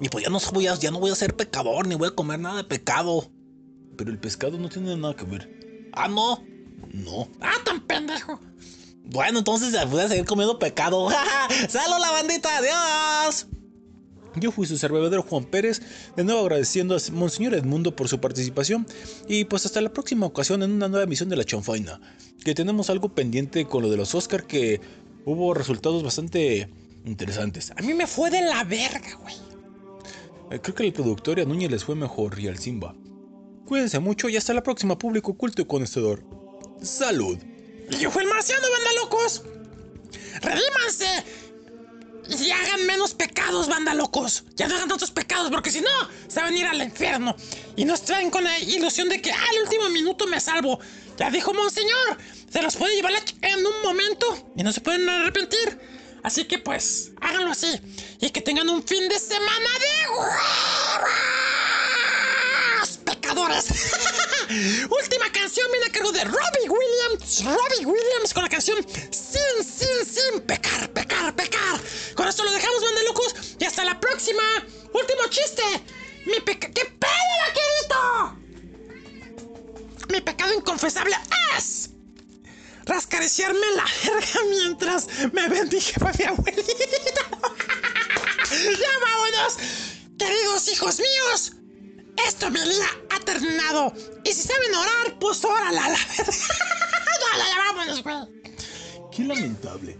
Y 0.00 0.08
pues 0.08 0.24
ya 0.24 0.30
no, 0.30 0.38
voy 0.52 0.66
a, 0.66 0.74
ya 0.76 0.90
no 0.90 1.00
voy 1.00 1.10
a 1.10 1.14
ser 1.14 1.34
pecador, 1.34 1.86
ni 1.86 1.94
voy 1.94 2.08
a 2.08 2.12
comer 2.12 2.38
nada 2.38 2.58
de 2.58 2.64
pecado. 2.64 3.30
Pero 3.96 4.10
el 4.10 4.18
pescado 4.18 4.58
no 4.58 4.68
tiene 4.68 4.96
nada 4.96 5.14
que 5.16 5.24
ver. 5.24 5.90
Ah, 5.92 6.08
no. 6.08 6.42
No. 6.92 7.28
Ah, 7.40 7.54
tan 7.64 7.80
pendejo. 7.80 8.40
Bueno, 9.04 9.38
entonces 9.38 9.74
voy 9.88 10.00
a 10.00 10.08
seguir 10.08 10.24
comiendo 10.24 10.58
pecado. 10.58 11.08
¡Salud, 11.68 11.96
la 11.98 12.10
bandita! 12.10 12.58
¡Adiós! 12.58 13.46
Yo 14.36 14.52
fui 14.52 14.66
su 14.66 14.76
servidor 14.76 15.20
Juan 15.22 15.44
Pérez, 15.44 15.80
de 16.14 16.24
nuevo 16.24 16.40
agradeciendo 16.42 16.94
a 16.94 16.98
Monseñor 17.12 17.54
Edmundo 17.54 17.96
por 17.96 18.08
su 18.08 18.20
participación 18.20 18.86
y 19.26 19.44
pues 19.46 19.66
hasta 19.66 19.80
la 19.80 19.92
próxima 19.92 20.26
ocasión 20.26 20.62
en 20.62 20.72
una 20.72 20.88
nueva 20.88 21.04
emisión 21.04 21.28
de 21.28 21.36
La 21.36 21.44
Chonfaina, 21.44 22.00
que 22.44 22.54
tenemos 22.54 22.90
algo 22.90 23.08
pendiente 23.08 23.64
con 23.64 23.82
lo 23.82 23.90
de 23.90 23.96
los 23.96 24.14
Oscar 24.14 24.46
que 24.46 24.80
hubo 25.24 25.54
resultados 25.54 26.02
bastante 26.02 26.68
interesantes. 27.04 27.72
A 27.76 27.82
mí 27.82 27.94
me 27.94 28.06
fue 28.06 28.30
de 28.30 28.42
la 28.42 28.62
verga, 28.64 29.16
güey. 29.20 29.34
Eh, 30.50 30.60
Creo 30.60 30.74
que 30.74 30.84
al 30.84 30.92
productor 30.92 31.38
y 31.38 31.42
a 31.42 31.44
Núñez 31.44 31.70
les 31.70 31.84
fue 31.84 31.94
mejor 31.94 32.38
y 32.38 32.48
al 32.48 32.58
Simba. 32.58 32.94
Cuídense 33.66 33.98
mucho 33.98 34.28
y 34.28 34.36
hasta 34.36 34.54
la 34.54 34.62
próxima 34.62 34.98
público 34.98 35.34
culto 35.34 35.62
y 35.62 35.64
conocedor. 35.64 36.22
¡Salud! 36.82 37.38
Marciano, 37.90 38.66
banda 38.70 38.92
locos. 39.00 39.42
¡Redímanse! 40.42 41.24
y 42.28 42.50
hagan 42.50 42.86
menos 42.86 43.14
pecados, 43.14 43.68
banda 43.68 43.94
locos. 43.94 44.44
Ya 44.54 44.68
no 44.68 44.76
hagan 44.76 44.88
tantos 44.88 45.10
pecados, 45.10 45.50
porque 45.50 45.70
si 45.70 45.80
no, 45.80 45.88
se 46.28 46.40
van 46.40 46.52
a 46.52 46.58
ir 46.58 46.66
al 46.66 46.82
infierno. 46.82 47.34
Y 47.76 47.84
nos 47.84 48.02
traen 48.02 48.30
con 48.30 48.44
la 48.44 48.58
ilusión 48.58 49.08
de 49.08 49.20
que 49.22 49.32
al 49.32 49.62
último 49.62 49.88
minuto 49.88 50.26
me 50.26 50.40
salvo. 50.40 50.78
Ya 51.16 51.30
dijo 51.30 51.54
Monseñor, 51.54 52.18
se 52.50 52.62
los 52.62 52.76
puede 52.76 52.96
llevar 52.96 53.12
en 53.42 53.66
un 53.66 53.82
momento 53.82 54.50
y 54.56 54.62
no 54.62 54.72
se 54.72 54.80
pueden 54.80 55.08
arrepentir. 55.08 55.80
Así 56.22 56.44
que 56.44 56.58
pues, 56.58 57.12
háganlo 57.20 57.50
así. 57.50 57.80
Y 58.20 58.30
que 58.30 58.42
tengan 58.42 58.68
un 58.68 58.82
fin 58.82 59.08
de 59.08 59.18
semana 59.18 59.68
de 59.80 60.10
huevos, 60.10 60.28
Última 64.88 65.30
canción 65.32 65.70
viene 65.70 65.86
a 65.86 65.92
cargo 65.92 66.12
de 66.12 66.24
Robbie 66.24 66.68
Williams. 66.68 67.44
Robbie 67.44 67.86
Williams 67.86 68.32
con 68.32 68.42
la 68.42 68.48
canción 68.48 68.78
Sin, 69.10 69.64
Sin, 69.64 70.06
Sin 70.06 70.40
Pecar, 70.42 70.90
Pecar, 70.92 71.34
Pecar. 71.34 71.80
Con 72.14 72.26
esto 72.26 72.44
lo 72.44 72.52
dejamos, 72.52 72.82
banda 72.82 73.02
locos. 73.02 73.34
Y 73.58 73.64
hasta 73.64 73.84
la 73.84 74.00
próxima. 74.00 74.42
Último 74.92 75.26
chiste. 75.28 75.62
Mi 76.26 76.40
peca... 76.40 76.68
¿Qué 76.70 76.84
pedo? 76.84 78.36
Mi 80.08 80.20
pecado 80.20 80.54
inconfesable 80.54 81.16
es... 81.56 81.90
Rascariciarme 82.84 83.66
la 83.76 83.84
verga 84.04 84.40
mientras 84.48 85.06
me 85.32 85.48
bendijeaba 85.48 86.10
mi 86.18 86.24
abuelita. 86.24 86.72
¡Ya 88.50 88.98
vámonos! 89.02 89.58
Queridos 90.18 90.68
hijos 90.68 90.98
míos, 90.98 91.52
esto 92.26 92.50
mi 92.50 92.60
día 92.60 92.88
ha 93.10 93.20
terminado. 93.20 93.92
Y 94.24 94.32
si 94.32 94.42
saben 94.42 94.74
orar, 94.74 95.18
pues 95.18 95.44
órala 95.44 95.84
a 95.84 95.88
la 95.90 95.98
ya, 95.98 96.24
ya, 96.24 97.58
vámonos, 97.58 98.02
güey. 98.02 98.16
Qué 99.12 99.24
lamentable. 99.24 99.98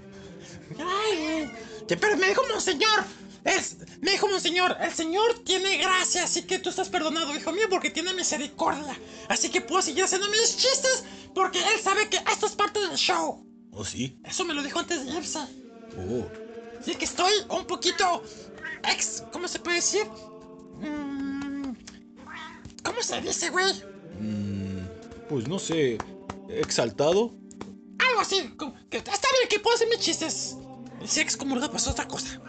Ay, 0.79 1.19
güey. 1.19 1.51
Pero 1.87 2.17
me 2.17 2.29
dijo 2.29 2.43
Monseñor. 2.53 3.05
Es, 3.45 3.77
me 4.01 4.11
dijo 4.11 4.29
Monseñor, 4.29 4.77
el 4.81 4.93
Señor 4.93 5.39
tiene 5.45 5.79
gracia, 5.79 6.25
así 6.25 6.43
que 6.43 6.59
tú 6.59 6.69
estás 6.69 6.89
perdonado, 6.89 7.35
hijo 7.35 7.53
mío, 7.53 7.67
porque 7.71 7.89
tiene 7.89 8.13
misericordia. 8.13 8.99
Así 9.29 9.49
que 9.49 9.61
puedo 9.61 9.81
seguir 9.81 10.05
haciendo 10.05 10.29
mis 10.29 10.57
chistes, 10.57 11.05
porque 11.35 11.59
Él 11.59 11.81
sabe 11.83 12.09
que 12.11 12.19
esto 12.31 12.47
es 12.47 12.53
parte 12.53 12.81
del 12.81 12.97
show. 12.97 13.47
¿Oh, 13.73 13.85
sí? 13.85 14.19
Eso 14.25 14.45
me 14.45 14.55
lo 14.55 14.63
dijo 14.63 14.81
antes 14.81 15.07
de 15.07 15.13
irse. 15.13 15.39
Oh. 15.97 16.27
Así 16.81 16.95
que 16.95 17.05
estoy 17.05 17.33
un 17.49 17.67
poquito 17.67 18.23
ex... 18.93 19.23
¿Cómo 19.33 19.49
se 19.49 19.59
puede 19.59 19.77
decir? 19.77 20.05
Mm, 20.81 21.08
¿Cómo 22.83 23.03
se 23.03 23.21
dice, 23.21 23.51
güey? 23.51 23.73
Mm, 24.21 24.87
pues 25.29 25.49
no 25.49 25.59
sé. 25.59 25.99
¿Exaltado? 26.49 27.35
Algo 27.99 28.21
así. 28.21 28.49
como 28.57 28.75
que 28.89 28.99
está 28.99 29.13
bien 29.13 29.49
que 29.51 29.59
puedo 29.59 29.77
hacer 29.77 29.89
mis 29.89 30.01
chistes. 30.01 30.57
El 31.01 31.09
si 31.09 31.21
excomulgado 31.21 31.71
pues 31.71 31.87
otra 31.87 32.07
cosa. 32.07 32.41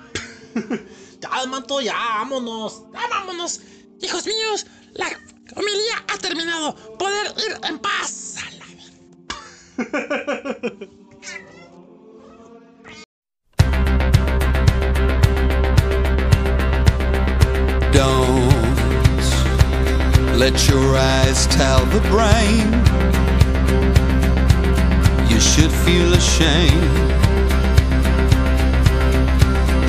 Ya, 1.22 1.46
manto, 1.48 1.82
ya, 1.82 1.94
vámonos. 1.94 2.84
Ya 2.94 3.08
vámonos. 3.10 3.60
Hijos 4.02 4.26
míos, 4.26 4.66
la 4.94 5.08
homilía 5.56 6.06
ha 6.08 6.18
terminado. 6.18 6.74
Poder 6.98 7.34
ir 7.38 7.58
en 7.68 7.80
paz. 7.80 8.38
A 8.38 8.52
la 8.52 8.66
Don't 17.92 18.29
let 20.40 20.70
your 20.70 20.96
eyes 20.96 21.48
tell 21.48 21.86
the 21.88 22.00
brain 22.08 22.72
you 25.30 25.38
should 25.38 25.70
feel 25.70 26.14
ashamed. 26.14 27.12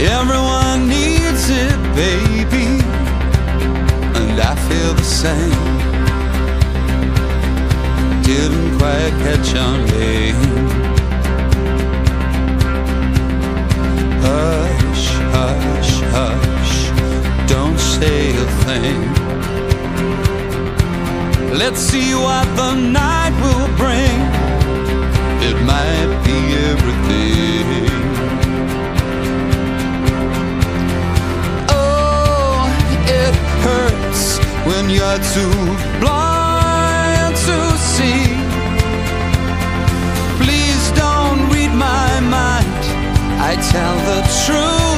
Everyone 0.01 0.89
needs 0.89 1.49
it, 1.51 1.79
baby, 1.95 2.83
and 4.19 4.41
I 4.41 4.57
feel 4.69 4.93
the 4.95 5.05
same. 5.05 5.69
Didn't 8.25 8.77
quite 8.77 9.15
catch 9.23 9.55
on, 9.55 9.87
babe. 9.87 10.80
Let's 21.63 21.79
see 21.79 22.15
what 22.15 22.47
the 22.57 22.73
night 22.75 23.35
will 23.45 23.69
bring. 23.77 24.17
It 25.47 25.57
might 25.73 26.13
be 26.25 26.39
everything. 26.71 27.85
Oh, 31.69 32.65
it 33.21 33.35
hurts 33.67 34.39
when 34.69 34.89
you're 34.89 35.23
too 35.37 35.59
blind 36.01 37.37
to 37.49 37.59
see. 37.93 38.25
Please 40.43 40.85
don't 40.93 41.43
read 41.53 41.73
my 41.77 42.21
mind. 42.21 42.83
I 43.39 43.53
tell 43.71 43.97
the 44.11 44.21
truth 44.47 44.90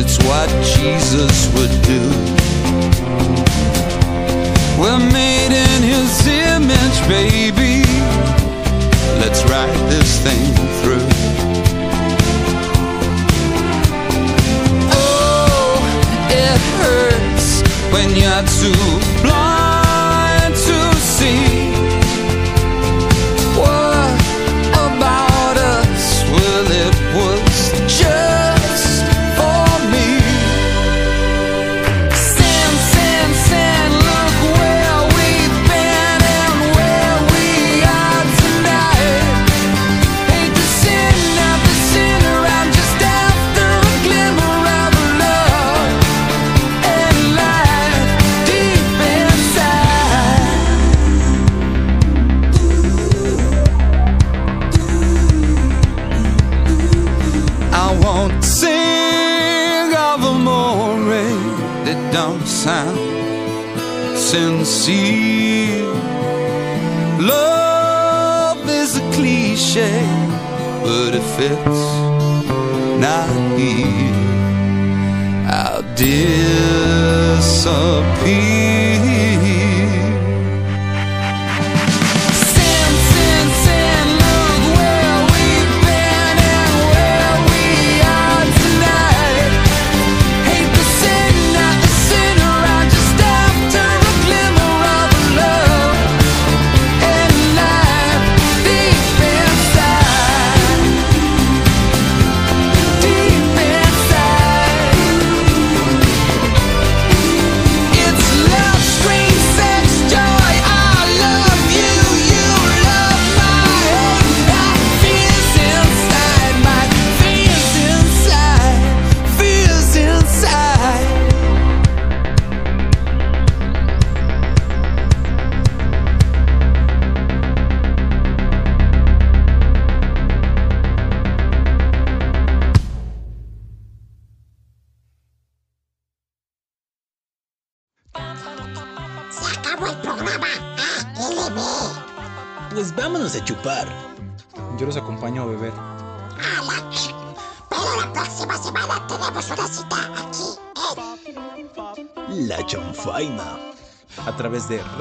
it's 0.00 0.16
what 0.18 0.48
Jesus 0.62 1.52
would 1.54 1.74
do. 1.82 2.02
We're 4.80 5.04
made 5.10 5.50
in 5.50 5.82
his 5.82 6.26
image, 6.28 6.98
baby. 7.08 7.82
Let's 9.18 9.42
ride 9.50 9.74
this 9.90 10.20
thing 10.22 10.54
through. 10.80 11.08
Oh, 14.94 15.80
it 16.30 16.60
hurts 16.78 17.62
when 17.92 18.10
you're 18.10 18.46
too 18.62 19.22
blind 19.22 19.47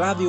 aquí 0.04 0.28